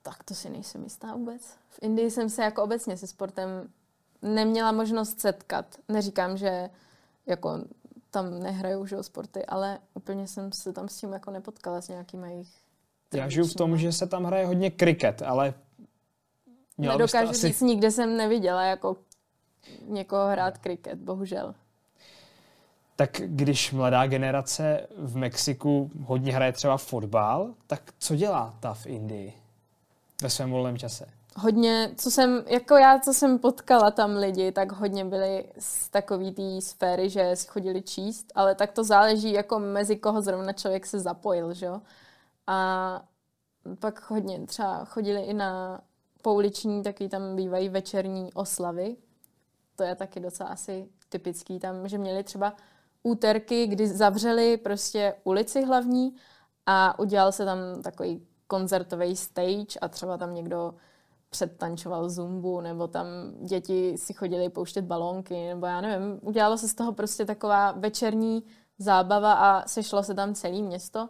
Tak 0.01 0.23
to 0.23 0.33
si 0.33 0.49
nejsem 0.49 0.83
jistá 0.83 1.15
vůbec. 1.15 1.41
V 1.69 1.79
Indii 1.81 2.11
jsem 2.11 2.29
se 2.29 2.43
jako 2.43 2.63
obecně 2.63 2.97
se 2.97 3.07
sportem 3.07 3.69
neměla 4.21 4.71
možnost 4.71 5.19
setkat. 5.19 5.65
Neříkám, 5.89 6.37
že 6.37 6.69
jako 7.25 7.59
tam 8.13 8.39
nehrajou 8.39 8.85
že, 8.85 9.03
sporty, 9.03 9.45
ale 9.45 9.79
úplně 9.93 10.27
jsem 10.27 10.51
se 10.51 10.73
tam 10.73 10.89
s 10.89 10.97
tím 10.97 11.13
jako 11.13 11.31
nepotkala 11.31 11.81
s 11.81 11.87
nějakými 11.87 12.31
jejich 12.31 12.49
Já 13.13 13.29
žiju 13.29 13.47
v 13.47 13.53
tom, 13.53 13.77
že 13.77 13.91
se 13.91 14.07
tam 14.07 14.23
hraje 14.23 14.45
hodně 14.45 14.71
kriket, 14.71 15.21
ale 15.21 15.53
Nedokážu 16.77 17.29
asi... 17.29 17.47
říct, 17.47 17.61
nikde 17.61 17.91
jsem 17.91 18.17
neviděla 18.17 18.63
jako 18.63 18.97
někoho 19.87 20.27
hrát 20.27 20.57
kriket, 20.57 20.99
bohužel. 20.99 21.55
Tak 22.95 23.21
když 23.25 23.71
mladá 23.71 24.07
generace 24.07 24.87
v 24.97 25.15
Mexiku 25.15 25.91
hodně 26.03 26.33
hraje 26.33 26.51
třeba 26.51 26.77
fotbal, 26.77 27.53
tak 27.67 27.93
co 27.97 28.15
dělá 28.15 28.53
ta 28.59 28.73
v 28.73 28.85
Indii 28.85 29.33
ve 30.21 30.29
svém 30.29 30.51
volném 30.51 30.77
čase? 30.77 31.09
Hodně, 31.35 31.91
co 31.97 32.11
jsem, 32.11 32.43
jako 32.47 32.75
já, 32.77 32.99
co 32.99 33.13
jsem 33.13 33.39
potkala 33.39 33.91
tam 33.91 34.15
lidi, 34.15 34.51
tak 34.51 34.71
hodně 34.71 35.05
byli 35.05 35.45
z 35.59 35.89
takový 35.89 36.31
té 36.31 36.61
sféry, 36.61 37.09
že 37.09 37.35
si 37.35 37.47
chodili 37.47 37.81
číst, 37.81 38.31
ale 38.35 38.55
tak 38.55 38.71
to 38.71 38.83
záleží, 38.83 39.31
jako 39.31 39.59
mezi 39.59 39.95
koho 39.95 40.21
zrovna 40.21 40.53
člověk 40.53 40.85
se 40.85 40.99
zapojil, 40.99 41.53
že 41.53 41.65
jo. 41.65 41.81
A 42.47 43.01
pak 43.79 44.09
hodně 44.09 44.39
třeba 44.47 44.85
chodili 44.85 45.21
i 45.21 45.33
na 45.33 45.81
pouliční, 46.21 46.83
taky 46.83 47.09
tam 47.09 47.35
bývají 47.35 47.69
večerní 47.69 48.33
oslavy. 48.33 48.95
To 49.75 49.83
je 49.83 49.95
taky 49.95 50.19
docela 50.19 50.49
asi 50.49 50.89
typický 51.09 51.59
tam, 51.59 51.87
že 51.87 51.97
měli 51.97 52.23
třeba 52.23 52.53
úterky, 53.03 53.67
kdy 53.67 53.87
zavřeli 53.87 54.57
prostě 54.57 55.15
ulici 55.23 55.65
hlavní 55.65 56.15
a 56.65 56.99
udělal 56.99 57.31
se 57.31 57.45
tam 57.45 57.57
takový 57.83 58.27
koncertový 58.47 59.15
stage 59.15 59.79
a 59.81 59.87
třeba 59.87 60.17
tam 60.17 60.33
někdo 60.33 60.73
předtančoval 61.33 62.09
zumbu, 62.09 62.61
nebo 62.61 62.87
tam 62.87 63.05
děti 63.41 63.97
si 63.97 64.13
chodili 64.13 64.49
pouštět 64.49 64.81
balónky, 64.81 65.47
nebo 65.47 65.65
já 65.65 65.81
nevím, 65.81 66.19
udělalo 66.21 66.57
se 66.57 66.67
z 66.67 66.73
toho 66.73 66.93
prostě 66.93 67.25
taková 67.25 67.71
večerní 67.71 68.43
zábava 68.77 69.33
a 69.33 69.67
sešlo 69.67 70.03
se 70.03 70.13
tam 70.13 70.33
celé 70.33 70.61
město. 70.61 71.09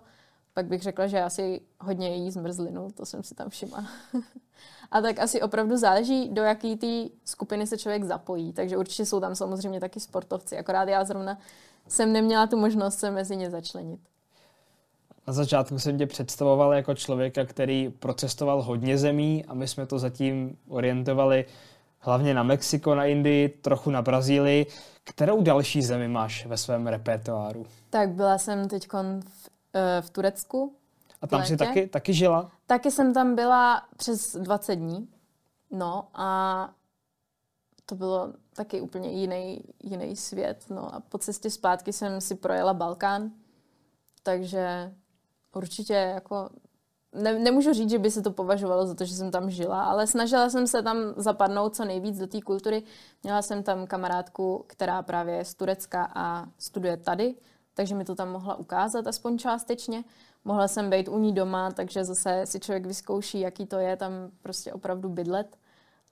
Pak 0.54 0.66
bych 0.66 0.82
řekla, 0.82 1.08
že 1.08 1.24
asi 1.24 1.62
hodně 1.80 2.16
jí 2.16 2.32
zmrzlinu, 2.32 2.88
to 2.92 3.06
jsem 3.06 3.24
si 3.24 3.36
tam 3.36 3.50
všimla. 3.50 3.86
a 4.92 5.02
tak 5.02 5.20
asi 5.20 5.42
opravdu 5.42 5.78
záleží, 5.78 6.30
do 6.30 6.42
jaký 6.42 6.76
té 6.76 7.16
skupiny 7.26 7.68
se 7.68 7.78
člověk 7.78 8.04
zapojí. 8.04 8.54
Takže 8.54 8.78
určitě 8.78 9.06
jsou 9.06 9.20
tam 9.20 9.36
samozřejmě 9.36 9.80
taky 9.80 10.00
sportovci, 10.00 10.58
akorát 10.58 10.88
já 10.90 11.04
zrovna 11.04 11.38
jsem 11.88 12.14
neměla 12.14 12.48
tu 12.48 12.58
možnost 12.58 13.00
se 13.00 13.12
mezi 13.12 13.36
ně 13.36 13.50
začlenit. 13.50 14.00
Na 15.28 15.34
začátku 15.34 15.80
jsem 15.80 15.98
tě 15.98 16.08
představoval 16.08 16.74
jako 16.74 16.96
člověka, 16.96 17.46
který 17.46 17.90
procestoval 17.90 18.62
hodně 18.62 18.98
zemí 18.98 19.46
a 19.46 19.54
my 19.54 19.68
jsme 19.68 19.86
to 19.86 20.00
zatím 20.00 20.58
orientovali 20.68 21.46
hlavně 22.00 22.34
na 22.34 22.44
Mexiko, 22.44 22.96
na 22.96 23.06
Indii, 23.06 23.50
trochu 23.50 23.92
na 23.92 24.02
Brazílii. 24.02 24.66
Kterou 25.04 25.42
další 25.42 25.82
zemi 25.82 26.08
máš 26.08 26.46
ve 26.46 26.58
svém 26.58 26.88
repertoáru? 26.88 27.66
Tak 27.90 28.10
byla 28.10 28.38
jsem 28.38 28.68
teď 28.68 28.88
v, 28.94 29.50
eh, 29.74 30.02
v 30.02 30.10
Turecku. 30.10 30.76
A 31.22 31.28
tam 31.28 31.46
jsi 31.46 31.58
taky, 31.58 31.88
taky 31.88 32.14
žila? 32.14 32.52
Taky 32.68 32.92
jsem 32.92 33.14
tam 33.14 33.36
byla 33.36 33.84
přes 33.98 34.36
20 34.36 34.76
dní. 34.76 35.08
No 35.72 36.08
a 36.14 36.70
to 37.86 37.96
bylo 37.96 38.34
taky 38.56 38.82
úplně 38.82 39.10
jiný, 39.10 39.62
jiný 39.84 40.16
svět. 40.16 40.66
No 40.70 40.96
a 40.96 41.00
po 41.00 41.18
cestě 41.18 41.50
zpátky 41.50 41.94
jsem 41.94 42.22
si 42.22 42.36
projela 42.36 42.74
Balkán, 42.74 43.32
takže 44.24 44.94
určitě 45.56 45.94
jako 45.94 46.50
ne, 47.14 47.40
nemůžu 47.40 47.74
říct, 47.74 47.90
že 47.90 48.00
by 48.00 48.12
se 48.12 48.22
to 48.22 48.32
považovalo 48.32 48.88
za 48.88 48.96
to, 48.96 49.06
že 49.06 49.16
jsem 49.16 49.32
tam 49.32 49.50
žila, 49.50 49.84
ale 49.84 50.08
snažila 50.08 50.50
jsem 50.50 50.68
se 50.68 50.82
tam 50.82 50.98
zapadnout 51.16 51.76
co 51.76 51.86
nejvíc 51.86 52.20
do 52.20 52.28
té 52.28 52.42
kultury. 52.42 52.84
Měla 53.24 53.42
jsem 53.42 53.64
tam 53.64 53.88
kamarádku, 53.88 54.64
která 54.68 55.02
právě 55.02 55.36
je 55.36 55.46
z 55.46 55.56
Turecka 55.56 56.12
a 56.16 56.46
studuje 56.58 56.98
tady, 56.98 57.36
takže 57.74 57.96
mi 57.96 58.06
to 58.06 58.16
tam 58.16 58.32
mohla 58.32 58.56
ukázat 58.56 59.08
aspoň 59.08 59.38
částečně. 59.38 60.04
Mohla 60.46 60.68
jsem 60.68 60.90
být 60.90 61.08
u 61.08 61.20
ní 61.20 61.34
doma, 61.34 61.72
takže 61.72 62.04
zase 62.04 62.42
si 62.46 62.60
člověk 62.60 62.86
vyzkouší, 62.86 63.40
jaký 63.40 63.66
to 63.66 63.80
je 63.80 63.98
tam 63.98 64.12
prostě 64.42 64.74
opravdu 64.74 65.10
bydlet. 65.10 65.58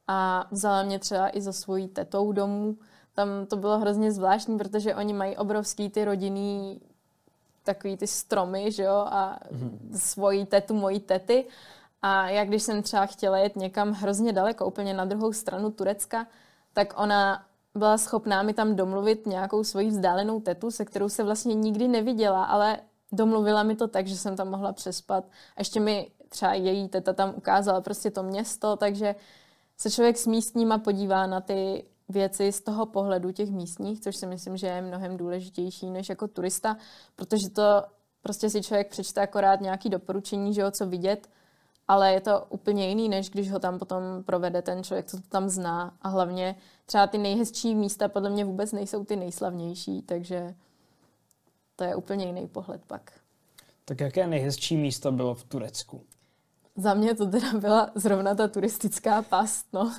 A 0.07 0.47
vzala 0.51 0.83
mě 0.83 0.99
třeba 0.99 1.37
i 1.37 1.41
za 1.41 1.53
svojí 1.53 1.87
tetou 1.87 2.31
domů. 2.31 2.77
Tam 3.13 3.45
to 3.45 3.55
bylo 3.55 3.79
hrozně 3.79 4.11
zvláštní, 4.11 4.57
protože 4.57 4.95
oni 4.95 5.13
mají 5.13 5.37
obrovský 5.37 5.89
ty 5.89 6.05
rodinný 6.05 6.81
takový 7.63 7.97
ty 7.97 8.07
stromy, 8.07 8.71
že 8.71 8.83
jo, 8.83 8.95
a 8.95 9.39
mm. 9.51 9.91
svoji 9.95 10.45
tetu, 10.45 10.73
mojí 10.73 10.99
tety. 10.99 11.45
A 12.01 12.29
já 12.29 12.45
když 12.45 12.63
jsem 12.63 12.83
třeba 12.83 13.05
chtěla 13.05 13.37
jet 13.37 13.55
někam 13.55 13.91
hrozně 13.91 14.33
daleko, 14.33 14.65
úplně 14.65 14.93
na 14.93 15.05
druhou 15.05 15.33
stranu 15.33 15.71
Turecka, 15.71 16.27
tak 16.73 16.93
ona 16.97 17.45
byla 17.75 17.97
schopná 17.97 18.43
mi 18.43 18.53
tam 18.53 18.75
domluvit 18.75 19.25
nějakou 19.25 19.63
svoji 19.63 19.87
vzdálenou 19.87 20.39
tetu, 20.41 20.71
se 20.71 20.85
kterou 20.85 21.09
se 21.09 21.23
vlastně 21.23 21.53
nikdy 21.53 21.87
neviděla, 21.87 22.43
ale 22.43 22.79
domluvila 23.11 23.63
mi 23.63 23.75
to 23.75 23.87
tak, 23.87 24.07
že 24.07 24.17
jsem 24.17 24.35
tam 24.35 24.49
mohla 24.49 24.73
přespat. 24.73 25.23
A 25.55 25.61
ještě 25.61 25.79
mi 25.79 26.11
třeba 26.29 26.53
její 26.53 26.89
teta 26.89 27.13
tam 27.13 27.33
ukázala 27.37 27.81
prostě 27.81 28.11
to 28.11 28.23
město, 28.23 28.75
takže 28.75 29.15
se 29.77 29.91
člověk 29.91 30.17
s 30.17 30.27
místníma 30.27 30.77
podívá 30.77 31.27
na 31.27 31.41
ty 31.41 31.83
věci 32.11 32.51
z 32.51 32.61
toho 32.61 32.85
pohledu 32.85 33.31
těch 33.31 33.49
místních, 33.49 33.99
což 33.99 34.15
si 34.15 34.27
myslím, 34.27 34.57
že 34.57 34.67
je 34.67 34.81
mnohem 34.81 35.17
důležitější 35.17 35.89
než 35.89 36.09
jako 36.09 36.27
turista, 36.27 36.77
protože 37.15 37.49
to 37.55 37.83
prostě 38.21 38.49
si 38.49 38.61
člověk 38.61 38.89
přečte 38.89 39.21
akorát 39.21 39.61
nějaký 39.61 39.89
doporučení, 39.89 40.53
že 40.53 40.61
jo, 40.61 40.71
co 40.71 40.85
vidět, 40.85 41.29
ale 41.87 42.13
je 42.13 42.21
to 42.21 42.45
úplně 42.49 42.89
jiný, 42.89 43.09
než 43.09 43.29
když 43.29 43.51
ho 43.51 43.59
tam 43.59 43.79
potom 43.79 44.03
provede 44.25 44.61
ten 44.61 44.83
člověk, 44.83 45.05
co 45.05 45.17
to 45.17 45.27
tam 45.29 45.49
zná. 45.49 45.97
A 46.01 46.09
hlavně 46.09 46.55
třeba 46.85 47.07
ty 47.07 47.17
nejhezčí 47.17 47.75
místa 47.75 48.07
podle 48.07 48.29
mě 48.29 48.45
vůbec 48.45 48.71
nejsou 48.71 49.05
ty 49.05 49.15
nejslavnější, 49.15 50.01
takže 50.01 50.55
to 51.75 51.83
je 51.83 51.95
úplně 51.95 52.25
jiný 52.25 52.47
pohled 52.47 52.81
pak. 52.87 53.11
Tak 53.85 53.99
jaké 53.99 54.27
nejhezčí 54.27 54.77
místo 54.77 55.11
bylo 55.11 55.35
v 55.35 55.43
Turecku? 55.43 56.03
Za 56.75 56.93
mě 56.93 57.15
to 57.15 57.25
teda 57.25 57.53
byla 57.59 57.91
zrovna 57.95 58.35
ta 58.35 58.47
turistická 58.47 59.21
past, 59.21 59.67
no 59.73 59.93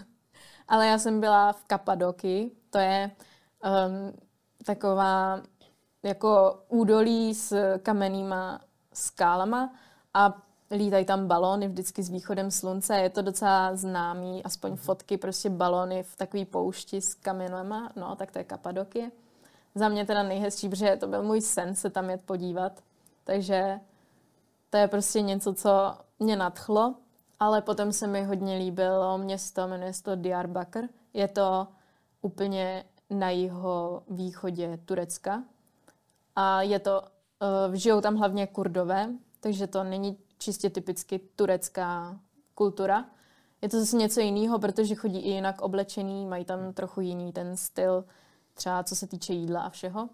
ale 0.69 0.87
já 0.87 0.99
jsem 0.99 1.21
byla 1.21 1.53
v 1.53 1.65
Kapadoky, 1.65 2.51
to 2.71 2.79
je 2.79 3.11
um, 3.65 4.19
taková 4.65 5.41
jako 6.03 6.63
údolí 6.69 7.35
s 7.35 7.79
kamennýma 7.79 8.61
skálama 8.93 9.75
a 10.15 10.43
lítají 10.71 11.05
tam 11.05 11.27
balóny 11.27 11.69
vždycky 11.69 12.03
s 12.03 12.11
východem 12.11 12.51
slunce. 12.51 12.97
Je 12.97 13.11
to 13.11 13.23
docela 13.23 13.77
známý, 13.77 14.45
aspoň 14.45 14.77
fotky, 14.77 15.17
prostě 15.17 15.51
balóny 15.51 16.03
v 16.03 16.17
takové 16.17 16.45
poušti 16.45 17.01
s 17.01 17.15
kamenama, 17.15 17.93
no, 17.97 18.17
tak 18.17 18.31
to 18.31 18.39
je 18.39 18.45
Kapadoky. 18.45 19.13
Za 19.75 19.89
mě 19.89 20.07
teda 20.07 20.23
nejhezčí, 20.23 20.69
protože 20.69 20.97
to 20.97 21.07
byl 21.07 21.23
můj 21.23 21.41
sen 21.41 21.75
se 21.75 21.91
tam 21.91 22.11
jet 22.11 22.23
podívat. 22.23 22.73
Takže 23.25 23.81
to 24.71 24.77
je 24.77 24.89
prostě 24.89 25.21
něco, 25.21 25.55
co 25.55 25.97
mě 26.19 26.37
nadchlo 26.37 26.95
ale 27.43 27.63
potom 27.63 27.93
se 27.93 28.07
mi 28.07 28.25
hodně 28.25 28.57
líbilo 28.57 29.19
město, 29.19 29.69
jmenuje 29.69 29.93
se 29.93 30.03
to 30.03 30.17
Diyarbakir. 30.17 30.89
Je 31.13 31.29
to 31.29 31.67
úplně 32.21 32.85
na 33.11 33.31
jeho 33.31 34.03
východě 34.11 34.79
Turecka. 34.85 35.45
A 36.37 36.63
je 36.63 36.79
to, 36.79 37.03
uh, 37.69 37.75
žijou 37.75 38.01
tam 38.01 38.17
hlavně 38.17 38.47
kurdové, 38.47 39.11
takže 39.41 39.67
to 39.67 39.85
není 39.85 40.19
čistě 40.39 40.71
typicky 40.71 41.19
turecká 41.19 42.21
kultura. 42.55 43.05
Je 43.63 43.69
to 43.69 43.81
zase 43.81 43.97
něco 43.97 44.21
jiného, 44.21 44.59
protože 44.59 44.95
chodí 44.95 45.19
i 45.19 45.31
jinak 45.31 45.63
oblečený, 45.63 46.27
mají 46.27 46.45
tam 46.45 46.73
trochu 46.73 47.01
jiný 47.01 47.33
ten 47.33 47.57
styl, 47.57 48.05
třeba 48.55 48.85
co 48.85 48.97
se 48.97 49.07
týče 49.07 49.33
jídla 49.33 49.63
a 49.63 49.71
všeho. 49.71 50.09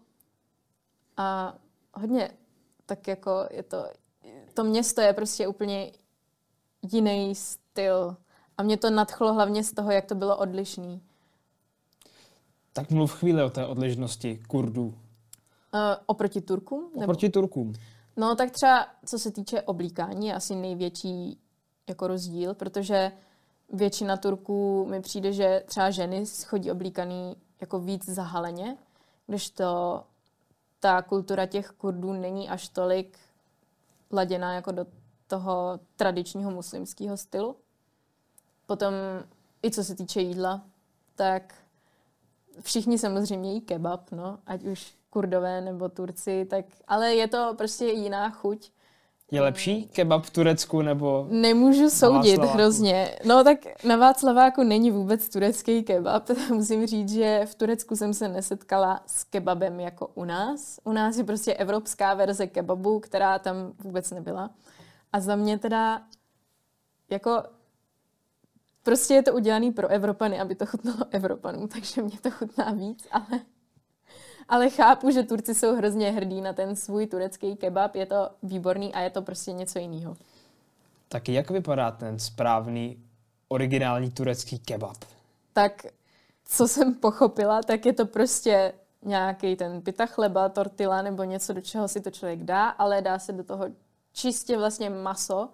A 1.16 1.54
hodně, 1.94 2.30
tak 2.86 3.08
jako 3.08 3.48
je 3.50 3.62
to, 3.62 3.86
to 4.54 4.64
město 4.64 5.00
je 5.00 5.12
prostě 5.12 5.48
úplně 5.48 5.92
jiný 6.82 7.34
styl. 7.34 8.16
A 8.58 8.62
mě 8.62 8.76
to 8.76 8.90
nadchlo 8.90 9.34
hlavně 9.34 9.64
z 9.64 9.72
toho, 9.72 9.90
jak 9.90 10.06
to 10.06 10.14
bylo 10.14 10.36
odlišný. 10.36 11.02
Tak 12.72 12.90
mluv 12.90 13.12
chvíli 13.12 13.42
o 13.42 13.50
té 13.50 13.66
odlišnosti 13.66 14.42
Kurdů. 14.48 14.86
Uh, 14.86 14.94
oproti 16.06 16.40
Turkům? 16.40 16.90
Nebo? 16.92 17.04
Oproti 17.04 17.28
Turkům. 17.28 17.72
No 18.16 18.34
tak 18.34 18.50
třeba 18.50 18.86
co 19.06 19.18
se 19.18 19.30
týče 19.30 19.62
oblíkání 19.62 20.26
je 20.26 20.34
asi 20.34 20.54
největší 20.54 21.38
jako 21.88 22.06
rozdíl, 22.06 22.54
protože 22.54 23.12
většina 23.72 24.16
Turků 24.16 24.86
mi 24.86 25.00
přijde, 25.00 25.32
že 25.32 25.62
třeba 25.66 25.90
ženy 25.90 26.24
chodí 26.46 26.70
oblíkaný 26.70 27.36
jako 27.60 27.80
víc 27.80 28.04
zahaleně, 28.08 28.76
když 29.26 29.50
to 29.50 30.02
ta 30.80 31.02
kultura 31.02 31.46
těch 31.46 31.70
Kurdů 31.70 32.12
není 32.12 32.48
až 32.48 32.68
tolik 32.68 33.18
laděná 34.12 34.54
jako 34.54 34.72
do 34.72 34.86
toho 35.28 35.80
tradičního 35.96 36.50
muslimského 36.50 37.16
stylu. 37.16 37.56
Potom 38.66 38.94
i 39.64 39.70
co 39.70 39.84
se 39.84 39.94
týče 39.94 40.20
jídla, 40.20 40.62
tak 41.14 41.54
všichni 42.60 42.98
samozřejmě 42.98 43.52
jí 43.52 43.60
kebab, 43.60 44.12
no, 44.12 44.38
ať 44.46 44.64
už 44.64 44.94
kurdové 45.10 45.60
nebo 45.60 45.88
Turci, 45.88 46.46
tak, 46.50 46.64
ale 46.88 47.14
je 47.14 47.28
to 47.28 47.54
prostě 47.58 47.84
jiná 47.84 48.30
chuť. 48.30 48.70
Je 49.30 49.40
lepší 49.40 49.88
kebab 49.92 50.24
v 50.24 50.30
Turecku 50.30 50.82
nebo 50.82 51.26
Nemůžu 51.30 51.90
soudit 51.90 52.40
hrozně. 52.40 53.18
No 53.24 53.44
tak 53.44 53.58
na 53.84 53.96
Václaváku 53.96 54.62
není 54.62 54.90
vůbec 54.90 55.28
turecký 55.28 55.82
kebab. 55.82 56.30
Musím 56.52 56.86
říct, 56.86 57.12
že 57.12 57.46
v 57.46 57.54
Turecku 57.54 57.96
jsem 57.96 58.14
se 58.14 58.28
nesetkala 58.28 59.00
s 59.06 59.24
kebabem 59.24 59.80
jako 59.80 60.10
u 60.14 60.24
nás. 60.24 60.80
U 60.84 60.92
nás 60.92 61.16
je 61.16 61.24
prostě 61.24 61.54
evropská 61.54 62.14
verze 62.14 62.46
kebabu, 62.46 63.00
která 63.00 63.38
tam 63.38 63.72
vůbec 63.84 64.10
nebyla. 64.10 64.50
A 65.12 65.20
za 65.20 65.36
mě 65.36 65.58
teda 65.58 66.02
jako 67.10 67.42
prostě 68.82 69.14
je 69.14 69.22
to 69.22 69.34
udělané 69.34 69.72
pro 69.72 69.88
Evropany, 69.88 70.40
aby 70.40 70.54
to 70.54 70.66
chutnalo 70.66 71.04
Evropanům, 71.10 71.68
takže 71.74 72.02
mě 72.02 72.20
to 72.20 72.30
chutná 72.30 72.70
víc, 72.70 73.06
ale 73.10 73.40
ale 74.48 74.70
chápu, 74.70 75.10
že 75.10 75.22
Turci 75.22 75.54
jsou 75.54 75.76
hrozně 75.76 76.10
hrdí 76.10 76.40
na 76.40 76.52
ten 76.52 76.76
svůj 76.76 77.06
turecký 77.06 77.56
kebab, 77.56 77.94
je 77.94 78.06
to 78.06 78.30
výborný 78.42 78.94
a 78.94 79.00
je 79.00 79.10
to 79.10 79.22
prostě 79.22 79.52
něco 79.52 79.78
jiného. 79.78 80.16
Tak 81.08 81.28
jak 81.28 81.50
vypadá 81.50 81.90
ten 81.90 82.18
správný 82.18 83.04
originální 83.48 84.10
turecký 84.10 84.58
kebab? 84.58 84.96
Tak 85.52 85.86
co 86.44 86.68
jsem 86.68 86.94
pochopila, 86.94 87.62
tak 87.62 87.86
je 87.86 87.92
to 87.92 88.06
prostě 88.06 88.72
nějaký 89.02 89.56
ten 89.56 89.82
pita 89.82 90.06
chleba, 90.06 90.48
tortila 90.48 91.02
nebo 91.02 91.24
něco, 91.24 91.52
do 91.52 91.60
čeho 91.60 91.88
si 91.88 92.00
to 92.00 92.10
člověk 92.10 92.42
dá, 92.42 92.68
ale 92.68 93.02
dá 93.02 93.18
se 93.18 93.32
do 93.32 93.44
toho 93.44 93.64
čistě 94.18 94.58
vlastně 94.58 94.90
maso 94.90 95.48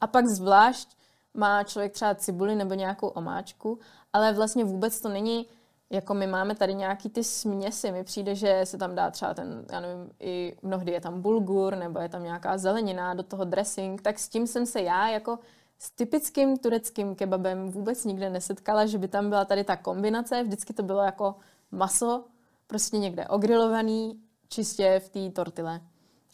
a 0.00 0.06
pak 0.06 0.26
zvlášť 0.26 0.96
má 1.34 1.64
člověk 1.64 1.92
třeba 1.92 2.14
cibuli 2.14 2.54
nebo 2.54 2.74
nějakou 2.74 3.08
omáčku, 3.08 3.78
ale 4.12 4.32
vlastně 4.32 4.64
vůbec 4.64 5.00
to 5.00 5.08
není 5.08 5.46
jako 5.90 6.14
my 6.14 6.26
máme 6.26 6.54
tady 6.54 6.74
nějaký 6.74 7.10
ty 7.10 7.24
směsi, 7.24 7.92
mi 7.92 8.04
přijde, 8.04 8.34
že 8.34 8.60
se 8.64 8.78
tam 8.78 8.94
dá 8.94 9.10
třeba 9.10 9.34
ten, 9.34 9.64
já 9.72 9.80
nevím, 9.80 10.10
i 10.20 10.56
mnohdy 10.62 10.92
je 10.92 11.00
tam 11.00 11.22
bulgur, 11.22 11.76
nebo 11.76 11.98
je 11.98 12.08
tam 12.08 12.22
nějaká 12.22 12.58
zelenina 12.58 13.14
do 13.14 13.22
toho 13.22 13.44
dressing, 13.44 14.02
tak 14.02 14.18
s 14.18 14.28
tím 14.28 14.46
jsem 14.46 14.66
se 14.66 14.80
já 14.82 15.08
jako 15.08 15.38
s 15.78 15.90
typickým 15.90 16.58
tureckým 16.58 17.14
kebabem 17.14 17.68
vůbec 17.68 18.04
nikde 18.04 18.30
nesetkala, 18.30 18.86
že 18.86 18.98
by 18.98 19.08
tam 19.08 19.28
byla 19.28 19.44
tady 19.44 19.64
ta 19.64 19.76
kombinace, 19.76 20.42
vždycky 20.42 20.72
to 20.72 20.82
bylo 20.82 21.02
jako 21.02 21.34
maso, 21.70 22.24
prostě 22.66 22.98
někde 22.98 23.28
ogrilovaný, 23.28 24.20
čistě 24.48 25.00
v 25.04 25.08
té 25.08 25.30
tortile. 25.30 25.80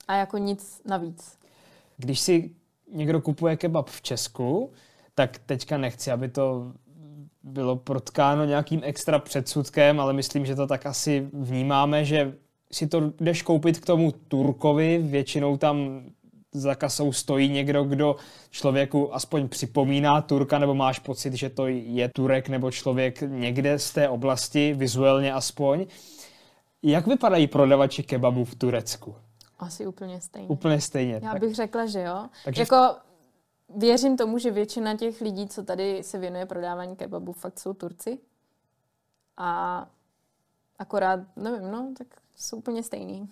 A 0.09 0.17
jako 0.17 0.39
nic 0.39 0.83
navíc. 0.85 1.46
Když 1.97 2.21
si 2.21 2.51
někdo 2.93 3.21
kupuje 3.21 3.57
kebab 3.57 3.91
v 3.91 4.03
Česku, 4.03 4.73
tak 5.15 5.39
teďka 5.39 5.79
nechci, 5.79 6.11
aby 6.11 6.29
to 6.29 6.73
bylo 7.43 7.77
protkáno 7.77 8.45
nějakým 8.45 8.81
extra 8.85 9.19
předsudkem, 9.19 10.01
ale 10.01 10.13
myslím, 10.13 10.47
že 10.47 10.55
to 10.55 10.67
tak 10.67 10.87
asi 10.87 11.29
vnímáme, 11.33 12.05
že 12.05 12.35
si 12.73 12.87
to 12.87 13.13
jdeš 13.21 13.43
koupit 13.43 13.79
k 13.79 13.87
tomu 13.87 14.13
Turkovi, 14.13 14.99
většinou 14.99 15.57
tam 15.57 16.05
za 16.53 16.75
kasou 16.75 17.13
stojí 17.13 17.49
někdo, 17.49 17.85
kdo 17.85 18.17
člověku 18.51 19.15
aspoň 19.15 19.49
připomíná 19.49 20.21
Turka, 20.21 20.59
nebo 20.59 20.75
máš 20.75 20.99
pocit, 20.99 21.35
že 21.35 21.51
to 21.51 21.67
je 21.69 22.09
Turek 22.09 22.49
nebo 22.49 22.71
člověk 22.71 23.23
někde 23.27 23.79
z 23.79 23.91
té 23.91 24.09
oblasti, 24.09 24.75
vizuálně 24.75 25.33
aspoň. 25.33 25.87
Jak 26.83 27.07
vypadají 27.07 27.47
prodavači 27.47 28.03
kebabu 28.03 28.45
v 28.45 28.55
Turecku? 28.55 29.15
Asi 29.59 29.87
úplně 29.87 30.21
stejně. 30.21 30.49
Úplně 30.49 30.81
stejně. 30.81 31.15
Já 31.15 31.33
tak. 31.33 31.41
bych 31.41 31.55
řekla, 31.55 31.87
že 31.87 32.03
jo. 32.03 32.29
Takže 32.45 32.63
jako 32.63 32.97
věřím 33.77 34.17
tomu, 34.17 34.39
že 34.39 34.51
většina 34.51 34.97
těch 34.97 35.21
lidí, 35.21 35.49
co 35.49 35.63
tady 35.63 36.03
se 36.03 36.19
věnuje 36.19 36.47
prodávání 36.47 36.97
kebabu, 36.97 37.33
fakt 37.33 37.59
jsou 37.59 37.75
Turci. 37.75 38.19
A 39.37 39.87
akorát, 40.79 41.21
nevím, 41.37 41.71
no, 41.71 41.93
tak 41.99 42.07
jsou 42.37 42.57
úplně 42.57 42.83
stejný. 42.83 43.29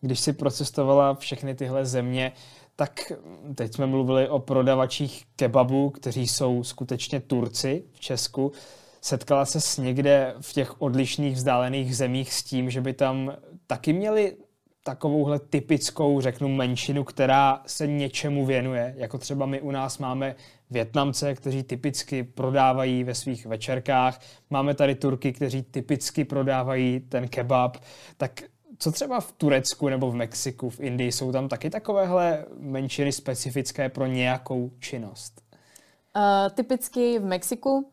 Když 0.00 0.20
si 0.20 0.32
procestovala 0.32 1.14
všechny 1.14 1.54
tyhle 1.54 1.86
země, 1.86 2.32
tak 2.76 3.12
teď 3.54 3.74
jsme 3.74 3.86
mluvili 3.86 4.28
o 4.28 4.38
prodavačích 4.38 5.24
kebabu, 5.36 5.90
kteří 5.90 6.28
jsou 6.28 6.64
skutečně 6.64 7.20
Turci 7.20 7.84
v 7.92 8.00
Česku. 8.00 8.52
Setkala 9.00 9.44
se 9.44 9.60
s 9.60 9.78
někde 9.78 10.34
v 10.40 10.52
těch 10.52 10.82
odlišných 10.82 11.34
vzdálených 11.34 11.96
zemích 11.96 12.34
s 12.34 12.42
tím, 12.42 12.70
že 12.70 12.80
by 12.80 12.92
tam 12.92 13.32
taky 13.66 13.92
měli 13.92 14.36
takovouhle 14.84 15.38
typickou, 15.38 16.20
řeknu, 16.20 16.48
menšinu, 16.48 17.04
která 17.04 17.62
se 17.66 17.86
něčemu 17.86 18.46
věnuje. 18.46 18.94
Jako 18.96 19.18
třeba 19.18 19.46
my 19.46 19.60
u 19.60 19.70
nás 19.70 19.98
máme 19.98 20.34
Větnamce, 20.70 21.34
kteří 21.34 21.62
typicky 21.62 22.22
prodávají 22.22 23.04
ve 23.04 23.14
svých 23.14 23.46
večerkách. 23.46 24.20
Máme 24.50 24.74
tady 24.74 24.94
Turky, 24.94 25.32
kteří 25.32 25.62
typicky 25.62 26.24
prodávají 26.24 27.00
ten 27.00 27.28
kebab. 27.28 27.76
Tak 28.16 28.42
co 28.78 28.92
třeba 28.92 29.20
v 29.20 29.32
Turecku 29.32 29.88
nebo 29.88 30.10
v 30.10 30.14
Mexiku, 30.14 30.70
v 30.70 30.80
Indii, 30.80 31.12
jsou 31.12 31.32
tam 31.32 31.48
taky 31.48 31.70
takovéhle 31.70 32.46
menšiny 32.58 33.12
specifické 33.12 33.88
pro 33.88 34.06
nějakou 34.06 34.70
činnost? 34.78 35.42
Uh, 36.16 36.22
typicky 36.54 37.18
v 37.18 37.24
Mexiku 37.24 37.76
uh, 37.78 37.84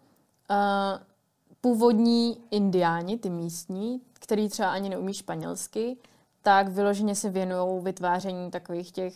původní 1.62 2.38
indiáni, 2.52 3.18
ty 3.18 3.30
místní, 3.30 4.02
který 4.14 4.50
třeba 4.50 4.72
ani 4.72 4.90
neumí 4.90 5.14
španělsky, 5.14 5.98
tak 6.42 6.68
vyloženě 6.68 7.16
se 7.16 7.30
věnují 7.30 7.84
vytváření 7.84 8.52
takových 8.52 8.92
těch 8.92 9.14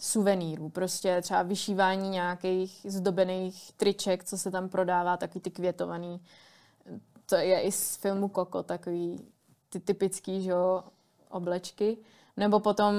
suvenýrů. 0.00 0.68
Prostě 0.68 1.22
třeba 1.22 1.42
vyšívání 1.42 2.08
nějakých 2.08 2.86
zdobených 2.88 3.72
triček, 3.72 4.24
co 4.24 4.38
se 4.38 4.50
tam 4.50 4.68
prodává, 4.68 5.16
takový 5.16 5.40
ty 5.40 5.50
květovaný. 5.50 6.20
To 7.26 7.36
je 7.36 7.60
i 7.60 7.72
z 7.72 7.96
filmu 7.96 8.28
Koko, 8.28 8.62
takový 8.62 9.20
ty 9.68 9.80
typický, 9.80 10.42
že 10.42 10.50
jo, 10.50 10.84
oblečky. 11.30 11.96
Nebo 12.36 12.60
potom, 12.60 12.94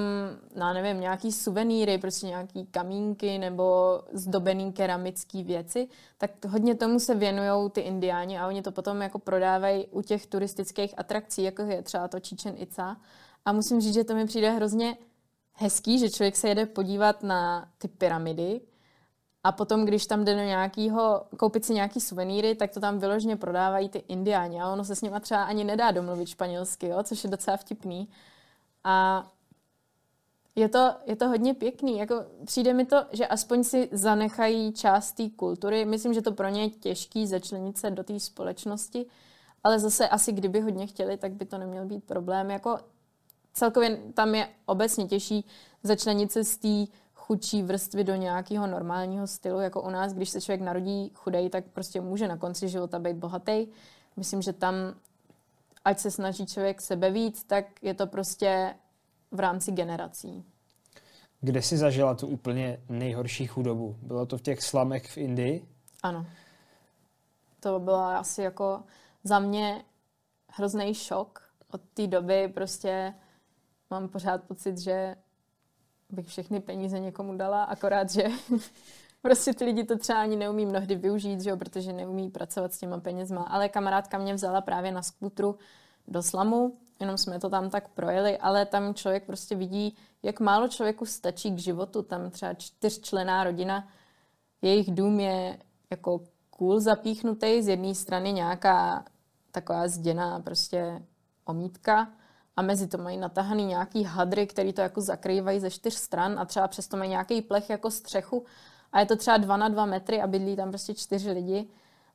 já 0.54 0.72
nevím, 0.72 1.00
nějaký 1.00 1.32
suvenýry, 1.32 1.98
prostě 1.98 2.26
nějaký 2.26 2.66
kamínky 2.66 3.38
nebo 3.38 4.00
zdobený 4.12 4.72
keramický 4.72 5.44
věci, 5.44 5.88
tak 6.18 6.44
hodně 6.44 6.74
tomu 6.74 7.00
se 7.00 7.14
věnují 7.14 7.70
ty 7.70 7.80
indiáni 7.80 8.38
a 8.38 8.46
oni 8.46 8.62
to 8.62 8.72
potom 8.72 9.02
jako 9.02 9.18
prodávají 9.18 9.86
u 9.86 10.02
těch 10.02 10.26
turistických 10.26 10.94
atrakcí, 10.96 11.42
jako 11.42 11.62
je 11.62 11.82
třeba 11.82 12.08
to 12.08 12.20
Chichen 12.20 12.54
Itza 12.58 12.96
a 13.44 13.52
musím 13.52 13.80
říct, 13.80 13.94
že 13.94 14.04
to 14.04 14.14
mi 14.14 14.26
přijde 14.26 14.50
hrozně 14.50 14.96
hezký, 15.52 15.98
že 15.98 16.10
člověk 16.10 16.36
se 16.36 16.48
jede 16.48 16.66
podívat 16.66 17.22
na 17.22 17.68
ty 17.78 17.88
pyramidy 17.88 18.60
a 19.44 19.52
potom, 19.52 19.84
když 19.84 20.06
tam 20.06 20.24
jde 20.24 20.34
do 20.34 20.40
nějakého, 20.40 21.26
koupit 21.36 21.64
si 21.64 21.74
nějaký 21.74 22.00
suvenýry, 22.00 22.54
tak 22.54 22.70
to 22.70 22.80
tam 22.80 22.98
vyloženě 22.98 23.36
prodávají 23.36 23.88
ty 23.88 23.98
indiáni 24.08 24.60
a 24.60 24.72
ono 24.72 24.84
se 24.84 24.96
s 24.96 25.02
nima 25.02 25.20
třeba 25.20 25.44
ani 25.44 25.64
nedá 25.64 25.90
domluvit 25.90 26.28
španělsky, 26.28 26.86
jo, 26.86 27.02
což 27.02 27.24
je 27.24 27.30
docela 27.30 27.56
vtipný. 27.56 28.08
A 28.84 29.26
je 30.54 30.68
to, 30.68 30.94
je 31.06 31.16
to 31.16 31.28
hodně 31.28 31.54
pěkný. 31.54 31.98
Jako 31.98 32.24
přijde 32.44 32.74
mi 32.74 32.86
to, 32.86 33.04
že 33.12 33.26
aspoň 33.26 33.64
si 33.64 33.88
zanechají 33.92 34.72
část 34.72 35.12
té 35.12 35.30
kultury. 35.36 35.84
Myslím, 35.84 36.14
že 36.14 36.22
to 36.22 36.32
pro 36.32 36.48
ně 36.48 36.62
je 36.62 36.70
těžký 36.70 37.26
začlenit 37.26 37.78
se 37.78 37.90
do 37.90 38.04
té 38.04 38.20
společnosti, 38.20 39.06
ale 39.64 39.78
zase 39.78 40.08
asi 40.08 40.32
kdyby 40.32 40.60
hodně 40.60 40.86
chtěli, 40.86 41.16
tak 41.16 41.32
by 41.32 41.44
to 41.44 41.58
neměl 41.58 41.86
být 41.86 42.04
problém. 42.04 42.50
Jako 42.50 42.78
celkově 43.52 43.96
tam 44.14 44.34
je 44.34 44.48
obecně 44.66 45.06
těžší 45.06 45.44
začlenit 45.82 46.32
se 46.32 46.44
z 46.44 46.56
té 46.56 46.92
chudší 47.14 47.62
vrstvy 47.62 48.04
do 48.04 48.14
nějakého 48.14 48.66
normálního 48.66 49.26
stylu, 49.26 49.60
jako 49.60 49.82
u 49.82 49.90
nás, 49.90 50.12
když 50.12 50.30
se 50.30 50.40
člověk 50.40 50.60
narodí 50.60 51.10
chudej, 51.14 51.50
tak 51.50 51.64
prostě 51.64 52.00
může 52.00 52.28
na 52.28 52.36
konci 52.36 52.68
života 52.68 52.98
být 52.98 53.16
bohatý. 53.16 53.66
Myslím, 54.16 54.42
že 54.42 54.52
tam, 54.52 54.74
ať 55.84 55.98
se 55.98 56.10
snaží 56.10 56.46
člověk 56.46 56.80
sebe 56.80 57.10
víc, 57.10 57.44
tak 57.44 57.82
je 57.82 57.94
to 57.94 58.06
prostě 58.06 58.74
v 59.30 59.40
rámci 59.40 59.72
generací. 59.72 60.44
Kde 61.40 61.62
jsi 61.62 61.76
zažila 61.76 62.14
tu 62.14 62.26
úplně 62.26 62.80
nejhorší 62.88 63.46
chudobu? 63.46 63.96
Bylo 64.02 64.26
to 64.26 64.38
v 64.38 64.42
těch 64.42 64.62
slamech 64.62 65.10
v 65.10 65.18
Indii? 65.18 65.68
Ano. 66.02 66.26
To 67.60 67.80
bylo 67.80 68.04
asi 68.04 68.42
jako 68.42 68.82
za 69.24 69.38
mě 69.38 69.84
hrozný 70.48 70.94
šok. 70.94 71.42
Od 71.72 71.80
té 71.94 72.06
doby 72.06 72.48
prostě 72.48 73.14
mám 73.90 74.08
pořád 74.08 74.44
pocit, 74.44 74.78
že 74.78 75.16
bych 76.10 76.26
všechny 76.26 76.60
peníze 76.60 77.00
někomu 77.00 77.36
dala, 77.36 77.64
akorát, 77.64 78.10
že 78.10 78.24
prostě 79.22 79.54
ty 79.54 79.64
lidi 79.64 79.84
to 79.84 79.98
třeba 79.98 80.20
ani 80.20 80.36
neumí 80.36 80.66
mnohdy 80.66 80.94
využít, 80.94 81.40
že 81.40 81.50
jo, 81.50 81.56
protože 81.56 81.92
neumí 81.92 82.30
pracovat 82.30 82.72
s 82.72 82.78
těma 82.78 83.00
penězma. 83.00 83.42
Ale 83.42 83.68
kamarádka 83.68 84.18
mě 84.18 84.34
vzala 84.34 84.60
právě 84.60 84.92
na 84.92 85.02
skútru 85.02 85.58
do 86.08 86.22
slamu, 86.22 86.76
jenom 87.00 87.18
jsme 87.18 87.40
to 87.40 87.50
tam 87.50 87.70
tak 87.70 87.88
projeli, 87.88 88.38
ale 88.38 88.66
tam 88.66 88.94
člověk 88.94 89.26
prostě 89.26 89.54
vidí, 89.54 89.96
jak 90.22 90.40
málo 90.40 90.68
člověku 90.68 91.06
stačí 91.06 91.50
k 91.50 91.58
životu. 91.58 92.02
Tam 92.02 92.30
třeba 92.30 92.54
čtyřčlená 92.54 93.44
rodina, 93.44 93.88
jejich 94.62 94.90
dům 94.90 95.20
je 95.20 95.58
jako 95.90 96.20
cool 96.50 96.80
zapíchnutý, 96.80 97.62
z 97.62 97.68
jedné 97.68 97.94
strany 97.94 98.32
nějaká 98.32 99.04
taková 99.50 99.88
zděná 99.88 100.40
prostě 100.40 101.02
omítka 101.44 102.08
a 102.56 102.62
mezi 102.62 102.86
to 102.86 102.98
mají 102.98 103.16
natahaný 103.16 103.64
nějaký 103.64 104.04
hadry, 104.04 104.46
který 104.46 104.72
to 104.72 104.80
jako 104.80 105.00
zakrývají 105.00 105.60
ze 105.60 105.70
čtyř 105.70 105.94
stran 105.94 106.38
a 106.38 106.44
třeba 106.44 106.68
přesto 106.68 106.96
mají 106.96 107.10
nějaký 107.10 107.42
plech 107.42 107.70
jako 107.70 107.90
střechu 107.90 108.44
a 108.92 109.00
je 109.00 109.06
to 109.06 109.16
třeba 109.16 109.36
dva 109.36 109.56
na 109.56 109.68
dva 109.68 109.86
metry 109.86 110.22
a 110.22 110.26
bydlí 110.26 110.56
tam 110.56 110.68
prostě 110.68 110.94
čtyři 110.94 111.30
lidi 111.30 111.68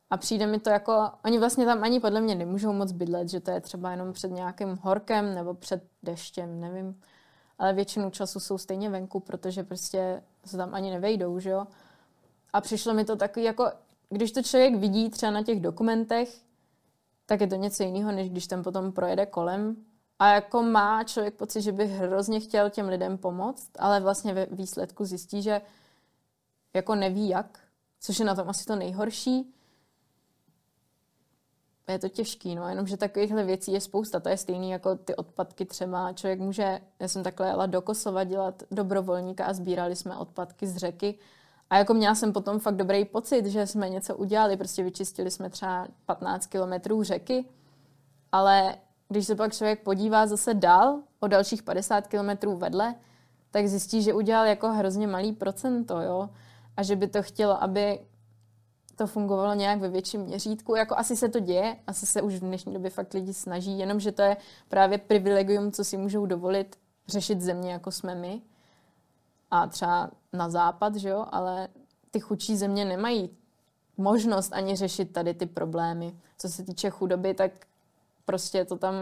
a 0.10 0.18
přijde 0.18 0.48
mi 0.48 0.60
to 0.60 0.70
jako, 0.70 1.12
oni 1.26 1.40
vlastně 1.40 1.66
tam 1.66 1.84
ani 1.84 2.00
podle 2.00 2.22
mě 2.22 2.36
nemůžou 2.36 2.74
moc 2.74 2.92
bydlet, 2.92 3.30
že 3.30 3.40
to 3.40 3.52
je 3.52 3.62
třeba 3.62 3.92
jenom 3.92 4.14
před 4.14 4.32
nějakým 4.32 4.80
horkem 4.82 5.36
nebo 5.36 5.54
před 5.54 5.84
deštěm, 6.04 6.60
nevím. 6.60 7.02
Ale 7.60 7.74
většinu 7.74 8.10
času 8.10 8.40
jsou 8.40 8.58
stejně 8.58 8.90
venku, 8.90 9.20
protože 9.20 9.64
prostě 9.64 10.24
se 10.46 10.58
tam 10.58 10.74
ani 10.74 10.92
nevejdou, 10.92 11.40
že 11.40 11.50
jo. 11.50 11.68
A 12.54 12.62
přišlo 12.62 12.94
mi 12.94 13.06
to 13.06 13.16
takový 13.16 13.46
jako, 13.46 13.72
když 14.10 14.32
to 14.32 14.44
člověk 14.44 14.76
vidí 14.76 15.10
třeba 15.10 15.32
na 15.32 15.44
těch 15.44 15.60
dokumentech, 15.60 16.30
tak 17.26 17.42
je 17.42 17.48
to 17.48 17.56
něco 17.56 17.84
jiného, 17.84 18.12
než 18.12 18.30
když 18.30 18.48
tam 18.48 18.64
potom 18.64 18.92
projede 18.92 19.26
kolem. 19.26 19.76
A 20.20 20.34
jako 20.34 20.64
má 20.64 21.04
člověk 21.04 21.34
pocit, 21.34 21.62
že 21.62 21.72
by 21.72 21.86
hrozně 21.86 22.40
chtěl 22.40 22.70
těm 22.70 22.88
lidem 22.88 23.18
pomoct, 23.18 23.72
ale 23.80 24.00
vlastně 24.00 24.34
ve 24.34 24.46
výsledku 24.46 25.06
zjistí, 25.06 25.42
že 25.42 25.62
jako 26.74 26.96
neví 26.96 27.30
jak, 27.30 27.60
což 28.00 28.20
je 28.20 28.26
na 28.26 28.36
tom 28.36 28.50
asi 28.50 28.66
to 28.66 28.76
nejhorší. 28.76 29.54
Je 31.88 32.00
to 32.00 32.10
těžký, 32.10 32.56
no, 32.56 32.70
jenomže 32.70 32.98
takovýchhle 32.98 33.44
věcí 33.44 33.72
je 33.72 33.82
spousta. 33.82 34.20
To 34.20 34.30
je 34.30 34.38
stejný 34.38 34.72
jako 34.72 34.96
ty 34.96 35.16
odpadky 35.16 35.66
třeba. 35.66 36.14
Člověk 36.14 36.40
může, 36.40 36.82
já 37.00 37.08
jsem 37.08 37.24
takhle 37.24 37.48
jela 37.48 37.66
do 37.66 37.82
Kosova 37.82 38.24
dělat 38.24 38.64
dobrovolníka 38.72 39.46
a 39.46 39.54
sbírali 39.54 39.96
jsme 39.96 40.18
odpadky 40.18 40.68
z 40.68 40.78
řeky 40.78 41.20
a 41.70 41.78
jako 41.78 41.94
měla 41.94 42.16
jsem 42.16 42.34
potom 42.34 42.60
fakt 42.60 42.76
dobrý 42.76 43.06
pocit, 43.06 43.46
že 43.46 43.68
jsme 43.68 43.90
něco 43.90 44.16
udělali, 44.16 44.58
prostě 44.58 44.84
vyčistili 44.84 45.32
jsme 45.32 45.50
třeba 45.50 45.88
15 46.06 46.46
kilometrů 46.46 47.04
řeky, 47.04 47.46
ale 48.32 48.78
když 49.10 49.28
se 49.28 49.36
pak 49.36 49.54
člověk 49.54 49.84
podívá 49.84 50.28
zase 50.28 50.54
dál, 50.54 51.02
o 51.20 51.28
dalších 51.28 51.64
50 51.64 52.08
kilometrů 52.08 52.58
vedle, 52.58 52.96
tak 53.52 53.68
zjistí, 53.68 54.02
že 54.02 54.14
udělal 54.14 54.46
jako 54.46 54.70
hrozně 54.70 55.08
malý 55.08 55.34
procento, 55.34 56.02
jo, 56.02 56.30
a 56.78 56.84
že 56.84 56.96
by 56.96 57.08
to 57.08 57.24
chtělo, 57.24 57.64
aby 57.64 58.00
to 58.96 59.08
fungovalo 59.08 59.54
nějak 59.54 59.80
ve 59.80 59.90
větším 59.90 60.22
měřítku. 60.22 60.76
Jako 60.76 60.98
asi 60.98 61.16
se 61.16 61.30
to 61.30 61.40
děje, 61.40 61.78
asi 61.88 62.06
se 62.06 62.22
už 62.22 62.34
v 62.34 62.40
dnešní 62.40 62.74
době 62.74 62.90
fakt 62.90 63.14
lidi 63.14 63.34
snaží, 63.34 63.80
jenomže 63.80 64.12
to 64.12 64.22
je 64.22 64.38
právě 64.70 64.98
privilegium, 64.98 65.72
co 65.72 65.84
si 65.84 65.98
můžou 65.98 66.26
dovolit 66.26 66.76
řešit 67.08 67.42
země, 67.42 67.72
jako 67.72 67.92
jsme 67.92 68.16
my 68.16 68.42
a 69.52 69.68
třeba 69.68 70.12
na 70.34 70.50
západ, 70.50 70.96
že 70.96 71.10
jo, 71.10 71.26
ale 71.32 71.68
ty 72.12 72.20
chudší 72.20 72.58
země 72.58 72.86
nemají 72.86 73.30
možnost 73.98 74.54
ani 74.54 74.76
řešit 74.76 75.14
tady 75.14 75.34
ty 75.34 75.46
problémy. 75.46 76.18
Co 76.38 76.50
se 76.50 76.64
týče 76.64 76.90
chudoby, 76.90 77.34
tak 77.34 77.52
prostě 78.26 78.66
to 78.66 78.78
tam 78.78 78.96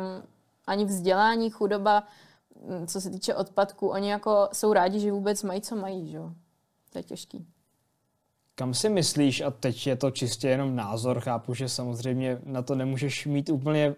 ani 0.68 0.86
vzdělání, 0.86 1.50
chudoba, 1.50 2.04
co 2.88 3.02
se 3.02 3.10
týče 3.10 3.36
odpadků, 3.36 3.88
oni 3.88 4.10
jako 4.10 4.50
jsou 4.54 4.74
rádi, 4.74 5.00
že 5.00 5.12
vůbec 5.12 5.44
mají, 5.44 5.62
co 5.62 5.76
mají, 5.76 6.12
že 6.12 6.18
jo. 6.18 6.32
To 6.90 7.00
je 7.00 7.04
těžký. 7.04 7.48
Kam 8.56 8.74
si 8.74 8.90
myslíš, 8.90 9.41
a 9.41 9.52
teď 9.52 9.88
je 9.88 9.95
to 9.95 10.12
čistě 10.12 10.48
jenom 10.48 10.76
názor, 10.76 11.20
chápu, 11.20 11.54
že 11.54 11.70
samozřejmě 11.70 12.40
na 12.44 12.62
to 12.62 12.76
nemůžeš 12.76 13.26
mít 13.26 13.50
úplně 13.50 13.95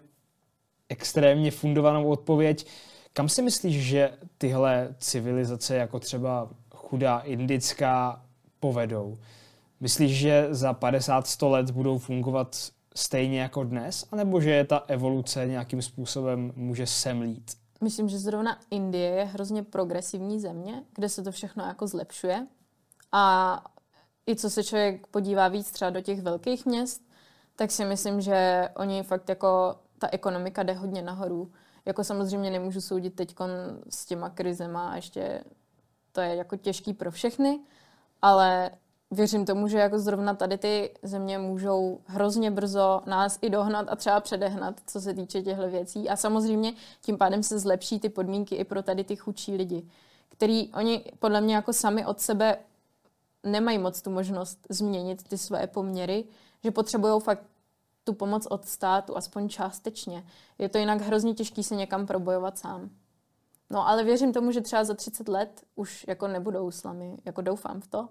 extrémně 0.88 1.50
fundovanou 1.50 2.08
odpověď, 2.08 2.66
kam 3.12 3.28
si 3.28 3.42
myslíš, 3.42 3.86
že 3.86 4.18
tyhle 4.38 4.94
civilizace, 4.98 5.76
jako 5.76 6.00
třeba 6.00 6.48
chudá 6.74 7.18
indická, 7.18 8.22
povedou? 8.60 9.18
Myslíš, 9.80 10.18
že 10.18 10.48
za 10.50 10.72
50-100 10.72 11.50
let 11.50 11.70
budou 11.70 11.98
fungovat 11.98 12.56
stejně 12.96 13.40
jako 13.40 13.64
dnes, 13.64 14.06
anebo 14.12 14.40
že 14.40 14.50
je 14.50 14.64
ta 14.64 14.84
evoluce 14.88 15.46
nějakým 15.46 15.82
způsobem 15.82 16.52
může 16.56 16.86
semlít? 16.86 17.50
Myslím, 17.80 18.08
že 18.08 18.18
zrovna 18.18 18.58
Indie 18.70 19.10
je 19.10 19.24
hrozně 19.24 19.62
progresivní 19.62 20.40
země, 20.40 20.82
kde 20.94 21.08
se 21.08 21.22
to 21.22 21.32
všechno 21.32 21.64
jako 21.64 21.86
zlepšuje. 21.86 22.46
A 23.12 23.64
i 24.28 24.36
co 24.36 24.50
se 24.50 24.64
člověk 24.64 25.06
podívá 25.06 25.48
víc 25.48 25.70
třeba 25.70 25.90
do 25.90 26.00
těch 26.00 26.22
velkých 26.22 26.66
měst, 26.66 27.02
tak 27.56 27.70
si 27.70 27.84
myslím, 27.84 28.20
že 28.20 28.68
oni 28.76 29.02
fakt 29.02 29.28
jako 29.28 29.76
ta 29.98 30.08
ekonomika 30.12 30.62
jde 30.62 30.72
hodně 30.72 31.02
nahoru. 31.02 31.52
Jako 31.84 32.04
samozřejmě 32.04 32.50
nemůžu 32.50 32.80
soudit 32.80 33.14
teď 33.14 33.34
s 33.90 34.04
těma 34.04 34.30
krizema 34.30 34.88
a 34.88 34.96
ještě 34.96 35.44
to 36.12 36.20
je 36.20 36.36
jako 36.36 36.56
těžký 36.56 36.94
pro 36.94 37.10
všechny, 37.10 37.60
ale 38.22 38.70
věřím 39.10 39.44
tomu, 39.44 39.68
že 39.68 39.78
jako 39.78 39.98
zrovna 39.98 40.34
tady 40.34 40.58
ty 40.58 40.94
země 41.02 41.38
můžou 41.38 42.00
hrozně 42.04 42.50
brzo 42.50 43.02
nás 43.06 43.38
i 43.42 43.50
dohnat 43.50 43.86
a 43.88 43.96
třeba 43.96 44.20
předehnat, 44.20 44.80
co 44.86 45.00
se 45.00 45.14
týče 45.14 45.42
těchto 45.42 45.68
věcí. 45.68 46.08
A 46.08 46.16
samozřejmě 46.16 46.72
tím 47.00 47.18
pádem 47.18 47.42
se 47.42 47.58
zlepší 47.58 48.00
ty 48.00 48.08
podmínky 48.08 48.54
i 48.54 48.64
pro 48.64 48.82
tady 48.82 49.04
ty 49.04 49.16
chudší 49.16 49.54
lidi, 49.54 49.86
který 50.28 50.72
oni 50.72 51.04
podle 51.18 51.40
mě 51.40 51.54
jako 51.54 51.72
sami 51.72 52.06
od 52.06 52.20
sebe 52.20 52.58
nemají 53.42 53.78
moc 53.78 54.02
tu 54.02 54.10
možnost 54.10 54.58
změnit 54.68 55.22
ty 55.22 55.38
své 55.38 55.66
poměry, 55.66 56.24
že 56.64 56.70
potřebují 56.70 57.20
fakt 57.20 57.42
tu 58.04 58.12
pomoc 58.12 58.46
od 58.46 58.68
státu, 58.68 59.16
aspoň 59.16 59.48
částečně. 59.48 60.24
Je 60.58 60.68
to 60.68 60.78
jinak 60.78 61.00
hrozně 61.00 61.34
těžký 61.34 61.62
se 61.62 61.74
někam 61.74 62.06
probojovat 62.06 62.58
sám. 62.58 62.90
No 63.70 63.88
ale 63.88 64.04
věřím 64.04 64.32
tomu, 64.32 64.52
že 64.52 64.60
třeba 64.60 64.84
za 64.84 64.94
30 64.94 65.28
let 65.28 65.64
už 65.74 66.04
jako 66.08 66.28
nebudou 66.28 66.70
slamy. 66.70 67.18
Jako 67.24 67.40
doufám 67.42 67.80
v 67.80 67.86
to. 67.86 68.08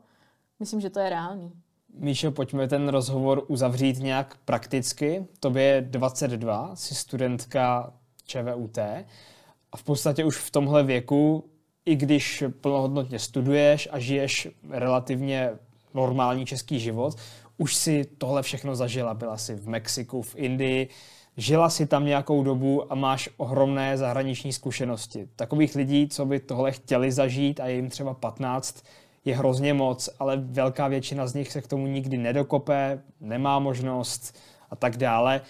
Myslím, 0.60 0.82
že 0.82 0.90
to 0.90 1.00
je 1.00 1.10
reálný. 1.10 1.52
Míšo, 2.00 2.32
pojďme 2.32 2.68
ten 2.68 2.88
rozhovor 2.88 3.44
uzavřít 3.48 4.00
nějak 4.00 4.38
prakticky. 4.46 5.26
Tobě 5.40 5.64
je 5.64 5.82
22, 5.82 6.76
jsi 6.76 6.96
studentka 6.96 7.94
ČVUT 8.26 8.78
a 8.78 9.78
v 9.78 9.84
podstatě 9.84 10.26
už 10.26 10.38
v 10.38 10.52
tomhle 10.52 10.84
věku, 10.84 11.50
i 11.86 11.96
když 11.96 12.44
plnohodnotně 12.62 13.20
studuješ 13.20 13.90
a 13.92 14.00
žiješ 14.00 14.48
relativně 14.70 15.50
normální 15.94 16.46
český 16.46 16.80
život, 16.80 17.16
už 17.58 17.76
si 17.76 18.06
tohle 18.18 18.42
všechno 18.44 18.76
zažila. 18.76 19.14
Byla 19.14 19.38
si 19.38 19.56
v 19.56 19.68
Mexiku, 19.68 20.22
v 20.22 20.36
Indii, 20.36 20.90
žila 21.38 21.70
si 21.70 21.88
tam 21.88 22.06
nějakou 22.06 22.44
dobu 22.44 22.92
a 22.92 22.96
máš 22.96 23.30
ohromné 23.38 23.98
zahraniční 23.98 24.54
zkušenosti. 24.54 25.28
Takových 25.36 25.76
lidí, 25.76 26.08
co 26.08 26.26
by 26.26 26.40
tohle 26.40 26.72
chtěli 26.72 27.12
zažít 27.12 27.60
a 27.60 27.68
je 27.68 27.76
jim 27.76 27.90
třeba 27.90 28.14
15, 28.14 28.84
je 29.26 29.36
hrozně 29.36 29.74
moc, 29.74 30.10
ale 30.20 30.38
velká 30.38 30.88
většina 30.88 31.28
z 31.28 31.34
nich 31.34 31.52
se 31.52 31.62
k 31.62 31.68
tomu 31.68 31.88
nikdy 31.88 32.18
nedokope, 32.18 33.04
nemá 33.20 33.60
možnost 33.60 34.38
a 34.70 34.76
tak 34.76 34.98
dále. 34.98 35.42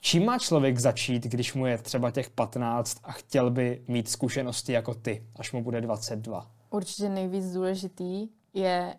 Čím 0.00 0.24
má 0.24 0.38
člověk 0.38 0.78
začít, 0.78 1.22
když 1.22 1.54
mu 1.54 1.66
je 1.66 1.78
třeba 1.78 2.10
těch 2.10 2.30
15 2.30 2.98
a 3.04 3.12
chtěl 3.12 3.50
by 3.50 3.82
mít 3.88 4.08
zkušenosti 4.08 4.72
jako 4.72 4.94
ty, 4.94 5.22
až 5.36 5.52
mu 5.52 5.62
bude 5.62 5.80
22? 5.80 6.50
Určitě 6.70 7.08
nejvíc 7.08 7.52
důležitý 7.52 8.28
je 8.54 8.94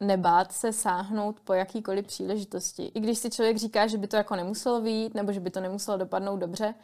nebát 0.00 0.52
se 0.52 0.72
sáhnout 0.72 1.40
po 1.40 1.52
jakýkoliv 1.52 2.06
příležitosti. 2.06 2.84
I 2.94 3.00
když 3.00 3.18
si 3.18 3.30
člověk 3.30 3.56
říká, 3.56 3.86
že 3.86 3.98
by 3.98 4.06
to 4.06 4.16
jako 4.16 4.36
nemuselo 4.36 4.80
výjít, 4.80 5.14
nebo 5.14 5.32
že 5.32 5.40
by 5.40 5.50
to 5.50 5.60
nemuselo 5.60 5.96
dopadnout 5.96 6.36
dobře, 6.36 6.74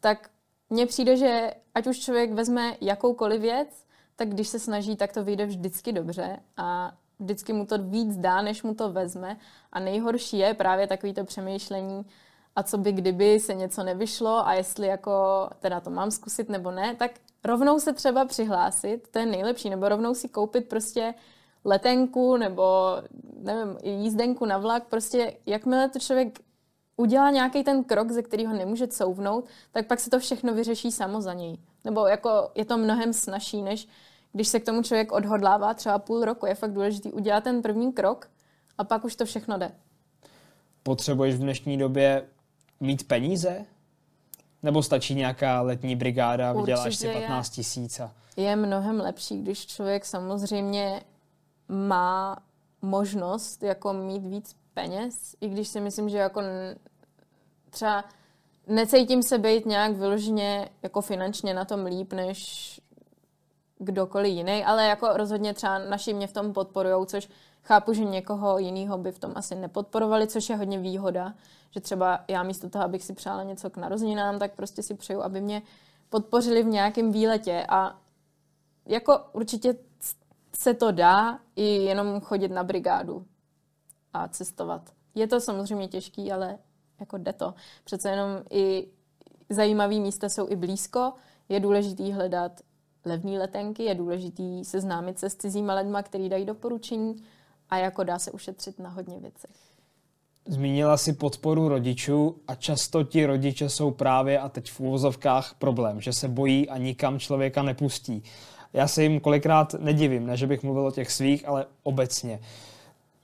tak 0.00 0.30
mně 0.70 0.86
přijde, 0.86 1.16
že 1.16 1.50
ať 1.74 1.86
už 1.86 1.98
člověk 1.98 2.32
vezme 2.32 2.76
jakoukoliv 2.80 3.40
věc, 3.40 3.81
tak 4.16 4.28
když 4.28 4.48
se 4.48 4.58
snaží, 4.58 4.96
tak 4.96 5.12
to 5.12 5.24
vyjde 5.24 5.46
vždycky 5.46 5.92
dobře 5.92 6.40
a 6.56 6.92
vždycky 7.18 7.52
mu 7.52 7.66
to 7.66 7.78
víc 7.78 8.16
dá, 8.16 8.42
než 8.42 8.62
mu 8.62 8.74
to 8.74 8.92
vezme. 8.92 9.36
A 9.72 9.80
nejhorší 9.80 10.38
je 10.38 10.54
právě 10.54 10.86
takovýto 10.86 11.24
přemýšlení, 11.24 12.06
a 12.56 12.62
co 12.62 12.78
by 12.78 12.92
kdyby 12.92 13.40
se 13.40 13.54
něco 13.54 13.82
nevyšlo 13.82 14.46
a 14.46 14.54
jestli 14.54 14.86
jako 14.86 15.48
teda 15.60 15.80
to 15.80 15.90
mám 15.90 16.10
zkusit 16.10 16.48
nebo 16.48 16.70
ne, 16.70 16.94
tak 16.94 17.10
rovnou 17.44 17.80
se 17.80 17.92
třeba 17.92 18.24
přihlásit, 18.24 19.08
to 19.08 19.18
je 19.18 19.26
nejlepší, 19.26 19.70
nebo 19.70 19.88
rovnou 19.88 20.14
si 20.14 20.28
koupit 20.28 20.68
prostě 20.68 21.14
letenku 21.64 22.36
nebo 22.36 22.96
nevím, 23.36 23.78
jízdenku 23.82 24.46
na 24.46 24.58
vlak, 24.58 24.84
prostě 24.84 25.36
jakmile 25.46 25.88
to 25.88 25.98
člověk 25.98 26.38
udělá 26.96 27.30
nějaký 27.30 27.64
ten 27.64 27.84
krok, 27.84 28.10
ze 28.10 28.22
kterého 28.22 28.54
nemůže 28.54 28.88
couvnout, 28.88 29.44
tak 29.72 29.86
pak 29.86 30.00
se 30.00 30.10
to 30.10 30.18
všechno 30.18 30.54
vyřeší 30.54 30.92
samo 30.92 31.20
za 31.20 31.32
něj. 31.32 31.58
Nebo 31.84 32.06
jako 32.06 32.50
je 32.54 32.64
to 32.64 32.78
mnohem 32.78 33.12
snažší, 33.12 33.62
než 33.62 33.88
když 34.32 34.48
se 34.48 34.60
k 34.60 34.64
tomu 34.64 34.82
člověk 34.82 35.12
odhodlává 35.12 35.74
třeba 35.74 35.98
půl 35.98 36.24
roku. 36.24 36.46
Je 36.46 36.54
fakt 36.54 36.72
důležité 36.72 37.08
udělat 37.12 37.44
ten 37.44 37.62
první 37.62 37.92
krok 37.92 38.30
a 38.78 38.84
pak 38.84 39.04
už 39.04 39.16
to 39.16 39.24
všechno 39.24 39.58
jde. 39.58 39.72
Potřebuješ 40.82 41.34
v 41.34 41.38
dnešní 41.38 41.78
době 41.78 42.26
mít 42.80 43.08
peníze? 43.08 43.64
Nebo 44.62 44.82
stačí 44.82 45.14
nějaká 45.14 45.60
letní 45.60 45.96
brigáda, 45.96 46.52
vyděláš 46.52 46.96
si 46.96 47.08
15 47.08 47.50
tisíc? 47.50 48.00
A... 48.00 48.12
Je 48.36 48.56
mnohem 48.56 49.00
lepší, 49.00 49.42
když 49.42 49.66
člověk 49.66 50.04
samozřejmě 50.04 51.02
má 51.68 52.42
možnost 52.82 53.62
jako 53.62 53.92
mít 53.92 54.26
víc 54.26 54.56
peněz, 54.74 55.36
i 55.40 55.48
když 55.48 55.68
si 55.68 55.80
myslím, 55.80 56.08
že 56.08 56.18
jako 56.18 56.42
třeba 57.70 58.04
necítím 58.66 59.22
se 59.22 59.38
být 59.38 59.66
nějak 59.66 59.92
vyloženě 59.92 60.68
jako 60.82 61.00
finančně 61.00 61.54
na 61.54 61.64
tom 61.64 61.84
líp, 61.84 62.12
než 62.12 62.80
kdokoliv 63.78 64.32
jiný, 64.32 64.64
ale 64.64 64.86
jako 64.86 65.08
rozhodně 65.12 65.54
třeba 65.54 65.78
naši 65.78 66.12
mě 66.12 66.26
v 66.26 66.32
tom 66.32 66.52
podporují, 66.52 67.06
což 67.06 67.28
chápu, 67.62 67.92
že 67.92 68.04
někoho 68.04 68.58
jiného 68.58 68.98
by 68.98 69.12
v 69.12 69.18
tom 69.18 69.32
asi 69.34 69.54
nepodporovali, 69.54 70.26
což 70.26 70.48
je 70.48 70.56
hodně 70.56 70.78
výhoda, 70.78 71.34
že 71.70 71.80
třeba 71.80 72.24
já 72.28 72.42
místo 72.42 72.68
toho, 72.68 72.84
abych 72.84 73.04
si 73.04 73.12
přála 73.12 73.42
něco 73.42 73.70
k 73.70 73.76
narozeninám, 73.76 74.38
tak 74.38 74.54
prostě 74.54 74.82
si 74.82 74.94
přeju, 74.94 75.22
aby 75.22 75.40
mě 75.40 75.62
podpořili 76.10 76.62
v 76.62 76.66
nějakém 76.66 77.12
výletě. 77.12 77.66
A 77.68 77.98
jako 78.86 79.20
určitě 79.32 79.74
se 80.56 80.74
to 80.74 80.90
dá 80.90 81.38
i 81.56 81.64
jenom 81.64 82.20
chodit 82.20 82.48
na 82.48 82.64
brigádu 82.64 83.26
a 84.12 84.28
cestovat. 84.28 84.92
Je 85.14 85.26
to 85.26 85.40
samozřejmě 85.40 85.88
těžký, 85.88 86.32
ale 86.32 86.58
jako 87.00 87.18
jde 87.18 87.32
to. 87.32 87.54
Přece 87.84 88.10
jenom 88.10 88.28
i 88.50 88.88
zajímavé 89.50 89.94
místa 89.94 90.28
jsou 90.28 90.48
i 90.48 90.56
blízko. 90.56 91.12
Je 91.48 91.60
důležitý 91.60 92.12
hledat 92.12 92.60
levné 93.04 93.38
letenky, 93.38 93.82
je 93.82 93.94
důležitý 93.94 94.64
seznámit 94.64 95.18
se 95.18 95.30
s 95.30 95.34
cizíma 95.34 95.74
lidma, 95.74 96.02
který 96.02 96.28
dají 96.28 96.44
doporučení 96.44 97.22
a 97.70 97.76
jako 97.76 98.04
dá 98.04 98.18
se 98.18 98.30
ušetřit 98.30 98.78
na 98.78 98.90
hodně 98.90 99.20
věcech. 99.20 99.50
Zmínila 100.48 100.96
si 100.96 101.12
podporu 101.12 101.68
rodičů 101.68 102.36
a 102.48 102.54
často 102.54 103.04
ti 103.04 103.26
rodiče 103.26 103.68
jsou 103.68 103.90
právě 103.90 104.38
a 104.38 104.48
teď 104.48 104.70
v 104.70 104.80
úvozovkách 104.80 105.54
problém, 105.58 106.00
že 106.00 106.12
se 106.12 106.28
bojí 106.28 106.68
a 106.68 106.78
nikam 106.78 107.18
člověka 107.18 107.62
nepustí. 107.62 108.22
Já 108.72 108.88
se 108.88 109.02
jim 109.02 109.20
kolikrát 109.20 109.74
nedivím, 109.74 110.26
ne 110.26 110.36
že 110.36 110.46
bych 110.46 110.62
mluvil 110.62 110.86
o 110.86 110.90
těch 110.90 111.12
svých, 111.12 111.48
ale 111.48 111.66
obecně. 111.82 112.40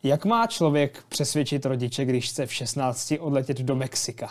Jak 0.03 0.25
má 0.25 0.47
člověk 0.47 1.03
přesvědčit 1.09 1.67
rodiče, 1.67 2.05
když 2.05 2.31
chce 2.31 2.47
v 2.47 2.53
16 2.53 3.13
odletět 3.21 3.59
do 3.59 3.77
Mexika? 3.77 4.31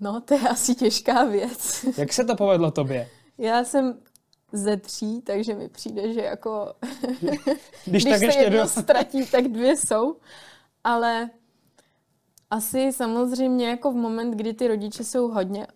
No, 0.00 0.20
to 0.20 0.34
je 0.34 0.48
asi 0.48 0.74
těžká 0.74 1.24
věc. 1.24 1.84
Jak 1.98 2.12
se 2.12 2.24
to 2.24 2.36
povedlo 2.36 2.70
tobě? 2.70 3.08
Já 3.38 3.64
jsem 3.64 3.98
ze 4.52 4.76
tří, 4.76 5.22
takže 5.22 5.54
mi 5.54 5.68
přijde, 5.68 6.12
že 6.12 6.20
jako 6.20 6.72
když, 7.20 7.40
když 7.86 8.04
tak 8.04 8.18
se 8.18 8.24
ještě 8.24 8.40
jedno 8.40 8.62
do... 8.62 8.68
ztratí, 8.68 9.26
tak 9.26 9.48
dvě 9.48 9.76
jsou. 9.76 10.16
Ale 10.84 11.30
asi 12.50 12.92
samozřejmě 12.92 13.68
jako 13.68 13.92
v 13.92 13.94
moment, 13.94 14.30
kdy 14.30 14.54
ty 14.54 14.68
rodiče 14.68 15.04
jsou 15.04 15.28
hodně 15.28 15.66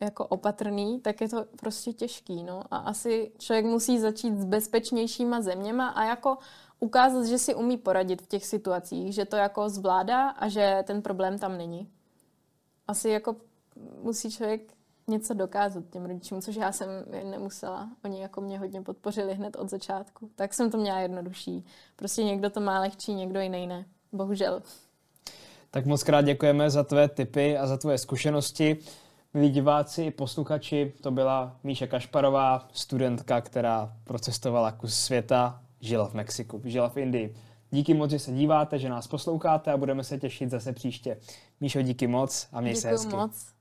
jako 0.00 0.26
opatrný, 0.26 1.00
tak 1.00 1.20
je 1.20 1.28
to 1.28 1.44
prostě 1.56 1.92
těžký, 1.92 2.42
no. 2.42 2.62
A 2.70 2.76
asi 2.76 3.32
člověk 3.38 3.66
musí 3.66 3.98
začít 3.98 4.38
s 4.38 4.44
bezpečnějšíma 4.44 5.40
zeměma 5.40 5.88
a 5.88 6.04
jako 6.04 6.38
ukázat, 6.80 7.26
že 7.26 7.38
si 7.38 7.54
umí 7.54 7.76
poradit 7.76 8.22
v 8.22 8.26
těch 8.26 8.46
situacích, 8.46 9.14
že 9.14 9.24
to 9.24 9.36
jako 9.36 9.68
zvládá 9.68 10.28
a 10.28 10.48
že 10.48 10.84
ten 10.86 11.02
problém 11.02 11.38
tam 11.38 11.58
není. 11.58 11.90
Asi 12.88 13.08
jako 13.08 13.36
musí 14.02 14.30
člověk 14.30 14.60
něco 15.08 15.34
dokázat 15.34 15.84
těm 15.90 16.04
rodičům, 16.04 16.42
což 16.42 16.56
já 16.56 16.72
jsem 16.72 16.88
nemusela. 17.24 17.88
Oni 18.04 18.20
jako 18.20 18.40
mě 18.40 18.58
hodně 18.58 18.82
podpořili 18.82 19.34
hned 19.34 19.56
od 19.56 19.70
začátku. 19.70 20.30
Tak 20.34 20.54
jsem 20.54 20.70
to 20.70 20.78
měla 20.78 21.00
jednodušší. 21.00 21.64
Prostě 21.96 22.24
někdo 22.24 22.50
to 22.50 22.60
má 22.60 22.80
lehčí, 22.80 23.14
někdo 23.14 23.40
jiný 23.40 23.66
ne. 23.66 23.84
Bohužel. 24.12 24.62
Tak 25.70 25.86
moc 25.86 26.02
krát 26.02 26.22
děkujeme 26.22 26.70
za 26.70 26.84
tvé 26.84 27.08
tipy 27.08 27.58
a 27.58 27.66
za 27.66 27.76
tvoje 27.76 27.98
zkušenosti. 27.98 28.76
Milí 29.34 29.50
diváci 29.50 30.02
i 30.02 30.10
posluchači, 30.10 30.92
to 31.00 31.10
byla 31.10 31.56
Míša 31.64 31.86
Kašparová, 31.86 32.68
studentka, 32.72 33.40
která 33.40 33.92
procestovala 34.04 34.72
kus 34.72 34.94
světa, 34.94 35.60
žila 35.80 36.08
v 36.08 36.14
Mexiku, 36.14 36.62
žila 36.64 36.88
v 36.88 36.96
Indii. 36.96 37.34
Díky 37.70 37.94
moc, 37.94 38.10
že 38.10 38.18
se 38.18 38.32
díváte, 38.32 38.78
že 38.78 38.88
nás 38.88 39.06
posloucháte 39.06 39.72
a 39.72 39.76
budeme 39.76 40.04
se 40.04 40.18
těšit 40.18 40.50
zase 40.50 40.72
příště. 40.72 41.18
Míšo, 41.60 41.82
díky 41.82 42.06
moc 42.06 42.48
a 42.52 42.60
měj 42.60 42.74
Děkuju 42.74 42.82
se 42.82 42.88
hezky. 42.88 43.16
moc. 43.16 43.57